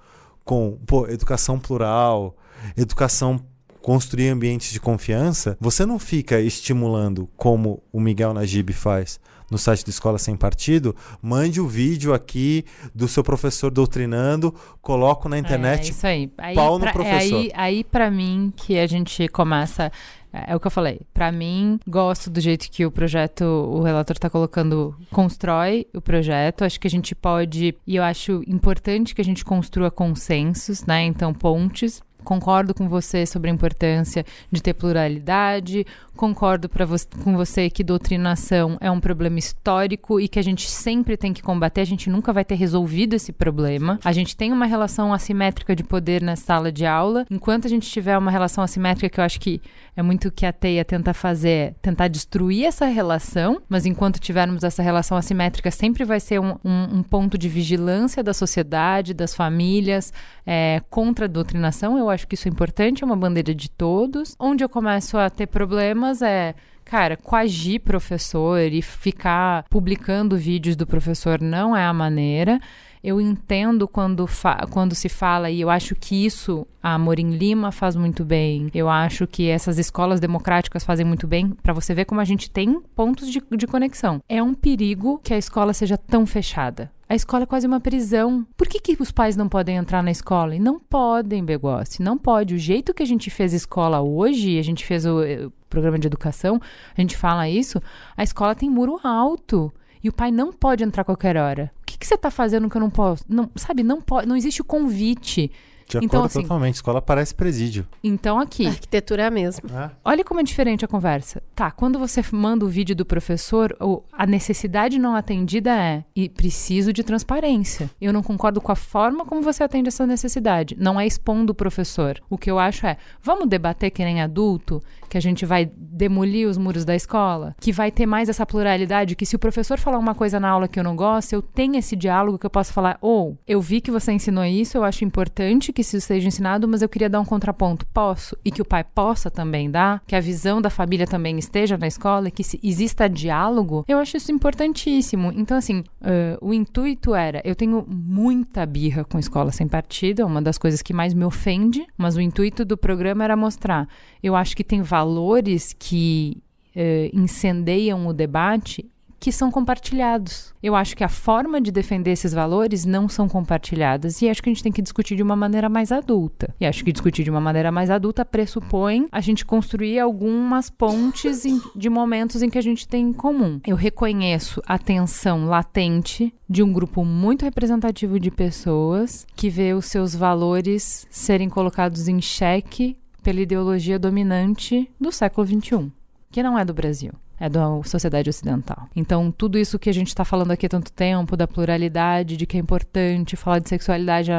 com 0.50 0.76
pô, 0.84 1.06
educação 1.06 1.60
plural, 1.60 2.36
educação 2.76 3.38
construir 3.80 4.30
ambientes 4.30 4.72
de 4.72 4.80
confiança, 4.80 5.56
você 5.60 5.86
não 5.86 5.96
fica 5.96 6.40
estimulando 6.40 7.28
como 7.36 7.80
o 7.92 8.00
Miguel 8.00 8.34
Najib 8.34 8.72
faz 8.72 9.20
no 9.50 9.58
site 9.58 9.84
do 9.84 9.90
Escola 9.90 10.16
Sem 10.18 10.36
Partido, 10.36 10.94
mande 11.20 11.60
o 11.60 11.66
vídeo 11.66 12.14
aqui 12.14 12.64
do 12.94 13.08
seu 13.08 13.24
professor 13.24 13.70
doutrinando, 13.70 14.54
coloco 14.80 15.28
na 15.28 15.36
É 15.36 15.40
internet. 15.40 15.90
isso 15.90 16.06
aí. 16.06 16.30
aí 16.38 16.54
pau 16.54 16.74
no 16.74 16.80
pra- 16.80 16.90
é 16.90 16.92
professor. 16.92 17.36
aí, 17.38 17.50
aí 17.54 17.84
para 17.84 18.10
mim 18.10 18.52
que 18.56 18.78
a 18.78 18.86
gente 18.86 19.26
começa 19.28 19.90
é 20.32 20.54
o 20.54 20.60
que 20.60 20.66
eu 20.68 20.70
falei. 20.70 21.00
Pra 21.12 21.32
mim, 21.32 21.80
gosto 21.88 22.30
do 22.30 22.40
jeito 22.40 22.70
que 22.70 22.86
o 22.86 22.90
projeto, 22.92 23.42
o 23.42 23.82
relator 23.82 24.16
tá 24.16 24.30
colocando, 24.30 24.94
constrói 25.10 25.88
o 25.92 26.00
projeto. 26.00 26.62
Acho 26.64 26.78
que 26.78 26.86
a 26.86 26.90
gente 26.90 27.16
pode, 27.16 27.74
e 27.84 27.96
eu 27.96 28.02
acho 28.04 28.40
importante 28.46 29.12
que 29.12 29.20
a 29.20 29.24
gente 29.24 29.44
construa 29.44 29.90
consensos, 29.90 30.84
né? 30.86 31.02
Então, 31.04 31.34
pontes. 31.34 32.00
Concordo 32.24 32.74
com 32.74 32.88
você 32.88 33.24
sobre 33.26 33.50
a 33.50 33.54
importância 33.54 34.24
de 34.50 34.62
ter 34.62 34.74
pluralidade. 34.74 35.86
Concordo 36.16 36.68
vo 36.86 36.96
com 37.24 37.34
você 37.36 37.70
que 37.70 37.82
doutrinação 37.82 38.76
é 38.80 38.90
um 38.90 39.00
problema 39.00 39.38
histórico 39.38 40.20
e 40.20 40.28
que 40.28 40.38
a 40.38 40.42
gente 40.42 40.68
sempre 40.68 41.16
tem 41.16 41.32
que 41.32 41.42
combater. 41.42 41.80
A 41.80 41.84
gente 41.86 42.10
nunca 42.10 42.32
vai 42.32 42.44
ter 42.44 42.56
resolvido 42.56 43.14
esse 43.14 43.32
problema. 43.32 43.98
A 44.04 44.12
gente 44.12 44.36
tem 44.36 44.52
uma 44.52 44.66
relação 44.66 45.14
assimétrica 45.14 45.74
de 45.74 45.82
poder 45.82 46.22
na 46.22 46.36
sala 46.36 46.70
de 46.70 46.84
aula. 46.84 47.24
Enquanto 47.30 47.66
a 47.66 47.70
gente 47.70 47.88
tiver 47.90 48.18
uma 48.18 48.30
relação 48.30 48.62
assimétrica, 48.62 49.08
que 49.08 49.20
eu 49.20 49.24
acho 49.24 49.40
que 49.40 49.62
é 49.96 50.02
muito 50.02 50.28
o 50.28 50.30
que 50.32 50.44
a 50.44 50.52
Teia 50.52 50.84
tenta 50.84 51.14
fazer, 51.14 51.48
é 51.50 51.74
tentar 51.80 52.08
destruir 52.08 52.64
essa 52.66 52.86
relação, 52.86 53.62
mas 53.68 53.86
enquanto 53.86 54.18
tivermos 54.20 54.62
essa 54.62 54.82
relação 54.82 55.16
assimétrica, 55.16 55.70
sempre 55.70 56.04
vai 56.04 56.20
ser 56.20 56.38
um, 56.38 56.56
um- 56.64 56.98
um 56.98 57.02
ponto 57.02 57.38
de 57.38 57.48
vigilância 57.48 58.22
da 58.22 58.34
sociedade, 58.34 59.14
das 59.14 59.34
famílias, 59.34 60.12
é, 60.52 60.82
contra 60.90 61.26
a 61.26 61.28
doutrinação. 61.28 61.96
Eu 61.96 62.10
acho 62.10 62.26
que 62.26 62.34
isso 62.34 62.48
é 62.48 62.50
importante, 62.50 63.04
é 63.04 63.06
uma 63.06 63.14
bandeira 63.14 63.54
de 63.54 63.70
todos. 63.70 64.34
Onde 64.36 64.64
eu 64.64 64.68
começo 64.68 65.16
a 65.16 65.30
ter 65.30 65.46
problemas 65.46 66.20
é. 66.22 66.56
Cara, 66.84 67.16
coagir 67.16 67.80
professor 67.82 68.58
e 68.60 68.82
ficar 68.82 69.64
publicando 69.70 70.36
vídeos 70.36 70.74
do 70.74 70.84
professor 70.84 71.40
não 71.40 71.76
é 71.76 71.84
a 71.84 71.92
maneira. 71.92 72.58
Eu 73.02 73.20
entendo 73.20 73.86
quando, 73.86 74.26
quando 74.70 74.92
se 74.92 75.08
fala, 75.08 75.50
e 75.50 75.60
eu 75.60 75.70
acho 75.70 75.94
que 75.94 76.26
isso 76.26 76.66
a 76.82 76.98
Morim 76.98 77.30
Lima 77.30 77.70
faz 77.70 77.94
muito 77.94 78.24
bem. 78.24 78.68
Eu 78.74 78.90
acho 78.90 79.24
que 79.28 79.48
essas 79.48 79.78
escolas 79.78 80.18
democráticas 80.18 80.82
fazem 80.82 81.06
muito 81.06 81.28
bem, 81.28 81.50
para 81.62 81.72
você 81.72 81.94
ver 81.94 82.06
como 82.06 82.20
a 82.20 82.24
gente 82.24 82.50
tem 82.50 82.80
pontos 82.96 83.30
de, 83.30 83.40
de 83.56 83.66
conexão. 83.68 84.20
É 84.28 84.42
um 84.42 84.52
perigo 84.52 85.20
que 85.22 85.32
a 85.32 85.38
escola 85.38 85.72
seja 85.72 85.96
tão 85.96 86.26
fechada. 86.26 86.90
A 87.10 87.16
escola 87.16 87.42
é 87.42 87.46
quase 87.46 87.66
uma 87.66 87.80
prisão. 87.80 88.46
Por 88.56 88.68
que, 88.68 88.78
que 88.78 89.02
os 89.02 89.10
pais 89.10 89.36
não 89.36 89.48
podem 89.48 89.76
entrar 89.76 90.00
na 90.00 90.12
escola? 90.12 90.54
E 90.54 90.60
não 90.60 90.78
podem, 90.78 91.44
Begossi, 91.44 92.00
não 92.00 92.16
pode. 92.16 92.54
O 92.54 92.58
jeito 92.58 92.94
que 92.94 93.02
a 93.02 93.06
gente 93.06 93.28
fez 93.30 93.52
escola 93.52 94.00
hoje, 94.00 94.60
a 94.60 94.62
gente 94.62 94.86
fez 94.86 95.04
o, 95.04 95.20
eh, 95.20 95.44
o 95.44 95.52
programa 95.68 95.98
de 95.98 96.06
educação, 96.06 96.60
a 96.96 97.00
gente 97.00 97.16
fala 97.16 97.48
isso, 97.48 97.82
a 98.16 98.22
escola 98.22 98.54
tem 98.54 98.70
muro 98.70 99.00
alto. 99.02 99.72
E 100.04 100.08
o 100.08 100.12
pai 100.12 100.30
não 100.30 100.52
pode 100.52 100.84
entrar 100.84 101.02
a 101.02 101.04
qualquer 101.04 101.36
hora. 101.36 101.72
O 101.82 101.86
que, 101.86 101.98
que 101.98 102.06
você 102.06 102.14
está 102.14 102.30
fazendo 102.30 102.70
que 102.70 102.76
eu 102.76 102.80
não 102.80 102.88
posso? 102.88 103.24
Não, 103.28 103.50
sabe, 103.56 103.82
não 103.82 104.00
pode, 104.00 104.28
não 104.28 104.36
existe 104.36 104.60
o 104.60 104.64
convite. 104.64 105.50
De 105.90 105.96
acordo 105.98 106.04
Então, 106.06 106.24
assim- 106.24 106.42
totalmente. 106.42 106.74
Escola 106.76 107.02
parece 107.02 107.34
presídio. 107.34 107.86
Então, 108.02 108.38
aqui, 108.38 108.66
A 108.66 108.70
arquitetura 108.70 109.22
é 109.22 109.26
a 109.26 109.30
mesma. 109.30 109.68
né? 109.70 109.90
Olha 110.04 110.24
como 110.24 110.40
é 110.40 110.42
diferente 110.42 110.84
a 110.84 110.88
conversa. 110.88 111.42
Tá, 111.54 111.70
quando 111.70 111.98
você 111.98 112.22
manda 112.32 112.64
o 112.64 112.68
vídeo 112.68 112.94
do 112.94 113.04
professor, 113.04 113.76
a 114.12 114.26
necessidade 114.26 114.98
não 114.98 115.14
atendida 115.14 115.70
é 115.76 116.04
e 116.14 116.28
preciso 116.28 116.92
de 116.92 117.02
transparência. 117.02 117.90
Eu 118.00 118.12
não 118.12 118.22
concordo 118.22 118.60
com 118.60 118.70
a 118.72 118.76
forma 118.76 119.24
como 119.24 119.42
você 119.42 119.62
atende 119.62 119.88
essa 119.88 120.06
necessidade. 120.06 120.76
Não 120.78 120.98
é 121.00 121.06
expondo 121.06 121.52
o 121.52 121.54
professor. 121.54 122.20
O 122.30 122.38
que 122.38 122.50
eu 122.50 122.58
acho 122.58 122.86
é, 122.86 122.96
vamos 123.22 123.48
debater 123.48 123.90
que 123.90 124.04
nem 124.04 124.20
adulto, 124.22 124.82
que 125.10 125.18
a 125.18 125.20
gente 125.20 125.44
vai 125.44 125.70
demolir 125.76 126.48
os 126.48 126.56
muros 126.56 126.84
da 126.84 126.94
escola, 126.94 127.54
que 127.60 127.72
vai 127.72 127.90
ter 127.90 128.06
mais 128.06 128.28
essa 128.28 128.46
pluralidade, 128.46 129.16
que 129.16 129.26
se 129.26 129.36
o 129.36 129.38
professor 129.38 129.78
falar 129.78 129.98
uma 129.98 130.14
coisa 130.14 130.40
na 130.40 130.48
aula 130.48 130.68
que 130.68 130.78
eu 130.78 130.84
não 130.84 130.96
gosto, 130.96 131.32
eu 131.34 131.42
tenho 131.42 131.76
esse 131.76 131.94
diálogo 131.94 132.38
que 132.38 132.46
eu 132.46 132.50
posso 132.50 132.72
falar, 132.72 132.96
ou 133.02 133.36
eu 133.46 133.60
vi 133.60 133.80
que 133.80 133.90
você 133.90 134.12
ensinou 134.12 134.44
isso, 134.44 134.78
eu 134.78 134.84
acho 134.84 135.04
importante 135.04 135.72
que 135.72 135.82
isso 135.82 136.00
seja 136.00 136.28
ensinado, 136.28 136.66
mas 136.66 136.80
eu 136.80 136.88
queria 136.88 137.10
dar 137.10 137.20
um 137.20 137.24
contraponto. 137.24 137.84
Posso? 137.92 138.36
E 138.44 138.50
que 138.50 138.62
o 138.62 138.64
pai 138.64 138.84
possa 138.84 139.30
também 139.30 139.70
dar, 139.70 140.02
que 140.06 140.16
a 140.16 140.20
visão 140.20 140.62
da 140.62 140.70
família 140.70 141.06
também 141.06 141.38
esteja 141.38 141.76
na 141.76 141.86
escola, 141.86 142.30
que 142.30 142.44
se 142.44 142.58
exista 142.62 143.08
diálogo, 143.08 143.84
eu 143.88 143.98
acho 143.98 144.16
isso 144.16 144.32
importantíssimo. 144.32 145.32
Então, 145.34 145.56
assim, 145.56 145.82
ãh, 146.02 146.38
o 146.40 146.54
intuito 146.54 147.14
era, 147.14 147.42
eu 147.44 147.56
tenho 147.56 147.84
muita 147.86 148.64
birra 148.64 149.04
com 149.04 149.18
escola 149.18 149.50
sem 149.50 149.66
partido, 149.66 150.22
é 150.22 150.24
uma 150.24 150.40
das 150.40 150.56
coisas 150.56 150.80
que 150.80 150.94
mais 150.94 151.12
me 151.12 151.24
ofende, 151.24 151.84
mas 151.98 152.16
o 152.16 152.20
intuito 152.20 152.64
do 152.64 152.76
programa 152.76 153.24
era 153.24 153.36
mostrar. 153.36 153.88
Eu 154.22 154.36
acho 154.36 154.56
que 154.56 154.62
tem 154.62 154.82
valores 155.00 155.74
que 155.78 156.42
eh, 156.76 157.10
incendeiam 157.14 158.06
o 158.06 158.12
debate 158.12 158.86
que 159.18 159.30
são 159.30 159.50
compartilhados. 159.50 160.54
Eu 160.62 160.74
acho 160.74 160.96
que 160.96 161.04
a 161.04 161.08
forma 161.08 161.60
de 161.60 161.70
defender 161.70 162.10
esses 162.12 162.32
valores 162.32 162.86
não 162.86 163.06
são 163.06 163.28
compartilhadas 163.28 164.22
e 164.22 164.30
acho 164.30 164.42
que 164.42 164.48
a 164.48 164.52
gente 164.52 164.62
tem 164.62 164.72
que 164.72 164.80
discutir 164.80 165.14
de 165.14 165.22
uma 165.22 165.36
maneira 165.36 165.68
mais 165.68 165.92
adulta. 165.92 166.54
E 166.58 166.64
acho 166.64 166.82
que 166.82 166.90
discutir 166.90 167.22
de 167.22 167.30
uma 167.30 167.40
maneira 167.40 167.70
mais 167.70 167.90
adulta 167.90 168.24
pressupõe 168.24 169.06
a 169.12 169.20
gente 169.20 169.44
construir 169.44 169.98
algumas 169.98 170.70
pontes 170.70 171.44
em- 171.44 171.60
de 171.76 171.90
momentos 171.90 172.40
em 172.42 172.48
que 172.48 172.56
a 172.56 172.62
gente 172.62 172.88
tem 172.88 173.08
em 173.08 173.12
comum. 173.12 173.60
Eu 173.66 173.76
reconheço 173.76 174.62
a 174.66 174.78
tensão 174.78 175.44
latente 175.44 176.32
de 176.48 176.62
um 176.62 176.72
grupo 176.72 177.04
muito 177.04 177.44
representativo 177.44 178.18
de 178.18 178.30
pessoas 178.30 179.26
que 179.36 179.50
vê 179.50 179.74
os 179.74 179.84
seus 179.84 180.14
valores 180.14 181.06
serem 181.10 181.50
colocados 181.50 182.08
em 182.08 182.22
xeque 182.22 182.96
pela 183.22 183.40
ideologia 183.40 183.98
dominante 183.98 184.90
do 185.00 185.12
século 185.12 185.46
XXI, 185.46 185.90
que 186.30 186.42
não 186.42 186.58
é 186.58 186.64
do 186.64 186.74
Brasil. 186.74 187.12
É 187.42 187.48
da 187.48 187.82
sociedade 187.84 188.28
ocidental. 188.28 188.86
Então, 188.94 189.32
tudo 189.32 189.56
isso 189.56 189.78
que 189.78 189.88
a 189.88 189.94
gente 189.94 190.08
está 190.08 190.26
falando 190.26 190.50
aqui 190.50 190.66
há 190.66 190.68
tanto 190.68 190.92
tempo, 190.92 191.38
da 191.38 191.48
pluralidade, 191.48 192.36
de 192.36 192.44
que 192.44 192.58
é 192.58 192.60
importante 192.60 193.34
falar 193.34 193.60
de 193.60 193.68
sexualidade, 193.70 194.30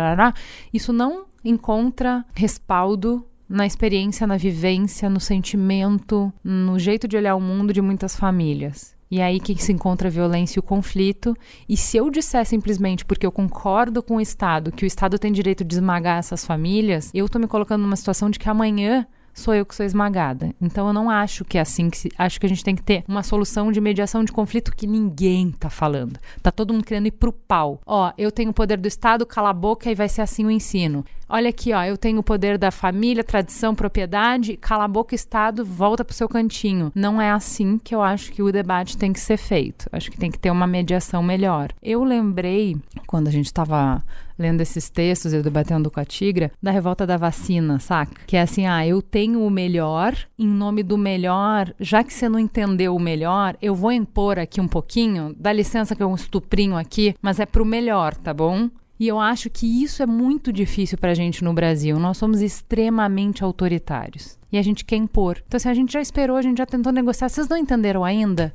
isso 0.72 0.94
não 0.94 1.26
encontra 1.44 2.24
respaldo 2.36 3.26
na 3.50 3.66
experiência, 3.66 4.28
na 4.28 4.38
vivência, 4.38 5.10
no 5.10 5.20
sentimento, 5.20 6.32
no 6.44 6.78
jeito 6.78 7.08
de 7.08 7.18
olhar 7.18 7.36
o 7.36 7.42
mundo 7.42 7.74
de 7.74 7.82
muitas 7.82 8.16
famílias. 8.16 8.96
E 9.12 9.22
aí 9.22 9.42
que 9.42 9.62
se 9.62 9.74
encontra 9.74 10.08
a 10.08 10.12
violência 10.12 10.58
e 10.58 10.62
o 10.62 10.64
conflito. 10.64 11.36
E 11.68 11.76
se 11.76 11.98
eu 11.98 12.10
disser 12.10 12.46
simplesmente 12.46 13.04
porque 13.04 13.26
eu 13.26 13.32
concordo 13.32 14.02
com 14.02 14.16
o 14.16 14.22
Estado, 14.22 14.72
que 14.72 14.86
o 14.86 14.88
Estado 14.88 15.20
tem 15.20 15.34
direito 15.34 15.66
de 15.66 15.76
esmagar 15.76 16.18
essas 16.18 16.46
famílias, 16.46 17.12
eu 17.14 17.26
estou 17.26 17.42
me 17.42 17.48
colocando 17.48 17.82
numa 17.82 17.98
situação 17.98 18.30
de 18.30 18.40
que 18.40 18.50
amanhã 18.50 19.06
sou 19.34 19.54
eu 19.54 19.66
que 19.66 19.76
sou 19.76 19.86
esmagada. 19.86 20.54
Então 20.62 20.88
eu 20.88 20.94
não 20.94 21.10
acho 21.10 21.46
que 21.46 21.58
é 21.58 21.62
assim 21.62 21.90
que 21.90 21.98
se, 21.98 22.12
acho 22.18 22.40
que 22.40 22.46
a 22.46 22.50
gente 22.50 22.64
tem 22.64 22.76
que 22.76 22.84
ter 22.84 23.04
uma 23.08 23.24
solução 23.24 23.72
de 23.72 23.82
mediação 23.82 24.24
de 24.24 24.32
conflito 24.32 24.76
que 24.76 24.88
ninguém 24.88 25.52
tá 25.52 25.70
falando. 25.70 26.20
Tá 26.42 26.52
todo 26.52 26.74
mundo 26.74 26.86
querendo 26.86 27.08
ir 27.08 27.12
pro 27.12 27.34
pau. 27.34 27.80
Ó, 27.86 28.12
eu 28.18 28.32
tenho 28.32 28.52
o 28.52 28.54
poder 28.54 28.78
do 28.78 28.88
Estado, 28.88 29.26
cala 29.26 29.50
a 29.50 29.54
boca 29.54 29.90
e 29.90 29.96
vai 29.96 30.10
ser 30.10 30.22
assim 30.22 30.46
o 30.46 30.52
ensino. 30.52 31.06
Olha 31.34 31.50
aqui, 31.50 31.72
ó, 31.72 31.82
eu 31.84 31.96
tenho 31.96 32.20
o 32.20 32.24
poder 32.24 32.58
da 32.58 32.72
família, 32.72 33.24
tradição, 33.24 33.74
propriedade, 33.74 34.58
cala 34.58 34.84
a 34.84 34.88
boca, 34.88 35.16
Estado, 35.16 35.64
volta 35.64 36.04
pro 36.04 36.14
seu 36.14 36.28
cantinho. 36.28 36.92
Não 36.94 37.22
é 37.22 37.32
assim 37.32 37.78
que 37.78 37.96
eu 37.96 38.02
acho 38.02 38.34
que 38.34 38.44
o 38.44 38.52
debate 38.52 38.98
tem 38.98 39.14
que 39.14 39.20
ser 39.20 39.38
feito. 39.38 39.88
Acho 39.94 40.12
que 40.12 40.18
tem 40.18 40.30
que 40.30 40.38
ter 40.38 40.52
uma 40.52 40.68
mediação 40.68 41.24
melhor. 41.24 41.72
Eu 41.82 42.04
lembrei, 42.04 42.76
quando 43.08 43.30
a 43.30 43.32
gente 43.32 43.46
estava 43.46 44.04
lendo 44.42 44.62
esses 44.62 44.90
textos, 44.90 45.34
eu 45.34 45.44
debatendo 45.44 45.92
com 45.92 46.00
a 46.00 46.06
Tigra, 46.06 46.52
da 46.62 46.72
revolta 46.72 47.06
da 47.06 47.18
vacina, 47.18 47.80
saca? 47.80 48.22
Que 48.26 48.36
é 48.36 48.42
assim, 48.42 48.66
ah, 48.66 48.86
eu 48.86 49.02
tenho 49.02 49.46
o 49.46 49.50
melhor, 49.50 50.16
em 50.38 50.48
nome 50.48 50.84
do 50.84 50.98
melhor, 50.98 51.74
já 51.80 52.04
que 52.04 52.14
você 52.14 52.28
não 52.28 52.40
entendeu 52.40 52.96
o 52.96 53.00
melhor, 53.00 53.56
eu 53.62 53.76
vou 53.76 53.92
impor 53.92 54.40
aqui 54.40 54.60
um 54.60 54.68
pouquinho, 54.68 55.36
dá 55.38 55.54
licença 55.54 55.96
que 55.96 56.04
eu 56.04 56.10
um 56.10 56.16
estuprinho 56.16 56.76
aqui, 56.76 57.16
mas 57.22 57.40
é 57.40 57.46
pro 57.46 57.66
melhor, 57.66 58.16
tá 58.16 58.34
bom? 58.34 58.70
E 59.00 59.08
eu 59.08 59.20
acho 59.20 59.50
que 59.50 59.66
isso 59.66 60.04
é 60.04 60.06
muito 60.06 60.54
difícil 60.54 60.96
para 60.98 61.10
a 61.10 61.16
gente 61.16 61.44
no 61.44 61.54
Brasil. 61.54 61.98
Nós 61.98 62.18
somos 62.18 62.40
extremamente 62.40 63.44
autoritários. 63.44 64.38
E 64.52 64.60
a 64.60 64.62
gente 64.62 64.86
quer 64.86 64.98
impor. 64.98 65.42
Então, 65.48 65.60
se 65.60 65.68
a 65.68 65.74
gente 65.74 65.92
já 65.92 66.00
esperou, 66.00 66.38
a 66.38 66.42
gente 66.44 66.60
já 66.60 66.68
tentou 66.68 66.94
negociar. 66.94 67.28
Vocês 67.28 67.48
não 67.48 67.58
entenderam 67.58 68.04
ainda? 68.04 68.54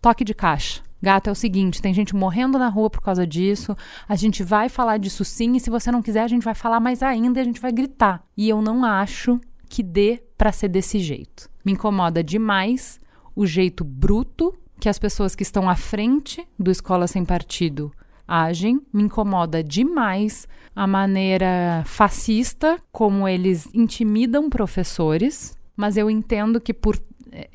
Toque 0.00 0.24
de 0.24 0.32
caixa. 0.32 0.80
Gato, 1.02 1.28
é 1.28 1.32
o 1.32 1.36
seguinte: 1.36 1.80
tem 1.80 1.94
gente 1.94 2.14
morrendo 2.14 2.58
na 2.58 2.68
rua 2.68 2.90
por 2.90 3.00
causa 3.00 3.26
disso. 3.26 3.76
A 4.08 4.16
gente 4.16 4.42
vai 4.42 4.68
falar 4.68 4.98
disso 4.98 5.24
sim. 5.24 5.56
E 5.56 5.60
se 5.60 5.70
você 5.70 5.90
não 5.90 6.02
quiser, 6.02 6.22
a 6.22 6.28
gente 6.28 6.44
vai 6.44 6.54
falar 6.54 6.80
mais 6.80 7.02
ainda 7.02 7.38
e 7.38 7.42
a 7.42 7.44
gente 7.44 7.60
vai 7.60 7.72
gritar. 7.72 8.22
E 8.36 8.48
eu 8.48 8.60
não 8.60 8.84
acho 8.84 9.40
que 9.68 9.82
dê 9.82 10.22
para 10.36 10.52
ser 10.52 10.68
desse 10.68 10.98
jeito. 10.98 11.48
Me 11.64 11.72
incomoda 11.72 12.22
demais 12.22 12.98
o 13.34 13.46
jeito 13.46 13.84
bruto 13.84 14.54
que 14.78 14.88
as 14.88 14.98
pessoas 14.98 15.34
que 15.34 15.42
estão 15.42 15.68
à 15.68 15.76
frente 15.76 16.46
do 16.58 16.70
Escola 16.70 17.06
Sem 17.06 17.24
Partido 17.24 17.92
agem. 18.26 18.80
Me 18.92 19.02
incomoda 19.02 19.62
demais 19.62 20.46
a 20.74 20.86
maneira 20.86 21.82
fascista 21.84 22.80
como 22.92 23.28
eles 23.28 23.68
intimidam 23.74 24.48
professores, 24.48 25.56
mas 25.76 25.96
eu 25.96 26.08
entendo 26.08 26.60
que 26.60 26.72
por 26.72 26.96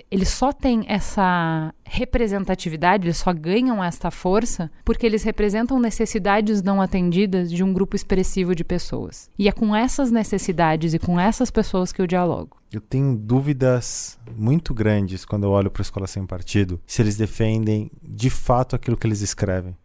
eles 0.10 0.30
só 0.30 0.52
têm 0.52 0.86
essa 0.88 1.74
representatividade, 1.84 3.06
eles 3.06 3.18
só 3.18 3.34
ganham 3.34 3.84
esta 3.84 4.10
força 4.10 4.72
porque 4.84 5.06
eles 5.06 5.24
representam 5.24 5.80
necessidades 5.80 6.62
não 6.62 6.82
atendidas 6.82 7.52
de 7.52 7.64
um 7.64 7.74
grupo 7.74 7.96
expressivo 7.96 8.56
de 8.56 8.64
pessoas. 8.64 9.30
E 9.38 9.48
é 9.48 9.52
com 9.52 9.76
essas 9.76 10.12
necessidades 10.12 10.94
e 10.94 11.00
com 11.00 11.20
essas 11.20 11.52
pessoas 11.52 11.92
que 11.92 12.02
eu 12.02 12.08
dialogo. 12.08 12.58
Eu 12.72 12.82
tenho 12.82 13.16
dúvidas 13.16 14.20
muito 14.36 14.74
grandes 14.74 15.26
quando 15.26 15.44
eu 15.44 15.52
olho 15.52 15.72
para 15.72 15.82
a 15.82 15.84
escola 15.84 16.08
sem 16.08 16.26
partido, 16.26 16.80
se 16.86 17.02
eles 17.02 17.18
defendem 17.18 17.92
de 18.02 18.30
fato 18.30 18.76
aquilo 18.76 18.98
que 18.98 19.08
eles 19.08 19.22
escrevem. 19.22 19.76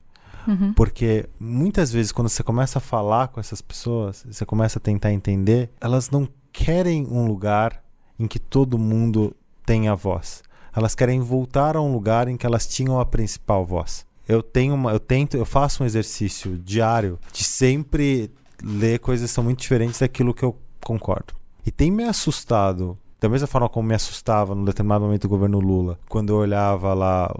Uhum. 0.46 0.72
Porque 0.72 1.28
muitas 1.38 1.92
vezes, 1.92 2.12
quando 2.12 2.28
você 2.28 2.42
começa 2.42 2.78
a 2.78 2.80
falar 2.80 3.28
com 3.28 3.38
essas 3.38 3.60
pessoas, 3.60 4.24
você 4.28 4.44
começa 4.46 4.78
a 4.78 4.82
tentar 4.82 5.12
entender, 5.12 5.70
elas 5.80 6.10
não 6.10 6.28
querem 6.52 7.06
um 7.06 7.26
lugar 7.26 7.82
em 8.18 8.26
que 8.26 8.38
todo 8.38 8.78
mundo 8.78 9.34
tenha 9.70 9.94
voz. 9.94 10.42
Elas 10.74 10.96
querem 10.96 11.20
voltar 11.20 11.76
a 11.76 11.80
um 11.80 11.92
lugar 11.92 12.26
em 12.26 12.36
que 12.36 12.44
elas 12.44 12.66
tinham 12.66 12.98
a 12.98 13.06
principal 13.06 13.64
voz. 13.64 14.04
Eu 14.26 14.42
tenho 14.42 14.74
uma, 14.74 14.90
eu 14.90 14.98
tento, 14.98 15.36
eu 15.36 15.44
faço 15.44 15.84
um 15.84 15.86
exercício 15.86 16.58
diário 16.58 17.20
de 17.32 17.44
sempre 17.44 18.32
ler 18.60 18.98
coisas 18.98 19.30
que 19.30 19.34
são 19.34 19.44
muito 19.44 19.60
diferentes 19.60 20.00
daquilo 20.00 20.34
que 20.34 20.44
eu 20.44 20.58
concordo. 20.84 21.34
E 21.64 21.70
tem 21.70 21.88
me 21.88 22.02
assustado 22.02 22.98
da 23.20 23.28
mesma 23.28 23.46
forma 23.46 23.68
como 23.68 23.86
me 23.86 23.94
assustava 23.94 24.54
no 24.54 24.64
determinado 24.64 25.04
momento 25.04 25.22
do 25.22 25.28
governo 25.28 25.60
Lula, 25.60 25.98
quando 26.08 26.30
eu 26.30 26.36
olhava 26.36 26.94
lá 26.94 27.30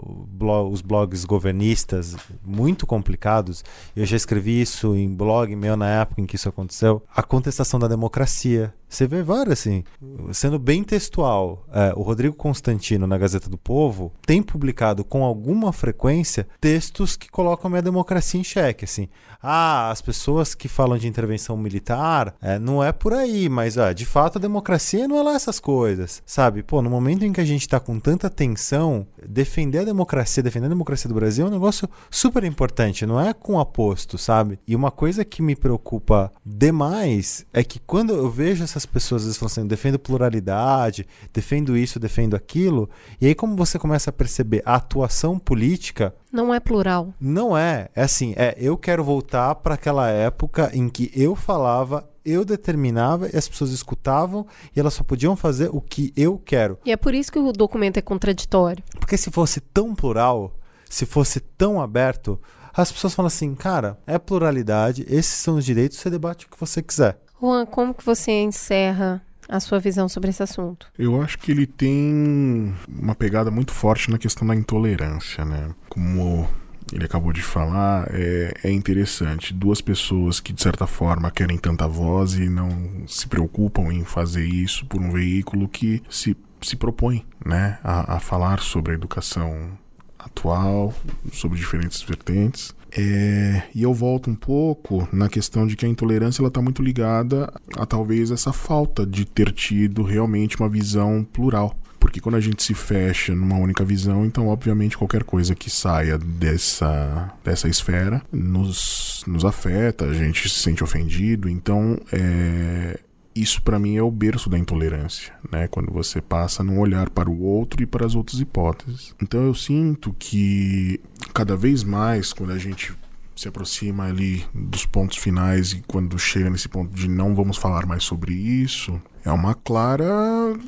os 0.69 0.81
blogs 0.81 1.25
governistas 1.25 2.15
muito 2.45 2.85
complicados, 2.85 3.63
eu 3.95 4.05
já 4.05 4.15
escrevi 4.15 4.61
isso 4.61 4.95
em 4.95 5.09
blog 5.09 5.53
meu 5.55 5.75
na 5.75 5.89
época 5.89 6.21
em 6.21 6.25
que 6.27 6.35
isso 6.35 6.47
aconteceu, 6.47 7.01
a 7.13 7.23
contestação 7.23 7.79
da 7.79 7.87
democracia. 7.87 8.73
Você 8.91 9.07
vê 9.07 9.23
várias, 9.23 9.59
assim, 9.59 9.85
sendo 10.33 10.59
bem 10.59 10.83
textual. 10.83 11.65
É, 11.71 11.93
o 11.95 12.01
Rodrigo 12.01 12.35
Constantino, 12.35 13.07
na 13.07 13.17
Gazeta 13.17 13.49
do 13.49 13.57
Povo, 13.57 14.11
tem 14.27 14.43
publicado 14.43 15.05
com 15.05 15.23
alguma 15.23 15.71
frequência 15.71 16.45
textos 16.59 17.15
que 17.15 17.31
colocam 17.31 17.67
a 17.67 17.69
minha 17.69 17.81
democracia 17.81 18.37
em 18.37 18.43
xeque, 18.43 18.83
assim. 18.83 19.07
Ah, 19.41 19.89
as 19.89 20.01
pessoas 20.01 20.53
que 20.53 20.67
falam 20.67 20.97
de 20.97 21.07
intervenção 21.07 21.55
militar, 21.55 22.35
é, 22.41 22.59
não 22.59 22.83
é 22.83 22.91
por 22.91 23.13
aí, 23.13 23.47
mas 23.47 23.77
ah, 23.77 23.93
de 23.93 24.05
fato 24.05 24.37
a 24.37 24.41
democracia 24.41 25.07
não 25.07 25.17
é 25.17 25.23
lá 25.23 25.35
essas 25.35 25.59
coisas, 25.59 26.21
sabe? 26.25 26.61
Pô, 26.61 26.81
no 26.81 26.89
momento 26.89 27.23
em 27.23 27.31
que 27.31 27.41
a 27.41 27.45
gente 27.45 27.67
tá 27.67 27.79
com 27.79 27.97
tanta 27.97 28.29
tensão, 28.29 29.07
defender 29.25 29.79
a 29.79 29.83
democracia, 29.85 30.43
defender 30.43 30.65
a 30.65 30.69
democracia 30.69 31.07
do 31.07 31.15
Brasil 31.15 31.45
é 31.45 31.47
um 31.47 31.51
negócio 31.51 31.89
super 32.09 32.43
importante, 32.43 33.05
não 33.05 33.19
é 33.19 33.33
com 33.33 33.57
aposto, 33.57 34.17
sabe? 34.17 34.59
E 34.67 34.75
uma 34.75 34.91
coisa 34.91 35.23
que 35.23 35.41
me 35.41 35.55
preocupa 35.55 36.31
demais 36.45 37.45
é 37.53 37.63
que 37.63 37.79
quando 37.79 38.13
eu 38.13 38.29
vejo 38.29 38.63
essas 38.63 38.80
pessoas 38.85 39.21
às 39.21 39.27
vezes 39.27 39.37
falando 39.37 39.51
assim, 39.51 39.67
defendo 39.67 39.99
pluralidade, 39.99 41.07
defendo 41.33 41.77
isso, 41.77 41.99
defendo 41.99 42.35
aquilo, 42.35 42.89
e 43.19 43.27
aí 43.27 43.35
como 43.35 43.55
você 43.55 43.77
começa 43.77 44.09
a 44.09 44.13
perceber 44.13 44.61
a 44.65 44.75
atuação 44.75 45.37
política 45.37 46.13
não 46.31 46.53
é 46.53 46.59
plural. 46.61 47.13
Não 47.19 47.57
é. 47.57 47.89
É 47.93 48.03
assim, 48.03 48.33
é 48.37 48.55
eu 48.57 48.77
quero 48.77 49.03
voltar 49.03 49.53
para 49.55 49.75
aquela 49.75 50.09
época 50.09 50.71
em 50.73 50.87
que 50.87 51.11
eu 51.13 51.35
falava, 51.35 52.09
eu 52.23 52.45
determinava 52.45 53.29
e 53.29 53.35
as 53.35 53.49
pessoas 53.49 53.71
escutavam 53.71 54.47
e 54.75 54.79
elas 54.79 54.93
só 54.93 55.03
podiam 55.03 55.35
fazer 55.35 55.69
o 55.73 55.81
que 55.81 56.13
eu 56.15 56.37
quero. 56.37 56.77
E 56.85 56.91
é 56.91 56.95
por 56.95 57.13
isso 57.13 57.31
que 57.31 57.39
o 57.39 57.51
documento 57.51 57.97
é 57.97 58.01
contraditório. 58.01 58.83
Porque 58.97 59.17
se 59.17 59.29
fosse 59.29 59.59
tão 59.59 59.93
plural, 59.93 60.55
se 60.89 61.05
fosse 61.05 61.39
tão 61.39 61.81
aberto, 61.81 62.39
as 62.73 62.91
pessoas 62.91 63.13
falam 63.13 63.27
assim, 63.27 63.53
cara, 63.53 63.97
é 64.07 64.17
pluralidade, 64.17 65.05
esses 65.09 65.33
são 65.33 65.55
os 65.55 65.65
direitos, 65.65 65.97
você 65.97 66.09
debate 66.09 66.45
o 66.45 66.49
que 66.49 66.59
você 66.59 66.81
quiser. 66.81 67.19
Juan, 67.41 67.65
como 67.65 67.93
que 67.93 68.05
você 68.05 68.31
encerra 68.31 69.21
a 69.49 69.59
sua 69.59 69.79
visão 69.79 70.07
sobre 70.07 70.29
esse 70.29 70.43
assunto? 70.43 70.87
Eu 70.97 71.21
acho 71.21 71.39
que 71.39 71.51
ele 71.51 71.65
tem 71.65 72.73
uma 72.87 73.15
pegada 73.15 73.49
muito 73.49 73.71
forte 73.71 74.11
na 74.11 74.19
questão 74.19 74.47
da 74.47 74.55
intolerância, 74.55 75.43
né? 75.43 75.73
Como 75.89 76.47
ele 76.93 77.05
acabou 77.05 77.33
de 77.33 77.41
falar, 77.41 78.07
é, 78.13 78.53
é, 78.63 78.71
interessante. 78.71 79.53
Duas 79.53 79.81
pessoas 79.81 80.39
que, 80.39 80.53
de 80.53 80.61
certa 80.61 80.85
forma, 80.85 81.31
querem 81.31 81.57
tanta 81.57 81.87
voz 81.87 82.33
e 82.33 82.47
não 82.47 82.69
se 83.07 83.27
preocupam 83.27 83.91
em 83.91 84.03
fazer 84.03 84.45
isso 84.45 84.85
por 84.85 85.01
um 85.01 85.11
veículo 85.11 85.67
que 85.67 86.03
se, 86.09 86.37
se 86.61 86.75
propõe 86.75 87.25
né, 87.43 87.79
a, 87.83 88.17
a 88.17 88.19
falar 88.19 88.59
sobre 88.59 88.91
a 88.91 88.95
educação 88.95 89.77
atual, 90.19 90.93
sobre 91.31 91.57
diferentes 91.57 92.01
vertentes. 92.01 92.75
É, 92.97 93.63
e 93.73 93.83
eu 93.83 93.93
volto 93.93 94.29
um 94.29 94.35
pouco 94.35 95.07
na 95.13 95.29
questão 95.29 95.65
de 95.65 95.75
que 95.75 95.85
a 95.85 95.89
intolerância 95.89 96.45
está 96.45 96.61
muito 96.61 96.81
ligada 96.81 97.51
a 97.77 97.85
talvez 97.85 98.31
essa 98.31 98.51
falta 98.51 99.05
de 99.05 99.25
ter 99.25 99.51
tido 99.51 100.03
realmente 100.03 100.57
uma 100.59 100.67
visão 100.67 101.25
plural. 101.31 101.75
Porque 101.99 102.19
quando 102.19 102.35
a 102.35 102.41
gente 102.41 102.63
se 102.63 102.73
fecha 102.73 103.35
numa 103.35 103.57
única 103.57 103.85
visão, 103.85 104.25
então 104.25 104.47
obviamente 104.47 104.97
qualquer 104.97 105.23
coisa 105.23 105.53
que 105.53 105.69
saia 105.69 106.17
dessa, 106.17 107.31
dessa 107.43 107.69
esfera 107.69 108.23
nos, 108.31 109.23
nos 109.27 109.45
afeta, 109.45 110.05
a 110.05 110.13
gente 110.13 110.49
se 110.49 110.59
sente 110.59 110.83
ofendido. 110.83 111.47
Então 111.47 111.97
é, 112.11 112.99
isso 113.35 113.61
para 113.61 113.79
mim 113.79 113.95
é 113.95 114.03
o 114.03 114.11
berço 114.11 114.49
da 114.49 114.57
intolerância, 114.57 115.33
né? 115.51 115.67
Quando 115.67 115.91
você 115.91 116.21
passa 116.21 116.61
a 116.61 116.65
não 116.65 116.79
olhar 116.79 117.09
para 117.09 117.29
o 117.29 117.41
outro 117.41 117.81
e 117.81 117.85
para 117.85 118.05
as 118.05 118.15
outras 118.15 118.39
hipóteses. 118.39 119.15
Então 119.21 119.43
eu 119.43 119.53
sinto 119.53 120.13
que 120.17 120.99
cada 121.33 121.55
vez 121.55 121.83
mais 121.83 122.33
quando 122.33 122.51
a 122.51 122.57
gente 122.57 122.93
se 123.35 123.47
aproxima 123.47 124.05
ali 124.05 124.45
dos 124.53 124.85
pontos 124.85 125.17
finais 125.17 125.71
e 125.71 125.83
quando 125.87 126.19
chega 126.19 126.49
nesse 126.49 126.67
ponto 126.67 126.93
de 126.93 127.07
não 127.07 127.33
vamos 127.33 127.57
falar 127.57 127.85
mais 127.85 128.03
sobre 128.03 128.33
isso, 128.33 129.01
é 129.25 129.31
uma 129.31 129.55
clara 129.55 130.05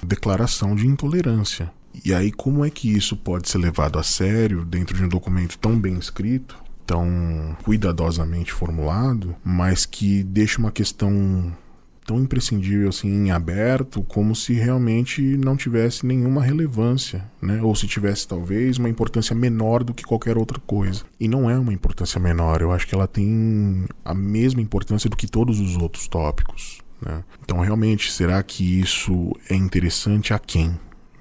declaração 0.02 0.76
de 0.76 0.88
intolerância. 0.88 1.72
E 2.04 2.14
aí 2.14 2.32
como 2.32 2.66
é 2.66 2.70
que 2.70 2.92
isso 2.92 3.16
pode 3.16 3.50
ser 3.50 3.60
levado 3.60 4.00
a 4.00 4.04
sério 4.04 4.66
dentro 4.66 4.96
de 4.96 5.04
um 5.04 5.10
documento 5.10 5.58
tão 5.58 5.80
bem 5.80 5.98
escrito? 5.98 6.64
tão 6.86 7.56
cuidadosamente 7.64 8.52
formulado, 8.52 9.36
mas 9.44 9.86
que 9.86 10.22
deixa 10.24 10.60
uma 10.60 10.72
questão 10.72 11.56
tão 12.06 12.20
imprescindível 12.20 12.90
assim 12.90 13.10
em 13.10 13.32
aberto 13.32 14.04
como 14.04 14.36
se 14.36 14.54
realmente 14.54 15.22
não 15.38 15.56
tivesse 15.56 16.06
nenhuma 16.06 16.42
relevância, 16.42 17.24
né? 17.42 17.62
Ou 17.62 17.76
se 17.76 17.88
tivesse 17.88 18.28
talvez 18.28 18.78
uma 18.78 18.90
importância 18.90 19.36
menor 19.36 19.84
do 19.84 19.94
que 19.94 20.04
qualquer 20.04 20.38
outra 20.38 20.60
coisa. 20.60 21.04
E 21.20 21.28
não 21.28 21.50
é 21.50 21.58
uma 21.58 21.74
importância 21.74 22.20
menor, 22.20 22.62
eu 22.62 22.72
acho 22.72 22.88
que 22.88 22.96
ela 22.96 23.08
tem 23.08 23.86
a 24.04 24.14
mesma 24.14 24.62
importância 24.62 25.10
do 25.10 25.18
que 25.18 25.28
todos 25.28 25.60
os 25.60 25.76
outros 25.78 26.08
tópicos, 26.08 26.80
né? 27.02 27.24
Então 27.44 27.60
realmente 27.60 28.12
será 28.12 28.42
que 28.44 28.80
isso 28.80 29.32
é 29.50 29.56
interessante 29.56 30.34
a 30.34 30.40
quem, 30.40 30.78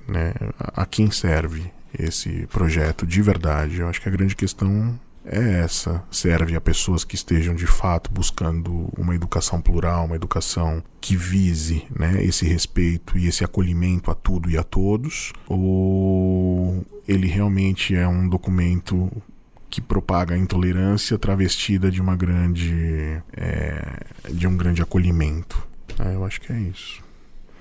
né? 0.09 0.32
A 0.59 0.84
quem 0.86 1.10
serve 1.10 1.70
esse 1.98 2.46
projeto 2.46 3.06
de 3.06 3.20
verdade? 3.22 3.80
Eu 3.80 3.88
acho 3.88 4.00
que 4.00 4.09
a 4.09 4.12
grande 4.12 4.34
questão 4.34 4.98
é 5.24 5.61
essa: 5.61 6.03
serve 6.11 6.55
a 6.57 6.61
pessoas 6.61 7.05
que 7.05 7.15
estejam 7.15 7.55
de 7.55 7.66
fato 7.66 8.11
buscando 8.11 8.89
uma 8.97 9.15
educação 9.15 9.61
plural, 9.61 10.07
uma 10.07 10.16
educação 10.16 10.82
que 11.01 11.16
vise 11.16 11.86
né, 11.94 12.23
esse 12.24 12.47
respeito 12.47 13.16
e 13.16 13.27
esse 13.27 13.44
acolhimento 13.44 14.11
a 14.11 14.15
tudo 14.15 14.51
e 14.51 14.57
a 14.59 14.62
todos, 14.62 15.32
ou 15.49 16.85
ele 17.07 17.27
realmente 17.27 17.94
é 17.94 18.07
um 18.07 18.28
documento 18.28 19.11
que 19.69 19.81
propaga 19.81 20.35
a 20.35 20.39
intolerância 20.39 21.19
travestida 21.19 21.90
de 21.90 22.01
uma 22.01 22.15
grande 22.15 23.23
é, 23.35 24.05
de 24.31 24.47
um 24.47 24.57
grande 24.57 24.82
acolhimento. 24.82 25.66
É, 25.99 26.15
eu 26.15 26.24
acho 26.24 26.40
que 26.40 26.53
é 26.53 26.59
isso. 26.59 27.03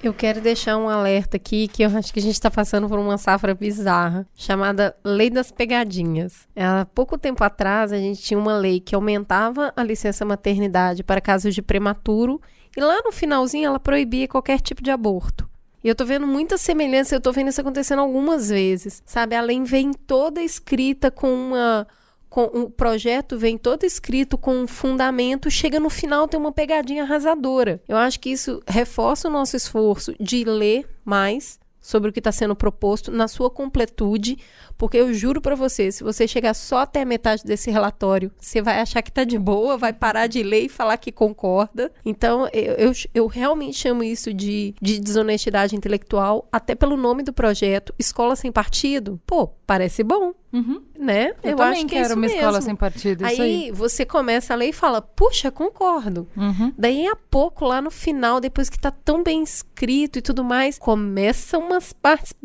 Eu 0.04 0.16
quero 0.16 0.42
deixar 0.42 0.78
um 0.78 0.90
alerta 0.90 1.38
aqui 1.38 1.68
que 1.68 1.84
eu 1.84 1.96
acho 1.96 2.12
que 2.12 2.20
a 2.20 2.24
gente 2.24 2.34
está 2.34 2.50
passando 2.50 2.90
por 2.90 2.98
uma 2.98 3.20
safra 3.20 3.54
bizarra, 3.54 4.26
chamada 4.34 4.96
Lei 5.06 5.30
das 5.30 5.52
Pegadinhas. 5.52 6.48
Há 6.56 6.86
pouco 6.86 7.20
tempo 7.20 7.44
atrás, 7.44 7.92
a 7.92 7.98
gente 7.98 8.20
tinha 8.20 8.40
uma 8.40 8.58
lei 8.58 8.80
que 8.80 8.96
aumentava 8.96 9.72
a 9.76 9.84
licença 9.84 10.26
maternidade 10.26 11.04
para 11.04 11.22
casos 11.22 11.54
de 11.54 11.62
prematuro 11.62 12.42
e 12.76 12.82
lá 12.82 13.00
no 13.06 13.12
finalzinho 13.12 13.68
ela 13.68 13.80
proibia 13.80 14.28
qualquer 14.28 14.60
tipo 14.60 14.82
de 14.82 14.90
aborto. 14.90 15.48
E 15.84 15.88
eu 15.88 15.94
tô 15.94 16.04
vendo 16.04 16.26
muita 16.26 16.58
semelhança, 16.58 17.14
eu 17.14 17.22
tô 17.22 17.32
vendo 17.32 17.50
isso 17.50 17.62
acontecendo 17.62 18.00
algumas 18.00 18.50
vezes. 18.50 19.04
Sabe, 19.06 19.36
a 19.36 19.42
lei 19.42 19.64
vem 19.64 19.94
toda 19.94 20.42
escrita 20.42 21.12
com 21.12 21.32
uma 21.32 21.88
com 22.32 22.46
o 22.46 22.70
projeto 22.70 23.38
vem 23.38 23.58
todo 23.58 23.84
escrito 23.84 24.38
com 24.38 24.56
um 24.56 24.66
fundamento, 24.66 25.52
chega 25.52 25.82
no 25.82 25.90
final 25.90 26.30
tem 26.30 26.40
uma 26.40 26.54
pegadinha 26.54 27.04
arrasadora. 27.04 27.84
Eu 27.90 27.98
acho 27.98 28.22
que 28.22 28.30
isso 28.30 28.64
reforça 28.66 29.28
o 29.28 29.32
nosso 29.32 29.58
esforço 29.58 30.16
de 30.18 30.46
ler 30.46 30.88
mais 31.04 31.60
sobre 31.82 32.10
o 32.10 32.14
que 32.14 32.20
está 32.20 32.32
sendo 32.32 32.56
proposto 32.56 33.12
na 33.12 33.28
sua 33.28 33.50
completude, 33.50 34.38
porque 34.78 34.98
eu 34.98 35.14
juro 35.14 35.42
para 35.42 35.56
você, 35.56 35.92
se 35.92 36.04
você 36.04 36.28
chegar 36.28 36.54
só 36.54 36.80
até 36.80 37.02
a 37.02 37.06
metade 37.06 37.44
desse 37.44 37.72
relatório, 37.72 38.32
você 38.40 38.62
vai 38.62 38.80
achar 38.80 39.02
que 39.02 39.10
está 39.10 39.24
de 39.24 39.38
boa, 39.38 39.78
vai 39.78 39.92
parar 39.92 40.28
de 40.28 40.44
ler 40.44 40.66
e 40.66 40.70
falar 40.70 40.98
que 40.98 41.12
concorda. 41.12 41.92
Então, 42.06 42.48
eu, 42.54 42.74
eu, 42.76 42.92
eu 43.14 43.28
realmente 43.28 43.78
chamo 43.78 44.04
isso 44.04 44.34
de, 44.34 44.76
de 44.80 45.00
desonestidade 45.00 45.76
intelectual, 45.76 46.48
até 46.52 46.76
pelo 46.76 46.96
nome 46.96 47.24
do 47.24 47.34
projeto, 47.34 47.94
Escola 47.98 48.36
Sem 48.36 48.52
Partido. 48.52 49.20
Pô, 49.26 49.50
parece 49.72 50.04
bom. 50.04 50.34
Uhum. 50.52 50.82
Né? 51.00 51.32
Eu, 51.42 51.52
eu 51.52 51.56
também 51.56 51.72
acho 51.72 51.86
que 51.86 51.96
quero 51.96 52.12
é 52.12 52.14
uma 52.14 52.22
mesmo. 52.22 52.36
escola 52.36 52.62
sem 52.62 52.76
partido. 52.76 53.26
Aí, 53.26 53.40
aí. 53.40 53.72
você 53.72 54.06
começa 54.06 54.54
a 54.54 54.58
ler 54.58 54.68
e 54.68 54.74
fala, 54.74 55.02
puxa, 55.02 55.50
concordo. 55.50 56.28
Uhum. 56.36 56.74
Daí 56.78 57.08
a 57.08 57.16
pouco, 57.16 57.64
lá 57.64 57.82
no 57.82 57.90
final, 57.90 58.42
depois 58.42 58.70
que 58.70 58.78
tá 58.78 58.92
tão 58.92 59.24
bem 59.24 59.42
escrito 59.42 60.20
e 60.20 60.22
tudo 60.22 60.44
mais, 60.44 60.78
começam 60.78 61.62
umas 61.62 61.94
partes 61.94 62.36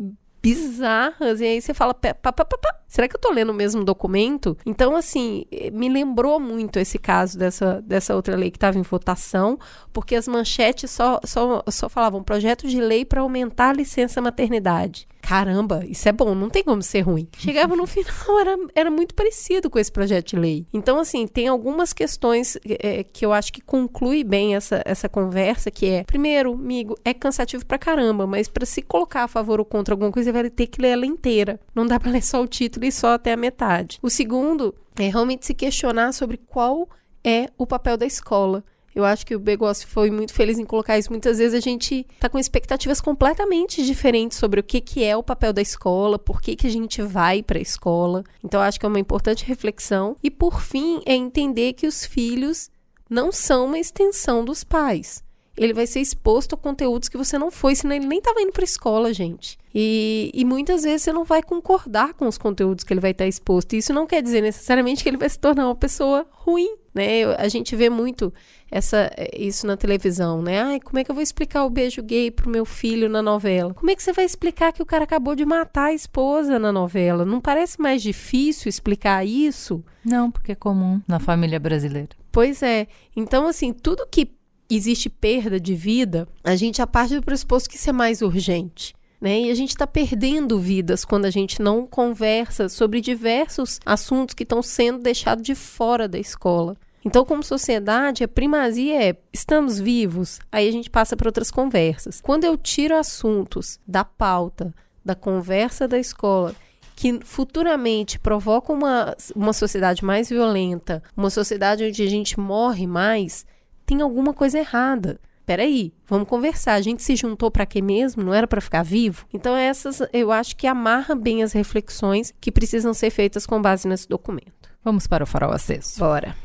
bizarras. 0.41 1.41
E 1.41 1.43
aí 1.43 1.61
você 1.61 1.73
fala, 1.73 1.93
pá, 1.93 2.13
pá, 2.13 2.31
pá, 2.31 2.45
pá, 2.45 2.57
pá, 2.57 2.79
será 2.87 3.09
que 3.09 3.17
eu 3.17 3.19
tô 3.19 3.29
lendo 3.29 3.49
o 3.49 3.53
mesmo 3.53 3.83
documento? 3.83 4.57
Então, 4.65 4.95
assim, 4.95 5.43
eh, 5.51 5.69
me 5.69 5.89
lembrou 5.89 6.39
muito 6.39 6.79
esse 6.79 6.97
caso 6.97 7.37
dessa, 7.37 7.81
dessa 7.81 8.15
outra 8.15 8.37
lei 8.37 8.49
que 8.49 8.57
estava 8.57 8.79
em 8.79 8.83
votação, 8.83 9.59
porque 9.91 10.15
as 10.15 10.29
manchetes 10.29 10.91
só, 10.91 11.19
só, 11.25 11.61
só 11.69 11.89
falavam 11.89 12.23
projeto 12.23 12.69
de 12.69 12.79
lei 12.79 13.03
para 13.03 13.19
aumentar 13.19 13.71
a 13.71 13.73
licença 13.73 14.21
maternidade. 14.21 15.09
Caramba, 15.27 15.85
isso 15.85 16.07
é 16.07 16.13
bom, 16.13 16.33
não 16.33 16.49
tem 16.49 16.63
como 16.63 16.81
ser 16.81 17.01
ruim. 17.01 17.27
Chegava 17.37 17.75
no 17.75 17.85
final, 17.85 18.39
era, 18.39 18.57
era 18.73 18.89
muito 18.89 19.13
parecido 19.13 19.69
com 19.69 19.77
esse 19.77 19.91
projeto 19.91 20.29
de 20.29 20.35
lei. 20.37 20.65
Então, 20.73 20.97
assim, 20.99 21.27
tem 21.27 21.49
algumas 21.49 21.91
questões 21.91 22.57
eh, 22.65 23.03
que 23.03 23.25
eu 23.25 23.33
acho 23.33 23.51
que 23.51 23.59
conclui 23.59 24.23
bem 24.23 24.55
essa, 24.55 24.81
essa 24.85 25.09
conversa, 25.09 25.69
que 25.69 25.85
é, 25.85 26.03
primeiro, 26.05 26.53
amigo, 26.53 26.95
é 27.03 27.13
cansativo 27.13 27.65
pra 27.65 27.77
caramba, 27.77 28.25
mas 28.25 28.47
para 28.47 28.65
se 28.65 28.81
colocar 28.81 29.25
a 29.25 29.27
favor 29.27 29.59
ou 29.59 29.65
contra 29.65 29.93
alguma 29.93 30.13
coisa, 30.13 30.31
você 30.31 30.31
vai 30.31 30.49
ter 30.49 30.67
que 30.67 30.81
ler 30.81 30.91
ela 30.91 31.05
inteira. 31.05 31.59
Não 31.75 31.85
dá 31.85 31.99
pra 31.99 32.09
ler 32.09 32.23
só 32.23 32.41
o 32.41 32.47
título 32.47 32.85
e 32.85 32.91
só 32.91 33.15
até 33.15 33.33
a 33.33 33.37
metade. 33.37 33.99
O 34.01 34.09
segundo 34.09 34.73
é 34.97 35.09
realmente 35.09 35.45
se 35.45 35.53
questionar 35.53 36.13
sobre 36.13 36.37
qual 36.37 36.87
é 37.21 37.49
o 37.57 37.67
papel 37.67 37.97
da 37.97 38.05
escola. 38.05 38.63
Eu 38.97 39.05
acho 39.05 39.27
que 39.27 39.35
o 39.35 39.39
Begossi 39.39 39.85
foi 39.85 40.09
muito 40.09 40.33
feliz 40.33 40.57
em 40.57 40.65
colocar 40.65 40.97
isso. 40.97 41.11
Muitas 41.11 41.37
vezes 41.37 41.53
a 41.53 41.59
gente 41.59 42.03
tá 42.19 42.27
com 42.27 42.39
expectativas 42.39 42.99
completamente 42.99 43.85
diferentes 43.85 44.39
sobre 44.39 44.59
o 44.59 44.63
que, 44.63 44.81
que 44.81 45.03
é 45.03 45.15
o 45.15 45.21
papel 45.21 45.53
da 45.53 45.61
escola, 45.61 46.17
por 46.17 46.41
que, 46.41 46.55
que 46.55 46.65
a 46.65 46.69
gente 46.71 47.03
vai 47.03 47.43
para 47.43 47.59
a 47.59 47.61
escola. 47.61 48.23
Então, 48.43 48.59
acho 48.59 48.79
que 48.79 48.87
é 48.87 48.89
uma 48.89 48.99
importante 48.99 49.45
reflexão. 49.45 50.17
E, 50.23 50.31
por 50.31 50.63
fim, 50.63 50.99
é 51.05 51.13
entender 51.13 51.73
que 51.73 51.85
os 51.85 52.05
filhos 52.05 52.71
não 53.07 53.31
são 53.31 53.67
uma 53.67 53.77
extensão 53.77 54.43
dos 54.43 54.63
pais. 54.63 55.23
Ele 55.57 55.73
vai 55.73 55.87
ser 55.87 55.99
exposto 55.99 56.53
a 56.53 56.57
conteúdos 56.57 57.09
que 57.09 57.17
você 57.17 57.37
não 57.37 57.49
foi, 57.49 57.75
senão 57.75 57.95
ele 57.95 58.05
nem 58.05 58.19
estava 58.19 58.41
indo 58.41 58.51
para 58.51 58.63
a 58.63 58.65
escola, 58.65 59.13
gente. 59.13 59.57
E, 59.73 60.31
e 60.33 60.45
muitas 60.45 60.83
vezes 60.83 61.03
você 61.03 61.13
não 61.13 61.23
vai 61.23 61.43
concordar 61.43 62.13
com 62.13 62.27
os 62.27 62.37
conteúdos 62.37 62.83
que 62.83 62.93
ele 62.93 62.99
vai 62.99 63.11
estar 63.11 63.27
exposto. 63.27 63.73
E 63.73 63.77
isso 63.77 63.93
não 63.93 64.07
quer 64.07 64.21
dizer 64.21 64.41
necessariamente 64.41 65.03
que 65.03 65.09
ele 65.09 65.17
vai 65.17 65.29
se 65.29 65.39
tornar 65.39 65.65
uma 65.65 65.75
pessoa 65.75 66.25
ruim, 66.31 66.75
né? 66.93 67.25
A 67.37 67.47
gente 67.47 67.75
vê 67.75 67.89
muito 67.89 68.33
essa, 68.71 69.11
isso 69.35 69.67
na 69.67 69.77
televisão, 69.77 70.41
né? 70.41 70.61
Ai, 70.61 70.79
como 70.79 70.99
é 70.99 71.03
que 71.03 71.11
eu 71.11 71.15
vou 71.15 71.21
explicar 71.21 71.63
o 71.63 71.69
beijo 71.69 72.01
gay 72.01 72.31
pro 72.31 72.49
meu 72.49 72.65
filho 72.65 73.09
na 73.09 73.21
novela? 73.21 73.73
Como 73.73 73.89
é 73.89 73.95
que 73.95 74.01
você 74.03 74.13
vai 74.13 74.25
explicar 74.25 74.73
que 74.73 74.81
o 74.81 74.85
cara 74.85 75.03
acabou 75.03 75.35
de 75.35 75.45
matar 75.45 75.85
a 75.85 75.93
esposa 75.93 76.57
na 76.57 76.71
novela? 76.71 77.25
Não 77.25 77.39
parece 77.39 77.79
mais 77.79 78.01
difícil 78.01 78.69
explicar 78.69 79.25
isso? 79.25 79.83
Não, 80.03 80.31
porque 80.31 80.53
é 80.53 80.55
comum 80.55 81.01
na 81.07 81.19
família 81.19 81.59
brasileira. 81.59 82.09
Pois 82.31 82.61
é. 82.61 82.87
Então, 83.15 83.47
assim, 83.47 83.73
tudo 83.73 84.07
que 84.09 84.36
existe 84.75 85.09
perda 85.09 85.59
de 85.59 85.75
vida, 85.75 86.27
a 86.43 86.55
gente 86.55 86.85
parte 86.87 87.15
do 87.15 87.23
pressuposto 87.23 87.69
que 87.69 87.75
isso 87.75 87.89
é 87.89 87.93
mais 87.93 88.21
urgente. 88.21 88.95
Né? 89.19 89.41
E 89.41 89.51
a 89.51 89.55
gente 89.55 89.69
está 89.69 89.87
perdendo 89.87 90.59
vidas 90.59 91.03
quando 91.03 91.25
a 91.25 91.31
gente 91.31 91.61
não 91.61 91.87
conversa 91.87 92.69
sobre 92.69 93.01
diversos 93.01 93.79
assuntos 93.85 94.35
que 94.35 94.43
estão 94.43 94.61
sendo 94.61 94.99
deixados 94.99 95.43
de 95.43 95.55
fora 95.55 96.07
da 96.07 96.19
escola. 96.19 96.77
Então, 97.03 97.23
como 97.23 97.41
sociedade, 97.41 98.23
a 98.23 98.27
primazia 98.27 99.01
é 99.01 99.15
estamos 99.31 99.79
vivos, 99.79 100.39
aí 100.51 100.67
a 100.67 100.71
gente 100.71 100.89
passa 100.89 101.15
para 101.15 101.29
outras 101.29 101.49
conversas. 101.49 102.19
Quando 102.21 102.43
eu 102.43 102.57
tiro 102.57 102.95
assuntos 102.95 103.79
da 103.87 104.03
pauta, 104.03 104.73
da 105.05 105.15
conversa 105.15 105.87
da 105.87 105.97
escola, 105.97 106.53
que 106.97 107.19
futuramente 107.23 108.19
provocam 108.19 108.75
uma, 108.75 109.15
uma 109.35 109.53
sociedade 109.53 110.03
mais 110.03 110.29
violenta, 110.29 111.01
uma 111.15 111.29
sociedade 111.29 111.85
onde 111.85 112.03
a 112.03 112.09
gente 112.09 112.39
morre 112.39 112.85
mais, 112.85 113.45
tem 113.87 114.01
alguma 114.01 114.33
coisa 114.33 114.59
errada. 114.59 115.17
Peraí, 115.45 115.93
vamos 116.05 116.27
conversar. 116.27 116.73
A 116.73 116.81
gente 116.81 117.01
se 117.01 117.15
juntou 117.15 117.49
para 117.49 117.65
quê 117.65 117.81
mesmo? 117.81 118.21
Não 118.21 118.33
era 118.33 118.45
para 118.45 118.59
ficar 118.59 118.83
vivo? 118.83 119.25
Então, 119.33 119.55
essas 119.55 120.01
eu 120.11 120.29
acho 120.29 120.57
que 120.57 120.67
amarra 120.67 121.15
bem 121.15 121.41
as 121.41 121.53
reflexões 121.53 122.33
que 122.41 122.51
precisam 122.51 122.93
ser 122.93 123.09
feitas 123.09 123.47
com 123.47 123.61
base 123.61 123.87
nesse 123.87 124.09
documento. 124.09 124.69
Vamos 124.83 125.07
para 125.07 125.23
o 125.23 125.27
farol 125.27 125.53
aceso. 125.53 125.99
Bora. 125.99 126.35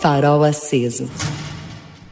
Farol 0.00 0.44
aceso. 0.44 1.10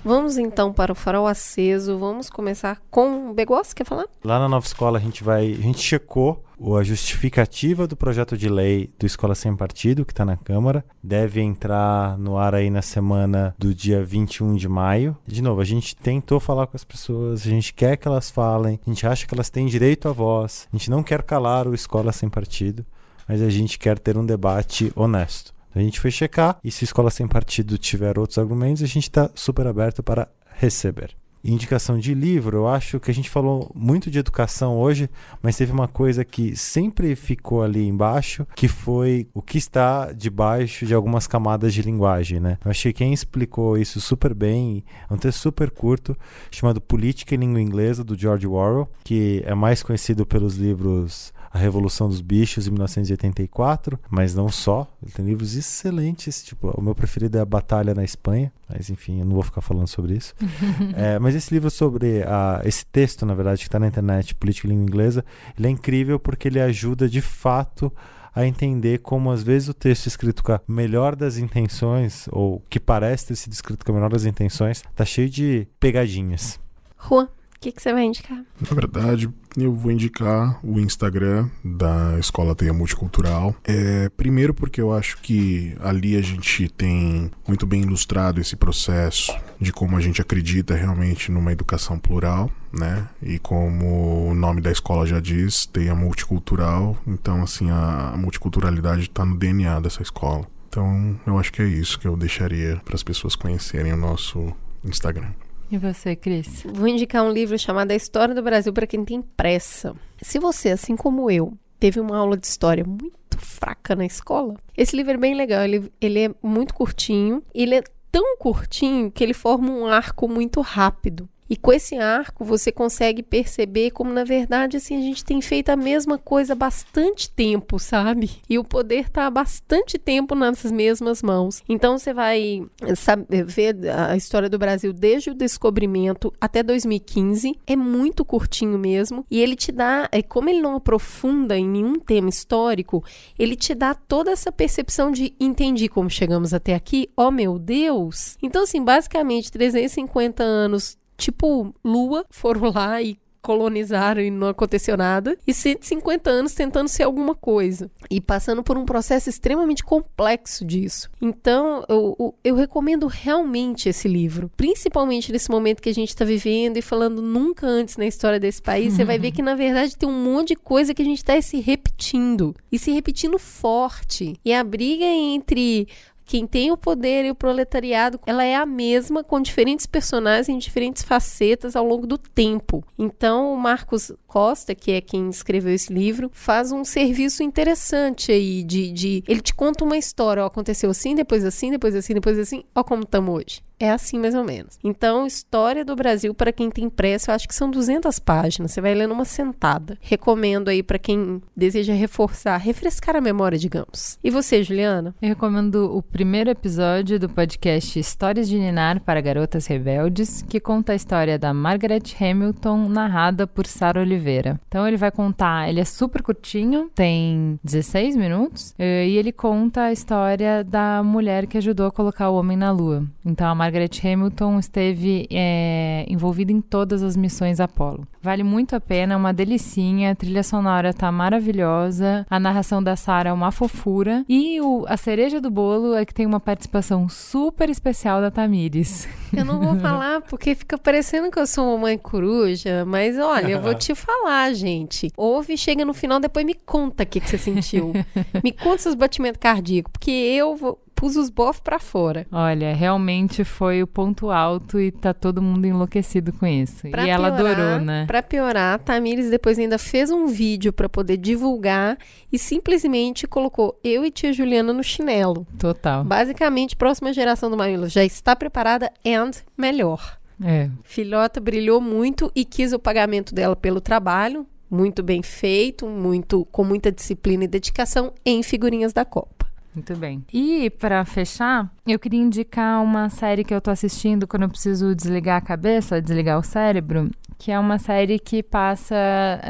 Vamos 0.06 0.38
então 0.38 0.72
para 0.72 0.92
o 0.92 0.94
farol 0.94 1.26
aceso. 1.26 1.98
Vamos 1.98 2.30
começar 2.30 2.80
com 2.92 3.28
o 3.28 3.34
Begos, 3.34 3.72
quer 3.72 3.82
falar? 3.82 4.06
Lá 4.22 4.38
na 4.38 4.48
nova 4.48 4.64
escola 4.64 4.98
a 4.98 5.00
gente 5.00 5.24
vai. 5.24 5.50
A 5.50 5.60
gente 5.60 5.80
checou 5.80 6.44
a 6.78 6.82
justificativa 6.84 7.88
do 7.88 7.96
projeto 7.96 8.38
de 8.38 8.48
lei 8.48 8.88
do 8.96 9.04
Escola 9.04 9.34
Sem 9.34 9.56
Partido, 9.56 10.04
que 10.04 10.12
está 10.12 10.24
na 10.24 10.36
Câmara. 10.36 10.84
Deve 11.02 11.40
entrar 11.40 12.16
no 12.18 12.38
ar 12.38 12.54
aí 12.54 12.70
na 12.70 12.82
semana 12.82 13.52
do 13.58 13.74
dia 13.74 14.04
21 14.04 14.54
de 14.54 14.68
maio. 14.68 15.16
De 15.26 15.42
novo, 15.42 15.60
a 15.60 15.64
gente 15.64 15.96
tentou 15.96 16.38
falar 16.38 16.68
com 16.68 16.76
as 16.76 16.84
pessoas, 16.84 17.44
a 17.44 17.50
gente 17.50 17.74
quer 17.74 17.96
que 17.96 18.06
elas 18.06 18.30
falem, 18.30 18.78
a 18.86 18.88
gente 18.88 19.04
acha 19.08 19.26
que 19.26 19.34
elas 19.34 19.50
têm 19.50 19.66
direito 19.66 20.08
à 20.08 20.12
voz, 20.12 20.68
a 20.72 20.76
gente 20.76 20.88
não 20.88 21.02
quer 21.02 21.24
calar 21.24 21.66
o 21.66 21.74
Escola 21.74 22.12
Sem 22.12 22.28
Partido, 22.28 22.86
mas 23.28 23.42
a 23.42 23.50
gente 23.50 23.76
quer 23.76 23.98
ter 23.98 24.16
um 24.16 24.24
debate 24.24 24.92
honesto. 24.94 25.55
A 25.76 25.80
gente 25.80 26.00
foi 26.00 26.10
checar 26.10 26.58
e 26.64 26.70
se 26.70 26.84
Escola 26.84 27.10
Sem 27.10 27.28
Partido 27.28 27.76
tiver 27.76 28.18
outros 28.18 28.38
argumentos, 28.38 28.82
a 28.82 28.86
gente 28.86 29.02
está 29.02 29.30
super 29.34 29.66
aberto 29.66 30.02
para 30.02 30.26
receber. 30.54 31.14
Indicação 31.44 31.98
de 31.98 32.14
livro, 32.14 32.56
eu 32.56 32.66
acho 32.66 32.98
que 32.98 33.10
a 33.10 33.14
gente 33.14 33.28
falou 33.28 33.70
muito 33.74 34.10
de 34.10 34.18
educação 34.18 34.78
hoje, 34.78 35.08
mas 35.42 35.56
teve 35.56 35.70
uma 35.70 35.86
coisa 35.86 36.24
que 36.24 36.56
sempre 36.56 37.14
ficou 37.14 37.62
ali 37.62 37.86
embaixo, 37.86 38.46
que 38.56 38.66
foi 38.66 39.28
o 39.34 39.42
que 39.42 39.58
está 39.58 40.12
debaixo 40.12 40.86
de 40.86 40.94
algumas 40.94 41.26
camadas 41.26 41.74
de 41.74 41.82
linguagem, 41.82 42.40
né? 42.40 42.56
Eu 42.64 42.70
achei 42.70 42.90
que 42.90 42.98
quem 42.98 43.12
explicou 43.12 43.76
isso 43.76 44.00
super 44.00 44.32
bem, 44.32 44.82
é 45.08 45.12
um 45.12 45.18
texto 45.18 45.38
super 45.40 45.70
curto, 45.70 46.16
chamado 46.50 46.80
Política 46.80 47.34
em 47.34 47.38
Língua 47.38 47.60
Inglesa, 47.60 48.02
do 48.02 48.18
George 48.18 48.46
Orwell, 48.46 48.88
que 49.04 49.42
é 49.44 49.54
mais 49.54 49.82
conhecido 49.82 50.24
pelos 50.24 50.56
livros 50.56 51.32
a 51.56 51.58
Revolução 51.58 52.08
dos 52.08 52.20
Bichos, 52.20 52.66
em 52.66 52.70
1984, 52.70 53.98
mas 54.10 54.34
não 54.34 54.48
só. 54.48 54.86
Ele 55.02 55.10
tem 55.10 55.24
livros 55.24 55.56
excelentes, 55.56 56.44
tipo, 56.44 56.68
o 56.76 56.82
meu 56.82 56.94
preferido 56.94 57.38
é 57.38 57.40
A 57.40 57.44
Batalha 57.44 57.94
na 57.94 58.04
Espanha, 58.04 58.52
mas 58.68 58.90
enfim, 58.90 59.20
eu 59.20 59.24
não 59.24 59.32
vou 59.32 59.42
ficar 59.42 59.60
falando 59.60 59.88
sobre 59.88 60.14
isso. 60.14 60.34
É, 60.94 61.18
mas 61.18 61.34
esse 61.34 61.52
livro 61.52 61.70
sobre 61.70 62.22
a, 62.22 62.60
esse 62.64 62.84
texto, 62.86 63.26
na 63.26 63.34
verdade, 63.34 63.60
que 63.60 63.68
está 63.68 63.78
na 63.78 63.86
internet, 63.86 64.34
Política 64.34 64.66
em 64.66 64.70
Língua 64.70 64.84
Inglesa, 64.84 65.24
ele 65.58 65.68
é 65.68 65.70
incrível 65.70 66.18
porque 66.18 66.48
ele 66.48 66.60
ajuda 66.60 67.08
de 67.08 67.20
fato 67.20 67.92
a 68.34 68.46
entender 68.46 68.98
como 68.98 69.30
às 69.30 69.42
vezes 69.42 69.68
o 69.68 69.74
texto 69.74 70.06
escrito 70.06 70.42
com 70.42 70.52
a 70.52 70.60
melhor 70.68 71.16
das 71.16 71.38
intenções, 71.38 72.28
ou 72.30 72.62
que 72.68 72.78
parece 72.78 73.28
ter 73.28 73.36
sido 73.36 73.52
escrito 73.52 73.84
com 73.84 73.92
a 73.92 73.94
melhor 73.94 74.10
das 74.10 74.24
intenções, 74.24 74.82
tá 74.94 75.04
cheio 75.04 75.28
de 75.28 75.66
pegadinhas. 75.80 76.60
Juan, 77.08 77.28
que, 77.66 77.72
que 77.72 77.82
você 77.82 77.92
vai 77.92 78.04
indicar? 78.04 78.44
Na 78.60 78.74
verdade, 78.74 79.28
eu 79.56 79.74
vou 79.74 79.90
indicar 79.90 80.60
o 80.62 80.78
Instagram 80.78 81.48
da 81.64 82.16
Escola 82.18 82.54
Teia 82.54 82.72
Multicultural. 82.72 83.54
É, 83.64 84.08
primeiro 84.10 84.54
porque 84.54 84.80
eu 84.80 84.92
acho 84.92 85.18
que 85.18 85.74
ali 85.80 86.16
a 86.16 86.22
gente 86.22 86.68
tem 86.68 87.30
muito 87.46 87.66
bem 87.66 87.82
ilustrado 87.82 88.40
esse 88.40 88.54
processo 88.54 89.36
de 89.60 89.72
como 89.72 89.96
a 89.96 90.00
gente 90.00 90.20
acredita 90.20 90.74
realmente 90.74 91.32
numa 91.32 91.52
educação 91.52 91.98
plural, 91.98 92.50
né? 92.72 93.08
E 93.20 93.38
como 93.38 94.30
o 94.30 94.34
nome 94.34 94.60
da 94.60 94.70
escola 94.70 95.06
já 95.06 95.18
diz, 95.18 95.66
Teia 95.66 95.94
Multicultural. 95.94 96.96
Então, 97.06 97.42
assim, 97.42 97.70
a 97.70 98.14
multiculturalidade 98.16 99.02
está 99.02 99.24
no 99.24 99.36
DNA 99.36 99.80
dessa 99.80 100.02
escola. 100.02 100.46
Então, 100.68 101.18
eu 101.26 101.38
acho 101.38 101.52
que 101.52 101.62
é 101.62 101.66
isso 101.66 101.98
que 101.98 102.06
eu 102.06 102.16
deixaria 102.16 102.80
para 102.84 102.94
as 102.94 103.02
pessoas 103.02 103.34
conhecerem 103.34 103.92
o 103.92 103.96
nosso 103.96 104.52
Instagram. 104.84 105.30
E 105.70 105.76
você, 105.76 106.14
Cris? 106.14 106.62
Vou 106.64 106.86
indicar 106.86 107.24
um 107.24 107.30
livro 107.32 107.58
chamado 107.58 107.90
A 107.90 107.94
História 107.94 108.34
do 108.34 108.42
Brasil 108.42 108.72
para 108.72 108.86
quem 108.86 109.04
tem 109.04 109.20
pressa. 109.20 109.94
Se 110.22 110.38
você, 110.38 110.70
assim 110.70 110.94
como 110.94 111.28
eu, 111.30 111.52
teve 111.80 111.98
uma 111.98 112.16
aula 112.16 112.36
de 112.36 112.46
história 112.46 112.84
muito 112.84 113.36
fraca 113.38 113.96
na 113.96 114.06
escola, 114.06 114.54
esse 114.76 114.94
livro 114.94 115.14
é 115.14 115.16
bem 115.16 115.34
legal. 115.34 115.64
Ele, 115.64 115.90
ele 116.00 116.20
é 116.20 116.30
muito 116.40 116.72
curtinho. 116.72 117.42
Ele 117.52 117.74
é 117.74 117.82
tão 118.12 118.36
curtinho 118.38 119.10
que 119.10 119.24
ele 119.24 119.34
forma 119.34 119.68
um 119.68 119.86
arco 119.86 120.28
muito 120.28 120.60
rápido. 120.60 121.28
E 121.48 121.56
com 121.56 121.72
esse 121.72 121.96
arco 121.96 122.44
você 122.44 122.72
consegue 122.72 123.22
perceber 123.22 123.90
como 123.90 124.12
na 124.12 124.24
verdade 124.24 124.76
assim 124.76 124.96
a 124.96 125.00
gente 125.00 125.24
tem 125.24 125.40
feito 125.40 125.70
a 125.70 125.76
mesma 125.76 126.18
coisa 126.18 126.52
há 126.52 126.56
bastante 126.56 127.30
tempo, 127.30 127.78
sabe? 127.78 128.30
E 128.48 128.58
o 128.58 128.64
poder 128.64 129.06
está 129.06 129.26
há 129.26 129.30
bastante 129.30 129.98
tempo 129.98 130.34
nas 130.34 130.64
mesmas 130.70 131.22
mãos. 131.22 131.62
Então 131.68 131.98
você 131.98 132.12
vai 132.12 132.64
sabe, 132.96 133.24
ver 133.44 133.76
a 133.90 134.16
história 134.16 134.48
do 134.48 134.58
Brasil 134.58 134.92
desde 134.92 135.30
o 135.30 135.34
descobrimento 135.34 136.32
até 136.40 136.62
2015, 136.62 137.58
é 137.66 137.76
muito 137.76 138.24
curtinho 138.24 138.78
mesmo, 138.78 139.24
e 139.30 139.40
ele 139.40 139.56
te 139.56 139.72
dá, 139.72 140.08
é 140.12 140.22
como 140.22 140.48
ele 140.48 140.60
não 140.60 140.76
aprofunda 140.76 141.56
em 141.56 141.68
nenhum 141.68 141.98
tema 141.98 142.28
histórico, 142.28 143.04
ele 143.38 143.56
te 143.56 143.74
dá 143.74 143.94
toda 143.94 144.30
essa 144.30 144.50
percepção 144.50 145.10
de 145.10 145.34
entendi 145.38 145.88
como 145.88 146.10
chegamos 146.10 146.52
até 146.52 146.74
aqui, 146.74 147.08
oh 147.16 147.30
meu 147.30 147.58
Deus. 147.58 148.36
Então 148.42 148.62
assim, 148.62 148.82
basicamente 148.82 149.50
350 149.50 150.42
anos 150.42 150.96
tipo 151.16 151.74
Lua, 151.84 152.24
foram 152.30 152.72
lá 152.72 153.02
e 153.02 153.18
colonizaram 153.46 154.20
e 154.20 154.28
não 154.28 154.48
aconteceu 154.48 154.96
nada, 154.96 155.38
e 155.46 155.54
150 155.54 156.28
anos 156.28 156.52
tentando 156.52 156.88
ser 156.88 157.04
alguma 157.04 157.32
coisa 157.32 157.88
e 158.10 158.20
passando 158.20 158.60
por 158.60 158.76
um 158.76 158.84
processo 158.84 159.30
extremamente 159.30 159.84
complexo 159.84 160.64
disso. 160.64 161.08
Então, 161.22 161.84
eu, 161.88 162.16
eu, 162.18 162.34
eu 162.42 162.54
recomendo 162.56 163.06
realmente 163.06 163.88
esse 163.88 164.08
livro, 164.08 164.50
principalmente 164.56 165.30
nesse 165.30 165.48
momento 165.48 165.80
que 165.80 165.88
a 165.88 165.94
gente 165.94 166.08
está 166.08 166.24
vivendo 166.24 166.76
e 166.76 166.82
falando 166.82 167.22
nunca 167.22 167.68
antes 167.68 167.96
na 167.96 168.04
história 168.04 168.40
desse 168.40 168.60
país. 168.60 168.94
Você 168.94 169.04
vai 169.04 169.16
ver 169.16 169.30
que, 169.30 169.42
na 169.42 169.54
verdade, 169.54 169.96
tem 169.96 170.08
um 170.08 170.24
monte 170.24 170.48
de 170.48 170.56
coisa 170.56 170.92
que 170.92 171.02
a 171.02 171.04
gente 171.04 171.18
está 171.18 171.40
se 171.40 171.60
repetindo 171.60 172.52
e 172.72 172.80
se 172.80 172.90
repetindo 172.90 173.38
forte. 173.38 174.34
E 174.44 174.52
a 174.52 174.64
briga 174.64 175.04
entre 175.04 175.86
quem 176.26 176.46
tem 176.46 176.72
o 176.72 176.76
poder 176.76 177.24
e 177.24 177.30
o 177.30 177.34
proletariado, 177.34 178.20
ela 178.26 178.44
é 178.44 178.56
a 178.56 178.66
mesma 178.66 179.22
com 179.22 179.40
diferentes 179.40 179.86
personagens 179.86 180.48
em 180.48 180.58
diferentes 180.58 181.04
facetas 181.04 181.76
ao 181.76 181.86
longo 181.86 182.06
do 182.06 182.18
tempo. 182.18 182.84
Então, 182.98 183.52
o 183.52 183.56
Marcos 183.56 184.12
Costa, 184.26 184.74
que 184.74 184.90
é 184.92 185.00
quem 185.00 185.30
escreveu 185.30 185.72
esse 185.72 185.92
livro, 185.92 186.28
faz 186.32 186.72
um 186.72 186.84
serviço 186.84 187.42
interessante 187.42 188.32
aí 188.32 188.64
de, 188.64 188.90
de 188.90 189.24
ele 189.28 189.40
te 189.40 189.54
conta 189.54 189.84
uma 189.84 189.96
história, 189.96 190.42
ó, 190.42 190.46
aconteceu 190.46 190.90
assim, 190.90 191.14
depois 191.14 191.44
assim, 191.44 191.70
depois 191.70 191.94
assim, 191.94 192.14
depois 192.14 192.38
assim, 192.38 192.64
ó 192.74 192.82
como 192.82 193.04
estamos 193.04 193.34
hoje. 193.34 193.65
É 193.78 193.90
assim 193.90 194.18
mais 194.18 194.34
ou 194.34 194.42
menos. 194.42 194.78
Então, 194.82 195.26
História 195.26 195.84
do 195.84 195.94
Brasil 195.94 196.32
para 196.34 196.52
quem 196.52 196.70
tem 196.70 196.88
pressa, 196.88 197.30
eu 197.30 197.34
acho 197.34 197.46
que 197.46 197.54
são 197.54 197.70
200 197.70 198.18
páginas. 198.18 198.72
Você 198.72 198.80
vai 198.80 198.94
ler 198.94 199.06
numa 199.06 199.24
sentada. 199.24 199.98
Recomendo 200.00 200.68
aí 200.68 200.82
para 200.82 200.98
quem 200.98 201.42
deseja 201.54 201.92
reforçar, 201.92 202.56
refrescar 202.56 203.16
a 203.16 203.20
memória, 203.20 203.58
digamos. 203.58 204.18
E 204.24 204.30
você, 204.30 204.62
Juliana? 204.62 205.14
Eu 205.20 205.28
recomendo 205.28 205.94
o 205.94 206.02
primeiro 206.02 206.48
episódio 206.48 207.18
do 207.18 207.28
podcast 207.28 207.98
Histórias 207.98 208.48
de 208.48 208.58
Ninar 208.58 209.00
para 209.00 209.20
Garotas 209.20 209.66
Rebeldes, 209.66 210.42
que 210.48 210.58
conta 210.58 210.92
a 210.92 210.96
história 210.96 211.38
da 211.38 211.52
Margaret 211.52 212.02
Hamilton, 212.18 212.88
narrada 212.88 213.46
por 213.46 213.66
Sara 213.66 214.00
Oliveira. 214.00 214.58
Então, 214.68 214.88
ele 214.88 214.96
vai 214.96 215.10
contar, 215.10 215.68
ele 215.68 215.80
é 215.80 215.84
super 215.84 216.22
curtinho, 216.22 216.90
tem 216.94 217.60
16 217.62 218.16
minutos, 218.16 218.74
eh, 218.78 219.06
e 219.08 219.16
ele 219.18 219.32
conta 219.32 219.82
a 219.82 219.92
história 219.92 220.64
da 220.64 221.02
mulher 221.02 221.46
que 221.46 221.58
ajudou 221.58 221.86
a 221.86 221.92
colocar 221.92 222.30
o 222.30 222.36
homem 222.36 222.56
na 222.56 222.70
lua. 222.70 223.04
Então, 223.24 223.48
a 223.48 223.54
Margaret 223.66 223.90
Hamilton 224.00 224.60
esteve 224.60 225.26
é, 225.28 226.06
envolvida 226.08 226.52
em 226.52 226.60
todas 226.60 227.02
as 227.02 227.16
missões 227.16 227.58
Apollo. 227.58 228.06
Vale 228.22 228.44
muito 228.44 228.76
a 228.76 228.80
pena, 228.80 229.14
é 229.14 229.16
uma 229.16 229.32
delicinha, 229.32 230.12
a 230.12 230.14
trilha 230.14 230.44
sonora 230.44 230.94
tá 230.94 231.10
maravilhosa, 231.10 232.24
a 232.30 232.38
narração 232.38 232.80
da 232.80 232.94
Sarah 232.94 233.30
é 233.30 233.32
uma 233.32 233.50
fofura 233.50 234.24
e 234.28 234.60
o, 234.60 234.84
a 234.88 234.96
cereja 234.96 235.40
do 235.40 235.50
bolo 235.50 235.96
é 235.96 236.04
que 236.04 236.14
tem 236.14 236.26
uma 236.26 236.38
participação 236.38 237.08
super 237.08 237.68
especial 237.68 238.20
da 238.20 238.30
Tamires. 238.30 239.08
Eu 239.36 239.44
não 239.44 239.58
vou 239.58 239.74
falar 239.80 240.20
porque 240.22 240.54
fica 240.54 240.78
parecendo 240.78 241.28
que 241.28 241.38
eu 241.38 241.46
sou 241.46 241.70
uma 241.70 241.78
mãe 241.78 241.98
coruja, 241.98 242.84
mas 242.84 243.18
olha, 243.18 243.48
eu 243.48 243.60
vou 243.60 243.74
te 243.78 243.96
falar, 243.96 244.54
gente. 244.54 245.10
Ouve, 245.16 245.58
chega 245.58 245.84
no 245.84 245.92
final, 245.92 246.20
depois 246.20 246.46
me 246.46 246.54
conta 246.54 247.02
o 247.02 247.06
que, 247.06 247.18
que 247.18 247.28
você 247.28 247.38
sentiu. 247.38 247.92
me 248.44 248.52
conta 248.52 248.78
seus 248.82 248.94
batimentos 248.94 249.40
cardíacos, 249.40 249.90
porque 249.90 250.10
eu 250.10 250.54
vou, 250.54 250.78
pus 250.96 251.14
os 251.14 251.28
bofs 251.28 251.60
pra 251.60 251.78
fora. 251.78 252.26
Olha, 252.32 252.74
realmente 252.74 253.44
foi 253.44 253.82
o 253.82 253.86
ponto 253.86 254.30
alto 254.30 254.80
e 254.80 254.90
tá 254.90 255.12
todo 255.12 255.42
mundo 255.42 255.66
enlouquecido 255.66 256.32
com 256.32 256.46
isso. 256.46 256.88
Pra 256.90 257.06
e 257.06 257.10
ela 257.10 257.30
piorar, 257.30 257.52
adorou, 257.52 257.80
né? 257.84 258.06
Pra 258.06 258.22
piorar, 258.22 258.74
a 258.74 258.78
Tamires 258.78 259.30
depois 259.30 259.58
ainda 259.58 259.78
fez 259.78 260.10
um 260.10 260.26
vídeo 260.26 260.72
pra 260.72 260.88
poder 260.88 261.18
divulgar 261.18 261.98
e 262.32 262.38
simplesmente 262.38 263.26
colocou 263.26 263.78
eu 263.84 264.04
e 264.04 264.10
tia 264.10 264.32
Juliana 264.32 264.72
no 264.72 264.82
chinelo. 264.82 265.46
Total. 265.58 266.02
Basicamente, 266.02 266.74
próxima 266.74 267.12
geração 267.12 267.50
do 267.50 267.56
Mamilo 267.56 267.88
já 267.88 268.02
está 268.02 268.34
preparada 268.34 268.90
and 269.06 269.32
melhor. 269.56 270.18
É. 270.42 270.70
Filhota 270.82 271.40
brilhou 271.40 271.80
muito 271.80 272.32
e 272.34 272.44
quis 272.44 272.72
o 272.72 272.78
pagamento 272.78 273.34
dela 273.34 273.54
pelo 273.54 273.80
trabalho, 273.80 274.46
muito 274.70 275.02
bem 275.02 275.22
feito, 275.22 275.86
muito 275.86 276.46
com 276.46 276.64
muita 276.64 276.90
disciplina 276.90 277.44
e 277.44 277.48
dedicação 277.48 278.12
em 278.24 278.42
figurinhas 278.42 278.92
da 278.92 279.04
Copa. 279.04 279.35
Muito 279.76 279.94
bem. 279.94 280.24
E 280.32 280.70
para 280.70 281.04
fechar, 281.04 281.70
eu 281.86 281.98
queria 281.98 282.20
indicar 282.20 282.82
uma 282.82 283.10
série 283.10 283.44
que 283.44 283.52
eu 283.52 283.60
tô 283.60 283.70
assistindo 283.70 284.26
quando 284.26 284.44
eu 284.44 284.48
preciso 284.48 284.94
desligar 284.94 285.36
a 285.36 285.40
cabeça, 285.42 286.00
desligar 286.00 286.38
o 286.38 286.42
cérebro, 286.42 287.10
que 287.38 287.52
é 287.52 287.58
uma 287.58 287.78
série 287.78 288.18
que 288.18 288.42
passa 288.42 288.96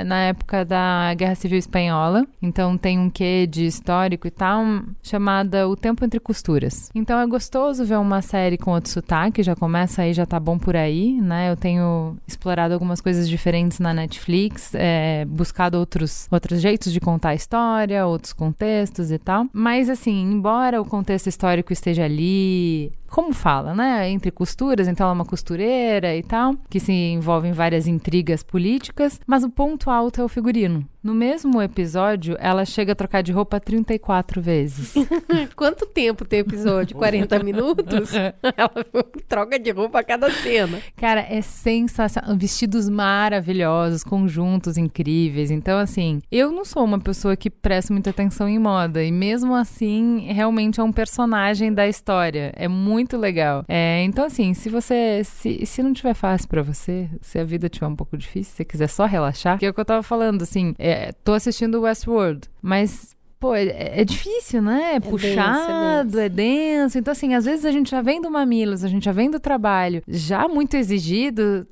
na 0.04 0.22
época 0.22 0.64
da 0.64 1.14
Guerra 1.14 1.36
Civil 1.36 1.58
Espanhola. 1.58 2.26
Então 2.42 2.76
tem 2.76 2.98
um 2.98 3.08
quê 3.08 3.46
de 3.46 3.66
histórico 3.66 4.26
e 4.26 4.30
tal, 4.30 4.64
chamada 5.00 5.68
O 5.68 5.76
Tempo 5.76 6.04
Entre 6.04 6.18
Costuras. 6.18 6.90
Então 6.92 7.20
é 7.20 7.26
gostoso 7.26 7.84
ver 7.84 7.98
uma 7.98 8.20
série 8.20 8.58
com 8.58 8.72
outro 8.72 8.90
sotaque, 8.90 9.44
já 9.44 9.54
começa 9.54 10.02
aí, 10.02 10.12
já 10.12 10.26
tá 10.26 10.40
bom 10.40 10.58
por 10.58 10.76
aí, 10.76 11.20
né? 11.20 11.52
Eu 11.52 11.56
tenho 11.56 12.16
explorado 12.26 12.74
algumas 12.74 13.00
coisas 13.00 13.28
diferentes 13.28 13.78
na 13.78 13.94
Netflix, 13.94 14.72
é, 14.74 15.24
buscado 15.24 15.78
outros, 15.78 16.26
outros 16.32 16.60
jeitos 16.60 16.92
de 16.92 16.98
contar 17.00 17.28
a 17.28 17.34
história, 17.34 18.04
outros 18.04 18.32
contextos 18.32 19.12
e 19.12 19.18
tal. 19.18 19.46
Mas 19.52 19.88
assim, 19.88 20.15
embora 20.22 20.80
o 20.80 20.84
contexto 20.84 21.28
histórico 21.28 21.72
esteja 21.72 22.04
ali, 22.04 22.92
como 23.08 23.32
fala, 23.32 23.74
né? 23.74 24.08
Entre 24.10 24.30
costuras, 24.30 24.88
então 24.88 25.04
ela 25.04 25.12
é 25.12 25.18
uma 25.18 25.24
costureira 25.24 26.16
e 26.16 26.22
tal, 26.22 26.54
que 26.68 26.80
se 26.80 26.92
envolve 26.92 27.48
em 27.48 27.52
várias 27.52 27.86
intrigas 27.86 28.42
políticas, 28.42 29.20
mas 29.26 29.44
o 29.44 29.50
ponto 29.50 29.90
alto 29.90 30.20
é 30.20 30.24
o 30.24 30.28
figurino. 30.28 30.86
No 31.02 31.14
mesmo 31.14 31.62
episódio, 31.62 32.36
ela 32.40 32.64
chega 32.64 32.90
a 32.90 32.94
trocar 32.96 33.22
de 33.22 33.30
roupa 33.30 33.60
34 33.60 34.42
vezes. 34.42 34.92
Quanto 35.54 35.86
tempo 35.86 36.24
tem 36.24 36.40
episódio? 36.40 36.96
40 36.96 37.44
minutos? 37.44 38.10
Ela 38.56 38.84
troca 39.28 39.58
de 39.58 39.70
roupa 39.70 40.00
a 40.00 40.04
cada 40.04 40.30
cena. 40.30 40.80
Cara, 40.96 41.20
é 41.28 41.40
sensacional. 41.40 42.36
Vestidos 42.36 42.88
maravilhosos, 42.88 44.02
conjuntos 44.02 44.76
incríveis. 44.76 45.50
Então, 45.50 45.78
assim, 45.78 46.20
eu 46.30 46.50
não 46.50 46.64
sou 46.64 46.84
uma 46.84 46.98
pessoa 46.98 47.36
que 47.36 47.50
presta 47.50 47.92
muita 47.92 48.10
atenção 48.10 48.48
em 48.48 48.58
moda. 48.58 49.02
E 49.02 49.12
mesmo 49.12 49.54
assim, 49.54 50.26
realmente 50.32 50.80
é 50.80 50.82
um 50.82 50.92
personagem 50.92 51.72
da 51.72 51.86
história. 51.86 52.52
É 52.56 52.68
muito 52.68 52.95
legal. 53.16 53.64
É, 53.68 54.02
então, 54.04 54.24
assim, 54.24 54.54
se 54.54 54.68
você. 54.68 55.22
Se, 55.24 55.66
se 55.66 55.82
não 55.82 55.92
tiver 55.92 56.14
fácil 56.14 56.48
para 56.48 56.62
você, 56.62 57.08
se 57.20 57.38
a 57.38 57.44
vida 57.44 57.68
tiver 57.68 57.86
um 57.86 57.96
pouco 57.96 58.16
difícil, 58.16 58.50
se 58.50 58.56
você 58.56 58.64
quiser 58.64 58.88
só 58.88 59.04
relaxar, 59.04 59.58
que 59.58 59.66
é 59.66 59.70
o 59.70 59.74
que 59.74 59.80
eu 59.80 59.84
tava 59.84 60.02
falando, 60.02 60.42
assim, 60.42 60.74
é, 60.78 61.12
tô 61.24 61.32
assistindo 61.32 61.82
Westworld, 61.82 62.48
mas 62.62 63.16
pô, 63.38 63.54
é, 63.54 64.00
é 64.00 64.04
difícil, 64.04 64.62
né? 64.62 64.94
É, 64.94 65.00
puxado, 65.00 66.10
denso, 66.10 66.18
é 66.18 66.28
denso. 66.28 66.98
Então, 66.98 67.12
assim, 67.12 67.34
às 67.34 67.44
vezes 67.44 67.64
a 67.64 67.70
gente 67.70 67.90
já 67.90 68.00
vem 68.00 68.20
do 68.20 68.30
Mamilos, 68.30 68.84
a 68.84 68.88
gente 68.88 69.04
já 69.04 69.12
vem 69.12 69.30
do 69.30 69.38
trabalho, 69.38 70.02
já 70.08 70.48
muito 70.48 70.76
exigido, 70.76 71.66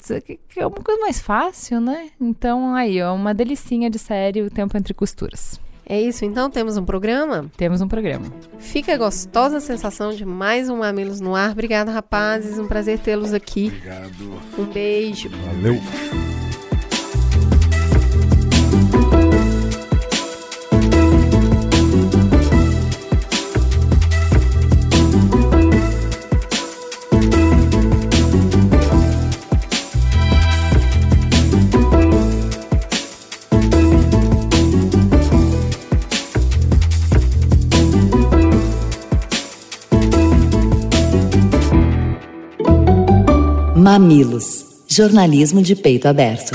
que 0.49 0.61
é 0.61 0.67
uma 0.67 0.77
coisa 0.77 1.01
mais 1.01 1.21
fácil, 1.21 1.81
né? 1.81 2.11
Então, 2.21 2.75
aí, 2.75 3.03
ó, 3.03 3.15
uma 3.15 3.35
delicinha 3.35 3.91
de 3.91 3.99
série, 3.99 4.43
o 4.43 4.51
tempo 4.51 4.77
entre 4.77 4.95
costuras. 4.95 5.61
É 5.87 6.01
isso, 6.01 6.25
então 6.25 6.49
temos 6.49 6.77
um 6.77 6.85
programa? 6.85 7.51
Temos 7.57 7.81
um 7.81 7.89
programa. 7.89 8.27
Fica 8.59 8.95
a 8.95 8.97
gostosa 8.97 9.61
sensação 9.61 10.13
de 10.13 10.25
mais 10.25 10.69
um 10.69 10.79
Mamilos 10.79 11.21
no 11.21 11.35
ar. 11.35 11.51
Obrigada, 11.53 11.93
rapazes. 11.93 12.59
Um 12.59 12.67
prazer 12.67 12.99
tê-los 12.99 13.35
aqui. 13.35 13.67
Obrigado. 13.67 14.41
Um 14.59 14.65
beijo. 14.65 15.29
Valeu. 15.29 16.44
Mamilos. 43.85 44.65
Jornalismo 44.89 45.61
de 45.61 45.77
peito 45.77 46.09
aberto. 46.09 46.53